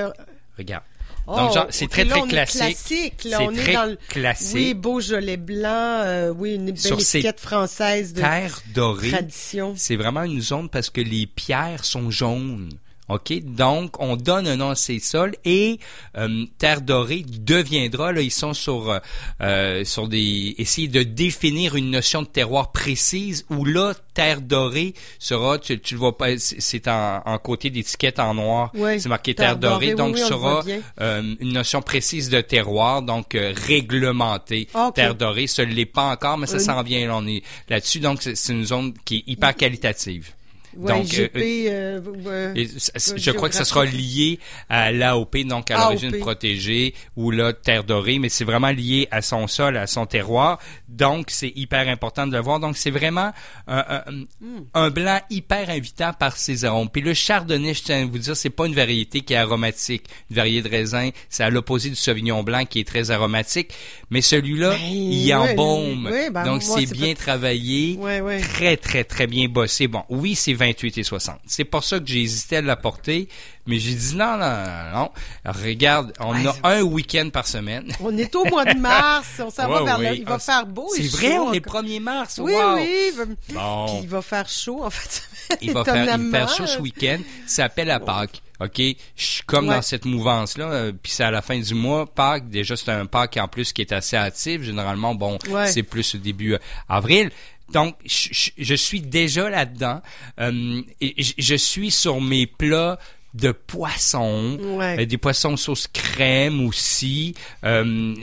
Regarde. 0.59 0.83
Oh, 1.27 1.35
Donc, 1.53 1.67
c'est 1.69 1.87
très, 1.87 2.05
là, 2.05 2.11
très 2.15 2.21
on 2.21 2.27
classique. 2.27 2.59
classique, 2.59 3.23
là, 3.25 3.37
C'est 3.37 3.43
on 3.47 3.51
est 3.51 3.55
très 3.63 3.73
dans 3.73 3.85
le- 3.85 3.97
classique. 4.07 4.55
Oui, 4.55 4.73
Beaujolais 4.73 5.37
blanc, 5.37 6.01
euh, 6.03 6.29
oui, 6.35 6.55
une 6.55 6.65
belle 6.67 6.77
Sur 6.79 6.99
étiquette 6.99 7.39
française 7.39 8.13
de 8.13 8.21
Terre 8.21 8.61
dorée. 8.73 9.09
tradition. 9.11 9.73
C'est 9.77 9.95
vraiment 9.95 10.23
une 10.23 10.41
zone 10.41 10.69
parce 10.69 10.89
que 10.89 11.01
les 11.01 11.27
pierres 11.27 11.85
sont 11.85 12.09
jaunes. 12.09 12.69
OK? 13.09 13.33
Donc, 13.43 13.99
on 13.99 14.15
donne 14.15 14.47
un 14.47 14.57
nom 14.57 14.69
à 14.69 14.75
ces 14.75 14.99
sols 14.99 15.35
et 15.45 15.79
euh, 16.17 16.45
Terre 16.57 16.81
Dorée 16.81 17.25
deviendra, 17.27 18.11
là, 18.11 18.21
ils 18.21 18.31
sont 18.31 18.53
sur, 18.53 18.89
euh, 18.91 18.99
euh, 19.41 19.83
sur 19.85 20.07
des... 20.07 20.55
essayer 20.57 20.87
de 20.87 21.03
définir 21.03 21.75
une 21.75 21.91
notion 21.91 22.21
de 22.21 22.27
terroir 22.27 22.71
précise 22.71 23.45
où 23.49 23.65
là, 23.65 23.93
Terre 24.13 24.41
Dorée 24.41 24.93
sera, 25.17 25.57
tu, 25.57 25.79
tu 25.79 25.95
le 25.95 25.99
vois 25.99 26.17
pas, 26.17 26.37
c'est- 26.37 26.87
en, 26.87 27.21
en 27.25 27.37
côté 27.39 27.69
d'étiquette 27.69 28.19
en 28.19 28.33
noir. 28.33 28.71
Oui, 28.73 28.99
c'est 29.01 29.09
marqué 29.09 29.33
Terre 29.33 29.59
Terre, 29.59 29.71
Dorée, 29.71 29.93
Dorée, 29.93 29.95
donc 29.95 30.15
oui, 30.15 30.21
sera 30.27 30.63
euh, 31.01 31.35
une 31.39 31.53
notion 31.53 31.81
précise 31.81 32.29
de 32.29 32.41
terroir, 32.41 33.01
donc 33.01 33.35
euh, 33.35 33.53
réglementée. 33.67 34.67
Ah, 34.73 34.87
ok. 34.87 34.95
Terre 34.95 35.15
Dorée, 35.15 35.47
ça 35.47 35.65
ne 35.65 35.73
l'est 35.73 35.85
pas 35.85 36.11
encore, 36.11 36.37
mais 36.37 36.47
ça 36.47 36.55
Euh, 36.55 36.59
s'en 36.59 36.83
vient, 36.83 37.07
là, 37.07 37.15
on 37.17 37.25
est 37.27 37.41
là-dessus. 37.69 37.99
Donc, 37.99 38.21
c'est 38.21 38.53
une 38.53 38.63
zone 38.65 38.93
qui 39.05 39.17
est 39.17 39.23
hyper 39.31 39.55
qualitative. 39.55 40.31
Ouais, 40.79 40.93
donc, 40.93 41.13
euh, 41.13 41.27
GP, 41.33 41.37
euh, 41.67 41.99
euh, 42.27 42.53
et 42.55 42.65
euh, 42.67 43.15
je 43.17 43.31
crois 43.31 43.49
que 43.49 43.55
ça 43.55 43.65
sera 43.65 43.83
lié 43.85 44.39
à 44.69 44.91
l'AOP, 44.91 45.37
donc 45.45 45.69
à 45.71 45.77
l'origine 45.77 46.17
protégée, 46.19 46.93
ou 47.17 47.31
là, 47.31 47.51
terre 47.53 47.83
dorée, 47.83 48.17
mais 48.19 48.29
c'est 48.29 48.45
vraiment 48.45 48.69
lié 48.71 49.07
à 49.11 49.21
son 49.21 49.47
sol, 49.47 49.75
à 49.77 49.87
son 49.87 50.05
terroir. 50.05 50.59
Donc, 50.87 51.27
c'est 51.29 51.51
hyper 51.55 51.87
important 51.89 52.25
de 52.27 52.31
le 52.33 52.41
voir. 52.41 52.59
Donc, 52.59 52.77
c'est 52.77 52.91
vraiment 52.91 53.31
un, 53.67 53.85
un- 53.89 54.03
Hmm. 54.39 54.61
un 54.73 54.89
blanc 54.89 55.19
hyper 55.29 55.69
invitant 55.69 56.13
par 56.13 56.37
ses 56.37 56.63
arômes. 56.65 56.89
Puis 56.89 57.01
le 57.01 57.13
chardonnay, 57.13 57.73
je 57.73 57.83
tiens 57.83 58.03
à 58.03 58.05
vous 58.05 58.17
dire, 58.17 58.35
c'est 58.37 58.49
pas 58.49 58.65
une 58.67 58.73
variété 58.75 59.21
qui 59.21 59.33
est 59.33 59.37
aromatique. 59.37 60.05
Une 60.29 60.35
variété 60.37 60.69
de 60.69 60.75
raisin, 60.75 61.09
c'est 61.29 61.43
à 61.43 61.49
l'opposé 61.49 61.89
du 61.89 61.95
sauvignon 61.95 62.41
blanc 62.43 62.63
qui 62.65 62.79
est 62.79 62.87
très 62.87 63.11
aromatique. 63.11 63.71
Mais 64.09 64.21
celui-là, 64.21 64.75
il 64.89 65.27
Ben, 65.27 65.39
ouais, 65.41 65.51
embaume. 65.51 66.05
ouais, 66.05 66.29
ben, 66.29 66.43
donc, 66.45 66.63
c'est 66.63 66.91
bien 66.91 67.13
pas- 67.13 67.19
travaillé, 67.21 67.97
ouais. 67.97 68.39
très, 68.39 68.77
très, 68.77 69.03
très 69.03 69.27
bien 69.27 69.47
bossé. 69.49 69.87
Bon, 69.87 70.03
oui, 70.09 70.35
c'est 70.35 70.53
28 70.69 70.97
et 70.97 71.03
60. 71.03 71.39
C'est 71.45 71.63
pour 71.65 71.83
ça 71.83 71.99
que 71.99 72.05
j'ai 72.07 72.21
hésité 72.21 72.57
à 72.57 72.61
l'apporter, 72.61 73.27
mais 73.65 73.79
j'ai 73.79 73.93
dit 73.93 74.15
non, 74.15 74.37
non, 74.37 74.49
non, 74.63 74.99
non. 74.99 75.09
Regarde, 75.45 76.13
on 76.19 76.33
Ouais, 76.33 76.45
a 76.63 76.69
un 76.69 76.81
week-end 76.81 77.29
par 77.31 77.47
semaine. 77.47 77.91
On 77.99 78.15
est 78.17 78.33
au 78.35 78.45
mois 78.45 78.65
de 78.65 78.77
mars, 78.79 79.27
on 79.39 79.49
s'en 79.49 79.67
va 79.67 79.83
vers 79.83 79.97
là. 79.99 80.11
oui. 80.11 80.17
Il 80.19 80.25
va 80.25 80.35
Ah, 80.35 80.39
faire 80.39 80.65
beau 80.65 80.87
C'est 80.95 81.07
vrai, 81.07 81.31
chaud 81.35 81.47
on 81.49 81.53
est 81.53 81.67
encore. 81.67 81.83
1er 81.83 81.99
mars. 81.99 82.39
Oui, 82.43 82.53
wow. 82.53 82.75
oui. 82.75 83.11
il 83.11 83.17
va- 83.17 83.25
Bon. 83.53 83.85
Puis 83.87 83.95
il 84.03 84.09
va 84.09 84.21
faire 84.21 84.47
chaud, 84.49 84.83
en 84.83 84.89
fait. 84.89 85.23
Il 85.61 85.71
va 85.73 85.83
faire, 85.83 86.15
il 86.19 86.47
chaud 86.55 86.67
ce 86.67 86.77
week-end. 86.79 87.17
Ça 87.47 87.63
s'appelle 87.63 87.89
à 87.89 87.99
Pâques. 87.99 88.39
OK? 88.59 88.77
Je 88.77 88.93
suis 89.15 89.43
comme 89.45 89.67
Ouais. 89.67 89.75
dans 89.77 89.81
cette 89.81 90.05
mouvance-là. 90.05 90.65
euh, 90.65 90.91
puis 90.91 91.11
c'est 91.11 91.23
à 91.23 91.31
la 91.31 91.41
fin 91.41 91.57
du 91.57 91.73
mois. 91.73 92.05
Pâques, 92.05 92.49
déjà, 92.49 92.77
c'est 92.77 92.91
un 92.91 93.07
Pâques 93.07 93.37
en 93.37 93.47
plus 93.47 93.73
qui 93.73 93.81
est 93.81 93.91
assez 93.91 94.15
actif. 94.15 94.61
Généralement, 94.61 95.15
bon, 95.15 95.39
Ouais. 95.49 95.65
c'est 95.65 95.81
plus 95.81 96.13
au 96.13 96.19
début 96.19 96.53
euh, 96.53 96.59
avril. 96.87 97.31
Donc, 97.73 97.95
je, 98.05 98.75
suis 98.75 99.01
déjà 99.01 99.49
là-dedans. 99.49 100.01
Euh, 100.39 100.81
je, 101.01 101.33
je 101.37 101.55
suis 101.55 101.91
sur 101.91 102.21
mes 102.21 102.47
plats 102.47 102.97
de 103.35 103.51
poissons, 103.51 104.57
Ouais. 104.59 105.01
euh, 105.01 105.05
des 105.05 105.17
poissons 105.19 105.55
sauce 105.55 105.87
crème 105.87 106.65
aussi. 106.65 107.35
Euh, 107.63 108.15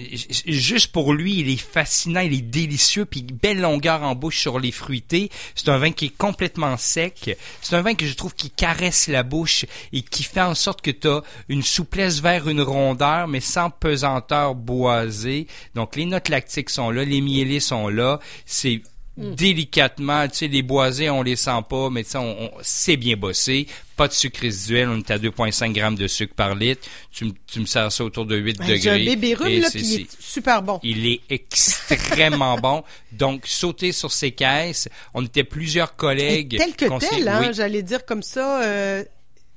juste 0.48 0.90
pour 0.90 1.12
lui, 1.12 1.39
il 1.40 1.48
est 1.48 1.60
fascinant, 1.60 2.20
il 2.20 2.32
est 2.35 2.40
délicieux, 2.40 3.05
puis 3.05 3.23
belle 3.23 3.60
longueur 3.60 4.02
en 4.02 4.16
bouche 4.16 4.40
sur 4.40 4.59
les 4.59 4.73
fruités. 4.73 5.31
C'est 5.55 5.68
un 5.68 5.78
vin 5.78 5.93
qui 5.93 6.06
est 6.06 6.16
complètement 6.16 6.77
sec. 6.77 7.36
C'est 7.62 7.77
un 7.77 7.82
vin 7.82 7.94
que 7.94 8.05
je 8.05 8.14
trouve 8.14 8.35
qui 8.35 8.51
caresse 8.51 9.06
la 9.06 9.23
bouche 9.23 9.64
et 9.93 10.02
qui 10.02 10.24
fait 10.24 10.40
en 10.40 10.56
sorte 10.56 10.82
que 10.82 10.90
tu 10.90 11.06
as 11.06 11.23
une 11.48 11.62
souplesse 11.62 12.20
vers 12.20 12.48
une 12.48 12.60
rondeur, 12.60 13.28
mais 13.28 13.40
sans 13.40 13.70
pesanteur 13.70 14.56
boisée. 14.56 15.47
Donc 15.77 15.94
les 15.94 16.06
notes 16.06 16.28
lactiques 16.28 16.70
sont 16.70 16.90
là, 16.90 17.05
les 17.05 17.20
miellés 17.20 17.60
sont 17.60 17.86
là. 17.89 18.18
C'est 18.44 18.82
délicatement, 19.16 20.28
tu 20.28 20.36
sais, 20.36 20.48
les 20.48 20.62
boisés, 20.62 21.09
on 21.10 21.22
les 21.22 21.36
sent 21.36 21.62
pas, 21.68 21.88
mais 21.90 22.05
tu 22.05 22.10
sais, 22.10 22.18
on, 22.18 22.44
on- 22.44 22.51
c'est 22.62 22.97
bien 22.97 23.16
bossé. 23.16 23.66
Pas 23.97 24.09
de 24.09 24.12
sucre 24.12 24.40
résiduel, 24.43 24.88
on 24.90 24.98
est 24.98 25.10
à 25.10 25.18
2,5 25.18 25.72
grammes 25.72 25.94
de 25.94 26.06
sucre 26.06 26.34
par 26.34 26.55
litre. 26.55 26.86
Tu, 27.10 27.24
me- 27.24 27.32
tu 27.47 27.60
me 27.60 27.64
sers 27.66 27.90
ça 27.90 28.05
autour 28.05 28.26
de 28.26 28.36
8 28.36 28.59
Ben, 28.59 28.64
degrés. 28.66 28.80
J'ai 28.80 28.90
un 28.90 28.98
bébé 29.14 29.34
Et 29.47 29.60
là, 29.60 29.68
est 29.74 30.06
super 30.20 30.60
bon. 30.62 30.78
il 30.82 31.06
est 31.06 31.20
extrêmement 31.30 32.56
bon. 32.62 32.82
Donc, 33.12 33.47
sauter 33.47 33.93
sur 33.93 34.12
ces 34.12 34.32
caisses. 34.32 34.88
On 35.14 35.24
était 35.24 35.44
plusieurs 35.44 35.97
collègues. 35.97 36.56
Tel 36.59 36.74
que 36.76 36.98
tel, 36.98 37.26
hein, 37.28 37.40
oui. 37.43 37.55
j'allais 37.55 37.82
dire 37.82 38.05
comme 38.05 38.22
ça. 38.22 38.62
euh, 38.64 39.02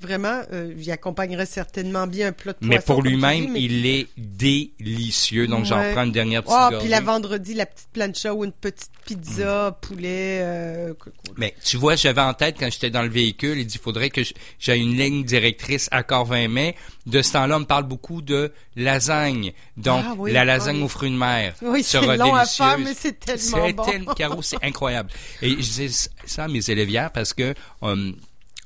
vraiment, 0.02 0.42
euh, 0.54 0.74
il 0.78 0.90
accompagnerait 0.92 1.46
certainement 1.46 2.08
bien 2.08 2.28
un 2.28 2.32
plat 2.32 2.54
de 2.54 2.58
Mais 2.62 2.76
poisson. 2.78 2.86
pour 2.86 2.96
comme 2.98 3.06
tu 3.06 3.10
lui-même, 3.12 3.52
mais- 3.52 3.62
il 3.62 3.86
est 3.86 4.08
délicieux. 4.18 5.48
Donc, 5.48 5.66
j'en 5.66 5.92
prends 5.94 6.04
une 6.04 6.12
dernière 6.12 6.42
petite 6.44 6.56
Ah, 6.58 6.70
gorgée. 6.72 6.86
puis 6.86 6.90
la 6.90 7.02
vendredi, 7.02 7.54
la 7.54 7.66
petite 7.66 7.90
plancha 7.94 8.34
ou 8.34 8.44
une 8.46 8.52
petite 8.52 8.90
pizza, 9.06 9.72
Mm. 9.72 9.76
poulet. 9.88 10.40
euh, 10.42 10.94
Mais 11.38 11.54
tu 11.64 11.78
vois, 11.78 11.96
j'avais 11.96 12.22
en 12.22 12.34
tête 12.34 12.56
quand 12.60 12.70
j'étais 12.72 12.90
dans 12.90 13.02
le 13.02 13.10
véhicule, 13.10 13.58
il 13.58 13.66
dit 13.66 13.76
il 13.76 13.82
faudrait 13.82 14.10
que 14.10 14.22
j'ai 14.60 14.78
une 14.78 14.96
ligne 14.98 15.24
directrice 15.24 15.88
à 15.92 16.04
Corvin 16.04 16.48
mai. 16.48 16.76
De 17.06 17.22
ce 17.22 17.34
temps-là, 17.34 17.58
on 17.58 17.62
me 17.62 17.66
parle 17.66 17.86
beaucoup 17.86 18.22
de 18.22 18.52
lasagne. 18.76 19.54
Donc, 19.78 20.04
Ah 20.08 20.14
oui, 20.18 20.32
la 20.32 20.46
lasagne 20.46 20.78
oui. 20.78 20.84
aux 20.84 20.88
fruits 20.88 21.10
de 21.12 21.16
mer 21.16 21.56
Oui, 21.62 21.84
c'est 21.84 22.02
long 22.18 22.36
à 22.36 22.46
faire, 22.46 22.78
mais 22.80 22.94
c'est 22.94 23.20
tellement 23.20 23.40
C'est 23.68 23.74
bon. 23.74 23.84
tel- 23.84 24.06
Caro, 24.16 24.42
c'est 24.42 24.64
incroyable. 24.64 25.10
Et 25.42 25.50
je 25.50 25.56
disais 25.56 26.10
ça 26.26 26.44
à 26.44 26.48
mes 26.48 26.70
élèves 26.70 26.90
hier 26.90 27.12
parce 27.12 27.34
que 27.34 27.54
euh, 27.84 28.12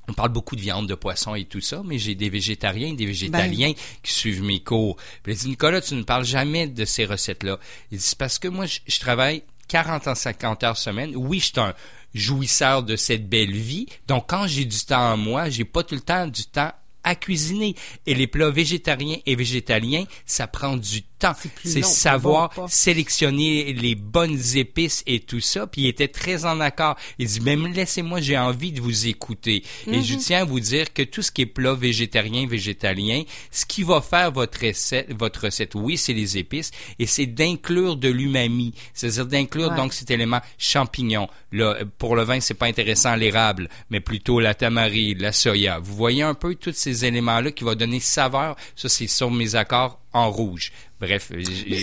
on 0.08 0.14
parle 0.14 0.30
beaucoup 0.30 0.56
de 0.56 0.62
viande, 0.62 0.88
de 0.88 0.96
poisson 0.96 1.36
et 1.36 1.46
tout 1.46 1.62
ça, 1.62 1.82
mais 1.86 1.98
j'ai 1.98 2.16
des 2.16 2.30
végétariens, 2.30 2.94
des 2.94 3.06
végétaliens 3.06 3.70
Ben. 3.70 3.76
qui 4.02 4.14
suivent 4.14 4.44
mes 4.44 4.60
cours. 4.60 4.98
Puis 5.24 5.34
il 5.34 5.40
dit, 5.40 5.50
Nicolas, 5.50 5.82
tu 5.82 5.96
ne 5.96 6.04
parles 6.04 6.26
jamais 6.26 6.68
de 6.68 6.86
ces 6.86 7.06
recettes-là. 7.06 7.60
Il 7.92 7.98
dit, 7.98 8.04
c'est 8.04 8.18
parce 8.18 8.40
que 8.40 8.48
moi, 8.48 8.66
je, 8.66 8.80
je 8.86 9.00
travaille 9.00 9.44
40 9.70 10.08
à 10.08 10.16
50 10.16 10.64
heures 10.64 10.78
semaine. 10.78 11.14
Oui, 11.16 11.40
je 11.40 11.46
suis 11.46 11.60
un 11.60 11.74
jouisseur 12.14 12.84
de 12.84 12.96
cette 12.96 13.28
belle 13.28 13.56
vie. 13.56 13.88
Donc, 14.08 14.26
quand 14.28 14.46
j'ai 14.48 14.66
du 14.66 14.80
temps 14.86 15.14
à 15.14 15.16
moi, 15.16 15.50
j'ai 15.50 15.66
pas 15.66 15.84
tout 15.84 15.96
le 15.96 16.02
temps 16.02 16.28
du 16.28 16.46
temps 16.46 16.72
à 17.04 17.16
cuisiner. 17.16 17.76
Et 18.06 18.14
les 18.14 18.28
plats 18.28 18.50
végétariens 18.50 19.18
et 19.26 19.36
végétaliens, 19.36 20.06
ça 20.26 20.48
prend 20.48 20.78
du 20.78 21.02
temps. 21.04 21.34
C'est 21.64 21.84
savoir 21.86 22.52
bon, 22.56 22.68
sélectionner 22.68 23.74
les 23.74 23.96
bonnes 23.96 24.40
épices 24.56 25.04
et 25.08 25.20
tout 25.22 25.40
ça. 25.40 25.68
Puis 25.68 25.84
il 25.84 25.88
était 25.88 26.08
très 26.10 26.46
en 26.46 26.60
accord. 26.60 26.96
Il 27.18 27.28
dit, 27.28 27.40
même 27.40 27.68
laissez-moi, 27.68 28.20
j'ai 28.22 28.38
envie 28.38 28.72
de 28.72 28.82
vous 28.82 29.08
écouter. 29.08 29.64
Et 29.88 30.02
je 30.02 30.14
Mhm. 30.16 30.20
tiens 30.20 30.42
à 30.42 30.46
vous 30.46 30.60
dire 30.60 30.92
que 30.94 31.02
tout 31.02 31.22
ce 31.22 31.32
qui 31.32 31.42
est 31.44 31.46
plat 31.46 31.74
végétarien, 31.74 32.46
végétalien, 32.46 33.24
ce 33.52 33.66
qui 33.66 33.84
va 33.84 34.02
faire 34.02 34.32
votre 34.32 34.60
recette, 34.66 35.14
votre 35.18 35.46
recette, 35.46 35.76
oui, 35.76 35.98
c'est 35.98 36.14
les 36.14 36.38
épices, 36.38 36.72
et 37.00 37.06
c'est 37.06 37.26
d'inclure 37.26 37.96
de 37.96 38.10
l'umami. 38.10 38.74
C'est-à-dire 38.94 39.26
d'inclure 39.26 39.70
Ouais. 39.70 39.78
donc 39.78 39.94
cet 39.94 40.12
élément 40.12 40.42
champignon. 40.58 41.28
Là, 41.52 41.78
pour 41.98 42.16
le 42.16 42.24
vin, 42.24 42.40
c'est 42.42 42.54
pas 42.54 42.66
intéressant 42.68 43.16
l'érable, 43.16 43.70
mais 43.90 44.00
plutôt 44.02 44.40
la 44.42 44.54
tamari, 44.56 45.16
la 45.16 45.32
soya. 45.32 45.80
Vous 45.80 45.96
voyez 45.96 46.24
un 46.24 46.34
peu 46.34 46.56
tous 46.56 46.74
ces 46.76 46.93
éléments-là 46.94 47.52
qui 47.52 47.64
vont 47.64 47.76
donner 47.76 48.00
saveur. 48.00 48.56
Ça, 48.76 48.90
c'est 48.90 49.08
sur 49.08 49.32
mes 49.32 49.56
accords 49.56 50.00
en 50.14 50.30
rouge. 50.32 50.72
Bref, 51.00 51.32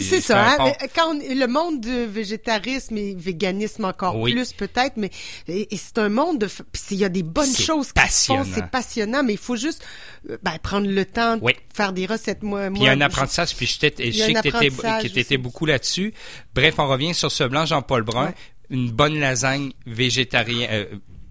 C'est 0.03 0.20
ça, 0.20 0.49
hein, 0.53 0.55
pont. 0.57 0.73
quand 0.95 1.15
on- 1.15 1.19
le 1.35 1.47
monde 1.47 1.81
du 1.81 2.07
végétarisme 2.07 2.97
et 2.97 3.15
véganisme 3.15 3.85
encore 3.85 4.16
Oui. 4.19 4.32
plus 4.32 4.53
peut-être, 4.53 4.97
mais 4.97 5.11
c'est 5.47 5.99
un 5.99 6.09
monde 6.09 6.39
de, 6.39 6.47
puis 6.47 6.82
il 6.93 6.97
y 6.99 7.05
a 7.05 7.09
des 7.09 7.23
bonnes 7.23 7.55
choses 7.55 7.93
qui 7.93 8.09
se 8.12 8.27
font, 8.27 8.45
c'est 8.45 8.66
passionnant, 8.70 9.23
mais 9.23 9.32
il 9.35 9.39
faut 9.39 9.57
juste 9.57 9.85
euh, 10.31 10.39
ben, 10.43 10.57
prendre 10.62 10.87
le 10.89 11.05
temps 11.05 11.37
de 11.37 11.43
Oui. 11.45 11.53
faire 11.74 11.93
des 11.93 12.07
recettes. 12.07 12.43
Moi, 12.43 12.69
Puis 12.70 12.81
il 12.82 12.85
y 12.85 12.89
a 12.89 12.93
un 12.93 13.01
apprentissage, 13.01 13.55
puis 13.57 13.66
je, 13.66 13.73
je 13.73 13.78
sais 13.78 13.91
que 14.32 15.09
t'étais 15.09 15.35
aussi. 15.35 15.37
beaucoup 15.37 15.66
là-dessus. 15.66 16.15
Bref, 16.55 16.74
on 16.78 16.87
revient 16.89 17.12
sur 17.15 17.31
ce 17.32 17.45
blanc 17.45 17.66
Jean-Paul 17.66 18.03
Brun. 18.05 18.27
Ouais. 18.27 18.35
Une 18.70 18.91
bonne 18.91 19.19
lasagne 19.19 19.73
végétarienne, 19.85 20.69
euh, 20.70 20.85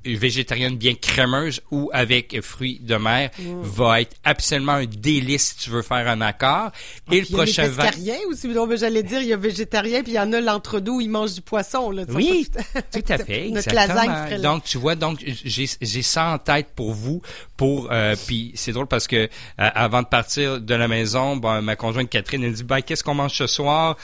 végétarienne 0.05 0.77
bien 0.77 0.93
crémeuse 0.95 1.61
ou 1.71 1.89
avec 1.93 2.39
fruits 2.41 2.79
de 2.81 2.95
mer 2.95 3.31
va 3.61 4.01
être 4.01 4.15
absolument 4.23 4.73
un 4.73 4.85
délice 4.85 5.49
si 5.49 5.57
tu 5.57 5.69
veux 5.69 5.81
faire 5.81 6.07
un 6.07 6.21
accord. 6.21 6.71
Et 7.11 7.19
le 7.19 7.25
Puis 7.25 7.29
il 7.29 7.31
y 7.31 7.33
a 7.33 7.37
prochain 7.43 7.67
vin... 7.67 7.83
pescariens 7.85 8.17
aussi. 8.29 8.49
J'allais 8.77 9.03
dire, 9.03 9.21
il 9.21 9.27
y 9.27 9.33
a 9.33 9.37
végétarien, 9.37 10.03
puis 10.03 10.13
il 10.13 10.15
y 10.15 10.19
en 10.19 10.31
a 10.33 10.41
l'entre-deux 10.41 10.91
où 10.91 11.01
ils 11.01 11.09
mangent 11.09 11.33
du 11.33 11.41
poisson. 11.41 11.91
Là, 11.91 12.03
Oui, 12.09 12.47
Ça, 12.53 12.81
tout 12.81 13.03
à 13.09 13.17
fait, 13.17 13.49
Notre 13.51 13.73
lasagne. 13.73 14.41
Donc 14.41 14.63
tu 14.63 14.77
vois, 14.77 14.95
donc 14.95 15.19
j'ai 15.25 15.69
j'ai 15.81 16.01
ça 16.01 16.33
en 16.33 16.37
tête 16.37 16.67
pour 16.75 16.93
vous, 16.93 17.21
pour 17.57 17.89
euh, 17.91 18.15
puis 18.27 18.51
c'est 18.55 18.71
drôle 18.71 18.87
parce 18.87 19.07
que 19.07 19.15
euh, 19.15 19.27
avant 19.57 20.01
de 20.01 20.07
partir 20.07 20.61
de 20.61 20.75
la 20.75 20.87
maison, 20.87 21.37
ben, 21.37 21.61
ma 21.61 21.75
conjointe 21.75 22.09
Catherine 22.09 22.43
elle 22.43 22.53
dit 22.53 22.63
ben 22.63 22.81
qu'est-ce 22.81 23.03
qu'on 23.03 23.15
mange 23.15 23.33
ce 23.33 23.47
soir? 23.47 23.97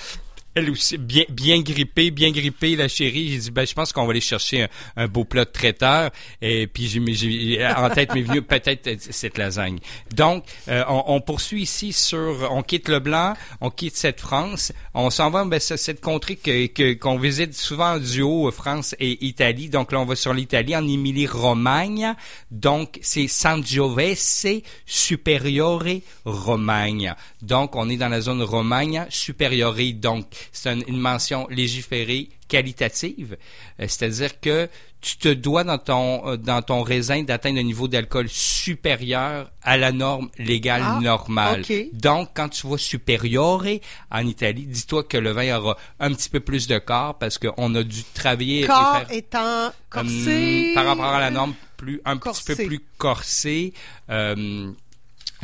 Elle 0.56 0.69
aussi, 0.72 0.98
bien, 0.98 1.26
bien 1.30 1.60
grippée, 1.61 2.11
bien 2.11 2.32
grippée, 2.32 2.76
la 2.77 2.88
chérie. 2.88 3.32
J'ai 3.34 3.38
dit, 3.40 3.52
ben, 3.52 3.68
je 3.68 3.73
pense 3.73 3.91
qu'on 3.91 4.06
va 4.06 4.11
aller 4.11 4.22
chercher 4.22 4.68
un, 4.95 5.07
beau 5.07 5.26
plat 5.26 5.44
de 5.44 5.52
traiteur. 5.52 6.11
Et 6.41 6.65
puis, 6.68 6.88
j'ai, 6.88 7.65
en 7.68 7.90
tête 7.90 8.14
m'est 8.15 8.22
venu 8.22 8.41
peut-être 8.41 8.90
cette 9.02 9.38
lasagne. 9.38 9.80
Donc, 10.15 10.45
euh, 10.69 10.84
on, 10.88 11.03
on 11.07 11.22
poursuit 11.22 11.64
ici 11.64 11.91
sur, 11.91 12.49
on 12.52 12.64
quitte 12.64 12.88
le 12.88 12.99
blanc, 12.99 13.34
on 13.60 13.69
quitte 13.69 13.98
cette 13.98 14.22
France, 14.22 14.72
on 14.94 15.10
s'en 15.10 15.30
va, 15.30 15.44
ben, 15.44 15.60
cette 15.60 15.99
contrée 15.99 16.38
que, 16.38 16.68
que- 16.68 16.94
qu'on 16.94 17.18
visite 17.18 17.53
souvent 17.53 17.95
en 17.95 17.99
duo, 17.99 18.48
euh, 18.48 18.52
France 18.52 18.95
et 18.99 19.26
Italie. 19.26 19.69
Donc 19.69 19.91
là, 19.91 19.99
on 19.99 20.06
va 20.06 20.15
sur 20.15 20.34
l'Italie, 20.34 20.76
en 20.76 20.88
Émilie-Romagne. 20.88 22.15
Donc, 22.49 22.98
c'est 23.02 23.27
Sangiovese 23.27 24.48
Superiore 24.86 25.84
Romagne. 26.23 27.14
Donc, 27.41 27.76
on 27.76 27.90
est 27.90 27.98
dans 27.98 28.10
la 28.10 28.22
zone 28.22 28.41
Romagne 28.41 29.06
Superiore. 29.10 29.76
Donc, 29.95 30.26
c'est 30.51 30.72
une, 30.73 30.84
une 30.88 30.99
mention 30.99 31.47
légiférée 31.49 32.30
qualitative, 32.47 33.38
Euh, 33.80 33.85
c'est-à-dire 33.88 34.39
que 34.39 34.69
tu 35.01 35.17
te 35.17 35.30
dois 35.30 35.63
dans 35.63 35.77
ton 35.77 36.27
euh, 36.27 36.38
dans 36.38 36.61
ton 36.61 36.81
raisin 36.84 37.23
d'atteindre 37.23 37.59
un 37.59 37.63
niveau 37.63 37.88
d'alcool 37.88 38.27
supérieur 38.30 39.51
à 39.61 39.77
la 39.77 39.91
norme 39.91 40.30
légale 40.38 40.81
Ah, 40.84 40.99
normale. 41.01 41.61
ok. 41.61 41.73
Donc, 41.93 42.30
quand 42.35 42.49
tu 42.49 42.65
vois 42.67 42.77
superiore 42.77 43.65
en 44.11 44.26
Italie, 44.27 44.65
dis-toi 44.65 45.03
que 45.03 45.17
le 45.17 45.31
vin 45.31 45.57
aura 45.57 45.77
un 45.99 46.11
petit 46.13 46.30
peu 46.30 46.39
plus 46.39 46.67
de 46.67 46.77
corps 46.80 47.17
parce 47.17 47.38
qu'on 47.38 47.76
a 47.76 47.84
dû 47.84 48.03
travailler 48.13 48.63
et 48.63 48.67
Corps 48.67 48.97
faire 48.99 49.11
étant 49.11 49.72
corsé. 49.89 50.67
Hum, 50.69 50.73
par 50.76 50.85
rapport 50.85 51.05
à 51.13 51.19
la 51.19 51.31
norme 51.31 51.53
plus 51.77 52.01
un 52.05 52.17
petit 52.17 52.43
peu 52.45 52.55
plus 52.55 52.80
corsé, 52.97 53.73
euh, 54.09 54.72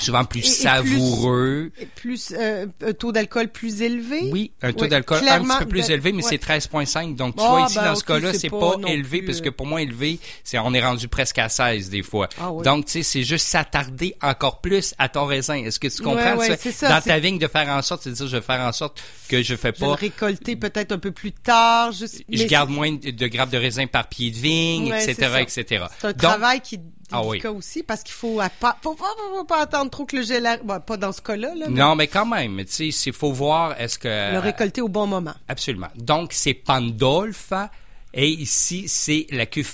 souvent 0.02 0.26
plus 0.26 0.40
Et- 0.45 0.48
et 0.48 0.64
savoureux. 0.64 1.72
Plus 1.95 2.34
euh, 2.38 2.65
un 2.86 2.94
taux 2.94 3.11
d'alcool 3.11 3.48
plus 3.49 3.82
élevé? 3.82 4.30
Oui, 4.32 4.52
un 4.61 4.73
taux 4.73 4.84
Oui, 4.84 4.90
d'alcool 4.90 5.19
un 5.28 5.41
petit 5.44 5.57
peu 5.60 5.65
plus 5.68 5.88
de- 5.88 5.94
élevé, 5.94 6.11
mais 6.11 6.23
ouais. 6.23 6.30
c'est 6.30 6.38
13,5. 6.38 7.15
Donc, 7.15 7.36
tu 7.36 7.44
Ah, 7.45 7.49
vois, 7.49 7.61
ici, 7.61 7.76
ben, 7.76 7.86
dans 7.86 7.95
ce 7.95 8.03
cas-là, 8.03 8.34
c'est 8.34 8.49
pas 8.49 8.60
pas, 8.78 8.88
élevé, 8.90 9.19
plus, 9.19 9.28
parce 9.28 9.41
que 9.41 9.49
euh, 9.49 9.52
pour 9.52 9.65
moi, 9.68 9.82
élevé, 9.82 10.19
c'est, 10.44 10.57
on 10.60 10.73
est 10.73 10.84
rendu 10.84 11.07
presque 11.07 11.38
à 11.40 11.49
16 11.49 11.90
des 11.90 12.03
fois. 12.03 12.30
Ah 12.40 12.52
oui. 12.52 12.64
Donc, 12.64 12.86
tu 12.86 12.91
sais, 12.91 13.03
c'est 13.03 13.23
juste 13.23 13.48
s'attarder 13.48 14.15
encore 14.22 14.61
plus 14.61 14.94
à 14.98 15.10
ton 15.10 15.26
raisin. 15.26 15.56
Est-ce 15.56 15.80
que 15.80 15.88
tu 15.88 16.02
comprends? 16.02 16.36
Ouais, 16.38 16.49
ouais, 16.49 16.57
ça? 16.57 16.72
ça, 16.72 16.90
Dans 16.90 17.02
ta 17.02 17.19
vigne, 17.19 17.38
de 17.40 17.48
faire 17.48 17.68
en 17.69 17.82
sorte, 17.82 18.03
c'est 18.03 18.10
de 18.11 18.15
dire, 18.15 18.28
je 18.28 18.38
vais 18.38 18.41
faire 18.41 18.61
en 18.61 18.72
sorte 18.72 19.02
que 19.28 19.41
je 19.41 19.56
fais 19.56 19.72
Je 19.76 19.80
vais 19.82 19.86
le 19.88 19.91
pas 19.94 19.95
récolter 19.95 20.56
peut-être 20.56 20.91
un 20.91 20.99
peu 20.99 21.11
plus 21.11 21.32
tard. 21.32 21.91
Juste, 21.91 22.23
je 22.30 22.40
mais 22.44 22.45
garde 22.48 22.69
moins 22.69 22.91
de 22.91 23.28
grappes 23.28 23.49
de 23.52 23.57
raisin 23.57 23.88
par 23.88 24.07
pied 24.07 24.32
de 24.32 24.38
vigne, 24.38 24.88
etc., 24.88 25.15
etc. 25.40 25.86
C'est 25.99 26.07
un 26.07 26.14
travail 26.14 26.61
qui 26.61 26.80
est 27.12 27.18
Ah 27.18 27.22
délicat 27.30 27.52
oui. 27.52 27.58
aussi 27.58 27.84
parce 27.84 28.04
qu'il 28.04 28.14
faut, 28.14 28.40
pas, 28.60 28.78
faut 28.82 28.96
pas, 28.96 29.06
faut 29.36 29.44
pas 29.46 29.62
attendre 29.62 29.90
trop 29.92 30.06
que 30.06 30.16
le 30.18 30.24
gel 30.24 30.46
arrive. 30.46 30.64
Bon, 30.66 30.80
pas 30.80 30.98
dans 30.98 31.12
ce 31.12 31.22
cas-là. 31.22 31.54
Là, 31.56 31.66
mais 31.70 31.80
Non, 31.80 31.96
mais 31.96 32.08
quand 32.08 32.26
même, 32.26 32.64
tu 32.66 32.92
sais, 32.92 33.08
il 33.10 33.14
faut 33.14 33.32
voir 33.32 33.80
est-ce 33.80 33.98
que 34.00 34.34
Le 34.34 34.40
récolter 34.40 34.82
au 34.82 34.88
bon 34.90 35.08
moment. 35.08 35.34
Absolument. 35.48 35.90
Donc 35.96 36.34
c'est 36.34 36.54
Pandolfa 36.54 37.72
et 38.14 38.28
ici 38.28 38.86
c'est 38.88 39.28
la 39.32 39.46
cuve 39.46 39.66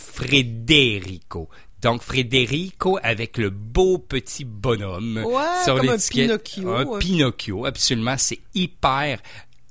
Frederico. 0.62 1.50
Donc 1.82 2.02
Frederico 2.02 2.98
avec 3.04 3.38
le 3.38 3.50
beau 3.52 3.98
petit 4.00 4.46
bonhomme 4.46 5.24
Ouais, 5.26 5.44
sur 5.64 5.78
comme 5.78 5.90
un 5.90 5.92
l'étiquette. 5.94 6.44
Pinocchio, 6.44 6.72
Un 6.74 6.86
ouais. 6.86 7.00
Pinocchio, 7.00 7.66
absolument, 7.66 8.16
c'est 8.18 8.40
hyper 8.56 9.20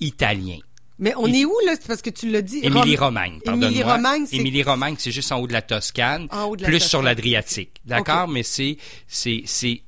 italien. 0.00 0.58
Mais 0.98 1.12
on 1.16 1.26
est 1.26 1.44
où, 1.44 1.52
là? 1.66 1.72
C'est 1.74 1.86
parce 1.86 2.02
que 2.02 2.10
tu 2.10 2.30
l'as 2.30 2.42
dit. 2.42 2.60
Émilie-Romagne, 2.62 3.40
pardonne-moi. 3.44 3.68
Émilie-Romagne, 3.68 4.26
c'est... 4.26 4.36
Émilie-Romagne, 4.36 4.96
c'est 4.98 5.10
juste 5.12 5.30
en 5.32 5.38
haut 5.40 5.46
de 5.46 5.52
la 5.52 5.62
Toscane, 5.62 6.26
En 6.30 6.44
haut 6.44 6.56
de 6.56 6.62
la 6.62 6.68
plus 6.68 6.78
Toscane. 6.78 6.88
sur 6.88 7.02
l'Adriatique. 7.02 7.70
D'accord? 7.84 8.28
Mais 8.28 8.42
c'est, 8.42 8.78
c'est, 9.06 9.42
c'est 9.44 9.82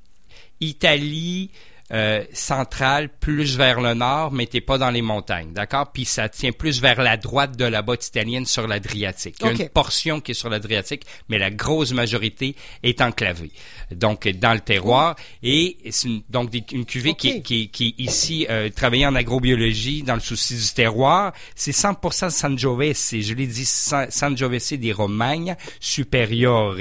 Italie 0.61 1.51
euh, 1.93 2.23
centrale, 2.33 3.09
plus 3.09 3.57
vers 3.57 3.81
le 3.81 3.95
nord, 3.95 4.31
mais 4.33 4.47
t'es 4.47 4.61
pas 4.61 4.77
dans 4.79 4.91
les 4.91 5.01
montagnes. 5.03 5.53
D'accord? 5.53 5.91
Puis 5.93 6.05
ça 6.05 6.29
tient 6.29 6.53
plus 6.53 6.81
vers 6.83 7.01
la 7.03 7.17
droite 7.17 7.57
de 7.57 7.65
la 7.65 7.81
botte 7.83 8.07
italienne 8.07 8.45
sur 8.47 8.67
l'Adriatique. 8.67 9.37
Il 9.41 9.47
y 9.47 9.49
a 9.49 9.53
Ok. 9.53 9.59
une 9.61 9.69
portion 9.71 10.21
qui 10.21 10.33
est 10.33 10.35
sur 10.35 10.51
l'Adriatique, 10.51 11.05
mais 11.29 11.39
la 11.39 11.51
grosse 11.51 11.93
majorité 11.93 12.55
est 12.83 13.01
enclavée. 13.01 13.51
Donc, 13.91 14.29
dans 14.29 14.53
le 14.53 14.61
terroir. 14.61 15.17
Et 15.43 15.79
c'est 15.91 16.09
une, 16.09 16.23
donc 16.29 16.51
des- 16.51 16.65
une 16.73 16.85
cuvée 16.85 17.15
qui, 17.15 17.43
qui, 17.43 17.69
qui 17.71 17.95
ici 17.99 18.47
euh, 18.51 18.69
travaillée 18.69 19.07
en 19.07 19.15
agrobiologie 19.15 20.03
dans 20.03 20.15
le 20.15 20.21
souci 20.21 20.57
du 20.57 20.73
terroir. 20.75 21.33
C'est 21.55 21.73
100% 21.75 22.29
Sangiovese. 22.31 23.17
Je 23.21 23.33
l'ai 23.35 23.47
dit, 23.47 23.65
San- 23.65 24.11
Sangiovese 24.11 24.75
des 24.75 24.93
Romagnes 24.93 25.57
Superiore. 25.81 26.77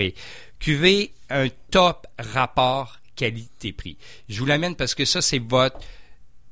Cuvée, 0.59 1.13
un 1.29 1.47
top 1.71 2.07
rapport 2.19 2.97
qualité-prix. 3.17 3.97
Je 4.29 4.39
vous 4.39 4.45
l'amène 4.45 4.75
parce 4.75 4.95
que 4.95 5.03
ça, 5.05 5.21
c'est 5.21 5.39
votre 5.39 5.79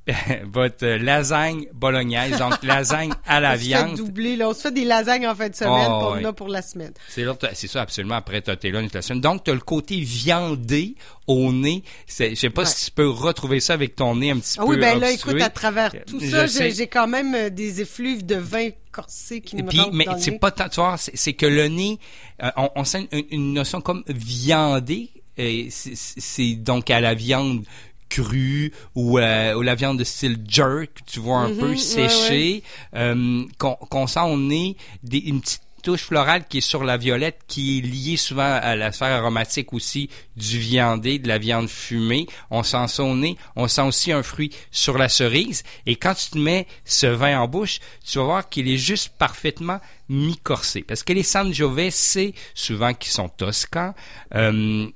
votre 0.52 0.86
euh, 0.86 0.98
lasagne 1.00 1.66
bolognaise, 1.74 2.38
donc 2.38 2.54
lasagne 2.64 3.12
à 3.26 3.40
la 3.40 3.50
on 3.50 3.54
se 3.54 3.58
fait 3.58 3.66
viande. 3.66 3.96
doubler, 3.98 4.36
là. 4.36 4.50
On 4.50 4.54
se 4.54 4.62
fait 4.62 4.72
des 4.72 4.86
lasagnes 4.86 5.26
en 5.28 5.34
fin 5.34 5.50
de 5.50 5.56
semaine, 5.56 5.88
Oh, 5.90 6.14
en 6.14 6.24
oui. 6.24 6.34
pour 6.38 6.48
la 6.48 6.62
semaine. 6.62 6.94
C'est 7.10 7.68
ça 7.68 7.82
absolument. 7.82 8.14
Après, 8.14 8.40
t'es 8.40 8.70
là 8.70 8.82
une 8.82 8.90
semaine. 9.02 9.20
Donc, 9.20 9.44
t'as 9.46 9.54
le 9.54 9.62
côté 9.62 10.00
viandé 10.02 10.94
au 11.26 11.52
nez. 11.52 11.84
Je 12.08 12.36
sais 12.36 12.50
pas 12.52 12.62
Ouais. 12.62 12.68
si 12.68 12.86
tu 12.86 12.92
peux 12.92 13.10
retrouver 13.10 13.60
ça 13.60 13.74
avec 13.74 13.96
ton 13.96 14.16
nez 14.18 14.30
un 14.30 14.38
petit 14.38 14.58
Ah 14.60 14.64
peu 14.64 14.70
oui, 14.70 14.78
ben 14.78 15.00
là, 15.00 15.10
écoute, 15.10 15.42
à 15.42 15.50
travers 15.50 15.92
tout 16.06 16.20
Je 16.20 16.46
ça, 16.46 16.46
j'ai 16.70 16.86
quand 16.86 17.08
même 17.08 17.34
euh, 17.34 17.50
des 17.50 17.82
effluves 17.82 18.24
de 18.28 18.36
vin 18.36 18.70
corsé 18.92 19.42
qui 19.42 19.56
me 19.56 19.64
puis, 19.64 19.82
mais 19.92 20.06
c'est 20.20 20.38
pas 20.38 20.52
tant, 20.52 20.70
tu 20.70 20.82
vois, 20.82 20.98
c'est 21.00 21.34
que 21.34 21.48
le 21.48 21.68
nez, 21.68 21.98
euh, 22.44 22.52
on, 22.58 22.70
on 22.76 22.84
sent 22.84 23.08
une, 23.12 23.24
une 23.32 23.54
notion 23.54 23.82
comme 23.82 24.04
viandé. 24.08 25.10
Et 25.38 25.70
c'est- 25.72 26.56
donc 26.56 26.90
à 26.90 26.99
la 27.02 27.14
viande 27.14 27.64
crue 28.10 28.72
ou, 28.94 29.18
euh, 29.20 29.56
ou 29.56 29.62
la 29.62 29.76
viande 29.76 29.99
de 29.99 30.03
style 30.03 30.38
jerk, 30.48 30.99
tu 31.06 31.20
vois, 31.20 31.40
un 31.40 31.53
peu 31.53 31.72
ouais, 31.72 31.78
séchée, 31.78 32.64
euh, 32.95 33.44
qu'on 33.57 34.07
sent 34.07 34.20
au 34.22 34.38
nez 34.38 34.78
des, 35.03 35.18
une 35.18 35.41
petite 35.41 35.62
touche 35.82 36.02
florale 36.03 36.45
qui 36.48 36.60
est 36.60 36.62
sur 36.62 36.84
la 36.84 36.98
violette, 36.98 37.41
qui 37.48 37.78
est 37.78 37.82
liée 37.82 38.18
souvent 38.18 38.41
à 38.62 38.76
la 38.76 38.91
sphère 38.91 39.12
aromatique 39.12 39.72
aussi 39.72 40.10
du 40.36 40.57
viandé, 40.57 41.20
de 41.20 41.28
la 41.28 41.38
viande 41.38 41.68
fumée. 41.70 42.26
On 42.49 42.64
sent 42.64 42.88
ça 42.88 43.03
au 43.03 43.16
nez. 43.16 43.38
On 43.56 43.68
sent 43.68 43.82
aussi 43.82 44.12
un 44.12 44.24
fruit 44.24 44.52
sur 44.72 44.98
la 44.98 45.10
cerise. 45.10 45.62
Et 45.86 45.95
quand 45.95 46.16
tu 46.16 46.32
te 46.32 46.38
mets 46.40 46.66
ce 46.86 47.06
vin 47.06 47.40
en 47.40 47.48
bouche, 47.48 47.80
tu 48.03 48.18
vas 48.18 48.24
voir 48.24 48.49
qu'il 48.49 48.68
est 48.68 48.78
juste 48.78 49.10
parfaitement 49.20 49.80
mi-corsé. 50.10 50.82
Parce 50.82 51.03
que 51.03 51.14
les 51.14 51.22
Sangiovese, 51.24 52.18
souvent 52.56 52.94
qui 52.95 53.10
sont 53.10 53.30
toscans, 53.30 53.94
euh, 54.34 54.88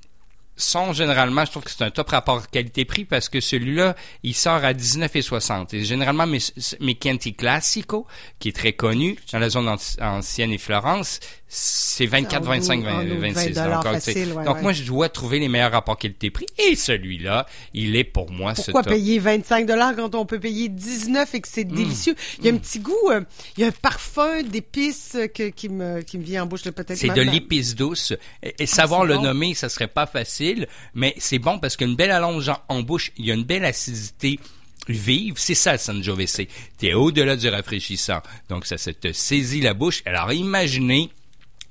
sont 0.60 0.94
généralement, 0.94 1.46
je 1.46 1.52
trouve 1.52 1.64
que 1.64 1.72
c'est 1.72 1.84
un 1.84 1.92
top 1.92 2.10
rapport 2.10 2.48
qualité-prix 2.50 3.06
parce 3.06 3.30
que 3.30 3.40
celui-là, 3.40 3.96
il 4.24 4.36
sort 4.36 4.64
à 4.64 4.74
19,60. 4.74 5.76
Et 5.76 5.84
généralement, 5.84 6.28
mes, 6.28 6.40
mes 6.80 6.96
Classico, 6.96 8.08
qui 8.40 8.50
est 8.50 8.56
très 8.56 8.74
connu 8.74 9.18
dans 9.32 9.40
la 9.40 9.50
zone 9.50 9.68
anci- 9.68 10.02
ancienne 10.02 10.52
et 10.52 10.58
Florence, 10.58 11.20
c'est 11.52 12.06
24, 12.06 12.44
En 12.46 12.50
25, 12.52 12.80
haut- 12.80 12.88
en 12.88 12.92
20, 12.92 13.00
haut 13.02 13.04
de 13.10 13.14
26. 13.16 13.50
20 13.54 13.70
Donc, 13.74 13.84
facile, 13.84 14.34
ouais, 14.34 14.46
donc 14.46 14.56
ouais. 14.58 14.62
moi, 14.62 14.72
je 14.72 14.84
dois 14.84 15.10
trouver 15.10 15.40
les 15.40 15.48
meilleurs 15.50 15.72
rapports 15.72 15.98
qualité-prix. 15.98 16.46
Et 16.60 16.76
celui-là, 16.76 17.48
il 17.74 17.96
est 17.96 18.04
pour 18.04 18.32
moi 18.32 18.54
Pourquoi 18.54 18.84
ce 18.84 18.90
payer 18.90 19.18
25 19.18 19.66
dollars 19.66 19.96
quand 19.96 20.14
on 20.14 20.28
peut 20.28 20.40
payer 20.40 20.70
19 20.70 21.34
et 21.34 21.42
que 21.42 21.48
c'est 21.48 21.64
délicieux? 21.64 22.16
Il 22.38 22.46
y 22.46 22.50
a 22.50 22.54
un 22.54 22.58
petit 22.58 22.80
goût, 22.80 22.94
euh, 23.10 23.22
il 23.58 23.62
y 23.62 23.64
a 23.64 23.68
un 23.68 23.72
parfum 23.72 24.44
d'épices 24.44 25.14
euh, 25.16 25.28
que- 25.28 25.50
qui, 25.50 25.70
me, 25.70 26.02
qui 26.02 26.20
me 26.20 26.24
vient 26.24 26.44
en 26.44 26.46
bouche 26.46 26.62
peut-être. 26.64 26.96
C'est 26.96 27.10
de 27.10 27.22
l'épice 27.22 27.76
douce. 27.76 28.14
Et, 28.44 28.54
et 28.60 28.66
savoir 28.68 29.04
le 29.04 29.16
bon. 29.16 29.24
nommer, 29.24 29.56
ça 29.56 29.70
serait 29.70 29.88
pas 29.88 30.06
facile, 30.06 30.68
mais 30.94 31.16
c'est 31.18 31.40
bon 31.40 31.58
parce 31.58 31.76
qu'une 31.78 31.96
belle 31.96 32.12
allonge 32.12 32.48
en- 32.50 32.60
en 32.70 32.82
bouche, 32.84 33.12
il 33.18 33.26
y 33.26 33.32
a 33.32 33.34
une 33.34 33.44
belle 33.44 33.66
acidité 33.66 34.40
vive. 34.88 35.34
C'est 35.38 35.56
ça, 35.56 35.72
le 35.74 35.78
Sangiovese. 35.80 36.42
T'es 36.78 36.94
au-delà 36.94 37.36
du 37.36 37.48
rafraîchissant. 37.50 38.20
Donc, 38.50 38.66
ça, 38.66 38.78
ça 38.78 38.94
te 38.94 39.12
saisit 39.12 39.62
la 39.62 39.74
bouche. 39.74 40.02
Alors, 40.06 40.32
imaginez 40.32 41.10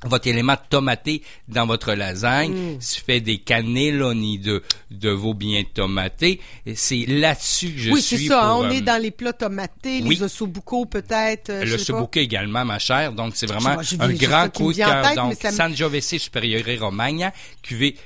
votre 0.05 0.29
élément 0.29 0.55
tomaté 0.71 1.23
dans 1.49 1.67
votre 1.67 1.93
lasagne, 1.95 2.53
Mm. 2.53 2.79
tu 2.79 3.01
fais 3.05 3.21
des 3.21 3.39
cannelloni 3.39 4.39
de, 4.39 4.63
de 4.93 5.11
veau 5.11 5.35
bien 5.35 5.63
tomatés, 5.75 6.41
c'est 6.75 7.05
là-dessus 7.07 7.73
que 7.73 7.79
je 7.79 7.91
oui, 7.91 8.01
c'est 8.03 8.17
suis 8.17 8.27
ça. 8.29 8.43
hein, 8.45 8.55
pour, 8.55 8.61
on 8.61 8.65
euh, 8.67 8.71
est 8.71 8.81
dans 8.81 9.03
les 9.03 9.11
plats 9.11 9.33
tomatés, 9.33 10.01
oui. 10.05 10.15
les 10.17 10.23
ossobuco 10.23 10.85
peut-être. 10.87 11.51
euh, 11.51 11.65
le 11.65 11.79
sobuco 11.79 12.21
également, 12.21 12.65
ma 12.65 12.79
chère. 12.79 13.13
Donc, 13.13 13.33
c'est 13.35 13.47
vraiment 13.47 13.75
vois, 13.75 14.05
un 14.05 14.13
grand 14.13 14.43
ça 14.43 14.49
coup 14.51 14.73
de 14.73 14.77
cœur. 14.79 15.15
Donc, 15.17 15.35
ça 15.41 15.51
me- 15.51 15.57
Sangiovese 15.57 16.19
Superiore 16.19 16.79
Romagna, 16.81 17.33
cuvée 17.63 17.97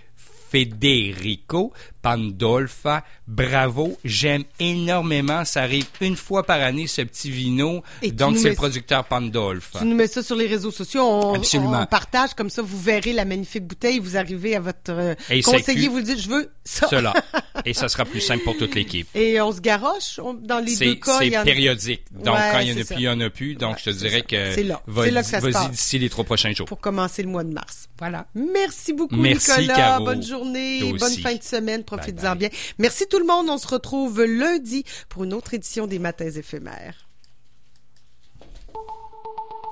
Federico 0.51 1.73
Pandolfa. 2.03 3.05
Bravo, 3.27 3.97
j'aime 4.05 4.45
énormément. 4.61 5.45
Ça 5.45 5.63
arrive 5.63 5.87
une 6.01 6.17
fois 6.17 6.43
par 6.45 6.61
année, 6.61 6.87
ce 6.87 7.03
petit 7.03 7.31
vino. 7.31 7.83
Et 8.03 8.11
Donc, 8.13 8.37
c'est 8.37 8.51
le 8.51 8.55
producteur 8.55 9.05
Pandolfa. 9.05 9.79
Tu 9.79 9.85
nous 9.87 9.95
mets 9.95 10.07
ça 10.07 10.23
sur 10.23 10.37
les 10.37 10.47
réseaux 10.47 10.71
sociaux, 10.71 11.03
on, 11.03 11.35
Absolument. 11.35 11.81
on 11.83 11.87
partage, 11.87 12.35
comme 12.35 12.51
ça 12.51 12.63
vous 12.63 12.79
verrez 12.81 13.13
la 13.13 13.25
magnifique 13.25 13.65
bouteille, 13.67 13.99
vous 13.99 14.17
arrivez 14.17 14.57
à 14.57 14.61
votre 14.61 14.91
euh, 14.91 15.15
Et 15.31 15.43
conseiller, 15.43 15.89
vous 15.89 16.01
dites, 16.01 16.21
je 16.21 16.29
veux 16.29 16.51
ça. 16.65 16.89
Cela. 16.89 17.13
Et 17.65 17.75
ça 17.75 17.89
sera 17.89 18.05
plus 18.05 18.21
simple 18.21 18.43
pour 18.45 18.57
toute 18.57 18.75
l'équipe. 18.75 19.07
Et 19.15 19.41
on 19.41 19.53
se 19.53 19.61
garoche, 19.61 20.19
on- 20.23 20.35
dans 20.35 20.59
les 20.59 20.73
deux 20.77 20.93
C'est 20.93 20.99
cas. 20.99 21.19
c'est 21.21 21.37
en 21.39 21.45
périodique. 21.45 22.03
Donc, 22.13 22.35
Ouais, 22.35 22.49
quand 22.53 22.59
il 22.61 22.69
y 22.69 22.73
en 22.73 22.77
a 22.77 22.85
ça. 22.85 22.95
plus, 22.95 23.03
il 23.03 23.05
y 23.05 23.09
en 23.09 23.21
a 23.21 23.31
plus. 23.31 23.55
Donc, 23.55 23.77
je 23.79 23.85
te 23.85 23.91
dirais 23.91 24.23
que 24.23 24.53
C'est 24.55 24.63
là. 24.65 24.81
vas- 24.87 25.05
C'est 25.05 25.11
là 25.11 25.23
que 25.23 25.29
ça 25.29 25.41
se 25.41 25.47
vas-y 25.49 25.71
d'ici 25.71 25.99
les 25.99 26.09
trois 26.11 26.25
prochains 26.25 26.53
jours. 26.53 26.67
Pour 26.67 26.81
commencer 26.81 27.23
le 27.23 27.29
mois 27.29 27.45
de 27.45 27.53
mars. 27.53 27.89
Voilà. 27.99 28.27
Merci 28.35 28.93
beaucoup, 28.93 29.15
Merci, 29.17 29.51
Nicolas. 29.61 29.75
Caro. 29.77 30.05
Bonne 30.05 30.23
journée, 30.27 30.93
bonne 30.99 31.13
fin 31.19 31.35
de 31.35 31.43
semaine, 31.43 31.85
profitez-en 31.97 32.37
bien. 32.37 32.49
Merci 32.79 33.07
tout 33.07 33.19
le 33.19 33.27
monde. 33.27 33.49
On 33.49 33.59
se 33.59 33.69
retrouve 33.69 34.23
lundi 34.25 34.85
pour 35.09 35.25
une 35.25 35.35
autre 35.35 35.55
édition 35.55 35.87
des 35.87 35.99
Matins 35.99 36.31
éphémères. 36.31 37.09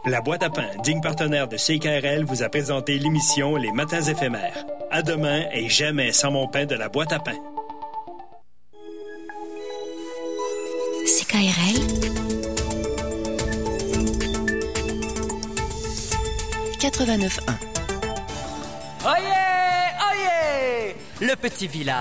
La 0.06 0.22
boîte 0.22 0.42
à 0.42 0.50
pain, 0.50 0.68
digne 0.82 1.02
partenaire 1.02 1.46
de 1.46 1.58
CKRL, 1.58 2.24
vous 2.24 2.42
a 2.42 2.48
présenté 2.48 2.98
l'émission 2.98 3.56
Les 3.56 3.70
Matins 3.70 4.00
éphémères. 4.00 4.64
À 4.90 5.02
demain 5.02 5.44
et 5.52 5.68
jamais 5.68 6.12
sans 6.12 6.30
mon 6.30 6.48
pain 6.48 6.64
de 6.64 6.74
la 6.74 6.88
boîte 6.88 7.12
à 7.12 7.18
pain. 7.18 7.36
CKRL 11.04 12.20
89.1 16.80 17.70
Oyez, 19.04 19.26
oyez 20.08 20.96
Le 21.20 21.36
petit 21.36 21.66
village 21.66 21.96